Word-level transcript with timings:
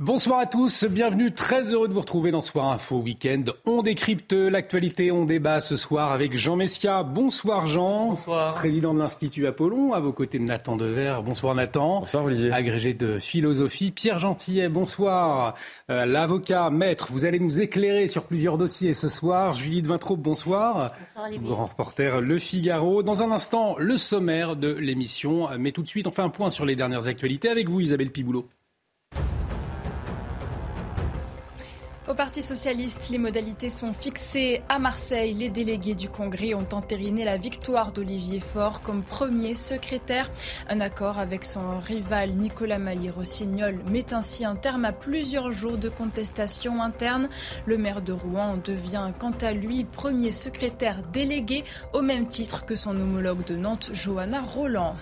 Bonsoir 0.00 0.40
à 0.40 0.46
tous, 0.46 0.86
bienvenue, 0.86 1.30
très 1.30 1.72
heureux 1.72 1.86
de 1.86 1.92
vous 1.92 2.00
retrouver 2.00 2.32
dans 2.32 2.40
Soir 2.40 2.72
Info 2.72 2.96
Week-end. 2.96 3.44
On 3.64 3.80
décrypte 3.80 4.32
l'actualité, 4.32 5.12
on 5.12 5.24
débat 5.24 5.60
ce 5.60 5.76
soir 5.76 6.10
avec 6.10 6.36
Jean 6.36 6.56
Messia. 6.56 7.04
Bonsoir 7.04 7.68
Jean. 7.68 8.08
Bonsoir. 8.08 8.54
Président 8.56 8.92
de 8.92 8.98
l'Institut 8.98 9.46
Apollon, 9.46 9.92
à 9.92 10.00
vos 10.00 10.12
côtés 10.12 10.40
de 10.40 10.44
Nathan 10.44 10.74
Dever. 10.74 11.18
Bonsoir 11.24 11.54
Nathan. 11.54 12.00
Bonsoir 12.00 12.24
Olivier. 12.24 12.50
Agrégé 12.50 12.92
de 12.92 13.20
philosophie. 13.20 13.92
Pierre 13.92 14.18
Gentillet, 14.18 14.68
bonsoir. 14.68 15.54
Euh, 15.88 16.04
L'avocat, 16.06 16.70
maître, 16.70 17.10
vous 17.12 17.24
allez 17.24 17.38
nous 17.38 17.60
éclairer 17.60 18.08
sur 18.08 18.24
plusieurs 18.24 18.58
dossiers 18.58 18.94
ce 18.94 19.08
soir. 19.08 19.54
Judith 19.54 19.86
Vintraube, 19.86 20.20
bonsoir. 20.20 20.92
Bonsoir 20.98 21.26
Olivier. 21.26 21.48
Grand 21.48 21.66
reporter 21.66 22.20
Le 22.20 22.40
Figaro. 22.40 23.04
Dans 23.04 23.22
un 23.22 23.30
instant, 23.30 23.76
le 23.78 23.96
sommaire 23.96 24.56
de 24.56 24.72
l'émission. 24.72 25.50
Mais 25.56 25.70
tout 25.70 25.82
de 25.82 25.88
suite, 25.88 26.08
on 26.08 26.10
fait 26.10 26.22
un 26.22 26.30
point 26.30 26.50
sur 26.50 26.64
les 26.64 26.74
dernières 26.74 27.06
actualités 27.06 27.48
avec 27.48 27.68
vous 27.68 27.78
Isabelle 27.78 28.10
Piboulot. 28.10 28.48
Au 32.06 32.12
Parti 32.12 32.42
socialiste, 32.42 33.08
les 33.08 33.16
modalités 33.16 33.70
sont 33.70 33.94
fixées 33.94 34.62
à 34.68 34.78
Marseille. 34.78 35.32
Les 35.32 35.48
délégués 35.48 35.94
du 35.94 36.10
Congrès 36.10 36.52
ont 36.52 36.66
entériné 36.72 37.24
la 37.24 37.38
victoire 37.38 37.92
d'Olivier 37.92 38.40
Faure 38.40 38.82
comme 38.82 39.02
premier 39.02 39.56
secrétaire. 39.56 40.30
Un 40.68 40.80
accord 40.80 41.18
avec 41.18 41.46
son 41.46 41.80
rival 41.80 42.32
Nicolas 42.32 42.78
Maillé-Rossignol 42.78 43.80
met 43.90 44.12
ainsi 44.12 44.44
un 44.44 44.54
terme 44.54 44.84
à 44.84 44.92
plusieurs 44.92 45.50
jours 45.50 45.78
de 45.78 45.88
contestation 45.88 46.82
interne. 46.82 47.30
Le 47.64 47.78
maire 47.78 48.02
de 48.02 48.12
Rouen 48.12 48.58
devient 48.62 49.10
quant 49.18 49.32
à 49.40 49.52
lui 49.52 49.84
premier 49.84 50.32
secrétaire 50.32 51.00
délégué 51.10 51.64
au 51.94 52.02
même 52.02 52.28
titre 52.28 52.66
que 52.66 52.76
son 52.76 53.00
homologue 53.00 53.46
de 53.46 53.56
Nantes, 53.56 53.88
Johanna 53.94 54.42
Roland. 54.42 54.94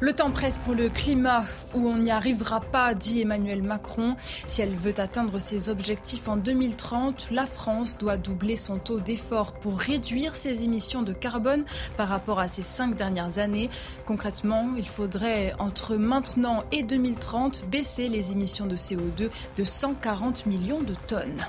Le 0.00 0.12
temps 0.12 0.30
presse 0.30 0.58
pour 0.58 0.74
le 0.74 0.88
climat 0.88 1.44
où 1.74 1.88
on 1.88 1.98
n'y 1.98 2.10
arrivera 2.10 2.60
pas, 2.60 2.94
dit 2.94 3.20
Emmanuel 3.20 3.62
Macron. 3.62 4.16
Si 4.46 4.60
elle 4.60 4.74
veut 4.74 4.98
atteindre 4.98 5.38
ses 5.38 5.68
objectifs 5.68 6.28
en 6.28 6.36
2030, 6.36 7.30
la 7.30 7.46
France 7.46 7.96
doit 7.96 8.16
doubler 8.16 8.56
son 8.56 8.78
taux 8.78 9.00
d'effort 9.00 9.52
pour 9.52 9.78
réduire 9.78 10.34
ses 10.34 10.64
émissions 10.64 11.02
de 11.02 11.12
carbone 11.12 11.64
par 11.96 12.08
rapport 12.08 12.40
à 12.40 12.48
ces 12.48 12.62
cinq 12.62 12.96
dernières 12.96 13.38
années. 13.38 13.70
Concrètement, 14.04 14.74
il 14.76 14.88
faudrait 14.88 15.54
entre 15.58 15.96
maintenant 15.96 16.64
et 16.72 16.82
2030 16.82 17.64
baisser 17.70 18.08
les 18.08 18.32
émissions 18.32 18.66
de 18.66 18.76
CO2 18.76 19.30
de 19.56 19.64
140 19.64 20.46
millions 20.46 20.82
de 20.82 20.94
tonnes. 21.06 21.44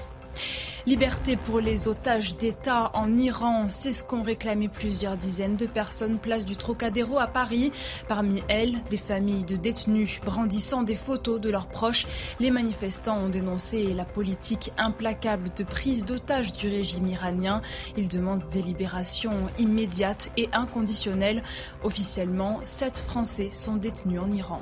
Liberté 0.86 1.36
pour 1.36 1.60
les 1.60 1.88
otages 1.88 2.38
d'État 2.38 2.92
en 2.94 3.18
Iran, 3.18 3.68
c'est 3.70 3.92
ce 3.92 4.04
qu'ont 4.04 4.22
réclamé 4.22 4.68
plusieurs 4.68 5.18
dizaines 5.18 5.56
de 5.56 5.66
personnes 5.66 6.20
place 6.20 6.46
du 6.46 6.58
Trocadéro 6.58 7.18
à 7.18 7.28
Paris. 7.28 7.72
Parmi 8.08 8.44
elles, 8.48 8.78
des 8.90 8.98
familles 8.98 9.46
de 9.46 9.56
détenus 9.56 10.22
brandissant 10.22 10.84
des 10.84 10.96
photos 10.96 11.42
de 11.42 11.50
leurs 11.50 11.68
proches. 11.68 12.06
Les 12.40 12.52
manifestants 12.52 13.18
ont 13.18 13.30
dénoncé 13.30 13.94
la 13.94 14.06
politique 14.06 14.72
implacable 14.78 15.50
de 15.56 15.64
prise 15.64 16.06
d'otages 16.06 16.54
du 16.54 16.68
régime 16.68 17.08
iranien. 17.08 17.62
Ils 17.98 18.08
demandent 18.08 18.48
des 18.52 18.62
libérations 18.62 19.48
immédiates 19.58 20.32
et 20.38 20.50
inconditionnelles. 20.54 21.44
Officiellement, 21.84 22.60
sept 22.64 23.00
Français 23.00 23.50
sont 23.52 23.76
détenus 23.76 24.20
en 24.20 24.32
Iran. 24.32 24.62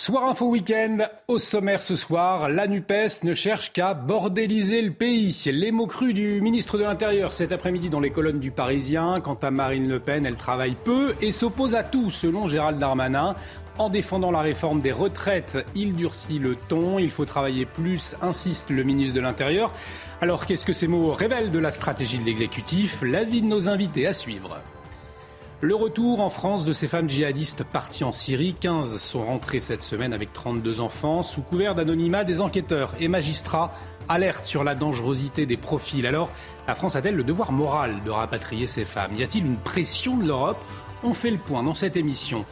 Soir 0.00 0.26
Info 0.26 0.46
Week-end, 0.46 0.98
au 1.26 1.38
sommaire 1.38 1.82
ce 1.82 1.96
soir, 1.96 2.48
la 2.48 2.68
NUPES 2.68 3.24
ne 3.24 3.34
cherche 3.34 3.72
qu'à 3.72 3.94
bordéliser 3.94 4.80
le 4.80 4.92
pays. 4.92 5.36
Les 5.46 5.72
mots 5.72 5.88
crus 5.88 6.14
du 6.14 6.40
ministre 6.40 6.78
de 6.78 6.84
l'Intérieur 6.84 7.32
cet 7.32 7.50
après-midi 7.50 7.90
dans 7.90 7.98
les 7.98 8.10
colonnes 8.10 8.38
du 8.38 8.52
Parisien. 8.52 9.20
Quant 9.20 9.34
à 9.42 9.50
Marine 9.50 9.88
Le 9.88 9.98
Pen, 9.98 10.24
elle 10.24 10.36
travaille 10.36 10.76
peu 10.84 11.16
et 11.20 11.32
s'oppose 11.32 11.74
à 11.74 11.82
tout, 11.82 12.12
selon 12.12 12.46
Gérald 12.46 12.78
Darmanin. 12.78 13.34
En 13.78 13.88
défendant 13.88 14.30
la 14.30 14.40
réforme 14.40 14.80
des 14.80 14.92
retraites, 14.92 15.58
il 15.74 15.94
durcit 15.94 16.38
le 16.38 16.54
ton. 16.54 17.00
Il 17.00 17.10
faut 17.10 17.24
travailler 17.24 17.66
plus, 17.66 18.14
insiste 18.22 18.70
le 18.70 18.84
ministre 18.84 19.16
de 19.16 19.20
l'Intérieur. 19.20 19.74
Alors 20.20 20.46
qu'est-ce 20.46 20.64
que 20.64 20.72
ces 20.72 20.86
mots 20.86 21.10
révèlent 21.10 21.50
de 21.50 21.58
la 21.58 21.72
stratégie 21.72 22.20
de 22.20 22.24
l'exécutif? 22.24 23.02
L'avis 23.02 23.42
de 23.42 23.46
nos 23.46 23.68
invités 23.68 24.06
à 24.06 24.12
suivre. 24.12 24.58
Le 25.60 25.74
retour 25.74 26.20
en 26.20 26.30
France 26.30 26.64
de 26.64 26.72
ces 26.72 26.86
femmes 26.86 27.10
djihadistes 27.10 27.64
parties 27.64 28.04
en 28.04 28.12
Syrie, 28.12 28.54
15 28.54 28.96
sont 28.98 29.24
rentrées 29.24 29.58
cette 29.58 29.82
semaine 29.82 30.12
avec 30.12 30.32
32 30.32 30.80
enfants. 30.80 31.24
Sous 31.24 31.42
couvert 31.42 31.74
d'anonymat, 31.74 32.22
des 32.22 32.40
enquêteurs 32.40 32.94
et 33.00 33.08
magistrats 33.08 33.74
alertent 34.08 34.44
sur 34.44 34.62
la 34.62 34.76
dangerosité 34.76 35.46
des 35.46 35.56
profils. 35.56 36.06
Alors, 36.06 36.30
la 36.68 36.76
France 36.76 36.94
a-t-elle 36.94 37.16
le 37.16 37.24
devoir 37.24 37.50
moral 37.50 37.96
de 38.04 38.10
rapatrier 38.10 38.68
ces 38.68 38.84
femmes? 38.84 39.16
Y 39.16 39.24
a-t-il 39.24 39.46
une 39.46 39.56
pression 39.56 40.16
de 40.16 40.28
l'Europe? 40.28 40.64
On 41.02 41.12
fait 41.12 41.32
le 41.32 41.38
point 41.38 41.64
dans 41.64 41.74
cette 41.74 41.96
émission. 41.96 42.46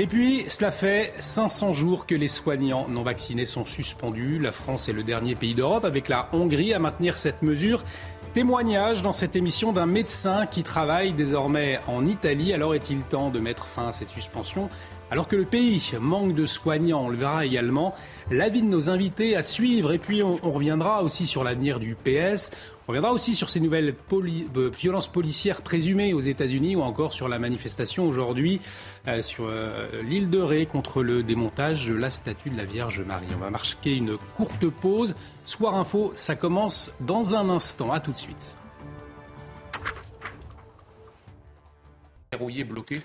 Et 0.00 0.08
puis, 0.08 0.44
cela 0.48 0.72
fait 0.72 1.12
500 1.20 1.74
jours 1.74 2.06
que 2.06 2.16
les 2.16 2.26
soignants 2.26 2.88
non 2.88 3.04
vaccinés 3.04 3.44
sont 3.44 3.66
suspendus. 3.66 4.40
La 4.40 4.50
France 4.50 4.88
est 4.88 4.92
le 4.92 5.04
dernier 5.04 5.36
pays 5.36 5.54
d'Europe, 5.54 5.84
avec 5.84 6.08
la 6.08 6.28
Hongrie, 6.32 6.74
à 6.74 6.80
maintenir 6.80 7.18
cette 7.18 7.42
mesure. 7.42 7.84
Témoignage 8.34 9.02
dans 9.02 9.12
cette 9.12 9.36
émission 9.36 9.74
d'un 9.74 9.84
médecin 9.84 10.46
qui 10.46 10.62
travaille 10.62 11.12
désormais 11.12 11.78
en 11.86 12.06
Italie. 12.06 12.54
Alors 12.54 12.74
est-il 12.74 13.02
temps 13.02 13.28
de 13.28 13.38
mettre 13.38 13.66
fin 13.66 13.88
à 13.88 13.92
cette 13.92 14.08
suspension 14.08 14.70
alors 15.10 15.28
que 15.28 15.36
le 15.36 15.44
pays 15.44 15.92
manque 16.00 16.34
de 16.34 16.46
soignants, 16.46 17.04
on 17.04 17.08
le 17.10 17.18
verra 17.18 17.44
également, 17.44 17.94
l'avis 18.30 18.62
de 18.62 18.66
nos 18.66 18.88
invités 18.88 19.36
à 19.36 19.42
suivre. 19.42 19.92
Et 19.92 19.98
puis 19.98 20.22
on, 20.22 20.38
on 20.42 20.52
reviendra 20.52 21.02
aussi 21.02 21.26
sur 21.26 21.44
l'avenir 21.44 21.80
du 21.80 21.94
PS. 21.94 22.50
On 22.88 22.88
reviendra 22.88 23.12
aussi 23.12 23.36
sur 23.36 23.48
ces 23.48 23.60
nouvelles 23.60 23.94
euh, 24.12 24.70
violences 24.70 25.06
policières 25.06 25.62
présumées 25.62 26.14
aux 26.14 26.20
États-Unis 26.20 26.74
ou 26.74 26.82
encore 26.82 27.12
sur 27.12 27.28
la 27.28 27.38
manifestation 27.38 28.08
aujourd'hui 28.08 28.60
euh, 29.06 29.22
sur 29.22 29.44
euh, 29.46 30.02
l'île 30.02 30.30
de 30.30 30.40
Ré 30.40 30.66
contre 30.66 31.04
le 31.04 31.22
démontage 31.22 31.86
de 31.86 31.94
la 31.94 32.10
statue 32.10 32.50
de 32.50 32.56
la 32.56 32.64
Vierge 32.64 33.00
Marie. 33.02 33.26
On 33.36 33.38
va 33.38 33.50
marquer 33.50 33.94
une 33.94 34.16
courte 34.36 34.68
pause. 34.68 35.14
Soir 35.44 35.76
Info, 35.76 36.10
ça 36.16 36.34
commence 36.34 36.92
dans 37.00 37.36
un 37.36 37.50
instant. 37.50 37.92
À 37.92 38.00
tout 38.00 38.12
de 38.12 38.16
suite. 38.16 38.58
Bloqué. 42.38 42.98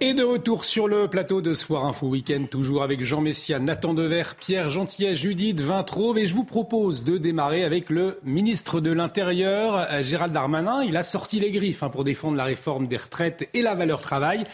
Et 0.00 0.14
de 0.14 0.22
retour 0.22 0.64
sur 0.64 0.88
le 0.88 1.08
plateau 1.08 1.40
de 1.40 1.54
Soir 1.54 1.84
Info 1.84 2.08
Week-end, 2.08 2.46
toujours 2.50 2.82
avec 2.82 3.02
Jean 3.02 3.20
Messia, 3.20 3.58
Nathan 3.58 3.94
Dever, 3.94 4.22
Pierre 4.38 4.68
Gentillet, 4.68 5.14
Judith 5.14 5.60
Vintraube. 5.60 6.18
Et 6.18 6.26
je 6.26 6.34
vous 6.34 6.44
propose 6.44 7.04
de 7.04 7.18
démarrer 7.18 7.64
avec 7.64 7.88
le 7.90 8.18
ministre 8.24 8.80
de 8.80 8.90
l'Intérieur, 8.90 10.02
Gérald 10.02 10.32
Darmanin. 10.32 10.82
Il 10.82 10.96
a 10.96 11.02
sorti 11.02 11.40
les 11.40 11.50
griffes 11.50 11.82
hein, 11.82 11.88
pour 11.88 12.04
défendre 12.04 12.36
la 12.36 12.44
réforme 12.44 12.88
des 12.88 12.96
retraites 12.96 13.48
et 13.54 13.62
la 13.62 13.74
valeur 13.74 14.00
travail. 14.00 14.44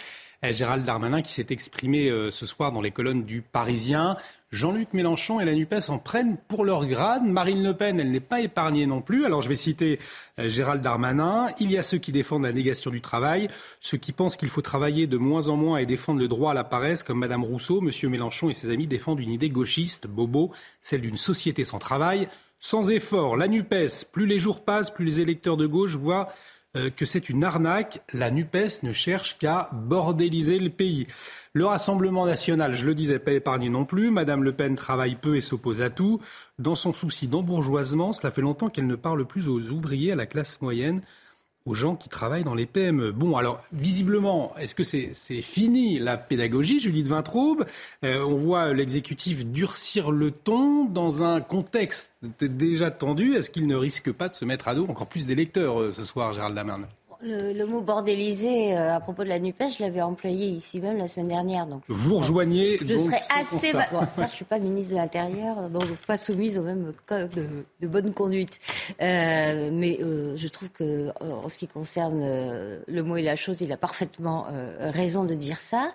Gérald 0.53 0.85
Darmanin 0.85 1.23
qui 1.23 1.33
s'est 1.33 1.47
exprimé 1.51 2.09
euh, 2.11 2.31
ce 2.31 2.47
soir 2.47 2.73
dans 2.73 2.81
les 2.81 2.91
colonnes 2.91 3.25
du 3.25 3.43
Parisien. 3.43 4.17
Jean-Luc 4.51 4.93
Mélenchon 4.93 5.41
et 5.41 5.45
la 5.45 5.55
NUPES 5.55 5.89
en 5.89 5.99
prennent 5.99 6.37
pour 6.49 6.65
leur 6.65 6.87
grade. 6.87 7.25
Marine 7.25 7.63
Le 7.63 7.75
Pen, 7.75 7.99
elle 7.99 8.11
n'est 8.11 8.21
pas 8.21 8.41
épargnée 8.41 8.87
non 8.87 9.01
plus. 9.01 9.27
Alors 9.27 9.43
je 9.43 9.49
vais 9.49 9.57
citer 9.57 9.99
euh, 10.39 10.49
Gérald 10.49 10.83
Darmanin. 10.83 11.49
Il 11.59 11.71
y 11.71 11.79
a 11.79 11.83
ceux 11.83 11.99
qui 11.99 12.13
défendent 12.13 12.45
la 12.45 12.53
négation 12.53 12.91
du 12.91 13.01
travail, 13.01 13.49
ceux 13.81 13.99
qui 13.99 14.13
pensent 14.13 14.37
qu'il 14.37 14.51
faut 14.51 14.63
travailler 14.63 15.07
de 15.07 15.17
moins 15.17 15.49
en 15.49 15.57
moins 15.57 15.79
et 15.79 15.87
défendre 15.87 16.21
le 16.21 16.29
droit 16.29 16.53
à 16.53 16.55
la 16.55 16.65
paresse, 16.65 17.03
comme 17.03 17.19
Madame 17.19 17.45
Rousseau. 17.45 17.81
Monsieur 17.81 18.09
Mélenchon 18.09 18.51
et 18.51 18.55
ses 18.55 18.71
amis 18.71 18.87
défendent 18.87 19.21
une 19.21 19.31
idée 19.31 19.51
gauchiste, 19.51 20.07
bobo, 20.07 20.53
celle 20.81 21.01
d'une 21.01 21.17
société 21.17 21.65
sans 21.65 21.79
travail. 21.79 22.29
Sans 22.61 22.91
effort, 22.91 23.37
la 23.37 23.47
NUPES, 23.47 24.07
plus 24.11 24.25
les 24.25 24.39
jours 24.39 24.65
passent, 24.65 24.91
plus 24.91 25.05
les 25.05 25.21
électeurs 25.21 25.59
de 25.59 25.67
gauche 25.67 25.97
voient 25.97 26.31
que 26.97 27.05
c'est 27.05 27.29
une 27.29 27.45
arnaque. 27.45 28.03
La 28.13 28.31
NUPES 28.31 28.83
ne 28.83 28.93
cherche 28.93 29.39
qu'à 29.39 29.71
bordéliser 29.73 30.59
le 30.59 30.71
pays. 30.71 31.07
Le 31.53 31.67
Rassemblement 31.67 32.27
national, 32.27 32.75
je 32.75 32.85
le 32.85 32.95
disais, 32.95 33.21
pas 33.21 33.33
épargné 33.33 33.69
non 33.69 33.85
plus. 33.85 34.11
Madame 34.11 34.43
Le 34.43 34.53
Pen 34.53 34.75
travaille 34.75 35.15
peu 35.15 35.37
et 35.37 35.41
s'oppose 35.41 35.83
à 35.83 35.91
tout. 35.91 36.21
Dans 36.59 36.75
son 36.75 36.93
souci 36.93 37.29
d'embourgeoisement, 37.29 38.13
cela 38.13 38.33
fait 38.33 38.43
longtemps 38.43 38.71
qu'elle 38.71 38.89
ne 38.89 38.97
parle 38.97 39.25
plus 39.25 39.49
aux 39.49 39.71
ouvriers, 39.71 40.13
à 40.13 40.17
la 40.17 40.27
classe 40.27 40.61
moyenne 40.61 41.03
aux 41.67 41.75
gens 41.75 41.97
qui 41.97 42.09
travaillent 42.09 42.45
dans 42.45 42.55
les 42.55 42.67
PME. 42.67 43.13
Bon, 43.13 43.37
alors, 43.37 43.63
visiblement, 43.73 44.55
est-ce 44.59 44.75
que 44.75 44.83
c'est 44.83 45.41
fini 45.41 45.99
la 45.99 46.17
pédagogie, 46.17 46.79
Judith 46.79 47.07
Vintraube? 47.07 47.65
Euh, 48.05 48.23
On 48.23 48.37
voit 48.37 48.73
l'exécutif 48.75 49.47
durcir 49.47 50.11
le 50.11 50.31
ton 50.31 50.85
dans 50.85 51.23
un 51.23 51.41
contexte 51.41 52.13
déjà 52.41 52.91
tendu. 52.91 53.35
Est-ce 53.35 53.51
qu'il 53.51 53.67
ne 53.67 53.77
risque 53.77 54.13
pas 54.13 54.29
de 54.29 54.35
se 54.35 54.45
mettre 54.45 54.69
à 54.69 54.75
dos 54.75 54.87
encore 54.89 55.07
plus 55.07 55.27
d'électeurs 55.27 55.81
euh, 55.81 55.93
ce 55.93 56.05
soir, 56.05 56.35
Gérald 56.35 56.55
Darmanin? 56.55 56.89
Le, 57.25 57.65
mot 57.65 57.81
bordélisé 57.81 58.77
euh, 58.77 58.95
à 58.95 59.01
propos 59.01 59.25
de 59.25 59.31
la 59.31 59.39
NUPES, 59.39 59.79
je 59.79 59.83
l'avais 59.83 60.03
employé 60.03 60.49
ici 60.49 60.79
même 60.79 60.99
la 60.99 61.09
semaine 61.09 61.29
dernière. 61.29 61.67
Donc, 61.67 61.83
Vous 61.89 62.19
rejoignez. 62.19 62.79
Je 62.87 62.97
serais 62.99 63.23
assez. 63.35 63.73
Bon, 63.73 63.81
ça, 64.11 64.27
je 64.27 64.33
ne 64.33 64.37
suis 64.37 64.45
pas 64.45 64.59
ministre 64.59 64.93
de 64.93 64.99
l'Intérieur, 64.99 65.71
donc 65.71 65.85
pas 66.07 66.19
soumise 66.19 66.59
au 66.59 66.63
même 66.63 66.93
code 67.07 67.31
de, 67.81 67.87
bonne 67.87 68.13
conduite. 68.13 68.59
Euh, 69.01 69.71
mais 69.73 69.99
euh, 70.03 70.37
je 70.37 70.49
trouve 70.49 70.69
que, 70.71 71.11
en 71.21 71.49
ce 71.49 71.57
qui 71.57 71.67
concerne 71.67 72.21
le 72.87 73.03
mot 73.03 73.17
et 73.17 73.23
la 73.23 73.37
chose, 73.37 73.63
il 73.63 73.73
a 73.73 73.79
parfaitement 73.79 74.47
raison 74.79 75.25
de 75.25 75.35
dire 75.35 75.59
ça. 75.59 75.93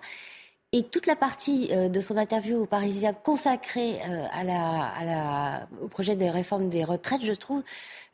Et 0.72 0.84
toute 0.84 1.06
la 1.06 1.16
partie 1.16 1.68
euh, 1.72 1.88
de 1.88 1.98
son 1.98 2.16
interview 2.16 2.62
aux 2.62 2.66
Parisiens 2.66 3.12
consacrée 3.12 3.96
euh, 4.08 5.58
au 5.82 5.88
projet 5.88 6.14
de 6.14 6.26
réforme 6.26 6.68
des 6.68 6.84
retraites, 6.84 7.24
je 7.24 7.32
trouve, 7.32 7.64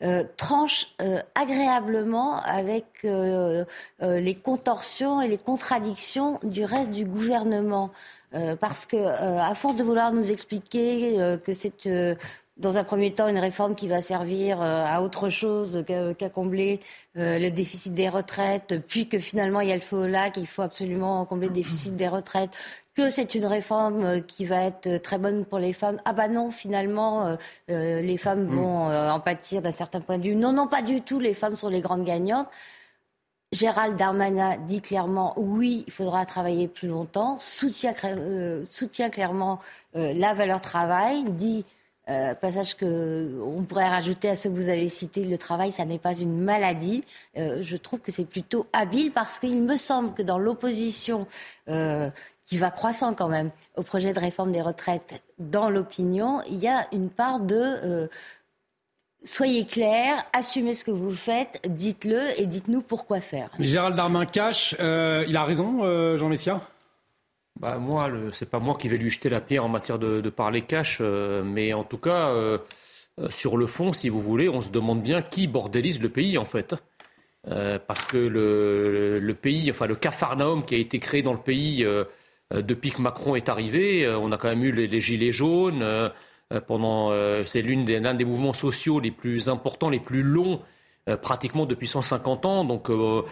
euh, 0.03 0.25
tranche 0.39 0.87
agréablement 1.35 2.41
avec 2.43 2.87
les 3.03 4.35
contorsions 4.35 5.21
et 5.21 5.29
les 5.29 5.37
contradictions 5.37 6.41
du 6.43 6.65
reste 6.65 6.91
du 6.91 7.05
gouvernement. 7.05 7.91
parce 8.61 8.87
que, 8.87 8.97
à 8.97 9.55
force 9.55 9.77
de 9.77 9.85
vouloir 9.85 10.13
nous 10.13 10.31
expliquer 10.31 11.39
que 11.45 11.53
c'est 11.53 11.89
dans 12.57 12.79
un 12.79 12.85
premier 12.85 13.13
temps, 13.13 13.29
une 13.29 13.39
réforme 13.39 13.75
qui 13.75 13.87
va 13.87 14.01
servir 14.01 14.63
euh, 14.63 14.85
à 14.87 15.03
autre 15.03 15.29
chose 15.29 15.85
qu'à 15.87 16.31
combler 16.31 16.81
euh, 17.19 17.39
le 17.39 17.51
déficit 17.51 17.93
des 17.93 18.09
retraites, 18.09 18.81
puis 18.87 19.09
que 19.09 19.19
finalement 19.19 19.61
il 19.61 19.69
y 19.69 19.73
a 19.73 19.75
le 19.75 19.83
feu 19.83 19.97
au 19.97 20.07
lac, 20.07 20.37
il 20.39 20.47
faut 20.47 20.63
absolument 20.63 21.25
combler 21.27 21.49
le 21.49 21.55
déficit 21.55 21.97
des 21.97 22.09
retraites, 22.09 22.51
que 22.95 23.11
c'est 23.11 23.35
une 23.35 23.45
réforme 23.45 24.05
euh, 24.05 24.21
qui 24.21 24.47
va 24.47 24.65
être 24.65 24.97
très 25.03 25.19
bonne 25.19 25.45
pour 25.45 25.59
les 25.59 25.75
femmes. 25.75 25.99
Ah 26.07 26.15
bah 26.15 26.29
non, 26.29 26.51
finalement, 26.51 27.37
les 27.69 28.17
femmes 28.17 28.45
mm. 28.45 28.49
vont 28.49 28.91
en 28.91 29.21
pâtir 29.21 29.61
d'un 29.61 29.73
certain 29.73 30.01
point 30.01 30.19
de 30.19 30.25
vue. 30.25 30.35
Non, 30.35 30.53
non, 30.53 30.67
pas 30.67 30.83
du 30.83 31.03
tout, 31.03 31.21
les 31.21 31.35
femmes 31.35 31.57
sont 31.57 31.69
les 31.69 31.81
grandes 31.81 32.05
gagnantes. 32.05 32.49
Gérald 33.53 33.97
Darmanin 33.97 34.57
dit 34.67 34.81
clairement 34.81 35.35
oui, 35.37 35.85
il 35.87 35.93
faudra 35.93 36.25
travailler 36.27 36.69
plus 36.69 36.89
longtemps, 36.89 37.39
soutient, 37.39 37.93
soutient 38.71 39.11
clairement 39.11 39.61
la 39.95 40.35
valeur 40.35 40.61
travail, 40.61 41.25
dit 41.25 41.65
euh, 42.09 42.35
passage 42.35 42.77
que 42.77 43.37
on 43.45 43.65
pourrait 43.65 43.89
rajouter 43.89 44.29
à 44.29 44.37
ce 44.37 44.47
que 44.47 44.53
vous 44.53 44.69
avez 44.69 44.89
cité, 44.89 45.25
le 45.25 45.39
travail, 45.39 45.73
ça 45.73 45.85
n'est 45.85 45.99
pas 45.99 46.15
une 46.15 46.39
maladie. 46.39 47.03
Euh, 47.37 47.59
je 47.63 47.77
trouve 47.77 47.99
que 47.99 48.13
c'est 48.13 48.25
plutôt 48.25 48.67
habile 48.73 49.11
parce 49.11 49.41
qu'il 49.41 49.61
me 49.63 49.77
semble 49.77 50.15
que 50.15 50.23
dans 50.23 50.39
l'opposition 50.39 51.27
euh, 51.69 52.09
qui 52.45 52.59
va 52.59 52.71
croissant 52.71 53.13
quand 53.13 53.29
même 53.29 53.51
au 53.77 53.83
projet 53.83 54.13
de 54.13 54.21
réforme 54.21 54.53
des 54.53 54.63
retraites 54.63 55.21
dans 55.41 55.69
l'opinion, 55.69 56.43
il 56.49 56.59
y 56.59 56.69
a 56.69 56.87
une 56.93 57.11
part 57.11 57.41
de 57.41 58.09
soyez 59.25 59.67
clairs, 59.67 60.25
assumez 60.33 60.75
ce 60.75 60.85
que 60.85 60.93
vous 60.93 61.11
faites, 61.11 61.61
dites-le 61.69 62.41
et 62.41 62.47
dites-nous 62.47 62.83
pourquoi 62.83 63.21
faire. 63.21 63.51
Gérald 63.59 63.97
Darmanin 63.97 64.27
cache, 64.27 64.77
il 64.79 65.37
a 65.37 65.45
raison, 65.45 66.17
Jean 66.17 66.29
Messia? 66.29 66.61
Bah, 67.61 67.79
moi, 67.79 68.11
c'est 68.33 68.51
pas 68.51 68.59
moi 68.59 68.77
qui 68.79 68.89
vais 68.89 68.99
lui 68.99 69.11
jeter 69.11 69.29
la 69.31 69.41
pierre 69.41 69.65
en 69.65 69.69
matière 69.69 69.99
de, 69.99 70.29
parler 70.31 70.63
cash, 70.63 70.99
euh, 71.01 71.43
mais 71.43 71.73
en 71.73 71.85
tout 71.85 71.99
cas, 71.99 72.29
euh, 72.29 72.59
euh, 73.19 73.31
sur 73.31 73.57
le 73.57 73.67
fond, 73.67 73.93
si 73.93 74.09
vous 74.11 74.21
voulez, 74.21 74.49
on 74.49 74.61
se 74.61 74.71
demande 74.71 75.03
bien 75.03 75.23
qui 75.23 75.47
bordélise 75.47 76.03
le 76.03 76.11
pays 76.11 76.39
en 76.39 76.45
fait. 76.45 76.75
parce 77.87 78.03
que 78.03 78.19
le, 78.19 79.35
pays, 79.35 79.71
enfin 79.71 79.87
le 79.87 79.95
Capharnaüm 79.95 80.65
qui 80.65 80.75
a 80.75 80.79
été 80.79 80.99
créé 80.99 81.23
dans 81.23 81.33
le 81.33 81.39
pays 81.39 81.87
depuis 82.51 82.91
que 82.91 83.01
Macron 83.01 83.37
est 83.37 83.49
arrivé, 83.49 84.09
on 84.09 84.33
a 84.33 84.37
quand 84.37 84.49
même 84.49 84.65
eu 84.65 84.73
les, 84.73 85.01
gilets 85.01 85.33
jaunes. 85.33 86.11
pendant, 86.67 87.13
c'est 87.45 87.63
l'un 87.63 87.85
des, 87.85 88.01
des 88.01 88.25
mouvements 88.25 88.53
sociaux 88.53 89.01
les 89.01 89.13
plus 89.13 89.49
importants, 89.49 89.91
les 89.91 90.01
plus 90.01 90.23
longs 90.23 90.61
pratiquement 91.15 91.67
depuis 91.67 91.87
150 91.87 92.45
ans. 92.47 92.65
Donc 92.65 92.91
euh, 92.91 93.23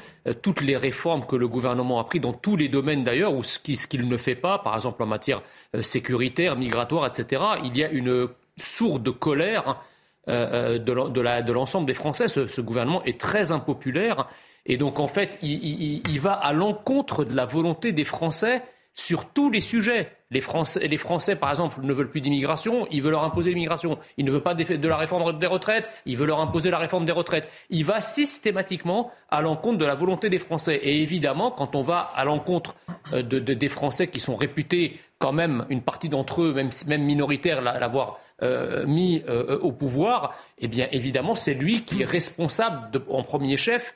toutes 0.43 0.61
les 0.61 0.77
réformes 0.77 1.27
que 1.27 1.35
le 1.35 1.49
gouvernement 1.49 1.99
a 1.99 2.05
prises 2.05 2.21
dans 2.21 2.33
tous 2.33 2.57
les 2.57 2.69
domaines 2.69 3.03
d'ailleurs, 3.03 3.35
ou 3.35 3.43
ce 3.43 3.59
qu'il 3.59 4.09
ne 4.09 4.17
fait 4.17 4.37
pas, 4.37 4.59
par 4.59 4.75
exemple 4.75 5.03
en 5.03 5.07
matière 5.07 5.43
euh, 5.75 5.83
sécuritaire, 5.83 6.57
migratoire, 6.57 7.07
etc., 7.07 7.43
il 7.65 7.77
y 7.77 7.83
a 7.83 7.91
une 7.91 8.29
sourde 8.57 9.11
colère 9.11 9.83
de 10.27 11.53
l'ensemble 11.53 11.87
des 11.87 11.93
Français. 11.95 12.29
Ce, 12.29 12.61
gouvernement 12.61 13.03
est 13.03 13.21
très 13.21 13.53
impopulaire. 13.53 14.29
Et 14.65 14.79
donc, 14.79 14.99
en 14.99 15.07
fait, 15.07 15.39
il 15.43 16.19
va 16.21 16.33
à 16.33 16.55
l'encontre 16.55 17.25
de 17.25 17.37
la 17.37 17.45
volonté 17.45 17.93
des 17.93 18.05
Français 18.05 18.63
sur 18.95 19.27
tous 19.27 19.51
les 19.51 19.61
sujets. 19.61 20.11
Les 20.35 20.41
Français, 20.41 20.89
les 20.89 20.97
Français, 20.97 21.37
par 21.37 21.51
exemple, 21.51 21.81
ne 21.81 21.93
veulent 21.93 22.11
plus 22.11 22.21
d'immigration, 22.21 22.89
il 22.91 23.03
veut 23.03 23.11
leur 23.13 23.23
imposer 23.23 23.51
l'immigration. 23.51 24.01
Il 24.17 24.25
ne 24.25 24.33
veut 24.33 24.41
pas 24.41 24.55
de 24.55 24.89
la 24.89 24.97
réforme 24.97 25.39
des 25.39 25.47
retraites, 25.47 25.89
il 26.07 26.17
veut 26.17 26.27
leur 26.27 26.41
imposer 26.41 26.71
la 26.71 26.79
réforme 26.79 27.07
des 27.07 27.13
retraites. 27.13 27.49
Il 27.71 27.85
va 27.85 28.01
systématiquement 28.01 29.13
à 29.31 29.43
l'encontre 29.43 29.79
de 29.79 29.85
la 29.85 29.95
volonté 29.95 30.31
des 30.31 30.41
Français. 30.41 30.75
Et 30.83 31.03
évidemment, 31.03 31.53
quand 31.53 31.77
on 31.77 31.83
va 31.83 32.11
à 32.17 32.25
l'encontre 32.25 32.75
euh, 33.13 33.23
de, 33.23 33.39
des 33.39 33.69
Français 33.69 34.09
qui 34.09 34.19
sont 34.19 34.35
réputés 34.35 34.99
quand 35.21 35.33
même, 35.33 35.67
une 35.69 35.83
partie 35.83 36.09
d'entre 36.09 36.43
eux, 36.43 36.53
même, 36.53 36.71
même 36.89 37.05
minoritaire, 37.05 37.63
l'avoir 37.63 38.19
euh, 38.43 38.85
mis 38.89 39.23
euh, 39.29 39.61
au 39.61 39.71
pouvoir, 39.71 40.35
eh 40.59 40.67
bien 40.67 40.89
évidemment, 40.91 41.37
c'est 41.37 41.55
lui 41.55 41.85
qui 41.85 42.03
est 42.03 42.07
responsable 42.07 42.91
en 43.09 43.23
premier 43.23 43.57
chef 43.57 43.95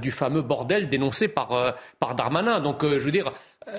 du 0.00 0.10
fameux 0.10 0.40
bordel 0.40 0.88
dénoncé 0.88 1.28
par, 1.28 1.74
par 1.98 2.14
Darmanin. 2.14 2.60
Donc, 2.60 2.82
je 2.82 2.98
veux 2.98 3.12
dire, 3.12 3.34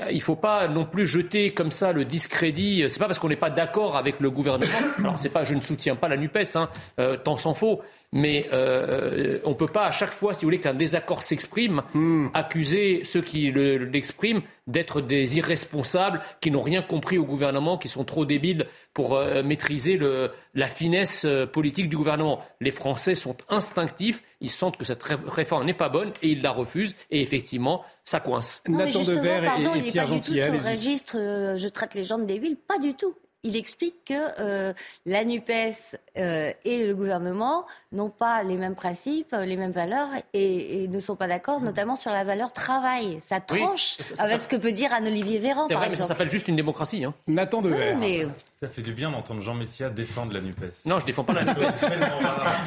il 0.10 0.18
ne 0.18 0.22
faut 0.22 0.36
pas 0.36 0.68
non 0.68 0.86
plus 0.86 1.08
jeter 1.08 1.54
comme 1.54 1.72
ça 1.72 1.92
le 1.92 2.06
discrédit. 2.06 2.86
C'est 2.88 3.00
pas 3.00 3.08
parce 3.08 3.20
qu'on 3.20 3.30
n'est 3.30 3.36
pas 3.36 3.50
d'accord 3.50 3.98
avec 3.98 4.20
le 4.20 4.30
gouvernement. 4.30 4.72
Alors 5.00 5.18
c'est 5.18 5.30
pas, 5.30 5.44
je 5.44 5.54
ne 5.54 5.62
soutiens 5.62 5.96
pas 5.96 6.08
la 6.08 6.18
Nupes, 6.18 6.38
hein, 6.56 6.70
euh, 7.00 7.18
tant 7.18 7.36
s'en 7.36 7.54
faut. 7.54 7.82
Mais 8.14 8.50
euh, 8.52 9.40
on 9.46 9.52
ne 9.52 9.56
peut 9.56 9.68
pas 9.68 9.86
à 9.86 9.92
chaque 9.92 10.12
fois, 10.12 10.34
si 10.34 10.44
vous 10.44 10.48
voulez, 10.48 10.60
qu'un 10.60 10.74
désaccord 10.74 11.24
s'exprime, 11.24 11.82
hmm. 11.94 12.28
accuser 12.34 13.04
ceux 13.06 13.22
qui 13.22 13.52
l'expriment 13.54 14.42
d'être 14.68 15.00
des 15.00 15.38
irresponsables, 15.38 16.22
qui 16.42 16.52
n'ont 16.52 16.62
rien 16.62 16.82
compris 16.82 17.18
au 17.18 17.24
gouvernement, 17.24 17.78
qui 17.78 17.88
sont 17.88 18.04
trop 18.04 18.26
débiles 18.26 18.66
pour 18.94 19.16
euh, 19.16 19.44
maîtriser 19.44 19.96
le, 19.96 20.32
la 20.54 20.68
finesse 20.68 21.24
euh, 21.24 21.46
politique 21.46 21.88
du 21.88 21.96
gouvernement. 21.96 22.44
Les 22.60 22.72
Français 22.72 23.16
sont 23.16 23.38
instinctifs, 23.48 24.22
ils 24.42 24.52
sentent 24.52 24.76
que 24.76 24.86
cette 24.86 25.04
réforme 25.04 25.66
n'est 25.66 25.74
pas 25.74 25.90
bonne 25.90 26.12
et 26.22 26.32
ils 26.32 26.42
la 26.42 26.52
refusent. 26.52 26.98
Et 27.12 27.22
effectivement, 27.22 27.86
ça 28.04 28.20
coince. 28.20 28.62
Nathan 28.68 29.04
Devers 29.04 29.44
et, 29.58 29.88
et, 29.88 29.92
Pierre 29.92 30.08
Gentil, 30.08 30.42
registre, 30.42 31.16
je 31.58 31.68
traite 31.70 31.94
les 31.94 32.04
gens 32.04 32.18
de 32.18 32.26
débiles, 32.26 32.58
pas 32.58 32.78
du 32.78 32.94
tout 32.94 33.16
il 33.44 33.56
explique 33.56 34.06
que 34.06 34.40
euh, 34.40 34.74
la 35.06 35.26
NUPES 35.26 35.98
euh, 36.18 36.52
et 36.64 36.86
le 36.86 36.94
gouvernement 36.94 37.66
n'ont 37.92 38.10
pas 38.10 38.44
les 38.44 38.56
mêmes 38.56 38.76
principes, 38.76 39.36
les 39.36 39.58
mêmes 39.58 39.72
valeurs 39.72 40.10
et, 40.34 40.88
ne 40.88 41.00
sont 41.00 41.16
pas 41.16 41.28
d'accord, 41.28 41.62
notamment 41.62 41.96
sur 41.96 42.12
la 42.12 42.24
valeur 42.24 42.54
travail. 42.54 43.18
Ça 43.20 43.40
tranche 43.40 43.98
avec 44.20 44.40
ce 44.40 44.48
que 44.48 44.56
peut 44.56 44.72
dire 44.72 44.94
Anne-Olivier 44.94 45.40
Véran, 45.40 45.68
par 45.68 45.78
vrai, 45.80 45.90
mais 45.90 45.96
ça 45.96 46.06
s'appelle 46.06 46.30
juste 46.30 46.48
une 46.48 46.56
démocratie. 46.56 47.04
Hein. 47.04 47.14
Nathan 47.28 47.62
Devers. 47.62 47.98
mais... 47.98 48.28
Ça 48.54 48.68
fait 48.68 48.84
du 48.84 48.94
bien 48.94 49.10
d'entendre 49.10 49.42
Jean 49.42 49.56
Messia 49.56 49.90
défendre 49.90 50.34
la 50.34 50.42
NUPES. 50.42 50.86
Non, 50.86 51.00
je 51.00 51.06
défends 51.06 51.24
pas 51.24 51.34
la 51.34 51.46
NUPES. 51.46 51.82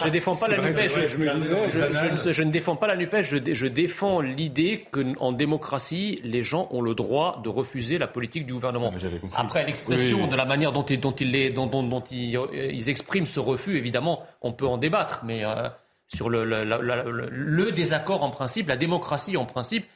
je 0.04 0.08
défends 0.08 0.34
pas 0.34 0.49
la 0.49 0.56
NUPES. 0.56 2.32
Je, 2.32 2.42
ne 2.42 2.50
défends 2.50 2.75
pas 2.75 2.88
la 2.88 2.96
NUPES. 2.96 3.22
Je, 3.22 3.66
défends 3.68 4.20
l'idée 4.20 4.88
qu'en 4.90 5.30
démocratie, 5.30 6.20
les 6.25 6.42
gens 6.42 6.66
ont 6.72 6.82
le 6.82 6.96
droit 6.96 7.40
de 7.44 7.49
refuser 7.49 7.99
la 7.99 8.08
politique 8.08 8.44
du 8.44 8.54
gouvernement. 8.54 8.92
Après, 9.37 9.64
l'expression 9.64 10.26
de 10.26 10.34
la 10.34 10.44
manière 10.44 10.63
dont, 10.73 10.85
dont, 10.85 12.04
ils, 12.11 12.88
expriment 12.88 13.26
ce 13.26 13.40
refus, 13.40 13.76
évidemment, 13.76 14.25
on 14.42 14.52
peut 14.52 14.66
en 14.66 14.78
débattre. 14.78 15.21
Mais 15.25 15.44
euh, 15.44 15.68
sur 16.09 16.28
le, 16.28 17.71
désaccord 17.73 18.23
en 18.23 18.30
principe, 18.30 18.68
la 18.68 18.76
démocratie 18.76 19.37
en 19.37 19.47
principe, 19.47 19.87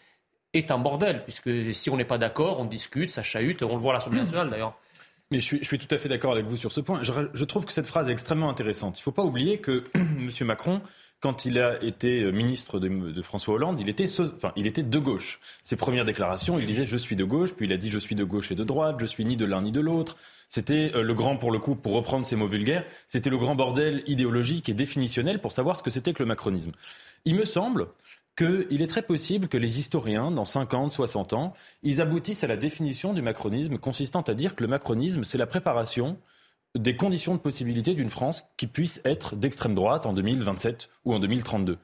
est 0.55 0.71
un 0.71 0.79
bordel. 0.79 1.25
Puisque 1.25 1.51
si 1.75 1.91
on 1.91 1.97
n'est 1.97 2.05
pas 2.05 2.19
d'accord, 2.19 2.61
on 2.61 2.65
discute, 2.65 3.11
ça 3.11 3.23
chahute. 3.23 3.63
On 3.63 3.77
le 3.77 3.81
voit 3.81 3.93
à 3.93 3.95
l'Assemblée 3.95 4.21
nationale 4.21 4.51
d'ailleurs. 4.51 4.75
Mais 5.31 5.41
je 5.41 5.63
suis, 5.63 5.79
tout 5.79 5.95
à 5.95 5.99
fait 5.99 6.09
d'accord 6.09 6.33
avec 6.33 6.47
vous 6.47 6.57
sur 6.57 6.73
ce 6.73 6.81
point. 6.81 7.03
Je, 7.03 7.45
trouve 7.45 7.67
que 7.67 7.73
cette 7.73 7.87
phrase 7.87 8.09
est 8.09 8.13
extrêmement 8.13 8.49
intéressante. 8.49 8.99
Il 8.99 9.03
ne 9.03 9.05
faut 9.05 9.13
pas 9.13 9.25
oublier 9.25 9.59
que 9.59 9.85
M. 9.95 10.31
Macron, 10.41 10.81
quand 11.21 11.45
il 11.45 11.59
a 11.59 11.83
été 11.83 12.23
euh, 12.23 12.31
ministre 12.31 12.79
de, 12.79 13.21
François 13.21 13.55
Hollande, 13.55 13.79
il 13.79 13.91
était, 13.91 14.07
il 14.57 14.67
était 14.67 14.83
de 14.83 14.99
gauche. 14.99 15.39
Ses 15.63 15.77
premières 15.77 16.07
déclarations, 16.07 16.59
il 16.59 16.65
disait 16.65 16.87
je 16.87 16.97
suis 16.97 17.15
de 17.15 17.25
gauche, 17.25 17.53
puis 17.53 17.67
il 17.67 17.73
a 17.73 17.77
dit 17.77 17.91
je 17.91 17.99
suis 17.99 18.15
de 18.15 18.25
gauche 18.25 18.51
et 18.53 18.55
de 18.55 18.65
droite, 18.65 18.97
je 19.01 19.07
suis 19.07 19.25
ni 19.27 19.37
de 19.37 19.45
l'un 19.45 19.61
ni 19.61 19.73
de 19.73 19.81
l'autre. 19.81 20.17
C'était 20.49 20.93
euh, 20.95 21.03
le 21.03 21.15
grand, 21.15 21.37
pour 21.37 21.51
le 21.51 21.59
coup, 21.59 21.75
pour 21.75 21.93
reprendre 21.93 22.25
ces 22.25 22.37
mots 22.37 22.47
vulgaires, 22.47 22.85
c'était 23.07 23.31
le 23.31 23.39
grand 23.39 23.55
bordel 23.55 24.03
idéologique 24.07 24.69
et 24.69 24.75
définitionnel 24.75 25.41
pour 25.41 25.53
savoir 25.53 25.77
ce 25.77 25.83
que 25.83 25.91
c'était 25.91 26.13
que 26.13 26.23
le 26.23 26.27
macronisme. 26.27 26.73
Il 27.25 27.35
me 27.35 27.45
semble 27.45 27.89
qu'il 28.37 28.81
est 28.83 28.87
très 28.87 29.03
possible 29.03 29.49
que 29.49 29.59
les 29.59 29.79
historiens, 29.79 30.31
dans 30.31 30.45
50, 30.45 30.93
60 30.93 31.33
ans, 31.33 31.53
ils 31.83 32.01
aboutissent 32.01 32.45
à 32.45 32.47
la 32.47 32.57
définition 32.57 33.13
du 33.13 33.21
macronisme 33.21 33.79
consistant 33.79 34.23
à 34.23 34.35
dire 34.35 34.55
que 34.55 34.63
le 34.63 34.69
macronisme, 34.69 35.25
c'est 35.25 35.39
la 35.39 35.47
préparation 35.47 36.19
des 36.77 36.97
conditions 36.97 37.35
de 37.35 37.41
possibilité 37.41 37.95
d'une 37.95 38.11
France 38.11 38.45
qui 38.57 38.67
puisse 38.67 39.01
être 39.05 39.35
d'extrême 39.35 39.75
droite 39.75 40.07
en 40.07 40.13
2027 40.13 40.89
ou 41.05 41.15
en 41.15 41.19
2032. 41.19 41.79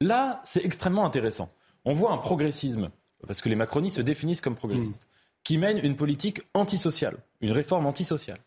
Là, 0.00 0.40
c'est 0.44 0.64
extrêmement 0.64 1.06
intéressant. 1.06 1.50
On 1.84 1.94
voit 1.94 2.12
un 2.12 2.18
progressisme, 2.18 2.90
parce 3.26 3.40
que 3.40 3.48
les 3.48 3.56
macronistes 3.56 3.96
se 3.96 4.02
définissent 4.02 4.40
comme 4.40 4.56
progressistes, 4.56 5.08
qui 5.44 5.58
mène 5.58 5.78
une 5.78 5.96
politique 5.96 6.42
antisociale, 6.54 7.18
une 7.44 7.52
réforme 7.52 7.86
antisociale. 7.86 8.38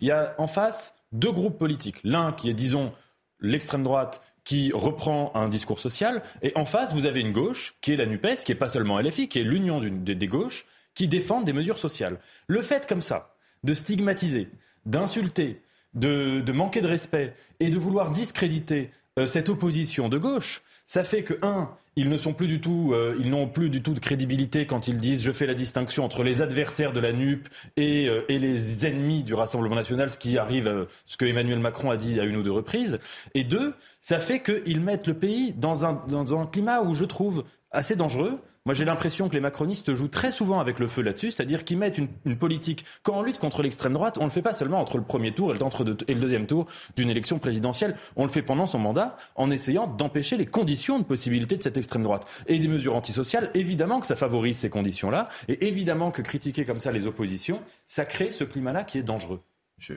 Il 0.00 0.08
y 0.08 0.12
a 0.12 0.34
en 0.38 0.46
face 0.46 0.94
deux 1.12 1.32
groupes 1.32 1.58
politiques. 1.58 1.96
L'un 2.04 2.32
qui 2.32 2.48
est, 2.48 2.54
disons, 2.54 2.92
l'extrême 3.40 3.82
droite, 3.82 4.22
qui 4.44 4.70
reprend 4.72 5.32
un 5.34 5.48
discours 5.48 5.80
social, 5.80 6.22
et 6.42 6.52
en 6.54 6.64
face, 6.64 6.92
vous 6.92 7.06
avez 7.06 7.20
une 7.20 7.32
gauche, 7.32 7.74
qui 7.80 7.92
est 7.92 7.96
la 7.96 8.06
NUPES, 8.06 8.44
qui 8.44 8.52
n'est 8.52 8.58
pas 8.58 8.68
seulement 8.68 9.00
LFI, 9.00 9.28
qui 9.28 9.40
est 9.40 9.44
l'union 9.44 9.80
des, 9.80 10.28
gauches, 10.28 10.66
qui 10.94 11.08
défendent 11.08 11.44
des 11.44 11.52
mesures 11.52 11.78
sociales. 11.78 12.20
Le 12.46 12.62
fait 12.62 12.86
comme 12.86 13.00
ça, 13.00 13.34
de 13.64 13.74
stigmatiser, 13.74 14.50
d'insulter, 14.86 15.62
de, 15.94 16.52
manquer 16.52 16.80
de 16.80 16.88
respect 16.88 17.34
et 17.58 17.70
de 17.70 17.78
vouloir 17.78 18.10
discréditer 18.10 18.90
euh, 19.18 19.26
cette 19.26 19.48
opposition 19.48 20.08
de 20.08 20.18
gauche, 20.18 20.62
ça 20.86 21.04
fait 21.04 21.22
que, 21.22 21.34
un, 21.42 21.70
ils 21.96 22.08
ne 22.08 22.18
sont 22.18 22.32
plus 22.32 22.48
du 22.48 22.60
tout, 22.60 22.90
euh, 22.92 23.16
ils 23.20 23.30
n'ont 23.30 23.48
plus 23.48 23.70
du 23.70 23.82
tout 23.82 23.94
de 23.94 24.00
crédibilité 24.00 24.66
quand 24.66 24.88
ils 24.88 24.98
disent 24.98 25.22
je 25.22 25.32
fais 25.32 25.46
la 25.46 25.54
distinction 25.54 26.04
entre 26.04 26.24
les 26.24 26.42
adversaires 26.42 26.92
de 26.92 27.00
la 27.00 27.12
NUP 27.12 27.48
et, 27.76 28.08
euh, 28.08 28.22
et 28.28 28.38
les 28.38 28.86
ennemis 28.86 29.22
du 29.22 29.34
Rassemblement 29.34 29.76
national, 29.76 30.10
ce 30.10 30.18
qui 30.18 30.36
arrive, 30.36 30.86
ce 31.06 31.16
que 31.16 31.24
Emmanuel 31.24 31.60
Macron 31.60 31.90
a 31.90 31.96
dit 31.96 32.18
à 32.18 32.24
une 32.24 32.36
ou 32.36 32.42
deux 32.42 32.52
reprises. 32.52 32.98
Et 33.34 33.44
deux, 33.44 33.74
ça 34.00 34.18
fait 34.18 34.42
qu'ils 34.42 34.80
mettent 34.80 35.06
le 35.06 35.14
pays 35.14 35.52
dans 35.52 35.84
un, 35.84 36.02
dans 36.08 36.38
un 36.38 36.46
climat 36.46 36.82
où 36.82 36.94
je 36.94 37.04
trouve 37.04 37.44
assez 37.70 37.96
dangereux 37.96 38.40
moi, 38.66 38.72
j'ai 38.72 38.86
l'impression 38.86 39.28
que 39.28 39.34
les 39.34 39.40
macronistes 39.40 39.92
jouent 39.92 40.08
très 40.08 40.32
souvent 40.32 40.58
avec 40.58 40.78
le 40.78 40.88
feu 40.88 41.02
là-dessus, 41.02 41.30
c'est-à-dire 41.30 41.66
qu'ils 41.66 41.76
mettent 41.76 41.98
une, 41.98 42.08
politique. 42.38 42.86
Quand 43.02 43.18
on 43.18 43.22
lutte 43.22 43.38
contre 43.38 43.62
l'extrême 43.62 43.92
droite, 43.92 44.16
on 44.18 44.24
le 44.24 44.30
fait 44.30 44.40
pas 44.40 44.54
seulement 44.54 44.80
entre 44.80 44.96
le 44.96 45.04
premier 45.04 45.32
tour 45.32 45.54
et 45.54 45.58
le, 45.58 45.96
et 46.08 46.14
le 46.14 46.20
deuxième 46.20 46.46
tour 46.46 46.66
d'une 46.96 47.10
élection 47.10 47.38
présidentielle. 47.38 47.94
On 48.16 48.22
le 48.24 48.30
fait 48.30 48.40
pendant 48.40 48.64
son 48.64 48.78
mandat 48.78 49.18
en 49.34 49.50
essayant 49.50 49.86
d'empêcher 49.86 50.38
les 50.38 50.46
conditions 50.46 50.98
de 50.98 51.04
possibilité 51.04 51.58
de 51.58 51.62
cette 51.62 51.76
extrême 51.76 52.04
droite. 52.04 52.26
Et 52.46 52.58
des 52.58 52.68
mesures 52.68 52.96
antisociales, 52.96 53.50
évidemment 53.52 54.00
que 54.00 54.06
ça 54.06 54.16
favorise 54.16 54.56
ces 54.56 54.70
conditions-là. 54.70 55.28
Et 55.48 55.66
évidemment 55.66 56.10
que 56.10 56.22
critiquer 56.22 56.64
comme 56.64 56.80
ça 56.80 56.90
les 56.90 57.06
oppositions, 57.06 57.60
ça 57.86 58.06
crée 58.06 58.32
ce 58.32 58.44
climat-là 58.44 58.84
qui 58.84 58.96
est 58.96 59.02
dangereux. 59.02 59.42
Je, 59.76 59.92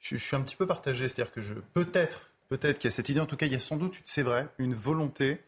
je, 0.00 0.16
suis 0.16 0.34
un 0.34 0.40
petit 0.40 0.56
peu 0.56 0.66
partagé. 0.66 1.06
C'est-à-dire 1.06 1.32
que 1.32 1.40
je, 1.40 1.54
peut-être, 1.72 2.32
peut-être 2.48 2.80
qu'il 2.80 2.88
y 2.88 2.92
a 2.92 2.96
cette 2.96 3.10
idée, 3.10 3.20
en 3.20 3.26
tout 3.26 3.36
cas, 3.36 3.46
il 3.46 3.52
y 3.52 3.56
a 3.56 3.60
sans 3.60 3.76
doute, 3.76 4.00
c'est 4.04 4.22
vrai, 4.22 4.48
une 4.58 4.74
volonté 4.74 5.38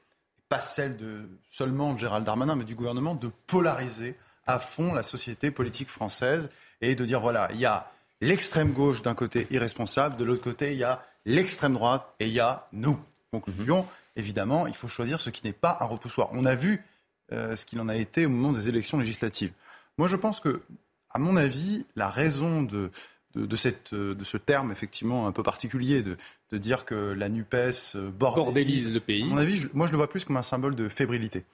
pas 0.53 0.61
celle 0.61 0.99
de 0.99 1.31
seulement 1.49 1.95
de 1.95 1.99
Gérald 1.99 2.27
Darmanin, 2.27 2.57
mais 2.57 2.65
du 2.65 2.75
gouvernement, 2.75 3.15
de 3.15 3.31
polariser 3.47 4.17
à 4.47 4.59
fond 4.59 4.93
la 4.93 5.03
société 5.03 5.51
politique 5.51 5.89
française 5.89 6.51
et 6.83 6.95
de 6.95 7.07
dire 7.07 7.23
voilà, 7.23 7.49
il 7.55 7.59
y 7.59 7.65
a 7.65 7.91
l'extrême 8.21 8.75
gauche 8.75 9.01
d'un 9.01 9.15
côté 9.15 9.47
irresponsable, 9.49 10.19
de 10.19 10.25
l'autre 10.25 10.43
côté, 10.43 10.73
il 10.73 10.79
y 10.79 10.85
a 10.85 11.03
l'extrême 11.25 11.73
droite 11.73 12.07
et 12.21 12.27
il 12.27 12.35
y 12.35 12.41
a 12.41 12.69
nous. 12.75 13.01
Conclusion, 13.31 13.87
évidemment, 14.15 14.67
il 14.67 14.75
faut 14.75 14.89
choisir 14.89 15.23
ce 15.23 15.31
qui 15.31 15.41
n'est 15.47 15.55
pas 15.55 15.79
un 15.81 15.87
repoussoir. 15.87 16.29
On 16.33 16.45
a 16.45 16.55
vu 16.55 16.85
euh, 17.33 17.57
ce 17.57 17.65
qu'il 17.65 17.81
en 17.81 17.89
a 17.89 17.97
été 17.97 18.27
au 18.27 18.29
moment 18.29 18.53
des 18.53 18.69
élections 18.69 18.99
législatives. 18.99 19.53
Moi, 19.97 20.07
je 20.07 20.17
pense 20.17 20.39
que, 20.39 20.61
à 21.09 21.19
mon 21.19 21.37
avis, 21.37 21.87
la 21.97 22.11
raison 22.11 22.61
de, 22.61 22.91
de, 23.35 23.57
cette, 23.57 23.95
de 23.95 24.25
ce 24.25 24.37
terme 24.37 24.73
effectivement 24.73 25.27
un 25.27 25.33
peu 25.33 25.43
particulier, 25.43 26.03
de, 26.03 26.17
de 26.51 26.59
dire 26.59 26.85
que 26.85 26.95
la 26.95 27.29
NUPES 27.29 27.97
euh, 27.97 28.11
bordélise, 28.11 28.93
le 28.93 29.01
pays. 29.01 29.23
À 29.23 29.27
mon 29.27 29.39
avis, 29.39 29.67
moi 29.73 29.87
je 29.87 29.93
le 29.93 29.97
vois 29.97 30.09
plus 30.09 30.25
comme 30.25 30.37
un 30.37 30.43
symbole 30.43 30.75
de 30.75 30.89
fébrilité. 30.89 31.45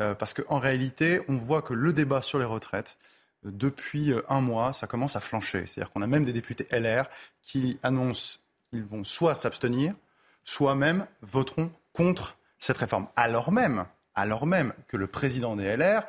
Euh, 0.00 0.14
parce 0.14 0.34
qu'en 0.34 0.58
réalité, 0.58 1.20
on 1.28 1.36
voit 1.36 1.62
que 1.62 1.74
le 1.74 1.92
débat 1.92 2.22
sur 2.22 2.38
les 2.38 2.44
retraites, 2.44 2.98
euh, 3.44 3.50
depuis 3.52 4.12
un 4.28 4.40
mois, 4.40 4.72
ça 4.72 4.86
commence 4.86 5.16
à 5.16 5.20
flancher. 5.20 5.64
C'est-à-dire 5.66 5.92
qu'on 5.92 6.02
a 6.02 6.06
même 6.06 6.24
des 6.24 6.32
députés 6.32 6.66
LR 6.70 7.04
qui 7.42 7.78
annoncent 7.82 8.38
qu'ils 8.70 8.84
vont 8.84 9.04
soit 9.04 9.34
s'abstenir, 9.34 9.94
soit 10.44 10.74
même 10.74 11.06
voteront 11.22 11.70
contre 11.92 12.36
cette 12.58 12.78
réforme. 12.78 13.08
Alors 13.16 13.52
même, 13.52 13.86
alors 14.14 14.46
même 14.46 14.72
que 14.88 14.96
le 14.96 15.06
président 15.06 15.56
des 15.56 15.76
LR 15.76 16.04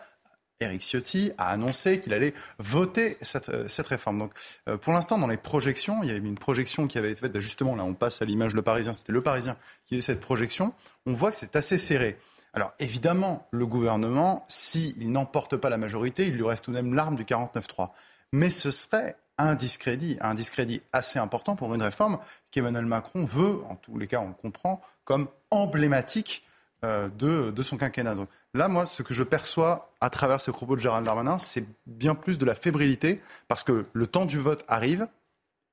Eric 0.60 0.82
Ciotti 0.82 1.32
a 1.38 1.50
annoncé 1.50 2.00
qu'il 2.00 2.14
allait 2.14 2.34
voter 2.60 3.18
cette, 3.22 3.50
euh, 3.50 3.68
réforme. 3.86 4.20
Donc, 4.20 4.32
euh, 4.70 4.78
pour 4.78 4.94
l'instant, 4.94 5.18
dans 5.18 5.28
les 5.28 5.38
projections, 5.38 6.04
il 6.04 6.08
y 6.08 6.12
avait 6.12 6.20
une 6.20 6.38
projection 6.38 6.88
qui 6.88 6.98
avait 6.98 7.12
été 7.12 7.22
faite, 7.22 7.40
justement, 7.40 7.76
là, 7.76 7.84
on 7.84 7.94
passe 7.94 8.22
à 8.22 8.26
l'image 8.26 8.54
Le 8.54 8.62
Parisien, 8.62 8.94
c'était 8.94 9.12
Le 9.12 9.22
Parisien 9.22 9.58
qui 9.86 9.96
avait 9.96 10.02
cette 10.02 10.22
projection. 10.22 10.74
On 11.06 11.14
voit 11.14 11.32
que 11.32 11.38
c'est 11.38 11.56
assez 11.56 11.78
serré. 11.78 12.18
Alors, 12.54 12.74
évidemment, 12.80 13.48
le 13.52 13.66
gouvernement, 13.66 14.46
s'il 14.48 15.12
n'emporte 15.12 15.58
pas 15.58 15.70
la 15.70 15.78
majorité, 15.78 16.28
il 16.28 16.36
lui 16.36 16.44
reste 16.44 16.66
tout 16.66 16.72
de 16.72 16.76
même 16.76 16.94
l'arme 16.94 17.16
du 17.16 17.24
49-3. 17.24 17.90
Mais 18.32 18.50
ce 18.50 18.72
serait 18.72 19.16
un 19.40 19.56
discrédit, 19.56 20.18
un 20.22 20.36
discrédit 20.36 20.82
assez 20.92 21.18
important 21.18 21.56
pour 21.56 21.74
une 21.74 21.82
réforme 21.82 22.20
qu'Emmanuel 22.52 22.86
Macron 22.86 23.26
veut, 23.26 23.62
en 23.70 23.76
tous 23.76 23.98
les 23.98 24.08
cas, 24.08 24.20
on 24.20 24.28
le 24.28 24.34
comprend, 24.34 24.82
comme 25.04 25.28
emblématique 25.50 26.44
de, 26.84 27.52
de, 27.52 27.63
son 27.63 27.78
quinquennat. 27.78 28.16
Donc, 28.16 28.30
Là, 28.56 28.68
moi, 28.68 28.86
ce 28.86 29.02
que 29.02 29.16
je 29.16 29.24
perçois 29.24 29.92
à 30.00 30.12
travers 30.12 30.40
ces 30.40 30.52
propos 30.52 30.75
de 30.75 30.82
Gérald 30.82 31.06
Darmanin, 31.06 31.40
c'est 31.40 31.66
bien 31.88 32.13
plus 32.13 32.38
de 32.38 32.46
la 32.46 32.54
fébrilité, 32.54 33.20
parce 33.48 33.63
que 33.63 33.86
le 33.94 34.08
temps 34.08 34.25
du 34.28 34.38
vote 34.38 34.63
arrive 34.68 35.08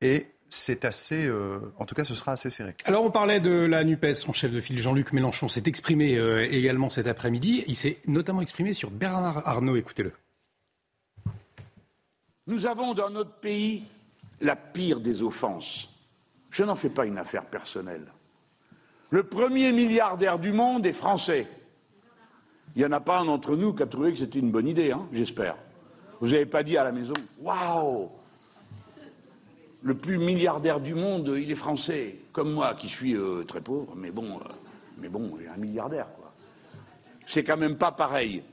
et 0.00 0.28
c'est 0.48 0.86
assez, 0.86 1.26
euh, 1.26 1.58
en 1.78 1.84
tout 1.84 1.94
cas, 1.94 2.04
ce 2.04 2.14
sera 2.14 2.32
assez 2.32 2.48
serré. 2.48 2.74
Alors, 2.86 3.04
on 3.04 3.10
parlait 3.10 3.38
de 3.38 3.50
la 3.50 3.84
NUPES. 3.84 4.14
Son 4.14 4.32
chef 4.32 4.50
de 4.50 4.60
file, 4.60 4.78
Jean-Luc 4.78 5.12
Mélenchon, 5.12 5.48
s'est 5.48 5.62
exprimé 5.66 6.16
euh, 6.16 6.50
également 6.50 6.88
cet 6.88 7.06
après-midi. 7.06 7.64
Il 7.66 7.76
s'est 7.76 7.98
notamment 8.06 8.40
exprimé 8.40 8.72
sur 8.72 8.90
Bernard 8.90 9.46
Arnault. 9.46 9.76
Écoutez-le. 9.76 10.12
Nous 12.46 12.66
avons 12.66 12.94
dans 12.94 13.10
notre 13.10 13.34
pays 13.34 13.84
la 14.40 14.56
pire 14.56 15.00
des 15.00 15.22
offenses. 15.22 15.90
Je 16.50 16.64
n'en 16.64 16.74
fais 16.74 16.88
pas 16.88 17.04
une 17.04 17.18
affaire 17.18 17.44
personnelle. 17.44 18.06
Le 19.10 19.24
premier 19.24 19.72
milliardaire 19.72 20.38
du 20.38 20.52
monde 20.52 20.86
est 20.86 20.92
français. 20.92 21.48
Il 22.76 22.78
n'y 22.78 22.86
en 22.86 22.92
a 22.92 23.00
pas 23.00 23.18
un 23.18 23.24
d'entre 23.24 23.56
nous 23.56 23.74
qui 23.74 23.82
a 23.82 23.86
trouvé 23.86 24.12
que 24.12 24.18
c'était 24.18 24.38
une 24.38 24.52
bonne 24.52 24.68
idée, 24.68 24.92
hein, 24.92 25.06
j'espère. 25.12 25.56
Vous 26.20 26.28
n'avez 26.28 26.46
pas 26.46 26.62
dit 26.62 26.76
à 26.76 26.84
la 26.84 26.92
maison 26.92 27.14
Waouh 27.40 28.08
Le 29.82 29.94
plus 29.94 30.18
milliardaire 30.18 30.78
du 30.78 30.94
monde, 30.94 31.34
il 31.36 31.50
est 31.50 31.56
français, 31.56 32.18
comme 32.32 32.52
moi 32.52 32.74
qui 32.74 32.88
suis 32.88 33.16
euh, 33.16 33.42
très 33.42 33.60
pauvre, 33.60 33.94
mais 33.96 34.12
bon, 34.12 34.36
euh, 34.36 34.52
mais 34.98 35.08
bon, 35.08 35.36
un 35.52 35.58
milliardaire, 35.58 36.06
quoi. 36.16 36.32
C'est 37.26 37.42
quand 37.42 37.56
même 37.56 37.76
pas 37.76 37.90
pareil. 37.90 38.44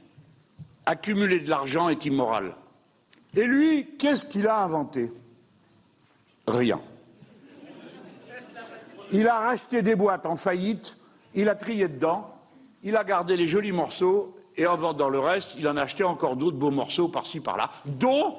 Accumuler 0.88 1.40
de 1.40 1.50
l'argent 1.50 1.90
est 1.90 2.06
immoral. 2.06 2.56
Et 3.36 3.46
lui, 3.46 3.88
qu'est-ce 4.00 4.26
qu'il 4.26 4.48
a 4.48 4.64
inventé? 4.64 5.12
Rien. 6.48 6.82
Il 9.12 9.28
a 9.28 9.40
racheté 9.40 9.82
des 9.82 9.96
boîtes 9.96 10.26
en 10.26 10.36
faillite, 10.36 10.98
il 11.34 11.50
a 11.50 11.56
trié 11.56 11.88
dedans, 11.88 12.34
il 12.84 12.96
a 12.96 13.04
gardé 13.04 13.38
les 13.38 13.48
jolis 13.48 13.72
morceaux 13.72 14.38
et 14.56 14.66
en 14.68 14.76
vendant 14.76 15.10
le 15.10 15.20
reste, 15.20 15.54
il 15.58 15.68
en 15.68 15.78
a 15.78 15.84
acheté 15.84 16.04
encore 16.04 16.36
d'autres 16.36 16.58
beaux 16.58 16.72
morceaux 16.72 17.08
par-ci 17.08 17.40
par-là, 17.40 17.70
dont 17.86 18.36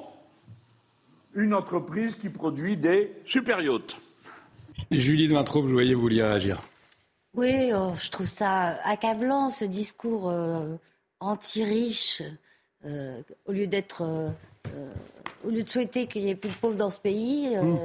une 1.33 1.53
entreprise 1.53 2.15
qui 2.15 2.29
produit 2.29 2.75
des 2.75 3.11
super 3.25 3.61
yachts. 3.61 3.97
Julie 4.91 5.27
de 5.27 5.33
Vintraube, 5.33 5.67
je 5.67 5.73
voyais 5.73 5.93
vous 5.93 6.01
vouliez 6.01 6.23
réagir. 6.23 6.61
Oui, 7.35 7.71
oh, 7.73 7.93
je 7.99 8.09
trouve 8.09 8.27
ça 8.27 8.79
accablant, 8.83 9.49
ce 9.49 9.65
discours 9.65 10.29
euh, 10.29 10.75
anti-riche, 11.19 12.23
euh, 12.85 13.21
au 13.45 13.51
lieu 13.51 13.67
d'être. 13.67 14.01
Euh, 14.01 14.29
au 15.45 15.49
lieu 15.49 15.63
de 15.63 15.69
souhaiter 15.69 16.07
qu'il 16.07 16.23
n'y 16.23 16.31
ait 16.31 16.35
plus 16.35 16.49
de 16.49 16.55
pauvres 16.55 16.75
dans 16.75 16.89
ce 16.89 16.99
pays, 16.99 17.55
mmh. 17.55 17.77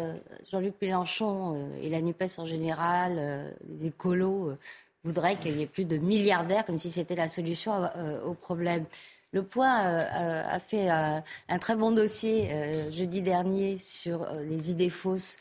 Jean-Luc 0.51 0.75
Mélenchon 0.83 1.69
et 1.83 1.89
la 1.89 2.01
NUPES 2.01 2.39
en 2.39 2.47
général, 2.47 3.55
les 3.69 3.87
écolos, 3.87 4.57
voudrait 5.05 5.37
qu'il 5.37 5.57
y 5.59 5.63
ait 5.63 5.67
plus 5.67 5.85
de 5.85 5.99
milliardaires, 5.99 6.65
comme 6.65 6.79
si 6.79 6.91
c'était 6.91 7.15
la 7.15 7.29
solution 7.29 7.85
euh, 7.97 8.21
au 8.25 8.35
problème. 8.35 8.85
Le 9.33 9.43
Point 9.43 9.85
euh, 9.85 10.01
euh, 10.01 10.43
a 10.47 10.59
fait 10.59 10.89
un 10.89 11.23
très 11.61 11.77
bon 11.77 11.93
dossier 11.93 12.49
jeudi 12.91 13.21
dernier 13.21 13.77
sur 13.79 14.27
les 14.43 14.71
idées 14.71 14.91
fausses 14.91 15.37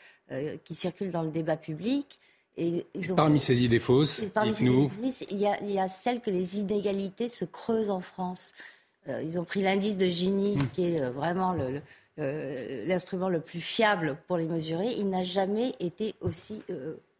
qui 0.64 0.74
circulent 0.74 1.12
dans 1.12 1.22
le 1.22 1.30
débat 1.30 1.56
public. 1.56 2.18
Et 2.56 2.86
parmi 3.16 3.40
ces 3.40 3.64
idées 3.64 3.80
fausses, 3.80 4.22
nous 4.60 4.90
il, 5.30 5.38
y 5.38 5.46
a, 5.46 5.60
il 5.62 5.70
y 5.70 5.80
a 5.80 5.88
celle 5.88 6.20
que 6.20 6.30
les 6.30 6.58
inégalités 6.58 7.28
se 7.28 7.44
creusent 7.44 7.90
en 7.90 8.00
France. 8.00 8.52
ils 9.08 9.38
ont 9.38 9.44
pris 9.44 9.62
l'indice 9.62 9.96
de 9.96 10.06
Gini, 10.06 10.54
mmh. 10.54 10.68
qui 10.68 10.84
est 10.86 11.10
vraiment 11.10 11.52
le, 11.52 11.80
le, 12.16 13.38
plus 13.38 13.60
fiable 13.60 14.16
pour 14.26 14.36
les 14.36 14.46
mesurer. 14.46 14.94
Il 14.98 15.10
n'a 15.10 15.24
jamais 15.24 15.74
été 15.80 16.14
aussi 16.20 16.62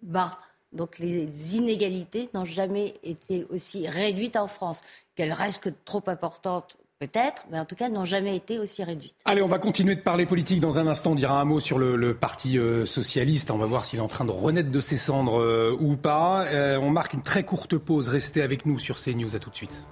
bas. 0.03 0.39
Donc 0.73 0.99
les 0.99 1.57
inégalités 1.57 2.29
n'ont 2.35 2.45
jamais 2.45 2.95
été 3.03 3.47
aussi 3.51 3.89
réduites 3.89 4.37
en 4.37 4.49
France. 4.49 4.83
Qu'elles 5.15 5.33
restent 5.33 5.73
trop 5.85 6.03
importantes, 6.09 6.77
peut-être, 6.99 7.45
mais 7.51 7.59
en 7.59 7.65
tout 7.65 7.77
cas 7.77 7.89
n'ont 7.89 8.05
jamais 8.05 8.37
été 8.37 8.59
aussi 8.59 8.83
réduites. 8.83 9.15
Allez, 9.25 9.43
on 9.43 9.49
va 9.49 9.59
continuer 9.59 9.95
de 9.95 10.01
parler 10.01 10.27
politique 10.27 10.61
dans 10.61 10.79
un 10.79 10.87
instant. 10.87 11.13
On 11.13 11.15
dira 11.15 11.41
un 11.41 11.45
mot 11.45 11.61
sur 11.61 11.79
le, 11.79 12.15
Parti 12.15 12.59
euh, 12.59 12.87
socialiste. 12.87 13.51
On 13.51 13.59
va 13.59 13.67
voir 13.67 13.85
s'il 13.85 13.99
est 13.99 14.03
en 14.03 14.09
train 14.09 14.25
de 14.25 14.31
renaître 14.31 14.71
de 14.71 14.81
ses 14.81 14.97
cendres 14.97 15.41
euh, 15.41 15.77
ou 15.79 15.97
pas. 15.97 16.47
Euh, 16.47 16.79
on 16.79 16.91
marque 16.91 17.15
une 17.15 17.23
très 17.23 17.45
courte 17.45 17.77
pause. 17.77 18.09
Restez 18.09 18.43
avec 18.43 18.67
nous 18.67 18.79
sur 18.79 18.97
CNews. 18.99 19.37
À 19.37 19.39
tout 19.39 19.51
de 19.51 19.57
suite. 19.57 19.87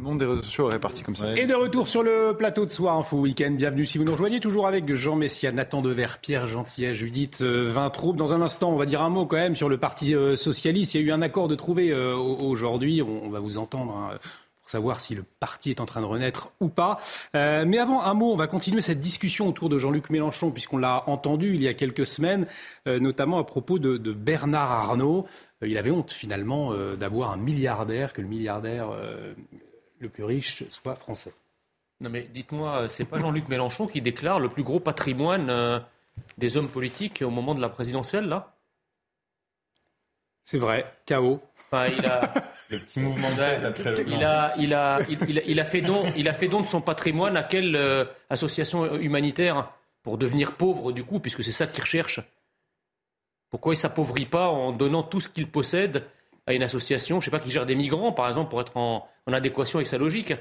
Le 0.00 0.06
monde 0.06 0.18
des 0.18 0.24
réseaux 0.24 0.42
sociaux 0.42 0.70
est 0.70 0.72
réparti 0.72 1.02
comme 1.02 1.14
ça. 1.14 1.36
Et 1.36 1.44
de 1.44 1.52
retour 1.52 1.86
sur 1.86 2.02
le 2.02 2.34
plateau 2.34 2.64
de 2.64 2.70
Soir 2.70 2.96
Info 2.96 3.18
Week-end. 3.18 3.50
Bienvenue 3.50 3.84
si 3.84 3.98
vous 3.98 4.04
nous 4.04 4.12
rejoignez. 4.12 4.40
Toujours 4.40 4.66
avec 4.66 4.90
Jean 4.94 5.14
Messia, 5.14 5.52
Nathan 5.52 5.82
Dever, 5.82 6.06
Pierre 6.22 6.46
Gentillet, 6.46 6.94
Judith 6.94 7.42
euh, 7.42 7.68
Vintraube. 7.70 8.16
Dans 8.16 8.32
un 8.32 8.40
instant, 8.40 8.72
on 8.72 8.76
va 8.76 8.86
dire 8.86 9.02
un 9.02 9.10
mot 9.10 9.26
quand 9.26 9.36
même 9.36 9.56
sur 9.56 9.68
le 9.68 9.76
Parti 9.76 10.14
euh, 10.14 10.36
Socialiste. 10.36 10.94
Il 10.94 11.02
y 11.02 11.04
a 11.04 11.06
eu 11.06 11.12
un 11.12 11.20
accord 11.20 11.48
de 11.48 11.54
trouver 11.54 11.90
euh, 11.90 12.16
aujourd'hui. 12.16 13.02
On, 13.02 13.28
va 13.28 13.40
vous 13.40 13.58
entendre. 13.58 13.94
Hein, 13.94 14.18
savoir 14.64 15.00
si 15.00 15.16
le 15.16 15.24
parti 15.40 15.70
est 15.70 15.80
en 15.80 15.84
train 15.84 16.00
de 16.00 16.06
renaître 16.06 16.52
ou 16.60 16.68
pas. 16.68 17.00
Mais 17.34 17.78
avant, 17.78 18.02
un 18.02 18.14
mot, 18.14 18.32
on 18.32 18.36
va 18.36 18.46
continuer 18.46 18.80
cette 18.80 19.00
discussion 19.00 19.48
autour 19.48 19.68
de 19.68 19.78
Jean-Luc 19.78 20.10
Mélenchon, 20.10 20.52
puisqu'on 20.52 20.78
l'a 20.78 21.02
entendu 21.08 21.56
il 21.56 21.62
y 21.62 21.66
a 21.66 21.74
quelques 21.74 22.06
semaines, 22.06 22.46
notamment 22.86 23.40
à 23.40 23.44
propos 23.44 23.80
de, 23.80 24.12
Bernard 24.12 24.70
Arnault. 24.70 25.26
Il 25.60 25.76
avait 25.76 25.90
honte 25.90 26.12
finalement 26.12 26.72
d'avoir 26.94 27.32
un 27.32 27.36
milliardaire, 27.36 28.12
que 28.12 28.22
le 28.22 28.28
milliardaire 28.28 28.92
le 30.00 30.08
plus 30.08 30.24
riche 30.24 30.64
soit 30.68 30.96
français. 30.96 31.32
Non 32.00 32.10
mais 32.10 32.22
dites-moi, 32.22 32.88
c'est 32.88 33.04
pas 33.04 33.18
Jean-Luc 33.18 33.48
Mélenchon 33.48 33.86
qui 33.86 34.00
déclare 34.00 34.40
le 34.40 34.48
plus 34.48 34.62
gros 34.62 34.80
patrimoine 34.80 35.82
des 36.38 36.56
hommes 36.56 36.68
politiques 36.68 37.22
au 37.22 37.30
moment 37.30 37.54
de 37.54 37.60
la 37.60 37.68
présidentielle, 37.68 38.26
là? 38.26 38.54
C'est 40.42 40.58
vrai, 40.58 40.92
chaos. 41.06 41.40
il 41.72 42.06
a, 42.06 42.34
le 42.70 42.78
petit 42.78 42.98
mouvement 42.98 43.28
il 43.36 43.40
a, 44.24 44.54
il, 44.56 44.74
a, 44.74 45.00
il, 45.08 45.60
a, 45.60 45.64
fait 45.64 45.80
don, 45.80 46.12
il 46.16 46.28
a 46.28 46.32
fait 46.32 46.48
don 46.48 46.60
de 46.62 46.66
son 46.66 46.80
patrimoine 46.80 47.36
à 47.36 47.42
quelle 47.42 47.76
euh, 47.76 48.04
association 48.30 48.96
humanitaire 48.96 49.70
pour 50.02 50.18
devenir 50.18 50.56
pauvre 50.56 50.92
du 50.92 51.04
coup, 51.04 51.20
puisque 51.20 51.44
c'est 51.44 51.52
ça 51.52 51.66
qu'il 51.66 51.82
recherche? 51.82 52.20
Pourquoi 53.50 53.74
il 53.74 53.76
s'appauvrit 53.76 54.26
pas 54.26 54.48
en 54.48 54.72
donnant 54.72 55.02
tout 55.02 55.20
ce 55.20 55.28
qu'il 55.28 55.48
possède 55.48 56.04
à 56.52 56.56
une 56.56 56.62
association, 56.62 57.20
je 57.20 57.26
sais 57.26 57.30
pas, 57.30 57.38
qui 57.38 57.50
gère 57.50 57.66
des 57.66 57.74
migrants, 57.74 58.12
par 58.12 58.28
exemple, 58.28 58.50
pour 58.50 58.60
être 58.60 58.76
en 58.76 59.08
adéquation 59.26 59.78
avec 59.78 59.88
sa 59.88 59.98
logique 59.98 60.34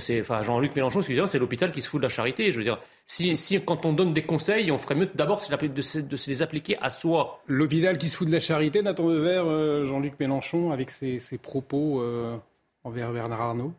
c'est, 0.00 0.20
enfin, 0.20 0.42
Jean-Luc 0.42 0.74
Mélenchon, 0.74 1.02
c'est 1.02 1.38
l'hôpital 1.38 1.70
qui 1.70 1.82
se 1.82 1.88
fout 1.88 2.00
de 2.00 2.04
la 2.04 2.08
charité. 2.08 2.50
Je 2.50 2.56
veux 2.56 2.64
dire, 2.64 2.80
si, 3.06 3.60
quand 3.64 3.84
on 3.84 3.92
donne 3.92 4.14
des 4.14 4.22
conseils, 4.22 4.70
on 4.70 4.78
ferait 4.78 4.94
mieux 4.94 5.10
d'abord 5.14 5.40
de, 5.40 6.00
de, 6.00 6.16
se 6.16 6.30
les 6.30 6.42
appliquer 6.42 6.78
à 6.80 6.88
soi. 6.88 7.42
L'hôpital 7.46 7.98
qui 7.98 8.08
se 8.08 8.16
fout 8.16 8.26
de 8.26 8.32
la 8.32 8.40
charité, 8.40 8.82
Nathan 8.82 9.08
Devers, 9.08 9.44
euh, 9.46 9.84
Jean-Luc 9.84 10.18
Mélenchon, 10.18 10.72
avec 10.72 10.90
ses, 10.90 11.20
propos 11.38 12.00
euh, 12.00 12.36
envers 12.84 13.12
Bernard 13.12 13.40
Arnault? 13.40 13.74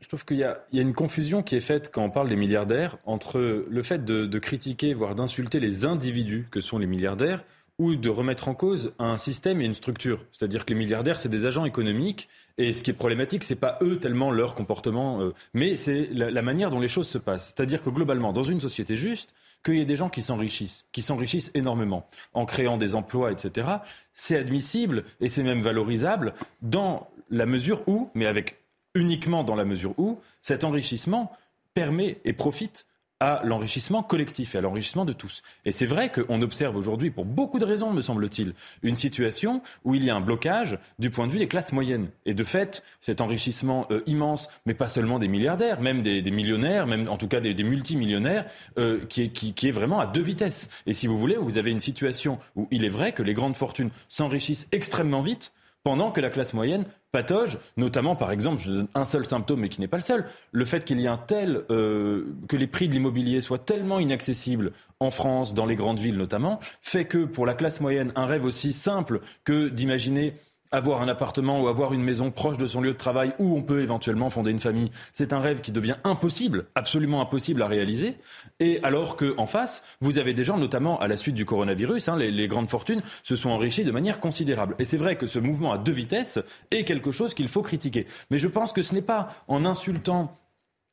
Je 0.00 0.08
trouve 0.08 0.24
qu'il 0.24 0.38
y, 0.38 0.44
a 0.44 0.58
une 0.72 0.94
confusion 0.94 1.42
qui 1.42 1.54
est 1.54 1.60
faite 1.60 1.90
quand 1.92 2.02
on 2.02 2.10
parle 2.10 2.28
des 2.28 2.34
milliardaires 2.34 2.98
entre 3.04 3.38
le 3.38 3.82
fait 3.84 4.04
de 4.04 4.38
critiquer, 4.40 4.94
voire 4.94 5.14
d'insulter 5.14 5.60
les 5.60 5.84
individus 5.84 6.48
que 6.50 6.60
sont 6.60 6.78
les 6.78 6.88
milliardaires, 6.88 7.44
ou 7.78 7.96
de 7.96 8.08
remettre 8.08 8.48
en 8.48 8.54
cause 8.54 8.92
un 8.98 9.16
système 9.18 9.60
et 9.60 9.64
une 9.64 9.74
structure. 9.74 10.24
C'est-à-dire 10.32 10.64
que 10.64 10.72
les 10.72 10.78
milliardaires, 10.78 11.18
c'est 11.18 11.28
des 11.28 11.46
agents 11.46 11.64
économiques, 11.64 12.28
et 12.58 12.72
ce 12.72 12.82
qui 12.82 12.90
est 12.90 12.94
problématique, 12.94 13.44
c'est 13.44 13.56
pas 13.56 13.78
eux 13.82 13.98
tellement 13.98 14.30
leur 14.30 14.54
comportement, 14.54 15.20
euh, 15.20 15.32
mais 15.54 15.76
c'est 15.76 16.08
la, 16.12 16.42
manière 16.42 16.70
dont 16.70 16.80
les 16.80 16.88
choses 16.88 17.08
se 17.08 17.18
passent. 17.18 17.46
C'est-à-dire 17.46 17.82
que 17.82 17.90
globalement, 17.90 18.32
dans 18.32 18.42
une 18.42 18.60
société 18.60 18.96
juste, 18.96 19.34
qu'il 19.64 19.76
y 19.76 19.80
ait 19.80 19.86
des 19.86 19.96
gens 19.96 20.10
qui 20.10 20.22
s'enrichissent, 20.22 20.84
qui 20.92 21.02
s'enrichissent 21.02 21.50
énormément, 21.54 22.06
en 22.34 22.44
créant 22.44 22.76
des 22.76 22.94
emplois, 22.94 23.32
etc., 23.32 23.68
c'est 24.12 24.36
admissible 24.36 25.04
et 25.20 25.28
c'est 25.28 25.42
même 25.42 25.60
valorisable 25.60 26.34
dans 26.60 27.08
la 27.30 27.46
mesure 27.46 27.82
où, 27.88 28.10
mais 28.14 28.26
avec 28.26 28.58
uniquement 28.94 29.44
dans 29.44 29.54
la 29.54 29.64
mesure 29.64 29.94
où, 29.98 30.20
cet 30.42 30.64
enrichissement 30.64 31.32
permet 31.74 32.18
et 32.24 32.34
profite 32.34 32.86
à 33.22 33.40
l'enrichissement 33.44 34.02
collectif 34.02 34.56
et 34.56 34.58
à 34.58 34.60
l'enrichissement 34.60 35.04
de 35.04 35.12
tous. 35.12 35.44
Et 35.64 35.70
c'est 35.70 35.86
vrai 35.86 36.10
qu'on 36.10 36.42
observe 36.42 36.76
aujourd'hui, 36.76 37.12
pour 37.12 37.24
beaucoup 37.24 37.60
de 37.60 37.64
raisons, 37.64 37.92
me 37.92 38.00
semble-t-il, 38.00 38.52
une 38.82 38.96
situation 38.96 39.62
où 39.84 39.94
il 39.94 40.02
y 40.02 40.10
a 40.10 40.16
un 40.16 40.20
blocage 40.20 40.76
du 40.98 41.08
point 41.08 41.28
de 41.28 41.32
vue 41.32 41.38
des 41.38 41.46
classes 41.46 41.72
moyennes. 41.72 42.08
Et 42.26 42.34
de 42.34 42.42
fait, 42.42 42.82
cet 43.00 43.20
enrichissement 43.20 43.86
euh, 43.92 44.00
immense, 44.06 44.48
mais 44.66 44.74
pas 44.74 44.88
seulement 44.88 45.20
des 45.20 45.28
milliardaires, 45.28 45.80
même 45.80 46.02
des, 46.02 46.20
millionnaires, 46.32 46.88
même 46.88 47.08
en 47.08 47.16
tout 47.16 47.28
cas 47.28 47.38
des, 47.38 47.54
multimillionnaires, 47.62 48.44
euh, 48.76 49.04
qui, 49.08 49.22
est, 49.22 49.28
qui 49.28 49.68
est 49.68 49.72
vraiment 49.72 50.00
à 50.00 50.06
deux 50.06 50.20
vitesses. 50.20 50.68
Et 50.86 50.92
si 50.92 51.06
vous 51.06 51.16
voulez, 51.16 51.36
vous 51.36 51.58
avez 51.58 51.70
une 51.70 51.78
situation 51.78 52.40
où 52.56 52.66
il 52.72 52.84
est 52.84 52.88
vrai 52.88 53.12
que 53.12 53.22
les 53.22 53.34
grandes 53.34 53.56
fortunes 53.56 53.90
s'enrichissent 54.08 54.66
extrêmement 54.72 55.22
vite, 55.22 55.52
pendant 55.84 56.10
que 56.10 56.20
la 56.20 56.30
classe 56.30 56.54
moyenne 56.54 56.84
patauge, 57.10 57.58
notamment 57.76 58.16
par 58.16 58.30
exemple, 58.30 58.60
je 58.60 58.70
donne 58.70 58.88
un 58.94 59.04
seul 59.04 59.26
symptôme 59.26 59.60
mais 59.60 59.68
qui 59.68 59.80
n'est 59.80 59.88
pas 59.88 59.96
le 59.96 60.02
seul, 60.02 60.26
le 60.50 60.64
fait 60.64 60.84
qu'il 60.84 61.00
y 61.00 61.04
ait 61.04 61.08
un 61.08 61.18
tel, 61.18 61.64
euh, 61.70 62.34
que 62.48 62.56
les 62.56 62.66
prix 62.66 62.88
de 62.88 62.94
l'immobilier 62.94 63.40
soient 63.40 63.58
tellement 63.58 63.98
inaccessibles 63.98 64.72
en 65.00 65.10
France, 65.10 65.54
dans 65.54 65.66
les 65.66 65.76
grandes 65.76 65.98
villes 65.98 66.16
notamment, 66.16 66.60
fait 66.80 67.04
que 67.04 67.24
pour 67.24 67.46
la 67.46 67.54
classe 67.54 67.80
moyenne, 67.80 68.12
un 68.14 68.26
rêve 68.26 68.44
aussi 68.44 68.72
simple 68.72 69.20
que 69.44 69.68
d'imaginer 69.68 70.34
avoir 70.72 71.02
un 71.02 71.08
appartement 71.08 71.62
ou 71.62 71.68
avoir 71.68 71.92
une 71.92 72.02
maison 72.02 72.30
proche 72.30 72.58
de 72.58 72.66
son 72.66 72.80
lieu 72.80 72.92
de 72.92 72.96
travail 72.96 73.34
où 73.38 73.56
on 73.56 73.62
peut 73.62 73.82
éventuellement 73.82 74.30
fonder 74.30 74.50
une 74.50 74.60
famille, 74.60 74.90
c'est 75.12 75.32
un 75.32 75.40
rêve 75.40 75.60
qui 75.60 75.72
devient 75.72 75.96
impossible, 76.04 76.66
absolument 76.74 77.20
impossible 77.20 77.62
à 77.62 77.66
réaliser. 77.66 78.16
Et 78.60 78.80
alors 78.82 79.16
qu'en 79.16 79.46
face, 79.46 79.84
vous 80.00 80.18
avez 80.18 80.34
des 80.34 80.44
gens, 80.44 80.58
notamment 80.58 80.98
à 80.98 81.08
la 81.08 81.16
suite 81.16 81.34
du 81.34 81.44
coronavirus, 81.44 82.08
hein, 82.08 82.16
les, 82.16 82.48
grandes 82.48 82.70
fortunes 82.70 83.02
se 83.22 83.36
sont 83.36 83.50
enrichies 83.50 83.84
de 83.84 83.92
manière 83.92 84.20
considérable. 84.20 84.74
Et 84.78 84.84
c'est 84.84 84.96
vrai 84.96 85.16
que 85.16 85.26
ce 85.26 85.38
mouvement 85.38 85.72
à 85.72 85.78
deux 85.78 85.92
vitesses 85.92 86.38
est 86.70 86.84
quelque 86.84 87.12
chose 87.12 87.34
qu'il 87.34 87.48
faut 87.48 87.62
critiquer. 87.62 88.06
Mais 88.30 88.38
je 88.38 88.48
pense 88.48 88.72
que 88.72 88.82
ce 88.82 88.94
n'est 88.94 89.02
pas 89.02 89.28
en 89.48 89.64
insultant 89.64 90.38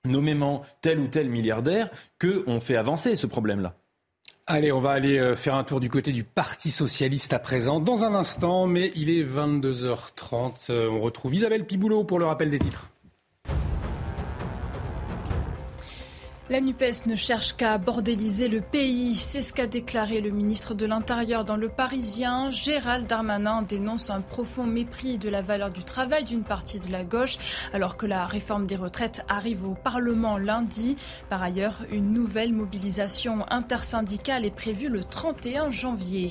nommément 0.05 0.63
tel 0.81 0.99
ou 0.99 1.07
tel 1.07 1.29
milliardaire 1.29 1.89
qu'on 2.19 2.59
fait 2.59 2.75
avancer 2.75 3.15
ce 3.15 3.27
problème-là. 3.27 3.75
Allez, 4.51 4.71
on 4.71 4.81
va 4.81 4.89
aller 4.89 5.19
euh, 5.19 5.35
faire 5.35 5.53
un 5.53 5.63
tour 5.63 5.79
du 5.79 5.91
côté 5.91 6.11
du 6.11 6.23
Parti 6.23 6.71
socialiste 6.71 7.33
à 7.33 7.39
présent, 7.39 7.79
dans 7.79 8.03
un 8.03 8.15
instant, 8.15 8.65
mais 8.65 8.89
il 8.95 9.11
est 9.11 9.23
22h30. 9.23 10.71
Euh, 10.71 10.89
on 10.89 11.01
retrouve 11.01 11.35
Isabelle 11.35 11.67
Piboulot 11.67 12.03
pour 12.03 12.17
le 12.17 12.25
rappel 12.25 12.49
des 12.49 12.57
titres. 12.57 12.89
La 16.51 16.61
NUPES 16.61 17.05
ne 17.05 17.13
cherche 17.13 17.53
qu'à 17.53 17.77
bordéliser 17.77 18.47
le 18.47 18.59
pays. 18.59 19.13
C'est 19.13 19.43
ce 19.43 19.53
qu'a 19.53 19.67
déclaré 19.67 20.19
le 20.19 20.31
ministre 20.31 20.73
de 20.73 20.87
l'Intérieur 20.87 21.45
dans 21.45 21.57
Le 21.57 21.69
Parisien. 21.69 22.49
Gérald 22.49 23.05
Darmanin 23.05 23.61
dénonce 23.61 24.09
un 24.09 24.21
profond 24.21 24.65
mépris 24.65 25.19
de 25.19 25.29
la 25.29 25.43
valeur 25.43 25.69
du 25.69 25.83
travail 25.83 26.23
d'une 26.23 26.41
partie 26.41 26.79
de 26.79 26.91
la 26.91 27.03
gauche, 27.03 27.37
alors 27.71 27.97
que 27.97 28.07
la 28.07 28.25
réforme 28.25 28.65
des 28.65 28.77
retraites 28.77 29.23
arrive 29.29 29.63
au 29.63 29.75
Parlement 29.75 30.39
lundi. 30.39 30.97
Par 31.29 31.43
ailleurs, 31.43 31.81
une 31.91 32.13
nouvelle 32.13 32.51
mobilisation 32.51 33.45
intersyndicale 33.51 34.43
est 34.43 34.49
prévue 34.49 34.89
le 34.89 35.03
31 35.03 35.69
janvier. 35.69 36.29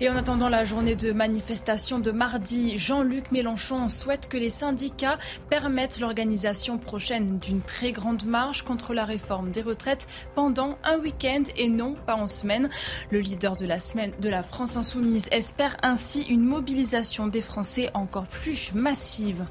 Et 0.00 0.10
en 0.10 0.16
attendant 0.16 0.50
la 0.50 0.66
journée 0.66 0.94
de 0.94 1.12
manifestation 1.12 1.98
de 1.98 2.10
mardi, 2.10 2.76
Jean-Luc 2.76 3.32
Mélenchon 3.32 3.88
souhaite 3.88 4.28
que 4.28 4.36
les 4.36 4.50
syndicats 4.50 5.18
permettent 5.48 6.00
l'organisation 6.00 6.76
prochaine 6.76 7.38
d'une 7.38 7.62
très 7.62 7.92
grande 7.92 8.26
marche 8.26 8.62
contre 8.62 8.92
la 8.92 9.06
réforme 9.06 9.50
des 9.52 9.62
retraites 9.62 10.06
pendant 10.34 10.76
un 10.84 10.98
week-end 10.98 11.44
et 11.56 11.70
non 11.70 11.94
pas 11.94 12.16
en 12.16 12.26
semaine. 12.26 12.68
Le 13.10 13.20
leader 13.20 13.56
de 13.56 13.64
la 13.64 13.80
semaine 13.80 14.12
de 14.20 14.28
la 14.28 14.42
France 14.42 14.76
insoumise 14.76 15.28
espère 15.32 15.78
ainsi 15.82 16.24
une 16.24 16.42
mobilisation 16.42 17.26
des 17.26 17.40
Français 17.40 17.90
encore 17.94 18.26
plus 18.26 18.74
massive. 18.74 19.44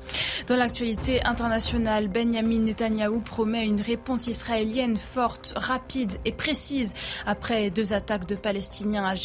Dans 0.46 0.58
l'actualité 0.58 1.24
internationale, 1.26 2.08
Benjamin 2.08 2.60
Netanyahou 2.60 3.20
promet 3.20 3.66
une 3.66 3.82
réponse 3.82 4.28
israélienne 4.28 4.98
forte, 4.98 5.54
rapide 5.56 6.14
et 6.24 6.32
précise 6.32 6.94
après 7.26 7.72
deux 7.72 7.94
attaques 7.94 8.28
de 8.28 8.36
Palestiniens 8.36 9.06
à 9.06 9.16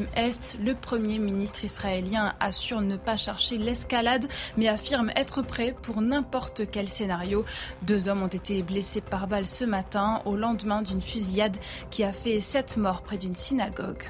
Jérusalem-Est 0.00 0.58
le 0.64 0.74
Premier 0.74 1.18
ministre 1.18 1.64
israélien 1.64 2.34
assure 2.40 2.80
ne 2.80 2.96
pas 2.96 3.16
chercher 3.16 3.56
l'escalade, 3.56 4.26
mais 4.56 4.68
affirme 4.68 5.10
être 5.16 5.42
prêt 5.42 5.74
pour 5.82 6.00
n'importe 6.00 6.70
quel 6.70 6.88
scénario. 6.88 7.44
Deux 7.82 8.08
hommes 8.08 8.22
ont 8.22 8.28
été 8.28 8.62
blessés 8.62 9.00
par 9.00 9.26
balle 9.26 9.46
ce 9.46 9.64
matin 9.64 10.22
au 10.24 10.36
lendemain 10.36 10.82
d'une 10.82 11.02
fusillade 11.02 11.56
qui 11.90 12.04
a 12.04 12.12
fait 12.12 12.40
sept 12.40 12.76
morts 12.76 13.02
près 13.02 13.18
d'une 13.18 13.34
synagogue. 13.34 14.04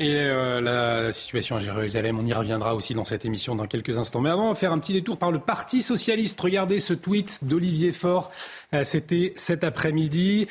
Et 0.00 0.14
euh, 0.14 0.60
la 0.60 1.12
situation 1.12 1.56
à 1.56 1.60
Jérusalem, 1.60 2.18
on 2.18 2.24
y 2.24 2.32
reviendra 2.32 2.74
aussi 2.74 2.94
dans 2.94 3.04
cette 3.04 3.24
émission 3.24 3.54
dans 3.54 3.66
quelques 3.66 3.98
instants. 3.98 4.20
Mais 4.20 4.30
avant, 4.30 4.46
on 4.46 4.52
va 4.52 4.54
faire 4.54 4.72
un 4.72 4.78
petit 4.78 4.94
détour 4.94 5.18
par 5.18 5.32
le 5.32 5.38
Parti 5.38 5.82
socialiste. 5.82 6.40
Regardez 6.40 6.80
ce 6.80 6.94
tweet 6.94 7.40
d'Olivier 7.42 7.92
Faure. 7.92 8.30
Euh, 8.72 8.84
c'était 8.84 9.34
cet 9.36 9.64
après-midi. 9.64 10.48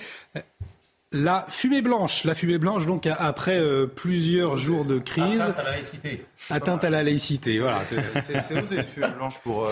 La 1.13 1.46
fumée 1.48 1.82
blanche, 1.82 2.26
la 2.26 2.36
fumée 2.36 2.58
blanche, 2.58 2.86
donc 2.86 3.08
après 3.08 3.58
euh, 3.58 3.88
plusieurs 3.88 4.58
jours 4.58 4.86
de 4.86 5.00
crise. 5.00 5.39
Atteinte 5.39 5.60
à 5.60 5.63
la 5.63 5.72
laïcité. 5.72 6.26
Atteinte 6.50 6.84
à 6.84 6.89
la 6.89 7.04
laïcité, 7.04 7.60
voilà. 7.60 7.80
C'est 7.86 8.62
osé 8.62 8.78
une 8.78 8.88
fumée 8.88 9.08
blanche 9.15 9.39
pour 9.39 9.65
euh, 9.65 9.72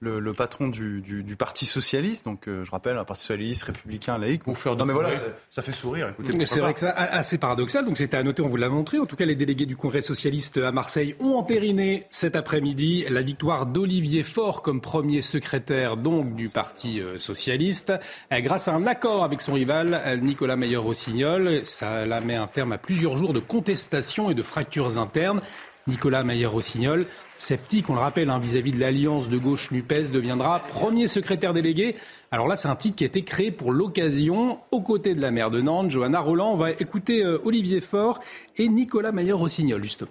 le, 0.00 0.32
patron 0.32 0.68
du, 0.68 1.36
Parti 1.38 1.66
socialiste, 1.66 2.24
donc 2.24 2.48
euh, 2.48 2.64
je 2.64 2.70
rappelle 2.70 2.98
un 2.98 3.04
Parti 3.04 3.22
socialiste 3.22 3.64
républicain 3.64 4.18
laïque. 4.18 4.42
Faire 4.54 4.76
non 4.76 4.84
mais 4.84 4.92
voilà, 4.92 5.10
ça 5.48 5.62
fait 5.62 5.72
sourire. 5.72 6.12
Écoutez, 6.18 6.46
c'est 6.46 6.60
vrai 6.60 6.74
que 6.74 6.80
c'est 6.80 6.88
assez 6.88 7.38
paradoxal. 7.38 7.84
Donc 7.84 7.98
c'était 7.98 8.16
à 8.16 8.22
noter, 8.22 8.42
on 8.42 8.48
vous 8.48 8.56
l'a 8.56 8.68
montré. 8.68 8.98
En 8.98 9.06
tout 9.06 9.16
cas, 9.16 9.24
les 9.24 9.34
délégués 9.34 9.66
du 9.66 9.76
Congrès 9.76 10.02
socialiste 10.02 10.58
à 10.58 10.72
Marseille 10.72 11.14
ont 11.20 11.34
entériné 11.34 12.04
cet 12.10 12.36
après-midi 12.36 13.04
la 13.08 13.22
victoire 13.22 13.66
d'Olivier 13.66 14.22
Faure 14.22 14.62
comme 14.62 14.80
premier 14.80 15.22
secrétaire 15.22 15.96
donc 15.96 16.34
du 16.34 16.48
Parti 16.48 17.00
euh, 17.00 17.18
socialiste, 17.18 17.92
euh, 18.32 18.40
grâce 18.40 18.68
à 18.68 18.74
un 18.74 18.86
accord 18.86 19.24
avec 19.24 19.40
son 19.40 19.54
rival 19.54 20.18
Nicolas 20.22 20.56
Meyer-Rossignol. 20.56 21.64
Ça 21.64 22.06
la 22.06 22.20
met 22.20 22.36
un 22.36 22.46
terme 22.46 22.72
à 22.72 22.78
plusieurs 22.78 23.16
jours 23.16 23.32
de 23.32 23.40
contestation 23.40 24.30
et 24.30 24.34
de 24.34 24.42
fractures 24.42 24.98
internes. 24.98 25.40
Nicolas 25.86 26.22
Mayer-Rossignol, 26.22 27.06
sceptique, 27.40 27.88
on 27.88 27.94
le 27.94 28.00
rappelle, 28.00 28.28
hein, 28.30 28.38
vis-à-vis 28.38 28.70
de 28.70 28.78
l'alliance 28.78 29.28
de 29.28 29.38
gauche 29.38 29.70
NUPES, 29.70 30.10
deviendra 30.12 30.60
premier 30.60 31.08
secrétaire 31.08 31.52
délégué. 31.52 31.96
Alors 32.30 32.46
là, 32.46 32.56
c'est 32.56 32.68
un 32.68 32.76
titre 32.76 32.96
qui 32.96 33.04
a 33.04 33.06
été 33.06 33.22
créé 33.22 33.50
pour 33.50 33.72
l'occasion, 33.72 34.58
aux 34.70 34.82
côtés 34.82 35.14
de 35.14 35.20
la 35.20 35.30
maire 35.30 35.50
de 35.50 35.60
Nantes, 35.60 35.90
Johanna 35.90 36.20
Roland. 36.20 36.52
On 36.52 36.56
va 36.56 36.72
écouter 36.72 37.24
euh, 37.24 37.40
Olivier 37.44 37.80
Faure 37.80 38.20
et 38.58 38.68
Nicolas 38.68 39.10
Mayer-Rossignol, 39.10 39.82
justement. 39.82 40.10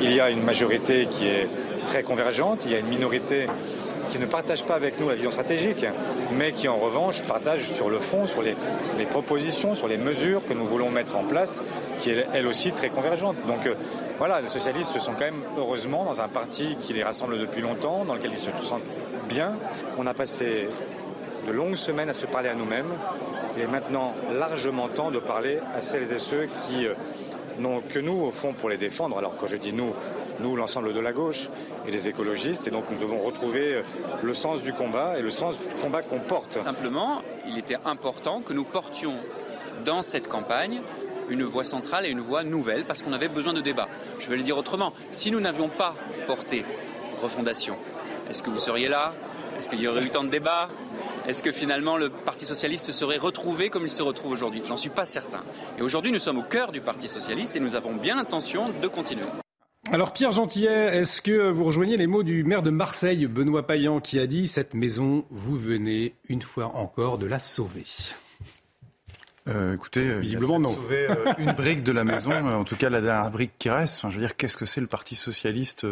Il 0.00 0.12
y 0.12 0.20
a 0.20 0.30
une 0.30 0.42
majorité 0.42 1.06
qui 1.10 1.26
est 1.26 1.48
très 1.86 2.02
convergente. 2.02 2.64
Il 2.64 2.72
y 2.72 2.74
a 2.74 2.78
une 2.78 2.88
minorité 2.88 3.46
qui 4.08 4.18
ne 4.18 4.26
partage 4.26 4.64
pas 4.64 4.74
avec 4.74 4.98
nous 4.98 5.08
la 5.08 5.14
vision 5.14 5.30
stratégique, 5.30 5.84
mais 6.38 6.52
qui 6.52 6.68
en 6.68 6.76
revanche 6.76 7.22
partage 7.22 7.70
sur 7.72 7.90
le 7.90 7.98
fond, 7.98 8.26
sur 8.26 8.42
les, 8.42 8.54
propositions, 9.10 9.74
sur 9.74 9.88
les 9.88 9.96
mesures 9.96 10.46
que 10.46 10.54
nous 10.54 10.64
voulons 10.64 10.90
mettre 10.90 11.16
en 11.16 11.24
place, 11.24 11.62
qui 11.98 12.10
est 12.10 12.26
elle 12.32 12.46
aussi 12.46 12.72
très 12.72 12.88
convergente. 12.88 13.36
Donc 13.46 13.66
euh, 13.66 13.74
voilà, 14.18 14.40
les 14.40 14.48
socialistes 14.48 14.98
sont 14.98 15.12
quand 15.12 15.20
même 15.20 15.42
heureusement 15.58 16.04
dans 16.04 16.20
un 16.20 16.28
parti 16.28 16.76
qui 16.80 16.94
les 16.94 17.02
rassemble 17.02 17.38
depuis 17.38 17.60
longtemps, 17.60 18.04
dans 18.04 18.14
lequel 18.14 18.32
ils 18.32 18.38
se 18.38 18.50
sentent 18.62 18.82
bien. 19.28 19.56
On 19.98 20.06
a 20.06 20.14
passé 20.14 20.68
de 21.46 21.52
longues 21.52 21.76
semaines 21.76 22.08
à 22.08 22.14
se 22.14 22.24
parler 22.24 22.48
à 22.48 22.54
nous-mêmes. 22.54 22.92
Il 23.56 23.62
est 23.62 23.66
maintenant 23.66 24.14
largement 24.32 24.88
temps 24.88 25.10
de 25.10 25.18
parler 25.18 25.58
à 25.74 25.82
celles 25.82 26.12
et 26.12 26.18
ceux 26.18 26.46
qui 26.46 26.86
euh, 26.86 26.94
n'ont 27.58 27.80
que 27.80 27.98
nous 27.98 28.20
au 28.22 28.30
fond 28.30 28.54
pour 28.54 28.70
les 28.70 28.78
défendre. 28.78 29.18
Alors 29.18 29.36
quand 29.36 29.46
je 29.46 29.56
dis 29.56 29.72
nous, 29.72 29.92
nous, 30.40 30.56
l'ensemble 30.56 30.92
de 30.92 31.00
la 31.00 31.12
gauche 31.12 31.48
et 31.86 31.90
les 31.90 32.08
écologistes. 32.08 32.68
Et 32.68 32.70
donc 32.70 32.84
nous 32.90 32.98
devons 32.98 33.20
retrouver 33.20 33.82
le 34.22 34.34
sens 34.34 34.62
du 34.62 34.72
combat 34.72 35.18
et 35.18 35.22
le 35.22 35.30
sens 35.30 35.56
du 35.58 35.74
combat 35.82 36.02
qu'on 36.02 36.20
porte. 36.20 36.58
Simplement, 36.58 37.22
il 37.46 37.58
était 37.58 37.78
important 37.84 38.40
que 38.40 38.52
nous 38.52 38.64
portions 38.64 39.14
dans 39.84 40.02
cette 40.02 40.28
campagne 40.28 40.80
une 41.30 41.44
voix 41.44 41.64
centrale 41.64 42.06
et 42.06 42.10
une 42.10 42.20
voix 42.20 42.44
nouvelle 42.44 42.84
parce 42.84 43.02
qu'on 43.02 43.12
avait 43.12 43.28
besoin 43.28 43.52
de 43.52 43.60
débat. 43.60 43.88
Je 44.18 44.28
vais 44.28 44.36
le 44.36 44.42
dire 44.42 44.56
autrement. 44.56 44.92
Si 45.10 45.30
nous 45.30 45.40
n'avions 45.40 45.68
pas 45.68 45.94
porté 46.26 46.64
refondation, 47.22 47.76
est-ce 48.30 48.42
que 48.42 48.50
vous 48.50 48.58
seriez 48.58 48.88
là? 48.88 49.14
Est-ce 49.58 49.70
qu'il 49.70 49.80
y 49.80 49.88
aurait 49.88 50.04
eu 50.04 50.10
tant 50.10 50.24
de 50.24 50.28
débats? 50.28 50.68
Est-ce 51.26 51.42
que 51.42 51.50
finalement 51.50 51.96
le 51.96 52.10
Parti 52.10 52.44
socialiste 52.44 52.86
se 52.86 52.92
serait 52.92 53.16
retrouvé 53.16 53.70
comme 53.70 53.84
il 53.84 53.90
se 53.90 54.02
retrouve 54.02 54.32
aujourd'hui? 54.32 54.62
J'en 54.66 54.76
suis 54.76 54.90
pas 54.90 55.06
certain. 55.06 55.42
Et 55.78 55.82
aujourd'hui, 55.82 56.12
nous 56.12 56.18
sommes 56.18 56.38
au 56.38 56.42
cœur 56.42 56.72
du 56.72 56.80
Parti 56.80 57.08
socialiste 57.08 57.56
et 57.56 57.60
nous 57.60 57.74
avons 57.74 57.94
bien 57.94 58.16
l'intention 58.16 58.70
de 58.82 58.86
continuer. 58.86 59.24
Alors 59.92 60.12
Pierre 60.12 60.32
Gentillet, 60.32 60.98
est-ce 60.98 61.22
que 61.22 61.48
vous 61.48 61.64
rejoignez 61.64 61.96
les 61.96 62.08
mots 62.08 62.24
du 62.24 62.42
maire 62.42 62.62
de 62.62 62.70
Marseille, 62.70 63.26
Benoît 63.26 63.66
Payan, 63.66 64.00
qui 64.00 64.18
a 64.18 64.26
dit 64.26 64.48
Cette 64.48 64.74
maison, 64.74 65.24
vous 65.30 65.56
venez 65.56 66.14
une 66.28 66.42
fois 66.42 66.66
encore 66.74 67.18
de 67.18 67.26
la 67.26 67.38
sauver 67.38 67.84
euh, 69.48 69.74
écoutez, 69.74 70.08
euh, 70.08 70.18
visiblement 70.18 70.58
non. 70.58 70.74
Sauver 70.74 71.08
euh, 71.08 71.32
une 71.38 71.52
brique 71.52 71.82
de 71.82 71.92
la 71.92 72.04
maison, 72.04 72.32
en 72.32 72.64
tout 72.64 72.76
cas 72.76 72.90
la 72.90 73.00
dernière 73.00 73.30
brique 73.30 73.52
qui 73.58 73.70
reste. 73.70 73.98
Enfin, 73.98 74.10
je 74.10 74.16
veux 74.16 74.20
dire, 74.20 74.36
qu'est-ce 74.36 74.56
que 74.56 74.64
c'est 74.64 74.80
le 74.80 74.86
Parti 74.86 75.14
socialiste 75.14 75.86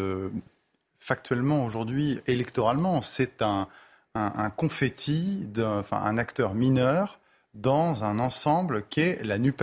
factuellement 0.98 1.64
aujourd'hui, 1.64 2.20
électoralement? 2.26 3.00
C'est 3.02 3.42
un, 3.42 3.68
un, 4.14 4.50
confetti, 4.50 5.48
enfin 5.58 6.02
un 6.02 6.18
acteur 6.18 6.54
mineur 6.54 7.20
dans 7.54 8.02
un 8.02 8.18
ensemble 8.18 8.84
qui 8.88 9.00
est 9.00 9.24
la 9.24 9.38
Nupes. 9.38 9.62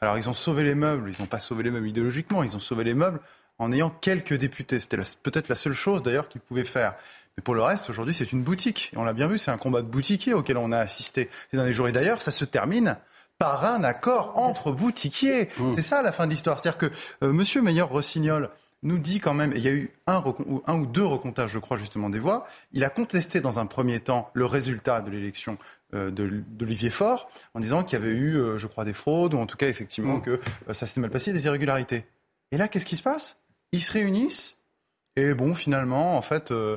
Alors 0.00 0.16
ils 0.16 0.28
ont 0.28 0.34
sauvé 0.34 0.62
les 0.62 0.76
meubles, 0.76 1.10
ils 1.12 1.20
n'ont 1.20 1.26
pas 1.26 1.40
sauvé 1.40 1.64
les 1.64 1.72
meubles 1.72 1.88
idéologiquement, 1.88 2.44
ils 2.44 2.54
ont 2.54 2.60
sauvé 2.60 2.84
les 2.84 2.94
meubles 2.94 3.20
en 3.58 3.72
ayant 3.72 3.90
quelques 3.90 4.34
députés. 4.34 4.78
C'était 4.78 4.98
peut-être 5.22 5.48
la 5.48 5.56
seule 5.56 5.72
chose 5.72 6.04
d'ailleurs 6.04 6.28
qu'ils 6.28 6.40
pouvaient 6.40 6.64
faire. 6.64 6.94
Mais 7.36 7.42
pour 7.42 7.54
le 7.54 7.62
reste, 7.62 7.90
aujourd'hui, 7.90 8.14
c'est 8.14 8.32
une 8.32 8.42
boutique. 8.42 8.90
Et 8.94 8.98
on 8.98 9.04
l'a 9.04 9.12
bien 9.12 9.26
vu, 9.26 9.38
c'est 9.38 9.50
un 9.50 9.58
combat 9.58 9.82
de 9.82 9.88
boutiquiers 9.88 10.34
auquel 10.34 10.56
on 10.56 10.72
a 10.72 10.78
assisté 10.78 11.28
ces 11.50 11.56
derniers 11.56 11.72
jours. 11.72 11.88
Et 11.88 11.92
d'ailleurs, 11.92 12.22
ça 12.22 12.32
se 12.32 12.44
termine 12.44 12.96
par 13.38 13.64
un 13.64 13.84
accord 13.84 14.38
entre 14.38 14.72
boutiquiers. 14.72 15.48
Mmh. 15.58 15.72
C'est 15.72 15.82
ça 15.82 16.02
la 16.02 16.12
fin 16.12 16.26
de 16.26 16.30
l'histoire. 16.30 16.58
C'est-à-dire 16.58 16.78
que 16.78 16.90
euh, 17.22 17.32
Monsieur 17.32 17.62
Meilleur-Rossignol 17.62 18.50
nous 18.82 18.98
dit 18.98 19.20
quand 19.20 19.34
même, 19.34 19.52
il 19.54 19.62
y 19.62 19.68
a 19.68 19.72
eu 19.72 19.90
un, 20.06 20.22
un, 20.66 20.78
ou 20.78 20.86
deux 20.86 21.04
recomptages, 21.04 21.50
je 21.50 21.58
crois, 21.58 21.76
justement, 21.76 22.10
des 22.10 22.18
voix. 22.18 22.46
Il 22.72 22.84
a 22.84 22.90
contesté 22.90 23.40
dans 23.40 23.58
un 23.58 23.66
premier 23.66 24.00
temps 24.00 24.30
le 24.34 24.44
résultat 24.44 25.00
de 25.00 25.10
l'élection 25.10 25.58
euh, 25.94 26.10
d'Olivier 26.10 26.90
Faure 26.90 27.28
en 27.54 27.60
disant 27.60 27.82
qu'il 27.82 27.98
y 27.98 28.02
avait 28.02 28.14
eu, 28.14 28.36
euh, 28.36 28.58
je 28.58 28.66
crois, 28.66 28.84
des 28.84 28.92
fraudes, 28.92 29.34
ou 29.34 29.38
en 29.38 29.46
tout 29.46 29.56
cas, 29.56 29.68
effectivement, 29.68 30.18
mmh. 30.18 30.22
que 30.22 30.40
ça 30.72 30.86
s'était 30.86 31.00
mal 31.00 31.10
passé, 31.10 31.32
des 31.32 31.46
irrégularités. 31.46 32.04
Et 32.52 32.58
là, 32.58 32.68
qu'est-ce 32.68 32.86
qui 32.86 32.96
se 32.96 33.02
passe? 33.02 33.40
Ils 33.72 33.82
se 33.82 33.92
réunissent 33.92 34.56
et 35.16 35.32
bon, 35.34 35.54
finalement, 35.54 36.16
en 36.16 36.22
fait, 36.22 36.50
euh, 36.50 36.76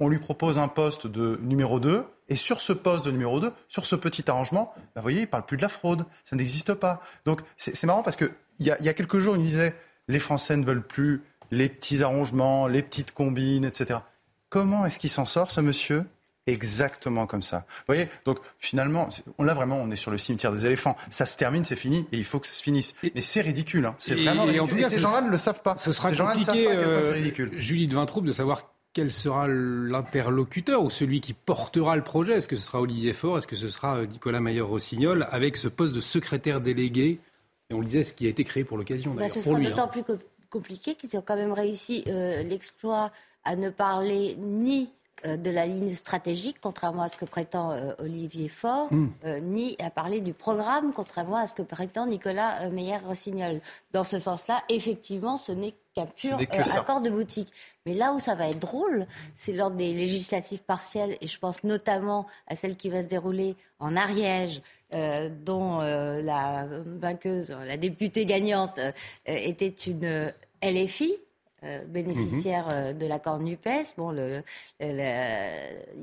on 0.00 0.08
lui 0.08 0.18
propose 0.18 0.58
un 0.58 0.68
poste 0.68 1.06
de 1.06 1.38
numéro 1.42 1.80
2. 1.80 2.04
Et 2.28 2.36
sur 2.36 2.60
ce 2.60 2.72
poste 2.72 3.04
de 3.04 3.10
numéro 3.10 3.38
2, 3.38 3.52
sur 3.68 3.86
ce 3.86 3.94
petit 3.94 4.28
arrangement, 4.28 4.72
bah, 4.76 4.82
vous 4.96 5.02
voyez, 5.02 5.18
il 5.18 5.22
ne 5.22 5.26
parle 5.26 5.46
plus 5.46 5.56
de 5.56 5.62
la 5.62 5.68
fraude. 5.68 6.04
Ça 6.24 6.34
n'existe 6.34 6.74
pas. 6.74 7.00
Donc 7.24 7.40
c'est 7.56 7.84
marrant 7.84 8.02
parce 8.02 8.16
qu'il 8.16 8.32
y 8.60 8.70
a, 8.70 8.82
y 8.82 8.88
a 8.88 8.94
quelques 8.94 9.18
jours, 9.18 9.36
il 9.36 9.44
disait 9.44 9.74
les 10.08 10.18
Français 10.18 10.56
ne 10.56 10.64
veulent 10.64 10.86
plus 10.86 11.22
les 11.50 11.68
petits 11.68 12.02
arrangements, 12.02 12.66
les 12.66 12.82
petites 12.82 13.12
combines, 13.12 13.64
etc. 13.64 14.00
Comment 14.48 14.86
est-ce 14.86 14.98
qu'il 14.98 15.10
s'en 15.10 15.24
sort, 15.24 15.50
ce 15.50 15.60
monsieur? 15.60 16.04
Exactement 16.48 17.26
comme 17.26 17.42
ça. 17.42 17.66
Vous 17.68 17.84
voyez 17.88 18.08
Donc 18.24 18.38
finalement, 18.60 19.08
on 19.38 19.42
là 19.42 19.54
vraiment, 19.54 19.78
on 19.78 19.90
est 19.90 19.96
sur 19.96 20.12
le 20.12 20.18
cimetière 20.18 20.52
des 20.52 20.64
éléphants. 20.64 20.96
Ça 21.10 21.26
se 21.26 21.36
termine, 21.36 21.64
c'est 21.64 21.74
fini, 21.74 22.06
et 22.12 22.18
il 22.18 22.24
faut 22.24 22.38
que 22.38 22.46
ça 22.46 22.52
se 22.52 22.62
finisse. 22.62 22.94
Mais 23.14 23.20
c'est 23.20 23.40
ridicule. 23.40 23.84
Hein. 23.84 23.96
C'est 23.98 24.14
vraiment 24.14 24.44
ridicule. 24.44 24.60
En 24.62 24.68
tout 24.68 24.76
cas, 24.76 24.88
ces 24.88 25.00
gens-là 25.00 25.22
ne 25.22 25.30
le 25.30 25.38
savent 25.38 25.62
pas. 25.62 25.76
Ce 25.76 25.92
sera 25.92 26.12
compliqué, 26.12 26.68
euh, 26.68 27.12
ridicule. 27.12 27.52
Julie 27.56 27.88
de 27.88 27.94
Vintraube, 27.94 28.26
de 28.26 28.32
savoir 28.32 28.62
quel 28.96 29.12
sera 29.12 29.46
l'interlocuteur 29.46 30.82
ou 30.82 30.88
celui 30.88 31.20
qui 31.20 31.34
portera 31.34 31.96
le 31.96 32.02
projet? 32.02 32.38
Est-ce 32.38 32.48
que 32.48 32.56
ce 32.56 32.64
sera 32.64 32.80
Olivier 32.80 33.12
Faure? 33.12 33.36
Est-ce 33.36 33.46
que 33.46 33.54
ce 33.54 33.68
sera 33.68 33.98
euh, 33.98 34.06
Nicolas 34.06 34.40
Mayer-Rossignol 34.40 35.28
avec 35.30 35.58
ce 35.58 35.68
poste 35.68 35.94
de 35.94 36.00
secrétaire 36.00 36.62
délégué? 36.62 37.20
Et 37.68 37.74
on 37.74 37.80
le 37.80 37.84
disait, 37.84 38.04
ce 38.04 38.14
qui 38.14 38.24
a 38.24 38.30
été 38.30 38.42
créé 38.42 38.64
pour 38.64 38.78
l'occasion. 38.78 39.12
Bah, 39.12 39.28
ce 39.28 39.42
sera 39.42 39.60
d'autant 39.60 39.84
hein. 39.84 39.88
plus 39.88 40.02
compliqué 40.48 40.94
qu'ils 40.94 41.14
ont 41.14 41.20
quand 41.20 41.36
même 41.36 41.52
réussi 41.52 42.04
euh, 42.06 42.42
l'exploit 42.42 43.10
à 43.44 43.54
ne 43.54 43.68
parler 43.68 44.34
ni 44.40 44.88
euh, 45.24 45.38
de 45.38 45.50
la 45.50 45.66
ligne 45.66 45.94
stratégique, 45.94 46.56
contrairement 46.60 47.02
à 47.02 47.08
ce 47.08 47.16
que 47.16 47.24
prétend 47.24 47.72
euh, 47.72 47.92
Olivier 48.00 48.50
Faure, 48.50 48.92
hmm. 48.92 49.08
euh, 49.24 49.40
ni 49.40 49.74
à 49.78 49.90
parler 49.90 50.20
du 50.20 50.34
programme, 50.34 50.92
contrairement 50.92 51.36
à 51.36 51.46
ce 51.46 51.54
que 51.54 51.62
prétend 51.62 52.06
Nicolas 52.06 52.68
Meyer-Rossignol. 52.68 53.60
Dans 53.92 54.04
ce 54.04 54.18
sens-là, 54.18 54.62
effectivement, 54.68 55.38
ce 55.38 55.52
n'est 55.52 55.74
qu'un 55.96 56.06
pur 56.06 56.38
accord 56.74 57.00
de 57.00 57.08
boutique. 57.08 57.52
Mais 57.86 57.94
là 57.94 58.12
où 58.12 58.20
ça 58.20 58.34
va 58.34 58.50
être 58.50 58.58
drôle, 58.58 59.06
c'est 59.34 59.52
lors 59.52 59.70
des 59.70 59.94
législatives 59.94 60.62
partielles, 60.62 61.16
et 61.20 61.26
je 61.26 61.38
pense 61.38 61.64
notamment 61.64 62.26
à 62.46 62.54
celle 62.54 62.76
qui 62.76 62.90
va 62.90 63.00
se 63.02 63.06
dérouler 63.06 63.56
en 63.78 63.96
Ariège, 63.96 64.60
dont 64.92 65.78
la 65.78 66.66
vainqueuse, 66.68 67.56
la 67.64 67.76
députée 67.76 68.26
gagnante, 68.26 68.78
était 69.24 69.68
une 69.68 70.32
LFI, 70.62 71.16
euh, 71.64 71.84
bénéficiaire 71.86 72.68
euh, 72.70 72.92
de 72.92 73.06
l'accord 73.06 73.38
NUPES. 73.38 73.94
Bon, 73.96 74.10
le, 74.10 74.42
il 74.78 74.88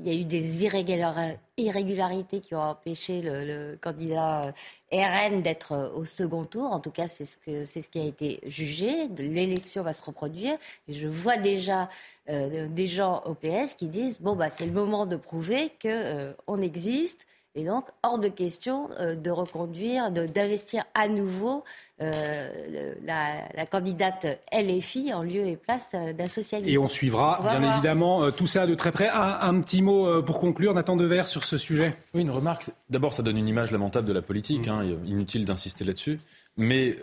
y 0.04 0.10
a 0.10 0.12
eu 0.12 0.24
des 0.24 0.64
irrégularités 0.64 2.40
qui 2.40 2.56
ont 2.56 2.60
empêché 2.60 3.22
le, 3.22 3.76
candidat 3.80 4.48
euh, 4.48 4.52
RN 4.92 5.42
d'être 5.42 5.92
au 5.94 6.04
second 6.06 6.44
tour. 6.44 6.72
En 6.72 6.80
tout 6.80 6.90
cas, 6.90 7.06
c'est 7.06 7.24
ce, 7.24 7.38
que, 7.38 7.64
c'est 7.66 7.80
ce 7.82 7.88
qui 7.88 8.00
a 8.00 8.04
été 8.04 8.40
jugé. 8.46 9.06
L'élection 9.16 9.84
va 9.84 9.92
se 9.92 10.02
reproduire. 10.02 10.56
Et 10.88 10.92
je 10.92 11.06
vois 11.06 11.36
déjà 11.36 11.88
des 12.26 12.86
gens 12.88 13.22
au 13.24 13.34
PS 13.34 13.74
qui 13.76 13.86
disent 13.86 14.18
bon, 14.20 14.34
bah, 14.34 14.50
c'est 14.50 14.66
le 14.66 14.72
moment 14.72 15.06
de 15.06 15.14
prouver 15.16 15.70
qu'on 15.80 16.62
existe 16.62 17.26
et 17.56 17.64
donc, 17.64 17.84
hors 18.02 18.18
de 18.18 18.26
question 18.26 18.88
euh, 18.98 19.14
de 19.14 19.30
reconduire, 19.30 20.10
d'investir 20.10 20.82
à 20.92 21.06
nouveau 21.06 21.62
euh, 22.02 22.94
la, 23.04 23.66
candidate 23.66 24.40
LFI 24.52 25.14
en 25.14 25.22
lieu 25.22 25.46
et 25.46 25.56
place 25.56 25.92
euh, 25.94 26.12
d'un 26.12 26.26
socialiste. 26.26 26.68
Et 26.68 26.78
on 26.78 26.88
suivra, 26.88 27.38
bien 27.42 27.74
évidemment, 27.74 28.32
tout 28.32 28.48
ça 28.48 28.66
de 28.66 28.74
très 28.74 28.90
près. 28.90 29.08
Un, 29.08 29.60
petit 29.60 29.82
mot 29.82 30.20
pour 30.22 30.40
conclure, 30.40 30.74
Nathan 30.74 30.96
Devers, 30.96 31.28
sur 31.28 31.44
ce 31.44 31.56
sujet. 31.56 31.94
Oui, 32.12 32.22
une 32.22 32.32
remarque. 32.32 32.70
D'abord, 32.90 33.12
ça 33.12 33.22
donne 33.22 33.38
une 33.38 33.48
image 33.48 33.70
lamentable 33.70 34.08
de 34.08 34.12
la 34.12 34.22
politique. 34.22 34.66
Hein, 34.66 34.82
inutile 35.06 35.44
d'insister 35.44 35.84
là-dessus. 35.84 36.18
Mais 36.56 36.98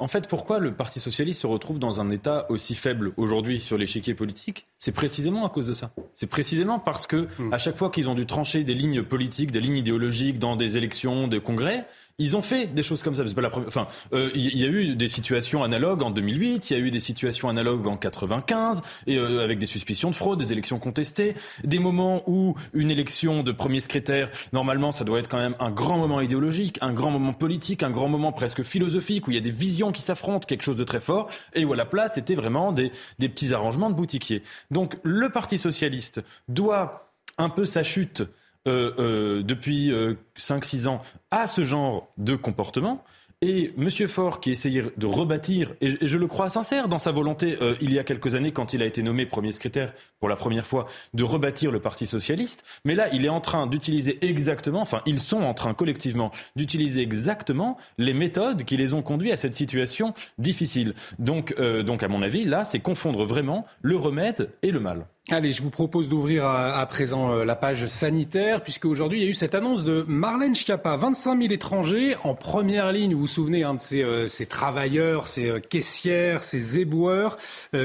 en 0.00 0.08
fait, 0.08 0.28
pourquoi 0.28 0.58
le 0.58 0.72
Parti 0.72 0.98
socialiste 0.98 1.42
se 1.42 1.46
retrouve 1.46 1.78
dans 1.78 2.00
un 2.00 2.10
état 2.10 2.46
aussi 2.48 2.74
faible 2.74 3.12
aujourd'hui 3.16 3.60
sur 3.60 3.78
l'échiquier 3.78 4.14
politique? 4.14 4.66
C'est 4.78 4.92
précisément 4.92 5.46
à 5.46 5.48
cause 5.48 5.66
de 5.68 5.74
ça. 5.74 5.92
C'est 6.14 6.26
précisément 6.26 6.78
parce 6.78 7.06
que 7.06 7.28
hmm. 7.38 7.52
à 7.52 7.58
chaque 7.58 7.76
fois 7.76 7.90
qu'ils 7.90 8.08
ont 8.08 8.14
dû 8.14 8.26
trancher 8.26 8.64
des 8.64 8.74
lignes 8.74 9.02
politiques, 9.02 9.52
des 9.52 9.60
lignes 9.60 9.76
idéologiques 9.76 10.38
dans 10.38 10.56
des 10.56 10.76
élections, 10.76 11.28
des 11.28 11.40
congrès, 11.40 11.86
ils 12.18 12.34
ont 12.34 12.42
fait 12.42 12.66
des 12.66 12.82
choses 12.82 13.02
comme 13.02 13.14
ça. 13.14 13.26
C'est 13.26 13.34
pas 13.34 13.42
la 13.42 13.50
première. 13.50 13.68
Enfin, 13.68 13.88
euh, 14.14 14.30
il 14.34 14.58
y 14.58 14.64
a 14.64 14.68
eu 14.68 14.96
des 14.96 15.08
situations 15.08 15.62
analogues 15.62 16.02
en 16.02 16.10
2008. 16.10 16.70
Il 16.70 16.72
y 16.72 16.76
a 16.76 16.82
eu 16.82 16.90
des 16.90 17.00
situations 17.00 17.50
analogues 17.50 17.86
en 17.86 17.96
95 17.98 18.80
et 19.06 19.18
euh, 19.18 19.44
avec 19.44 19.58
des 19.58 19.66
suspicions 19.66 20.10
de 20.10 20.14
fraude, 20.14 20.38
des 20.38 20.50
élections 20.50 20.78
contestées, 20.78 21.34
des 21.62 21.78
moments 21.78 22.22
où 22.26 22.54
une 22.72 22.90
élection 22.90 23.42
de 23.42 23.52
premier 23.52 23.80
secrétaire, 23.80 24.30
normalement, 24.54 24.92
ça 24.92 25.04
doit 25.04 25.18
être 25.18 25.28
quand 25.28 25.38
même 25.38 25.56
un 25.60 25.70
grand 25.70 25.98
moment 25.98 26.22
idéologique, 26.22 26.78
un 26.80 26.94
grand 26.94 27.10
moment 27.10 27.34
politique, 27.34 27.82
un 27.82 27.90
grand 27.90 28.08
moment 28.08 28.32
presque 28.32 28.62
philosophique 28.62 29.28
où 29.28 29.30
il 29.30 29.34
y 29.34 29.38
a 29.38 29.42
des 29.42 29.50
visions 29.50 29.92
qui 29.92 30.02
s'affrontent, 30.02 30.46
quelque 30.46 30.62
chose 30.62 30.76
de 30.76 30.84
très 30.84 31.00
fort, 31.00 31.28
et 31.54 31.66
où 31.66 31.72
à 31.74 31.76
la 31.76 31.84
place 31.84 32.14
c'était 32.14 32.34
vraiment 32.34 32.72
des, 32.72 32.92
des 33.18 33.28
petits 33.28 33.52
arrangements 33.52 33.90
de 33.90 33.94
boutiquiers. 33.94 34.42
Donc 34.70 34.96
le 35.02 35.28
Parti 35.28 35.58
socialiste 35.58 36.22
doit 36.48 37.12
un 37.36 37.50
peu 37.50 37.66
sa 37.66 37.82
chute 37.82 38.22
depuis 38.66 39.92
5-6 40.38 40.86
euh, 40.86 40.88
ans 40.88 41.02
à 41.30 41.46
ce 41.46 41.64
genre 41.64 42.08
de 42.18 42.36
comportement. 42.36 43.04
Et 43.42 43.74
M. 43.76 43.90
Faure, 44.08 44.40
qui 44.40 44.50
essayait 44.50 44.84
de 44.96 45.06
rebâtir, 45.06 45.74
et 45.82 45.90
je, 46.00 46.16
le 46.16 46.26
crois 46.26 46.48
sincère 46.48 46.88
dans 46.88 46.96
sa 46.96 47.12
volonté, 47.12 47.58
euh, 47.60 47.74
il 47.82 47.92
y 47.92 47.98
a 47.98 48.04
quelques 48.04 48.34
années, 48.34 48.50
quand 48.50 48.72
il 48.72 48.82
a 48.82 48.86
été 48.86 49.02
nommé 49.02 49.26
premier 49.26 49.52
secrétaire 49.52 49.92
pour 50.20 50.30
la 50.30 50.36
première 50.36 50.66
fois, 50.66 50.86
de 51.12 51.22
rebâtir 51.22 51.70
le 51.70 51.78
Parti 51.78 52.06
socialiste. 52.06 52.64
Mais 52.86 52.94
là, 52.94 53.10
il 53.12 53.26
est 53.26 53.28
en 53.28 53.42
train 53.42 53.66
d'utiliser 53.66 54.18
exactement, 54.26 54.80
enfin, 54.80 55.02
ils 55.04 55.20
sont 55.20 55.42
en 55.42 55.52
train 55.52 55.74
collectivement 55.74 56.30
d'utiliser 56.56 57.02
exactement 57.02 57.76
les 57.98 58.14
méthodes 58.14 58.64
qui 58.64 58.78
les 58.78 58.94
ont 58.94 59.02
conduits 59.02 59.32
à 59.32 59.36
cette 59.36 59.54
situation 59.54 60.14
difficile. 60.38 60.94
Donc, 61.18 61.54
euh, 61.58 61.82
donc 61.82 62.02
à 62.02 62.08
mon 62.08 62.22
avis, 62.22 62.46
là, 62.46 62.64
c'est 62.64 62.80
confondre 62.80 63.26
vraiment 63.26 63.66
le 63.82 63.96
remède 63.96 64.50
et 64.62 64.70
le 64.70 64.80
mal. 64.80 65.06
Allez, 65.28 65.50
je 65.50 65.60
vous 65.60 65.70
propose 65.70 66.08
d'ouvrir 66.08 66.46
à, 66.46 66.86
présent 66.86 67.32
euh, 67.32 67.44
la 67.44 67.56
page 67.56 67.86
sanitaire, 67.86 68.62
puisque 68.62 68.84
aujourd'hui 68.84 69.18
il 69.18 69.24
y 69.24 69.26
a 69.26 69.30
eu 69.30 69.34
cette 69.34 69.56
annonce 69.56 69.82
de 69.82 70.04
Marlène 70.06 70.54
Schiappa. 70.54 70.94
25 70.94 71.40
000 71.40 71.52
étrangers 71.52 72.14
en 72.22 72.36
première 72.36 72.92
ligne. 72.92 73.14
Vous 73.14 73.22
vous 73.22 73.26
souvenez 73.26 73.64
hein, 73.64 73.74
de 73.74 73.80
ces, 73.80 74.04
euh, 74.04 74.28
ces, 74.28 74.46
travailleurs, 74.46 75.26
ces 75.26 75.50
euh, 75.50 75.58
caissières, 75.58 76.44
ces 76.44 76.78
éboueurs 76.78 77.38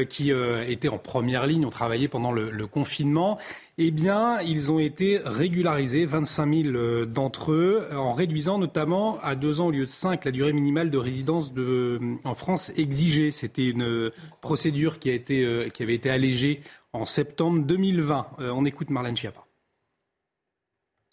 qui 0.07 0.31
étaient 0.67 0.87
en 0.87 0.99
première 0.99 1.47
ligne, 1.47 1.65
ont 1.65 1.71
travaillé 1.71 2.07
pendant 2.07 2.31
le, 2.31 2.51
le, 2.51 2.67
confinement. 2.67 3.39
Eh 3.77 3.89
bien, 3.89 4.39
ils 4.41 4.71
ont 4.71 4.79
été 4.79 5.19
régularisés, 5.25 6.05
25 6.05 6.63
000 6.71 7.05
d'entre 7.05 7.51
eux, 7.51 7.87
en 7.95 8.13
réduisant 8.13 8.59
notamment 8.59 9.19
à 9.23 9.35
deux 9.35 9.59
ans 9.59 9.67
au 9.67 9.71
lieu 9.71 9.85
de 9.85 9.89
cinq 9.89 10.25
la 10.25 10.31
durée 10.31 10.53
minimale 10.53 10.91
de 10.91 10.97
résidence 10.97 11.53
de, 11.53 11.99
en 12.23 12.35
France 12.35 12.71
exigée. 12.77 13.31
C'était 13.31 13.67
une 13.67 14.11
procédure 14.41 14.99
qui, 14.99 15.09
a 15.09 15.13
été, 15.13 15.69
qui 15.73 15.83
avait 15.83 15.95
été 15.95 16.09
allégée 16.09 16.61
en 16.93 17.05
septembre 17.05 17.63
2020. 17.63 18.27
Euh, 18.39 18.51
on 18.51 18.65
écoute 18.65 18.89
Marlène 18.89 19.15
Schiappa. 19.15 19.45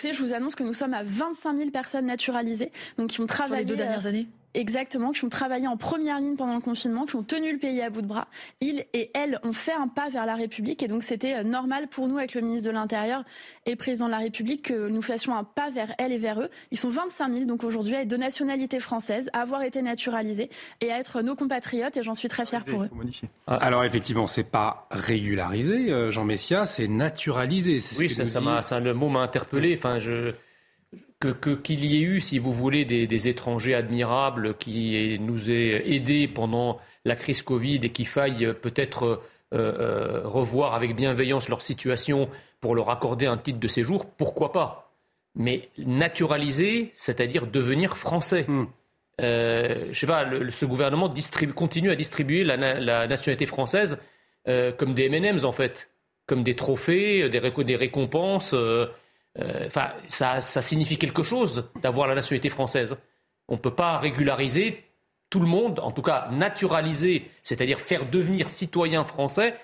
Je 0.03 0.19
vous 0.21 0.33
annonce 0.33 0.55
que 0.55 0.63
nous 0.63 0.73
sommes 0.73 0.95
à 0.95 1.03
25 1.03 1.59
000 1.59 1.71
personnes 1.71 2.07
naturalisées, 2.07 2.71
donc 2.99 3.11
qui 3.11 3.21
ont 3.21 3.27
travaillé. 3.27 3.63
Sur 3.63 3.71
les 3.71 3.77
deux 3.77 3.77
dernières 3.77 4.07
années? 4.07 4.29
Exactement, 4.55 5.13
qui 5.13 5.25
ont 5.25 5.29
travaillé 5.29 5.67
en 5.67 5.77
première 5.77 6.19
ligne 6.19 6.37
pendant 6.37 6.55
le 6.55 6.61
confinement, 6.61 7.07
qui 7.07 7.17
ont 7.17 7.23
tenu 7.23 7.53
le 7.53 7.59
pays 7.59 7.83
à 7.83 7.91
bout 7.91 8.03
de 8.03 8.07
bras. 8.07 8.29
Ils 8.61 8.85
et 8.95 9.11
elles 9.15 9.39
ont 9.43 9.53
fait 9.53 9.73
un 9.73 9.89
pas 9.89 10.09
vers 10.09 10.27
la 10.27 10.35
République 10.35 10.83
et 10.83 10.87
donc 10.87 11.03
c'était 11.03 11.35
euh, 11.35 11.43
normal 11.43 11.89
pour 11.89 12.09
nous, 12.09 12.17
avec 12.17 12.35
le 12.35 12.41
ministre 12.41 12.69
de 12.69 12.73
l'Intérieur 12.73 13.25
et 13.67 13.71
le 13.71 13.77
président 13.77 14.07
de 14.07 14.13
la 14.13 14.19
République, 14.19 14.63
que 14.63 14.89
nous 14.89 15.03
fassions 15.03 15.35
un 15.35 15.45
pas 15.45 15.71
vers 15.71 15.93
elles 15.99 16.13
et 16.13 16.19
vers 16.19 16.41
eux. 16.41 16.49
Ils 16.71 16.79
sont 16.79 16.89
25 16.89 17.33
000 17.33 17.45
donc 17.45 17.63
aujourd'hui 17.63 17.95
avec 17.95 18.09
de 18.09 18.17
nationalité 18.17 18.81
française, 18.81 19.29
à 19.33 19.43
avoir 19.43 19.63
été 19.63 19.83
naturalisés 19.83 20.51
et 20.81 20.91
à 20.91 20.99
être 20.99 21.21
nos 21.23 21.37
compatriotes 21.37 21.97
et 21.97 22.03
j'en 22.03 22.15
suis 22.15 22.29
très 22.29 22.47
fière 22.47 22.65
pour 22.65 22.83
eux. 22.83 22.91
Ah, 23.47 23.57
alors 23.57 23.85
effectivement, 23.85 24.27
c'est 24.27 24.45
pas 24.45 24.87
régularisé, 24.91 25.91
euh, 25.91 26.11
Jean 26.11 26.25
Messia, 26.25 26.65
c'est 26.65 26.89
naturalisé. 26.89 27.81
Oui, 27.99 28.09
ça, 28.11 28.25
ça, 28.63 28.81
le 28.81 28.95
mot 28.95 29.09
m'a 29.09 29.21
interpellé. 29.21 29.75
Enfin, 29.77 29.99
je 29.99 30.33
que 31.21 31.55
qu'il 31.55 31.85
y 31.85 31.97
ait 31.97 32.03
eu, 32.03 32.21
si 32.21 32.39
vous 32.39 32.53
voulez, 32.53 32.85
des, 32.85 33.29
étrangers 33.29 33.75
admirables 33.75 34.57
qui 34.57 35.19
nous 35.21 35.51
aient 35.51 35.83
aidés 35.91 36.29
pendant 36.29 36.79
la 37.05 37.17
crise 37.17 37.43
Covid 37.43 37.81
et 37.83 37.91
qu'il 37.91 38.07
faille 38.07 38.45
euh, 38.45 38.53
peut-être 38.53 39.23
euh, 39.53 39.73
euh, 39.75 40.21
revoir 40.25 40.75
avec 40.75 40.95
bienveillance 40.95 41.49
leur 41.49 41.63
situation 41.63 42.29
pour 42.61 42.75
leur 42.75 42.91
accorder 42.91 43.27
un 43.27 43.37
titre 43.37 43.59
de 43.59 43.69
séjour, 43.69 44.07
pourquoi 44.07 44.53
pas? 44.53 44.93
Mais 45.35 45.69
naturaliser, 45.79 46.91
c'est-à-dire 46.95 47.47
devenir 47.47 47.97
français. 47.97 48.45
Hmm. 48.49 48.67
je 49.21 49.91
sais 49.93 50.07
pas, 50.07 50.27
ce 50.51 50.67
gouvernement 50.67 51.13
continue 51.55 51.91
à 51.91 51.97
distribuer 51.97 52.45
la, 52.45 53.07
nationalité 53.07 53.47
française 53.47 53.99
comme 54.45 54.95
des 54.95 55.05
M&M's 55.07 55.45
en 55.45 55.53
fait, 55.53 55.91
comme 56.27 56.43
des 56.43 56.57
trophées, 56.57 57.29
des, 57.29 57.41
des 57.65 57.77
récompenses. 57.77 58.55
Euh, 59.41 59.67
enfin, 59.67 59.93
ça, 60.07 60.41
signifie 60.41 60.99
quelque 60.99 61.23
chose 61.23 61.71
d'avoir 61.83 62.09
la 62.09 62.15
nationalité 62.15 62.49
française. 62.49 62.97
On 63.49 63.55
ne 63.55 63.59
peut 63.59 63.75
pas 63.75 63.99
régulariser 63.99 64.85
tout 65.31 65.41
le 65.41 65.47
monde, 65.47 65.79
en 65.81 65.93
tout 65.93 66.03
cas 66.03 66.29
naturaliser, 66.33 67.31
c'est-à-dire 67.43 67.81
faire 67.81 68.09
devenir 68.09 68.49
citoyen 68.49 69.05
français 69.05 69.55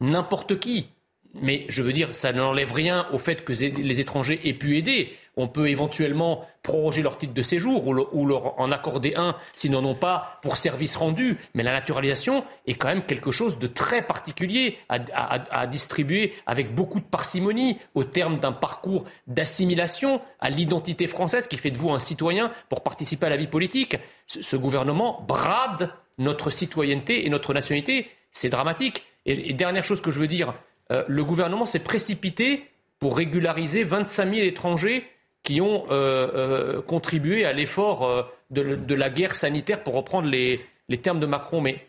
n'importe 0.00 0.58
qui. 0.58 0.90
Mais 1.34 1.66
je 1.68 1.82
veux 1.82 1.92
dire, 1.92 2.14
ça 2.14 2.32
n'enlève 2.32 2.72
rien 2.72 3.06
au 3.12 3.18
fait 3.18 3.44
que 3.44 3.52
les 3.52 4.00
étrangers 4.00 4.40
aient 4.48 4.54
pu 4.54 4.76
aider. 4.76 5.16
On 5.36 5.48
peut 5.48 5.68
éventuellement 5.68 6.46
proroger 6.62 7.02
leur 7.02 7.18
titre 7.18 7.34
de 7.34 7.42
séjour 7.42 7.86
ou, 7.86 8.26
leur 8.26 8.58
en 8.58 8.72
accorder 8.72 9.14
un 9.16 9.36
s'ils 9.54 9.70
n'en 9.70 9.84
ont 9.84 9.94
pas 9.94 10.38
pour 10.42 10.56
service 10.56 10.96
rendu. 10.96 11.38
Mais 11.54 11.62
la 11.62 11.72
naturalisation 11.72 12.44
est 12.66 12.74
quand 12.74 12.88
même 12.88 13.04
quelque 13.04 13.30
chose 13.30 13.58
de 13.58 13.66
très 13.66 14.02
particulier 14.02 14.78
à, 14.88 15.66
distribuer 15.66 16.32
avec 16.46 16.74
beaucoup 16.74 17.00
de 17.00 17.04
parcimonie 17.04 17.78
au 17.94 18.04
terme 18.04 18.38
d'un 18.38 18.52
parcours 18.52 19.04
d'assimilation 19.26 20.20
à 20.40 20.50
l'identité 20.50 21.06
française 21.06 21.48
qui 21.48 21.56
fait 21.56 21.70
de 21.70 21.78
vous 21.78 21.90
un 21.90 21.98
citoyen 21.98 22.50
pour 22.68 22.82
participer 22.82 23.26
à 23.26 23.30
la 23.30 23.36
vie 23.36 23.46
politique. 23.46 23.96
Ce, 24.26 24.56
gouvernement 24.56 25.22
brade 25.28 25.90
notre 26.18 26.50
citoyenneté 26.50 27.26
et 27.26 27.30
notre 27.30 27.52
nationalité. 27.52 28.10
C'est 28.32 28.48
dramatique. 28.48 29.04
et 29.26 29.52
dernière 29.52 29.84
chose 29.84 30.00
que 30.00 30.10
je 30.10 30.18
veux 30.18 30.26
dire, 30.26 30.54
euh, 30.92 31.04
le 31.08 31.24
gouvernement 31.24 31.66
s'est 31.66 31.80
précipité 31.80 32.64
pour 32.98 33.16
régulariser 33.16 33.82
25 33.82 34.34
000 34.34 34.46
étrangers 34.46 35.04
qui 35.46 35.60
ont 35.60 35.84
euh, 35.90 36.28
euh, 36.34 36.82
contribué 36.82 37.44
à 37.44 37.52
l'effort 37.52 38.28
de, 38.50 38.94
la 38.94 39.10
guerre 39.10 39.36
sanitaire, 39.36 39.84
pour 39.84 39.94
reprendre 39.94 40.28
les, 40.28 40.60
termes 41.02 41.20
de 41.20 41.26
Macron. 41.26 41.60
Mais 41.60 41.86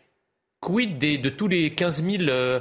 quid 0.60 0.98
de 0.98 1.28
tous 1.28 1.48
les 1.48 1.74
15 1.74 2.04
000 2.04 2.60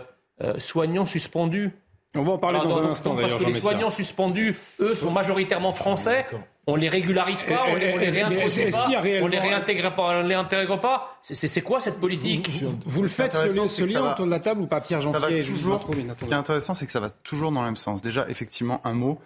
soignants 0.57 1.05
suspendus? 1.05 1.71
On 2.15 2.23
va 2.23 2.31
en 2.33 2.38
parler 2.39 2.60
dans 2.60 2.79
un 2.79 2.89
instant. 2.89 3.15
Parce 3.15 3.36
que 3.36 3.45
les 3.45 3.51
soignants 3.51 3.91
suspendus, 3.91 4.57
eux, 4.79 4.95
sont 4.95 5.12
majoritairement 5.12 5.71
français 5.71 6.25
on 6.69 6.75
les 6.75 6.89
régularise 6.89 7.43
pas, 7.45 7.63
on 7.69 7.75
les, 7.75 7.97
les 7.97 8.10
réintroduit 8.10 8.71
pas, 8.71 8.88
on 9.21 9.27
les 9.27 9.39
réintègre 9.39 9.95
pas, 9.95 10.19
on 10.19 10.23
les 10.23 10.36
intègre 10.36 10.79
pas. 10.79 11.17
C'est 11.21 11.62
quoi 11.62 11.79
cette 11.79 11.99
politique? 11.99 12.49
Vous, 12.86 13.01
le 13.01 13.07
faites 13.07 13.33
ce, 13.33 13.83
lien 13.86 14.12
autour 14.12 14.25
de 14.25 14.31
la 14.31 14.39
table 14.39 14.62
ou 14.62 14.67
pas, 14.67 14.81
Pierre 14.81 14.99
Jean-Pierre 14.99 15.45
Ce 15.45 16.25
qui 16.25 16.31
est 16.31 16.33
intéressant, 16.33 16.73
c'est 16.73 16.86
que 16.86 16.91
ça 16.91 16.99
va 16.99 17.10
toujours 17.10 17.53
dans 17.53 17.62
le 17.62 17.67
même 17.67 17.77
sens. 17.77 18.01
Déjà, 18.01 18.27
effectivement, 18.29 18.81
un 18.83 18.93
mot. 18.93 19.17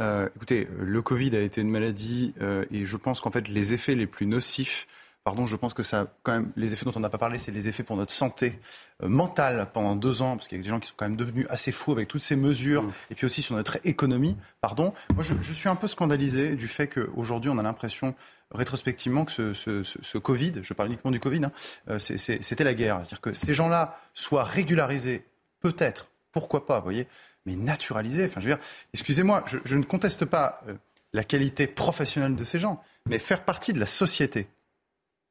Euh, 0.00 0.28
écoutez, 0.34 0.68
le 0.78 1.02
Covid 1.02 1.36
a 1.36 1.40
été 1.40 1.60
une 1.60 1.70
maladie 1.70 2.34
euh, 2.40 2.64
et 2.70 2.86
je 2.86 2.96
pense 2.96 3.20
qu'en 3.20 3.30
fait, 3.30 3.48
les 3.48 3.74
effets 3.74 3.94
les 3.94 4.06
plus 4.06 4.26
nocifs 4.26 4.86
Pardon, 5.24 5.46
je 5.46 5.54
pense 5.54 5.72
que 5.72 5.84
ça, 5.84 6.08
quand 6.24 6.32
même, 6.32 6.50
les 6.56 6.72
effets 6.72 6.84
dont 6.84 6.92
on 6.96 7.00
n'a 7.00 7.08
pas 7.08 7.18
parlé, 7.18 7.38
c'est 7.38 7.52
les 7.52 7.68
effets 7.68 7.84
pour 7.84 7.96
notre 7.96 8.12
santé 8.12 8.58
euh, 9.04 9.08
mentale 9.08 9.68
pendant 9.72 9.94
deux 9.94 10.20
ans, 10.20 10.36
parce 10.36 10.48
qu'il 10.48 10.58
y 10.58 10.60
a 10.60 10.64
des 10.64 10.68
gens 10.68 10.80
qui 10.80 10.88
sont 10.88 10.94
quand 10.96 11.04
même 11.04 11.16
devenus 11.16 11.46
assez 11.48 11.70
fous 11.70 11.92
avec 11.92 12.08
toutes 12.08 12.22
ces 12.22 12.34
mesures, 12.34 12.82
mmh. 12.82 12.92
et 13.10 13.14
puis 13.14 13.26
aussi 13.26 13.40
sur 13.40 13.54
notre 13.54 13.78
économie. 13.84 14.36
Pardon, 14.60 14.92
moi 15.14 15.22
je, 15.22 15.52
suis 15.52 15.68
un 15.68 15.76
peu 15.76 15.86
scandalisé 15.86 16.56
du 16.56 16.66
fait 16.66 16.88
qu'aujourd'hui 16.88 17.50
on 17.50 17.58
a 17.58 17.62
l'impression 17.62 18.16
rétrospectivement 18.50 19.24
que 19.24 19.52
ce, 19.52 20.18
Covid, 20.18 20.54
je 20.60 20.74
parle 20.74 20.88
uniquement 20.88 21.12
du 21.12 21.20
Covid, 21.20 21.44
hein, 21.44 21.52
euh, 21.88 22.00
c'était 22.00 22.64
la 22.64 22.74
guerre. 22.74 22.96
C'est-à-dire 22.96 23.20
que 23.20 23.32
ces 23.32 23.54
gens-là 23.54 24.00
soient 24.14 24.44
régularisés, 24.44 25.24
peut-être, 25.60 26.08
pourquoi 26.32 26.66
pas, 26.66 26.78
vous 26.78 26.84
voyez, 26.84 27.06
mais 27.46 27.56
naturalisés. 27.56 28.26
Enfin, 28.26 28.40
je 28.40 28.48
veux 28.48 28.54
dire, 28.54 28.64
excusez-moi, 28.94 29.44
je, 29.64 29.74
ne 29.74 29.82
conteste 29.82 30.24
pas 30.24 30.62
euh, 30.68 30.74
la 31.12 31.24
qualité 31.24 31.66
professionnelle 31.66 32.36
de 32.36 32.44
ces 32.44 32.58
gens, 32.58 32.82
mais 33.06 33.18
faire 33.18 33.44
partie 33.44 33.72
de 33.72 33.80
la 33.80 33.86
société 33.86 34.48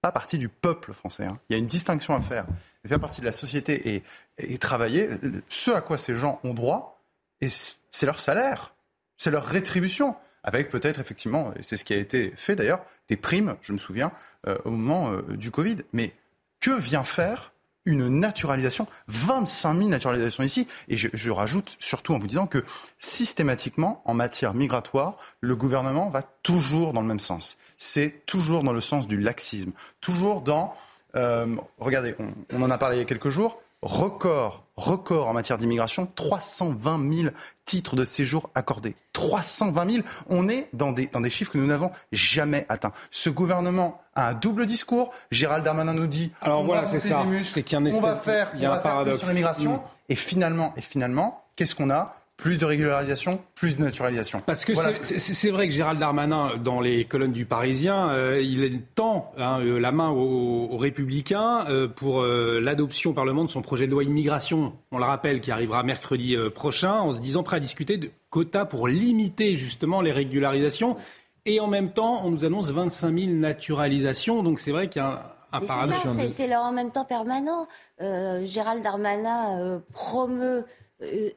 pas 0.02 0.12
partie 0.12 0.38
du 0.38 0.50
peuple 0.50 0.94
français. 0.94 1.26
Hein. 1.26 1.40
Il 1.50 1.54
y 1.54 1.56
a 1.56 1.60
une 1.60 1.68
distinction 1.68 2.16
à 2.16 2.22
faire. 2.22 2.46
Faire 2.88 3.00
partie 3.00 3.22
de 3.22 3.26
la 3.26 3.32
société 3.32 4.04
et, 4.38 4.58
travailler, 4.58 5.08
ce 5.48 5.72
à 5.72 5.82
quoi 5.82 6.00
ces 6.00 6.16
gens 6.16 6.40
ont 6.44 6.56
droit, 6.56 7.00
et 7.42 7.48
c'est 7.50 8.06
leur 8.06 8.20
salaire, 8.20 8.74
c'est 9.18 9.30
leur 9.30 9.46
rétribution, 9.46 10.16
avec 10.44 10.70
peut-être 10.70 11.00
effectivement, 11.00 11.54
et 11.56 11.62
c'est 11.62 11.78
ce 11.78 11.86
qui 11.86 11.94
a 11.94 11.98
été 11.98 12.34
fait 12.36 12.56
d'ailleurs, 12.56 12.84
des 13.08 13.18
primes, 13.18 13.56
je 13.62 13.74
me 13.74 13.78
souviens, 13.78 14.12
euh, 14.48 14.58
au 14.66 14.72
moment 14.72 15.12
euh, 15.12 15.22
du 15.38 15.52
Covid. 15.52 15.78
Mais 15.94 16.16
que 16.60 16.72
vient 16.72 17.04
faire 17.04 17.54
une 17.86 18.08
naturalisation, 18.08 18.88
25 19.08 19.76
000 19.76 19.90
naturalisations 19.90 20.44
ici. 20.44 20.68
Et 20.88 20.98
je, 20.98 21.32
rajoute 21.32 21.76
surtout 21.80 22.14
en 22.14 22.20
vous 22.20 22.28
disant 22.28 22.48
que 22.48 22.64
systématiquement, 23.00 24.02
en 24.06 24.14
matière 24.14 24.54
migratoire, 24.54 25.18
le 25.40 25.56
gouvernement 25.56 26.10
va 26.10 26.22
toujours 26.44 26.94
dans 26.94 27.02
le 27.02 27.08
même 27.08 27.20
sens. 27.20 27.58
C'est 27.78 28.26
toujours 28.26 28.64
dans 28.64 28.74
le 28.74 28.82
sens 28.82 29.08
du 29.08 29.20
laxisme, 29.20 29.72
toujours 30.00 30.42
dans... 30.42 30.76
Euh, 31.16 31.56
regardez, 31.80 32.16
on, 32.54 32.62
en 32.62 32.70
a 32.70 32.78
parlé 32.78 32.98
il 32.98 33.00
y 33.00 33.02
a 33.02 33.06
quelques 33.06 33.30
jours, 33.30 33.62
record, 33.82 34.64
record 34.76 35.28
en 35.28 35.34
matière 35.34 35.58
d'immigration, 35.58 36.08
320 36.16 37.14
000 37.14 37.30
titres 37.66 37.96
de 37.96 38.06
séjour 38.06 38.50
accordés. 38.56 38.96
320 39.14 39.92
000, 39.92 40.04
on 40.30 40.50
est 40.50 40.70
dans 40.74 40.92
des, 40.92 41.08
dans 41.08 41.22
des 41.22 41.30
chiffres 41.30 41.52
que 41.52 41.58
nous 41.58 41.68
n'avons 41.68 41.92
jamais 42.12 42.66
atteints. 42.70 42.92
Ce 43.10 43.30
gouvernement 43.30 44.02
a 44.16 44.30
un 44.30 44.34
double 44.34 44.66
discours. 44.66 45.12
Gérald 45.32 45.64
Darmanin 45.64 45.94
nous 45.94 46.08
dit 46.08 46.32
Alors 46.42 46.64
voilà, 46.64 46.86
c'est 46.86 47.00
ça. 47.00 47.24
C'est 47.44 47.64
qu'il 47.64 47.80
y 47.80 47.92
a 47.92 47.96
on 47.96 48.02
va 48.02 48.16
faire, 48.16 48.52
il 48.56 48.62
y 48.62 48.66
a 48.66 48.74
un 48.74 48.78
paradoxe. 48.80 49.20
sur 49.20 49.28
l'immigration. 49.28 49.78
Mm. 49.78 49.82
Et 50.10 50.16
finalement, 50.16 50.74
et 50.78 50.82
finalement, 50.82 51.44
qu'est-ce 51.56 51.76
qu'on 51.76 51.90
a? 51.90 52.16
Plus 52.42 52.58
de 52.58 52.66
régularisation, 52.66 53.40
plus 53.54 53.78
de 53.78 53.84
naturalisation. 53.84 54.42
Parce 54.44 54.66
que 54.66 54.74
c'est 54.74 55.52
vrai 55.52 55.68
que 55.68 55.74
Gérald 55.74 56.00
Darmanin, 56.00 56.58
dans 56.58 56.82
les 56.82 57.06
colonnes 57.06 57.32
du 57.32 57.46
Parisien, 57.46 58.10
euh, 58.10 58.42
il 58.42 58.82
tend 58.96 59.32
hein, 59.38 59.60
euh, 59.62 59.80
la 59.80 59.92
main 59.92 60.10
aux, 60.10 60.76
Républicains 60.76 61.66
euh, 61.70 61.88
pour 61.88 62.24
l'adoption 62.24 63.12
au 63.12 63.14
Parlement 63.14 63.44
de 63.44 63.50
son 63.50 63.62
projet 63.62 63.86
de 63.86 63.92
loi 63.92 64.04
immigration, 64.04 64.74
on 64.92 64.98
le 64.98 65.06
rappelle, 65.06 65.40
qui 65.40 65.52
arrivera 65.52 65.84
mercredi 65.84 66.36
prochain, 66.56 66.94
en 66.94 67.12
se 67.12 67.20
disant 67.20 67.44
prêt 67.44 67.58
à 67.58 67.60
discuter 67.60 67.98
de 67.98 68.10
quotas 68.32 68.66
pour 68.66 68.88
limiter 68.88 69.56
justement 69.56 70.02
les 70.02 70.12
régularisations. 70.12 70.98
et 71.46 71.60
en 71.60 71.68
même 71.68 71.92
temps, 71.92 72.26
on 72.26 72.32
nous 72.32 72.44
annonce 72.44 72.72
25 72.72 73.20
000 73.20 73.32
naturalisations. 73.34 74.42
Donc 74.42 74.60
c'est 74.60 74.72
vrai 74.72 74.90
qu'il 74.90 75.04
y 75.04 75.06
a 75.06 75.36
un, 75.52 75.60
paradoxe. 75.60 76.08
C'est 76.30 76.56
en 76.56 76.72
même 76.72 76.92
temps 76.92 77.06
permanent. 77.06 77.68
Euh, 78.02 78.46
Gérald 78.46 78.84
Darmanin 78.84 79.60
euh, 79.60 79.80
promeut 79.92 80.66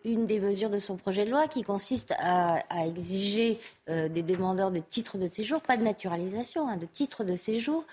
une 0.04 0.26
des 0.26 0.40
mesures 0.40 0.70
de 0.70 0.78
son 0.78 0.96
projet 0.96 1.24
de 1.24 1.30
loi 1.30 1.48
qui 1.48 1.62
consiste 1.62 2.14
à, 2.18 2.60
exiger 2.86 3.58
des 3.88 4.22
demandeurs 4.22 4.70
de 4.70 4.78
titres 4.78 5.18
de 5.18 5.28
séjour, 5.28 5.60
pas 5.60 5.76
de 5.76 5.82
naturalisation, 5.82 6.68
hein, 6.68 6.76
de 6.76 6.86
titres 6.86 7.24
de 7.24 7.36
séjour, 7.36 7.84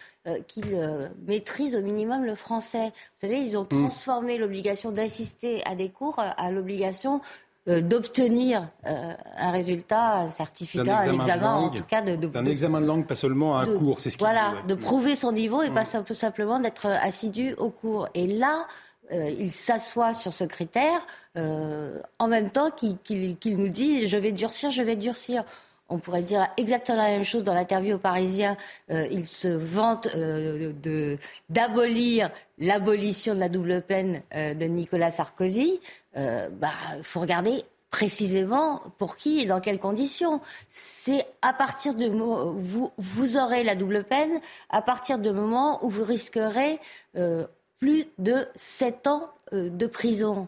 qu'ils 0.47 0.77
maîtrisent 1.27 1.75
au 1.75 1.81
minimum 1.81 2.25
le 2.25 2.35
français. 2.35 2.87
Vous 2.87 3.27
savez, 3.27 3.39
ils 3.39 3.57
ont 3.57 3.63
mm. 3.63 3.67
transformé 3.67 4.37
l'obligation 4.37 4.91
d'assister 4.91 5.61
à 5.65 5.75
des 5.75 5.89
cours 5.89 6.19
à 6.19 6.51
l'obligation 6.51 7.21
euh, 7.69 7.81
d'obtenir 7.81 8.69
euh, 8.87 9.13
un 9.37 9.51
résultat, 9.51 10.21
un 10.21 10.29
certificat, 10.29 10.97
un 10.97 11.13
examen, 11.13 11.53
en 11.53 11.69
tout 11.69 11.83
cas 11.83 12.01
de, 12.01 12.17
un 12.35 12.45
examen 12.47 12.81
de 12.81 12.87
langue, 12.87 13.05
pas 13.05 13.13
seulement 13.13 13.59
un 13.59 13.77
cours, 13.77 13.99
c'est 13.99 14.09
ce 14.09 14.17
qui 14.17 14.23
voilà, 14.23 14.55
de 14.67 14.73
prouver 14.73 15.15
son 15.15 15.31
niveau 15.31 15.61
et 15.61 15.69
pas 15.69 15.83
mm. 15.83 16.11
simplement 16.13 16.59
d'être 16.59 16.87
assidu 16.87 17.53
au 17.59 17.69
cours. 17.69 18.09
Et 18.15 18.25
là, 18.25 18.65
euh, 19.11 19.29
il 19.29 19.51
s'assoit 19.51 20.13
sur 20.13 20.33
ce 20.33 20.43
critère 20.43 21.05
en 21.35 22.27
même 22.27 22.49
temps 22.49 22.71
qu'il 22.71 23.57
nous 23.57 23.69
dit 23.69 24.07
je 24.07 24.17
vais 24.17 24.31
durcir, 24.31 24.69
je 24.69 24.83
vais 24.83 24.95
durcir 24.95 25.45
on 25.91 25.99
pourrait 25.99 26.23
dire 26.23 26.47
exactement 26.57 26.97
la 26.97 27.09
même 27.09 27.25
chose 27.25 27.43
dans 27.43 27.53
l'interview 27.53 27.95
aux 27.95 27.99
Parisiens. 27.99 28.57
Euh, 28.89 29.07
il 29.11 29.27
se 29.27 29.49
vante 29.49 30.07
euh, 30.15 31.17
d'abolir 31.49 32.31
l'abolition 32.57 33.35
de 33.35 33.39
la 33.39 33.49
double 33.49 33.81
peine 33.81 34.21
euh, 34.33 34.53
de 34.53 34.65
Nicolas 34.65 35.11
Sarkozy. 35.11 35.79
Il 36.15 36.49
bah, 36.53 36.71
faut 37.03 37.19
regarder 37.19 37.63
précisément 37.89 38.81
pour 38.97 39.17
qui 39.17 39.41
et 39.41 39.45
dans 39.45 39.59
quelles 39.59 39.79
conditions. 39.79 40.41
C'est 40.69 41.25
à 41.41 41.53
partir 41.53 41.93
de 41.93 42.07
vous, 42.07 42.91
vous 42.97 43.37
aurez 43.37 43.63
la 43.63 43.75
double 43.75 44.03
peine 44.03 44.39
à 44.69 44.81
partir 44.81 45.19
du 45.19 45.31
moment 45.31 45.83
où 45.85 45.89
vous 45.89 46.03
risquerez 46.05 46.79
plus 47.81 48.05
de 48.17 48.47
7 48.55 49.07
ans 49.07 49.33
de 49.51 49.87
prison. 49.87 50.47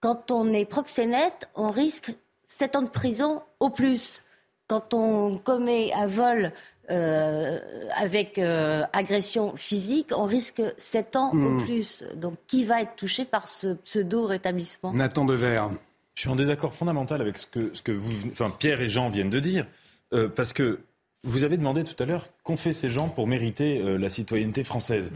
Quand 0.00 0.30
on 0.30 0.52
est 0.52 0.64
proxénète, 0.64 1.50
on 1.56 1.70
risque 1.70 2.14
7 2.44 2.76
ans 2.76 2.82
de 2.82 2.90
prison 2.90 3.42
au 3.58 3.70
plus 3.70 4.22
quand 4.68 4.92
on 4.94 5.38
commet 5.38 5.92
un 5.94 6.06
vol 6.06 6.52
euh, 6.90 7.58
avec 7.96 8.38
euh, 8.38 8.82
agression 8.92 9.56
physique, 9.56 10.10
on 10.14 10.24
risque 10.24 10.62
7 10.76 11.16
ans 11.16 11.30
ou 11.32 11.36
hmm. 11.36 11.64
plus. 11.64 12.04
Donc 12.14 12.36
qui 12.46 12.64
va 12.64 12.82
être 12.82 12.94
touché 12.94 13.24
par 13.24 13.48
ce 13.48 13.74
pseudo-rétablissement? 13.74 14.92
Nathan 14.92 15.24
Devers. 15.24 15.70
Je 16.14 16.22
suis 16.22 16.30
en 16.30 16.36
désaccord 16.36 16.74
fondamental 16.74 17.20
avec 17.20 17.38
ce 17.38 17.46
que, 17.46 17.70
ce 17.72 17.82
que 17.82 17.92
vous, 17.92 18.12
enfin, 18.30 18.50
Pierre 18.50 18.80
et 18.80 18.88
Jean 18.88 19.08
viennent 19.08 19.30
de 19.30 19.40
dire, 19.40 19.66
euh, 20.12 20.28
parce 20.28 20.52
que 20.52 20.80
vous 21.24 21.44
avez 21.44 21.56
demandé 21.56 21.84
tout 21.84 22.00
à 22.02 22.06
l'heure 22.06 22.26
qu'ont 22.42 22.56
fait 22.56 22.72
ces 22.72 22.90
gens 22.90 23.08
pour 23.08 23.26
mériter 23.26 23.80
la 23.98 24.08
citoyenneté 24.08 24.62
française? 24.62 25.10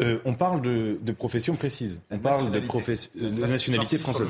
Hmm. 0.00 0.18
on 0.24 0.34
parle 0.34 0.62
de, 0.62 0.98
de 1.00 1.12
profession 1.12 1.54
précise. 1.56 2.00
On 2.10 2.18
parle 2.18 2.50
de, 2.50 2.58
de 2.60 3.28
nationalité 3.28 3.98
française. 3.98 4.28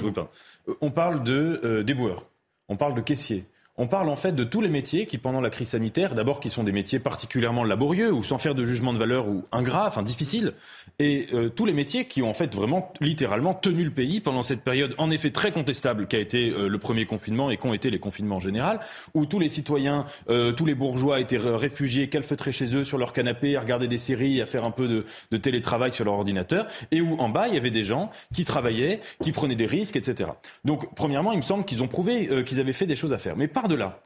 on 0.80 0.90
parle 0.90 1.22
de 1.22 1.83
déboueur. 1.87 2.26
On 2.68 2.76
parle 2.76 2.94
de 2.94 3.00
caissier. 3.00 3.44
On 3.82 3.86
parle 3.86 4.10
en 4.10 4.16
fait 4.16 4.32
de 4.32 4.44
tous 4.44 4.60
les 4.60 4.68
métiers 4.68 5.06
qui, 5.06 5.16
pendant 5.16 5.40
la 5.40 5.48
crise 5.48 5.70
sanitaire, 5.70 6.14
d'abord 6.14 6.40
qui 6.40 6.50
sont 6.50 6.64
des 6.64 6.70
métiers 6.70 6.98
particulièrement 6.98 7.64
laborieux 7.64 8.12
ou 8.12 8.22
sans 8.22 8.36
faire 8.36 8.54
de 8.54 8.66
jugement 8.66 8.92
de 8.92 8.98
valeur 8.98 9.26
ou 9.26 9.46
ingrats, 9.52 9.86
enfin 9.86 10.02
difficiles, 10.02 10.52
et 10.98 11.28
euh, 11.32 11.48
tous 11.48 11.64
les 11.64 11.72
métiers 11.72 12.04
qui 12.04 12.20
ont 12.20 12.28
en 12.28 12.34
fait 12.34 12.54
vraiment 12.54 12.92
littéralement 13.00 13.54
tenu 13.54 13.84
le 13.84 13.90
pays 13.90 14.20
pendant 14.20 14.42
cette 14.42 14.60
période 14.60 14.94
en 14.98 15.10
effet 15.10 15.30
très 15.30 15.50
contestable 15.50 16.08
qu'a 16.08 16.18
été 16.18 16.50
euh, 16.50 16.68
le 16.68 16.78
premier 16.78 17.06
confinement 17.06 17.50
et 17.50 17.56
qu'ont 17.56 17.72
été 17.72 17.88
les 17.88 17.98
confinements 17.98 18.36
en 18.36 18.40
général, 18.40 18.80
où 19.14 19.24
tous 19.24 19.38
les 19.38 19.48
citoyens, 19.48 20.04
euh, 20.28 20.52
tous 20.52 20.66
les 20.66 20.74
bourgeois 20.74 21.18
étaient 21.18 21.38
réfugiés, 21.38 22.10
calfeutrés 22.10 22.52
chez 22.52 22.76
eux 22.76 22.84
sur 22.84 22.98
leur 22.98 23.14
canapé, 23.14 23.56
à 23.56 23.62
regarder 23.62 23.88
des 23.88 23.96
séries, 23.96 24.42
à 24.42 24.46
faire 24.46 24.66
un 24.66 24.72
peu 24.72 24.88
de, 24.88 25.06
de 25.30 25.36
télétravail 25.38 25.90
sur 25.90 26.04
leur 26.04 26.12
ordinateur, 26.16 26.66
et 26.90 27.00
où 27.00 27.18
en 27.18 27.30
bas 27.30 27.48
il 27.48 27.54
y 27.54 27.56
avait 27.56 27.70
des 27.70 27.84
gens 27.84 28.10
qui 28.34 28.44
travaillaient, 28.44 29.00
qui 29.22 29.32
prenaient 29.32 29.54
des 29.54 29.64
risques, 29.64 29.96
etc. 29.96 30.32
Donc 30.66 30.94
premièrement, 30.94 31.32
il 31.32 31.38
me 31.38 31.42
semble 31.42 31.64
qu'ils 31.64 31.82
ont 31.82 31.88
prouvé 31.88 32.28
qu'ils 32.44 32.60
avaient 32.60 32.74
fait 32.74 32.84
des 32.84 32.94
choses 32.94 33.14
à 33.14 33.18
faire. 33.18 33.38
Mais 33.38 33.48
par 33.48 33.69
de 33.70 33.74
là, 33.74 34.02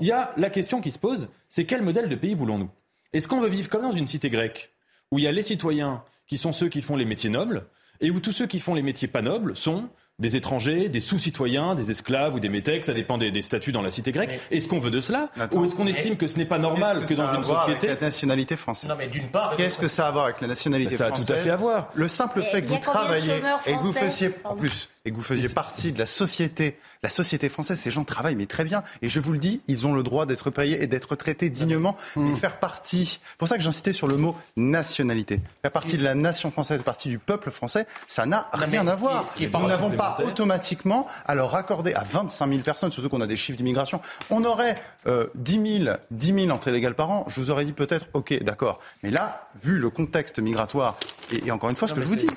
il 0.00 0.06
y 0.06 0.12
a 0.12 0.32
la 0.36 0.50
question 0.50 0.80
qui 0.80 0.90
se 0.90 0.98
pose, 0.98 1.28
c'est 1.48 1.64
quel 1.64 1.82
modèle 1.82 2.08
de 2.08 2.16
pays 2.16 2.34
voulons-nous? 2.34 2.70
Est-ce 3.12 3.28
qu'on 3.28 3.40
veut 3.40 3.48
vivre 3.48 3.68
comme 3.68 3.82
dans 3.82 3.92
une 3.92 4.06
cité 4.06 4.30
grecque, 4.30 4.72
où 5.10 5.18
il 5.18 5.24
y 5.24 5.28
a 5.28 5.32
les 5.32 5.42
citoyens 5.42 6.02
qui 6.26 6.38
sont 6.38 6.52
ceux 6.52 6.68
qui 6.68 6.80
font 6.80 6.96
les 6.96 7.04
métiers 7.04 7.30
nobles, 7.30 7.66
et 8.00 8.10
où 8.10 8.20
tous 8.20 8.32
ceux 8.32 8.46
qui 8.46 8.58
font 8.58 8.74
les 8.74 8.82
métiers 8.82 9.08
pas 9.08 9.22
nobles 9.22 9.54
sont 9.54 9.88
des 10.22 10.36
étrangers, 10.36 10.88
des 10.88 11.00
sous-citoyens, 11.00 11.74
des 11.74 11.90
esclaves 11.90 12.34
ou 12.34 12.40
des 12.40 12.48
métèques, 12.48 12.86
ça 12.86 12.94
dépend 12.94 13.18
des, 13.18 13.42
statuts 13.42 13.72
dans 13.72 13.82
la 13.82 13.90
cité 13.90 14.12
grecque. 14.12 14.40
Est-ce 14.50 14.68
qu'on 14.68 14.78
veut 14.78 14.90
de 14.90 15.00
cela? 15.00 15.28
Ou 15.52 15.64
est-ce 15.64 15.74
qu'on 15.74 15.86
estime 15.86 16.16
que 16.16 16.28
ce 16.28 16.38
n'est 16.38 16.46
pas 16.46 16.58
normal 16.58 17.04
que, 17.04 17.14
dans 17.14 17.34
une 17.34 17.42
société. 17.42 17.88
Avec 17.88 18.00
la 18.00 18.06
nationalité 18.06 18.56
française? 18.56 18.88
Non, 18.88 18.96
mais 18.96 19.08
d'une 19.08 19.28
part. 19.28 19.54
Qu'est-ce 19.56 19.78
que 19.78 19.88
ça 19.88 20.06
a 20.06 20.08
à 20.08 20.10
voir 20.12 20.24
avec 20.26 20.40
la 20.40 20.46
nationalité 20.46 20.96
française 20.96 21.26
Ça 21.26 21.32
a 21.34 21.36
tout 21.36 21.40
à 21.40 21.44
fait 21.44 21.50
à 21.50 21.56
voir. 21.56 21.90
Le 21.94 22.08
simple 22.08 22.40
fait 22.42 22.62
que 22.62 22.68
vous 22.68 22.78
travaillez 22.78 23.42
et 23.66 23.72
que 23.72 23.82
vous 23.82 23.92
fassiez, 23.92 24.30
en 24.44 24.54
plus, 24.54 24.88
et 25.04 25.10
que 25.10 25.16
vous 25.16 25.22
faisiez 25.22 25.48
partie 25.48 25.92
de 25.92 25.98
la 25.98 26.06
société, 26.06 26.78
la 27.02 27.08
société 27.08 27.48
française, 27.48 27.78
ces 27.78 27.90
gens 27.90 28.04
travaillent, 28.04 28.36
mais 28.36 28.46
très 28.46 28.64
bien. 28.64 28.84
Et 29.02 29.08
je 29.08 29.18
vous 29.18 29.32
le 29.32 29.38
dis, 29.38 29.60
ils 29.66 29.86
ont 29.86 29.94
le 29.94 30.04
droit 30.04 30.26
d'être 30.26 30.50
payés 30.50 30.82
et 30.82 30.86
d'être 30.86 31.16
traités 31.16 31.50
dignement, 31.50 31.96
mais 32.14 32.30
mmh. 32.30 32.36
faire 32.36 32.58
partie. 32.60 33.18
C'est 33.20 33.38
pour 33.38 33.48
ça 33.48 33.56
que 33.56 33.64
j'insistais 33.64 33.92
sur 33.92 34.06
le 34.06 34.16
mot 34.16 34.36
nationalité. 34.56 35.40
Faire 35.62 35.72
partie 35.72 35.96
de 35.96 36.04
la 36.04 36.14
nation 36.14 36.52
française, 36.52 36.76
faire 36.76 36.84
partie 36.84 37.08
du 37.08 37.18
peuple 37.18 37.50
français, 37.50 37.86
ça 38.06 38.26
n'a 38.26 38.48
rien 38.52 38.86
à 38.86 38.94
voir. 38.94 39.24
Nous 39.40 39.66
n'avons 39.66 39.90
pas 39.90 40.11
automatiquement 40.20 41.06
à 41.26 41.34
leur 41.34 41.54
accorder 41.54 41.94
à 41.94 42.04
25 42.04 42.48
000 42.48 42.60
personnes, 42.60 42.90
surtout 42.90 43.08
qu'on 43.08 43.20
a 43.20 43.26
des 43.26 43.36
chiffres 43.36 43.56
d'immigration. 43.56 44.00
On 44.30 44.44
aurait 44.44 44.80
euh, 45.06 45.26
10 45.34 45.84
000, 45.84 45.96
10 46.10 46.34
000 46.44 46.50
entrées 46.50 46.72
légales 46.72 46.94
par 46.94 47.10
an. 47.10 47.24
Je 47.28 47.40
vous 47.40 47.50
aurais 47.50 47.64
dit 47.64 47.72
peut-être, 47.72 48.06
ok, 48.14 48.42
d'accord. 48.42 48.80
Mais 49.02 49.10
là, 49.10 49.48
vu 49.62 49.78
le 49.78 49.90
contexte 49.90 50.38
migratoire, 50.38 50.96
et, 51.30 51.46
et 51.46 51.50
encore 51.50 51.70
une 51.70 51.76
fois, 51.76 51.88
ce 51.88 51.94
que 51.94 52.00
je 52.00 52.06
vous 52.06 52.16
dis, 52.16 52.28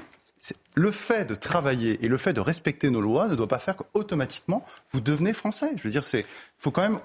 le 0.75 0.91
fait 0.91 1.25
de 1.25 1.35
travailler 1.35 2.03
et 2.03 2.07
le 2.07 2.17
fait 2.17 2.33
de 2.33 2.41
respecter 2.41 2.89
nos 2.89 3.01
lois 3.01 3.27
ne 3.27 3.35
doit 3.35 3.47
pas 3.47 3.59
faire 3.59 3.75
qu'automatiquement 3.75 4.65
vous 4.91 5.01
devenez 5.01 5.33
français. 5.33 5.71
Je 5.77 5.83
veux 5.83 5.89
dire, 5.89 6.03
c'est 6.03 6.25
faut 6.57 6.71
quand 6.71 6.81
même 6.81 6.99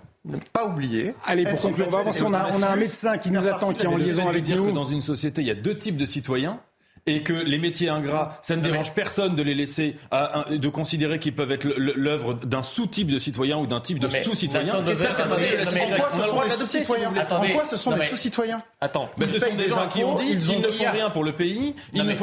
pas 0.53 0.67
oublier. 0.67 1.15
Allez, 1.25 1.45
pour 1.45 1.61
conclure, 1.61 1.87
on 1.89 1.91
va 1.91 1.99
avancer. 2.01 2.23
On 2.23 2.35
a, 2.35 2.51
on 2.53 2.63
a 2.63 2.69
un 2.69 2.77
médecin 2.77 3.19
qui 3.19 3.31
nous 3.31 3.47
attend, 3.47 3.73
qui 3.73 3.83
est 3.83 3.87
en 3.87 3.97
liaison 3.97 4.29
avec 4.29 4.43
dire 4.43 4.57
nous. 4.57 4.67
Que 4.67 4.75
dans 4.75 4.87
une 4.87 5.03
société, 5.03 5.41
il 5.41 5.47
y 5.47 5.51
a 5.51 5.55
deux 5.55 5.79
types 5.79 5.97
de 5.97 6.07
citoyens 6.07 6.61
et 7.07 7.23
que 7.23 7.33
les 7.33 7.59
métiers 7.59 7.89
ingrats, 7.89 8.39
ça 8.43 8.57
ne 8.57 8.63
dérange 8.63 8.93
personne 8.93 9.35
de 9.35 9.43
les 9.43 9.55
laisser, 9.55 9.97
de 10.13 10.69
considérer 10.69 11.19
qu'ils 11.19 11.35
peuvent 11.35 11.53
être 11.53 11.65
l'œuvre 11.65 12.35
d'un 12.35 12.63
sous-type 12.63 13.09
de 13.09 13.19
citoyen 13.19 13.59
ou 13.59 13.67
d'un 13.67 13.81
type 13.81 13.99
de 13.99 14.09
sous-citoyen. 14.09 14.75
Pourquoi 14.75 16.11
ce 16.11 16.23
sont 16.23 16.41
des 16.43 16.51
sous-citoyens 16.51 17.13
Pourquoi 17.29 17.65
ce 17.65 17.77
sont 17.77 17.93
des 17.93 18.01
sous-citoyens? 18.01 18.63
Attends, 18.81 19.11
mais 19.19 19.27
ce 19.27 19.39
sont 19.39 19.55
des 19.55 19.67
gens 19.67 19.89
qui 19.89 20.05
ont 20.05 20.17
dit 20.17 20.39
qu'ils 20.39 20.61
ne 20.61 20.69
font 20.69 20.91
rien 20.93 21.11
pour 21.11 21.25
le 21.25 21.33
pays. 21.33 21.75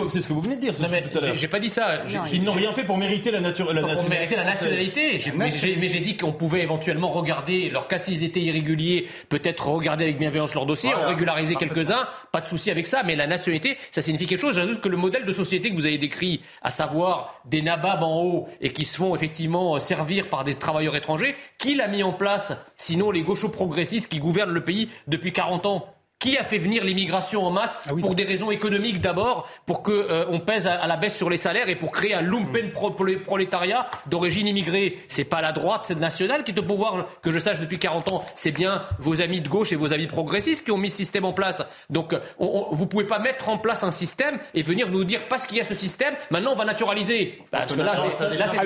C'est 0.09 0.21
ce 0.21 0.27
que 0.27 0.33
vous 0.33 0.41
venez 0.41 0.55
de 0.55 0.61
dire 0.61 0.75
tout 0.75 0.83
à 0.83 0.87
l'heure. 0.87 1.37
J'ai 1.37 1.47
pas 1.47 1.59
dit 1.59 1.69
ça. 1.69 2.03
Ils 2.31 2.43
n'ont 2.43 2.53
rien 2.53 2.73
fait 2.73 2.83
pour 2.83 2.97
mériter 2.97 3.31
la 3.31 3.41
nationalité. 3.41 5.19
Mais 5.35 5.49
j'ai 5.51 5.99
dit 5.99 6.17
qu'on 6.17 6.31
pouvait 6.31 6.61
éventuellement 6.61 7.07
regarder 7.07 7.69
leur 7.69 7.87
cas 7.87 7.97
s'ils 7.97 8.23
étaient 8.23 8.41
irréguliers, 8.41 9.07
peut-être 9.29 9.67
regarder 9.67 10.05
avec 10.05 10.17
bienveillance 10.17 10.53
leur 10.53 10.65
dossier, 10.65 10.93
en 10.93 11.07
régulariser 11.07 11.55
quelques-uns. 11.55 12.07
Pas 12.31 12.41
de 12.41 12.47
souci 12.47 12.71
avec 12.71 12.87
ça. 12.87 13.03
Mais 13.03 13.15
la 13.15 13.27
nationalité, 13.27 13.77
ça 13.91 14.01
signifie 14.01 14.25
quelque 14.25 14.41
chose 14.41 14.55
que 14.75 14.89
le 14.89 14.97
modèle 14.97 15.25
de 15.25 15.31
société 15.31 15.69
que 15.69 15.75
vous 15.75 15.85
avez 15.85 15.97
décrit, 15.97 16.41
à 16.61 16.69
savoir 16.69 17.41
des 17.45 17.61
nababs 17.61 18.03
en 18.03 18.21
haut 18.21 18.47
et 18.61 18.71
qui 18.71 18.85
se 18.85 18.97
font 18.97 19.15
effectivement 19.15 19.79
servir 19.79 20.29
par 20.29 20.43
des 20.43 20.53
travailleurs 20.53 20.95
étrangers, 20.95 21.35
qui 21.57 21.75
l'a 21.75 21.87
mis 21.87 22.03
en 22.03 22.13
place 22.13 22.53
Sinon 22.75 23.11
les 23.11 23.21
gauchos 23.21 23.49
progressistes 23.49 24.11
qui 24.11 24.19
gouvernent 24.19 24.51
le 24.51 24.63
pays 24.63 24.89
depuis 25.07 25.33
40 25.33 25.65
ans? 25.65 25.96
Qui 26.19 26.35
a 26.37 26.43
fait 26.43 26.57
venir 26.57 26.83
l'immigration 26.83 27.45
en 27.45 27.53
masse 27.53 27.79
ah 27.85 27.93
pour 28.01 28.15
des 28.15 28.23
raisons 28.23 28.49
économiques 28.49 29.01
d'abord, 29.01 29.47
pour 29.67 29.83
qu'on 29.83 29.91
euh, 29.91 30.39
pèse 30.39 30.65
à, 30.65 30.87
la 30.87 30.97
baisse 30.97 31.15
sur 31.15 31.29
les 31.29 31.37
salaires 31.37 31.69
et 31.69 31.75
pour 31.75 31.91
créer 31.91 32.15
un 32.15 32.21
lumpen 32.21 32.67
mm. 32.67 33.19
prolétariat 33.23 33.87
d'origine 34.07 34.47
immigrée? 34.47 34.97
C'est 35.09 35.25
pas 35.25 35.41
la 35.41 35.51
droite 35.51 35.91
nationale 35.91 36.43
qui 36.43 36.51
est 36.51 36.59
au 36.59 36.63
pouvoir, 36.63 37.07
que 37.21 37.31
je 37.31 37.37
sache 37.37 37.59
depuis 37.59 37.77
40 37.77 38.11
ans. 38.11 38.21
C'est 38.35 38.51
bien 38.51 38.83
vos 38.97 39.21
amis 39.21 39.41
de 39.41 39.47
gauche 39.47 39.71
et 39.73 39.75
vos 39.75 39.93
amis 39.93 40.07
progressistes 40.07 40.65
qui 40.65 40.71
ont 40.71 40.77
mis 40.77 40.89
ce 40.89 40.97
système 40.97 41.23
en 41.23 41.33
place. 41.33 41.61
Donc 41.91 42.15
on, 42.39 42.69
vous 42.71 42.87
pouvez 42.87 43.05
pas 43.05 43.19
mettre 43.19 43.49
en 43.49 43.59
place 43.59 43.83
un 43.83 43.91
système 43.91 44.39
et 44.55 44.63
venir 44.63 44.89
nous 44.89 45.03
dire 45.03 45.27
parce 45.29 45.45
qu'il 45.45 45.57
y 45.57 45.61
a 45.61 45.63
ce 45.63 45.75
système, 45.75 46.15
maintenant 46.31 46.53
on 46.53 46.57
va 46.57 46.65
naturaliser. 46.65 47.43
Parce 47.51 47.71
que 47.71 47.79
là, 47.79 47.93
c'est 47.95 48.63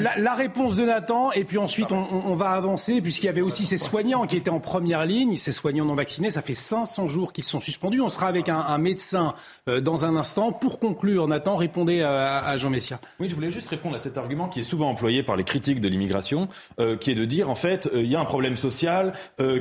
la, 0.00 0.16
la, 0.16 0.34
réponse 0.34 0.74
de 0.74 0.84
Nathan 0.84 1.30
et 1.32 1.44
puis 1.44 1.58
ensuite 1.58 1.92
on, 1.92 2.06
on 2.26 2.34
va 2.34 2.50
avancer 2.50 3.00
puisqu'il 3.00 3.26
y 3.26 3.28
avait 3.28 3.40
aussi 3.40 3.66
ces 3.66 3.78
soignants 3.78 4.26
qui 4.26 4.36
étaient 4.36 4.50
en 4.50 4.60
première 4.60 5.06
ligne, 5.06 5.36
ces 5.36 5.52
soignants 5.52 5.84
non 5.84 5.94
vaccinés, 5.94 6.30
ça 6.30 6.42
fait 6.42 6.55
500 6.56 7.08
jours 7.08 7.32
qu'ils 7.32 7.44
sont 7.44 7.60
suspendus. 7.60 8.00
On 8.00 8.10
sera 8.10 8.26
avec 8.26 8.48
un, 8.48 8.78
médecin 8.78 9.34
euh, 9.68 9.80
dans 9.80 10.04
un 10.04 10.16
instant. 10.16 10.52
Pour 10.52 10.78
conclure, 10.78 11.28
Nathan, 11.28 11.56
répondez 11.56 12.02
à, 12.02 12.56
Jean 12.56 12.70
Messia. 12.70 13.00
Oui, 13.20 13.28
je 13.28 13.34
voulais 13.34 13.50
juste 13.50 13.68
répondre 13.68 13.94
à 13.94 13.98
cet 13.98 14.18
argument 14.18 14.48
qui 14.48 14.60
est 14.60 14.64
souvent 14.64 14.88
employé 14.88 15.22
par 15.22 15.36
les 15.36 15.44
critiques 15.44 15.80
de 15.80 15.88
l'immigration, 15.88 16.48
euh, 16.80 16.96
qui 16.96 17.10
est 17.10 17.14
de 17.14 17.24
dire, 17.24 17.50
en 17.50 17.54
fait, 17.54 17.88
il 17.94 18.06
y 18.06 18.16
a 18.16 18.20
un 18.20 18.24
problème 18.24 18.56
social 18.56 19.12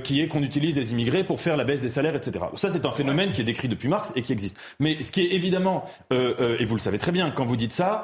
qui 0.03 0.21
est 0.21 0.27
qu'on 0.27 0.41
utilise 0.41 0.75
les 0.75 0.91
immigrés 0.91 1.23
pour 1.23 1.39
faire 1.39 1.57
la 1.57 1.63
baisse 1.63 1.81
des 1.81 1.89
salaires, 1.89 2.15
etc. 2.15 2.45
Ça, 2.55 2.69
c'est 2.69 2.85
un 2.85 2.91
phénomène 2.91 3.31
qui 3.31 3.41
est 3.41 3.45
décrit 3.45 3.67
depuis 3.67 3.87
Marx 3.87 4.13
et 4.15 4.21
qui 4.21 4.31
existe. 4.31 4.57
Mais 4.79 5.01
ce 5.01 5.11
qui 5.11 5.21
est 5.21 5.33
évidemment, 5.33 5.85
et 6.11 6.65
vous 6.65 6.75
le 6.75 6.79
savez 6.79 6.97
très 6.97 7.11
bien, 7.11 7.31
quand 7.31 7.45
vous 7.45 7.55
dites 7.55 7.73
ça, 7.73 8.03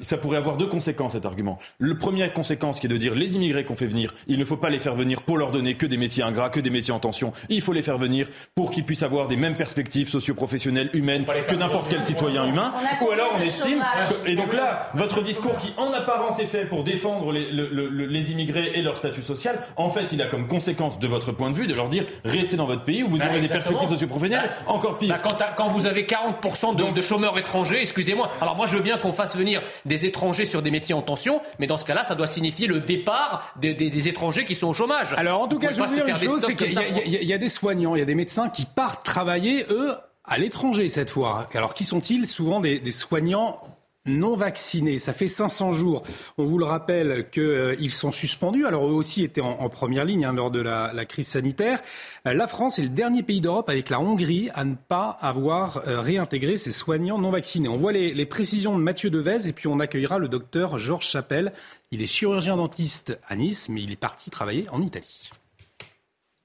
ça 0.00 0.16
pourrait 0.16 0.38
avoir 0.38 0.56
deux 0.56 0.66
conséquences, 0.66 1.12
cet 1.12 1.26
argument. 1.26 1.58
Le 1.78 1.96
première 1.98 2.32
conséquence 2.32 2.80
qui 2.80 2.86
est 2.86 2.90
de 2.90 2.96
dire 2.96 3.14
les 3.14 3.36
immigrés 3.36 3.64
qu'on 3.64 3.76
fait 3.76 3.86
venir, 3.86 4.14
il 4.26 4.38
ne 4.38 4.44
faut 4.44 4.56
pas 4.56 4.70
les 4.70 4.78
faire 4.78 4.94
venir 4.94 5.22
pour 5.22 5.38
leur 5.38 5.50
donner 5.50 5.74
que 5.74 5.86
des 5.86 5.96
métiers 5.96 6.22
ingrats, 6.22 6.50
que 6.50 6.60
des 6.60 6.70
métiers 6.70 6.92
en 6.92 7.00
tension. 7.00 7.32
Il 7.48 7.60
faut 7.60 7.72
les 7.72 7.82
faire 7.82 7.98
venir 7.98 8.11
pour 8.54 8.70
qu'ils 8.70 8.84
puissent 8.84 9.02
avoir 9.02 9.28
des 9.28 9.36
mêmes 9.36 9.56
perspectives 9.56 10.08
socio-professionnelles, 10.08 10.90
humaines, 10.92 11.24
que 11.48 11.54
n'importe 11.54 11.88
quel 11.88 12.02
citoyen 12.02 12.46
humain. 12.46 12.72
Ou 13.02 13.10
alors 13.10 13.34
on 13.36 13.42
estime. 13.42 13.82
et 14.26 14.34
donc 14.34 14.52
là, 14.52 14.90
votre 14.94 15.22
discours 15.22 15.58
qui 15.58 15.72
en 15.76 15.92
apparence 15.92 16.38
est 16.38 16.46
fait 16.46 16.64
pour 16.66 16.84
défendre 16.84 17.32
les, 17.32 17.50
les 17.50 18.32
immigrés 18.32 18.72
et 18.74 18.82
leur 18.82 18.96
statut 18.96 19.22
social, 19.22 19.58
en 19.76 19.88
fait, 19.88 20.12
il 20.12 20.22
a 20.22 20.26
comme 20.26 20.48
conséquence 20.48 20.98
de 20.98 21.06
votre 21.06 21.32
point 21.32 21.50
de 21.50 21.56
vue 21.56 21.66
de 21.66 21.74
leur 21.74 21.88
dire 21.88 22.04
restez 22.24 22.56
dans 22.56 22.66
votre 22.66 22.84
pays 22.84 23.02
où 23.02 23.08
vous 23.08 23.18
bah, 23.18 23.26
aurez 23.28 23.40
des 23.40 23.48
perspectives 23.48 23.88
socio-professionnelles 23.88 24.50
bah, 24.50 24.72
encore 24.72 24.98
pire. 24.98 25.08
Bah, 25.22 25.54
quand, 25.56 25.68
vous 25.70 25.86
avez 25.86 26.04
40% 26.04 26.76
de, 26.76 26.94
de 26.94 27.02
chômeurs 27.02 27.38
étrangers, 27.38 27.80
excusez-moi. 27.80 28.30
Alors 28.40 28.56
moi 28.56 28.66
je 28.66 28.76
veux 28.76 28.82
bien 28.82 28.98
qu'on 28.98 29.12
fasse 29.12 29.36
venir 29.36 29.62
des 29.84 30.06
étrangers 30.06 30.44
sur 30.44 30.62
des 30.62 30.70
métiers 30.70 30.94
en 30.94 31.02
tension, 31.02 31.40
mais 31.58 31.66
dans 31.66 31.78
ce 31.78 31.84
cas-là, 31.84 32.02
ça 32.02 32.14
doit 32.14 32.26
signifier 32.26 32.66
le 32.66 32.80
départ 32.80 33.54
des, 33.60 33.74
des 33.74 34.08
étrangers 34.08 34.44
qui 34.44 34.54
sont 34.54 34.68
au 34.68 34.74
chômage. 34.74 35.14
Alors 35.16 35.42
en 35.42 35.48
tout 35.48 35.58
cas, 35.58 35.72
je 35.72 35.80
veux 35.80 35.86
dire 35.86 36.06
une 36.06 36.14
chose, 36.14 36.44
c'est 36.44 36.54
qu'il 36.54 36.72
y, 36.72 37.32
a 37.32 37.38
des 37.38 37.48
soignants, 37.48 37.94
il 37.94 38.00
y 38.02 38.04
a 38.04 38.06
des 38.06 38.14
médecins 38.14 38.48
qui 38.48 38.66
partent 38.66 39.04
travailler, 39.04 39.64
eux, 39.70 39.94
à 40.24 40.38
l'étranger 40.38 40.88
cette 40.88 41.10
fois. 41.10 41.48
Alors 41.54 41.74
qui 41.74 41.84
sont-ils 41.84 42.26
Souvent 42.26 42.60
des, 42.60 42.90
soignants 42.90 43.60
non 44.04 44.34
vaccinés. 44.34 44.98
Ça 44.98 45.12
fait 45.12 45.28
500 45.28 45.74
jours. 45.74 46.02
On 46.36 46.44
vous 46.44 46.58
le 46.58 46.64
rappelle 46.64 47.28
qu'ils 47.30 47.42
euh, 47.42 47.88
sont 47.88 48.10
suspendus. 48.10 48.66
Alors 48.66 48.88
eux 48.88 48.92
aussi 48.92 49.22
étaient 49.22 49.40
en, 49.40 49.68
première 49.68 50.04
ligne 50.04 50.24
hein, 50.24 50.32
lors 50.32 50.50
de 50.50 50.60
la, 50.60 51.04
crise 51.04 51.28
sanitaire. 51.28 51.80
Euh, 52.26 52.32
la 52.32 52.48
France 52.48 52.80
est 52.80 52.82
le 52.82 52.88
dernier 52.88 53.22
pays 53.22 53.40
d'Europe 53.40 53.68
avec 53.68 53.90
la 53.90 54.00
Hongrie 54.00 54.50
à 54.54 54.64
ne 54.64 54.74
pas 54.74 55.16
avoir 55.20 55.86
euh, 55.86 56.00
réintégré 56.00 56.56
ses 56.56 56.72
soignants 56.72 57.18
non 57.18 57.30
vaccinés. 57.30 57.68
On 57.68 57.76
voit 57.76 57.92
les, 57.92 58.12
les 58.12 58.26
précisions 58.26 58.76
de 58.76 58.82
Mathieu 58.82 59.10
Devez 59.10 59.48
et 59.48 59.52
puis 59.52 59.68
on 59.68 59.78
accueillera 59.78 60.18
le 60.18 60.26
docteur 60.26 60.78
Georges 60.78 61.06
Chapelle. 61.06 61.52
Il 61.92 62.02
est 62.02 62.06
chirurgien 62.06 62.56
dentiste 62.56 63.16
à 63.28 63.36
Nice, 63.36 63.68
mais 63.68 63.82
il 63.82 63.92
est 63.92 63.96
parti 63.96 64.30
travailler 64.30 64.66
en 64.70 64.82
Italie. 64.82 65.30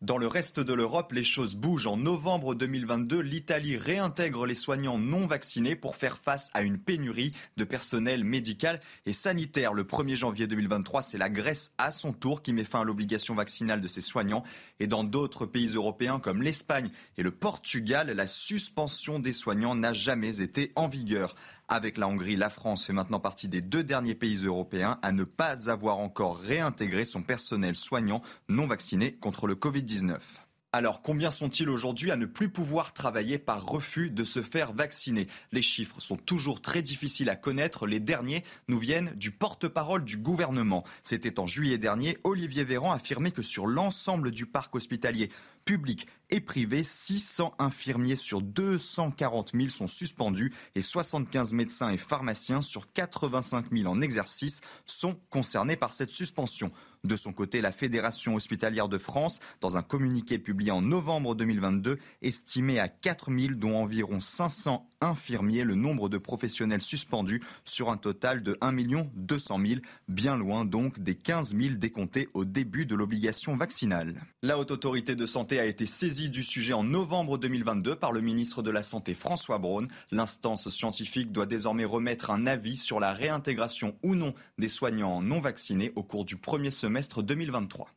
Dans 0.03 0.19
le 0.19 0.27
reste 0.27 0.59
de 0.59 0.73
l'Europe, 0.73 1.11
les 1.11 1.23
choses 1.23 1.55
bougent. 1.55 1.87
En 1.87 1.97
novembre 1.97 2.53
2022, 2.53 3.19
l'Italie 3.19 3.77
réintègre 3.77 4.45
les 4.45 4.53
soignants 4.53 4.99
non 4.99 5.25
vaccinés 5.25 5.75
pour 5.75 5.95
faire 5.95 6.19
face 6.19 6.51
à 6.53 6.61
une 6.61 6.77
pénurie 6.77 7.31
de 7.57 7.63
personnel 7.63 8.23
médical 8.23 8.79
et 9.07 9.13
sanitaire. 9.13 9.73
Le 9.73 9.85
1er 9.85 10.13
janvier 10.13 10.45
2023, 10.45 11.01
c'est 11.01 11.17
la 11.17 11.29
Grèce 11.29 11.73
à 11.79 11.91
son 11.91 12.13
tour 12.13 12.43
qui 12.43 12.53
met 12.53 12.63
fin 12.63 12.81
à 12.81 12.83
l'obligation 12.83 13.33
vaccinale 13.33 13.81
de 13.81 13.87
ses 13.87 14.01
soignants. 14.01 14.43
Et 14.79 14.87
dans 14.87 15.03
d'autres 15.03 15.45
pays 15.45 15.73
européens 15.73 16.19
comme 16.19 16.41
l'Espagne 16.41 16.91
et 17.17 17.23
le 17.23 17.31
Portugal, 17.31 18.11
la 18.11 18.27
suspension 18.27 19.19
des 19.19 19.33
soignants 19.33 19.75
n'a 19.75 19.93
jamais 19.93 20.41
été 20.41 20.71
en 20.75 20.87
vigueur. 20.87 21.35
Avec 21.67 21.97
la 21.97 22.07
Hongrie, 22.07 22.35
la 22.35 22.49
France 22.49 22.85
fait 22.85 22.93
maintenant 22.93 23.19
partie 23.19 23.49
des 23.49 23.61
deux 23.61 23.83
derniers 23.83 24.15
pays 24.15 24.45
européens 24.45 24.99
à 25.01 25.11
ne 25.11 25.23
pas 25.23 25.69
avoir 25.69 25.97
encore 25.97 26.39
réintégré 26.39 27.05
son 27.05 27.23
personnel 27.23 27.75
soignant 27.75 28.21
non 28.47 28.67
vacciné 28.67 29.13
contre 29.15 29.47
le 29.47 29.55
Covid-19. 29.55 30.46
Alors 30.77 31.01
combien 31.01 31.31
sont-ils 31.31 31.71
aujourd'hui 31.71 32.11
à 32.11 32.17
ne 32.17 32.27
plus 32.27 32.49
pouvoir 32.49 32.93
travailler 32.93 33.39
par 33.39 33.65
refus 33.65 34.11
de 34.11 34.23
se 34.23 34.43
faire 34.43 34.73
vacciner? 34.73 35.25
Les 35.51 35.63
chiffres 35.63 35.99
sont 35.99 36.17
toujours 36.17 36.61
très 36.61 36.83
difficiles 36.83 37.31
à 37.31 37.35
connaître. 37.35 37.87
Les 37.87 37.99
derniers 37.99 38.43
nous 38.67 38.77
viennent 38.77 39.11
du 39.15 39.31
porte-parole 39.31 40.03
du 40.03 40.17
gouvernement. 40.17 40.83
C'était 41.03 41.39
en 41.39 41.47
juillet 41.47 41.79
dernier, 41.79 42.19
Olivier 42.23 42.63
Véran 42.63 42.91
affirmait 42.91 43.31
que 43.31 43.41
sur 43.41 43.65
l'ensemble 43.65 44.29
du 44.29 44.45
parc 44.45 44.75
hospitalier 44.75 45.31
public 45.65 46.07
et 46.29 46.41
privé, 46.41 46.83
600 46.83 47.55
infirmiers 47.57 48.15
sur 48.15 48.41
240 48.41 49.51
000 49.53 49.69
sont 49.69 49.87
suspendus 49.87 50.53
et 50.75 50.81
75 50.81 51.53
médecins 51.53 51.89
et 51.89 51.97
pharmaciens 51.97 52.61
sur 52.61 52.91
85 52.93 53.65
000 53.71 53.91
en 53.91 54.01
exercice 54.01 54.61
sont 54.85 55.17
concernés 55.29 55.75
par 55.75 55.91
cette 55.91 56.11
suspension. 56.11 56.71
De 57.07 57.15
son 57.15 57.31
côté, 57.31 57.61
la 57.61 57.71
Fédération 57.71 58.35
hospitalière 58.35 58.89
de 58.89 58.97
France, 58.97 59.39
dans 59.61 59.77
un 59.77 59.81
communiqué 59.81 60.39
publié 60.39 60.71
en 60.71 60.81
novembre 60.81 61.35
2022, 61.35 61.99
estimait 62.21 62.79
à 62.79 62.89
4 62.89 63.31
000, 63.31 63.53
dont 63.53 63.77
environ 63.77 64.19
500 64.19 64.85
infirmiers, 64.99 65.63
le 65.63 65.75
nombre 65.75 66.09
de 66.09 66.17
professionnels 66.17 66.81
suspendus 66.81 67.41
sur 67.63 67.91
un 67.91 67.97
total 67.97 68.43
de 68.43 68.57
1 68.59 68.73
200 69.15 69.59
000, 69.65 69.81
bien 70.09 70.35
loin 70.35 70.65
donc 70.65 70.99
des 70.99 71.15
15 71.15 71.55
000 71.55 71.75
décomptés 71.75 72.27
au 72.33 72.43
début 72.43 72.85
de 72.85 72.95
l'obligation 72.95 73.55
vaccinale. 73.55 74.21
La 74.43 74.57
Haute 74.57 74.71
Autorité 74.71 75.15
de 75.15 75.25
Santé 75.25 75.59
a 75.59 75.65
été 75.65 75.85
saisie 75.85 76.29
du 76.29 76.43
sujet 76.43 76.73
en 76.73 76.83
novembre 76.83 77.37
2022 77.37 77.95
par 77.95 78.11
le 78.11 78.19
ministre 78.19 78.61
de 78.61 78.71
la 78.71 78.83
Santé 78.83 79.13
François 79.13 79.59
Braun. 79.59 79.87
L'instance 80.11 80.67
scientifique 80.69 81.31
doit 81.31 81.45
désormais 81.45 81.85
remettre 81.85 82.31
un 82.31 82.47
avis 82.47 82.77
sur 82.77 82.99
la 82.99 83.13
réintégration 83.13 83.95
ou 84.03 84.15
non 84.15 84.33
des 84.57 84.69
soignants 84.69 85.21
non 85.21 85.39
vaccinés 85.39 85.93
au 85.95 86.03
cours 86.03 86.25
du 86.25 86.35
premier 86.35 86.71
semestre 86.71 86.96
2023. 87.01 87.87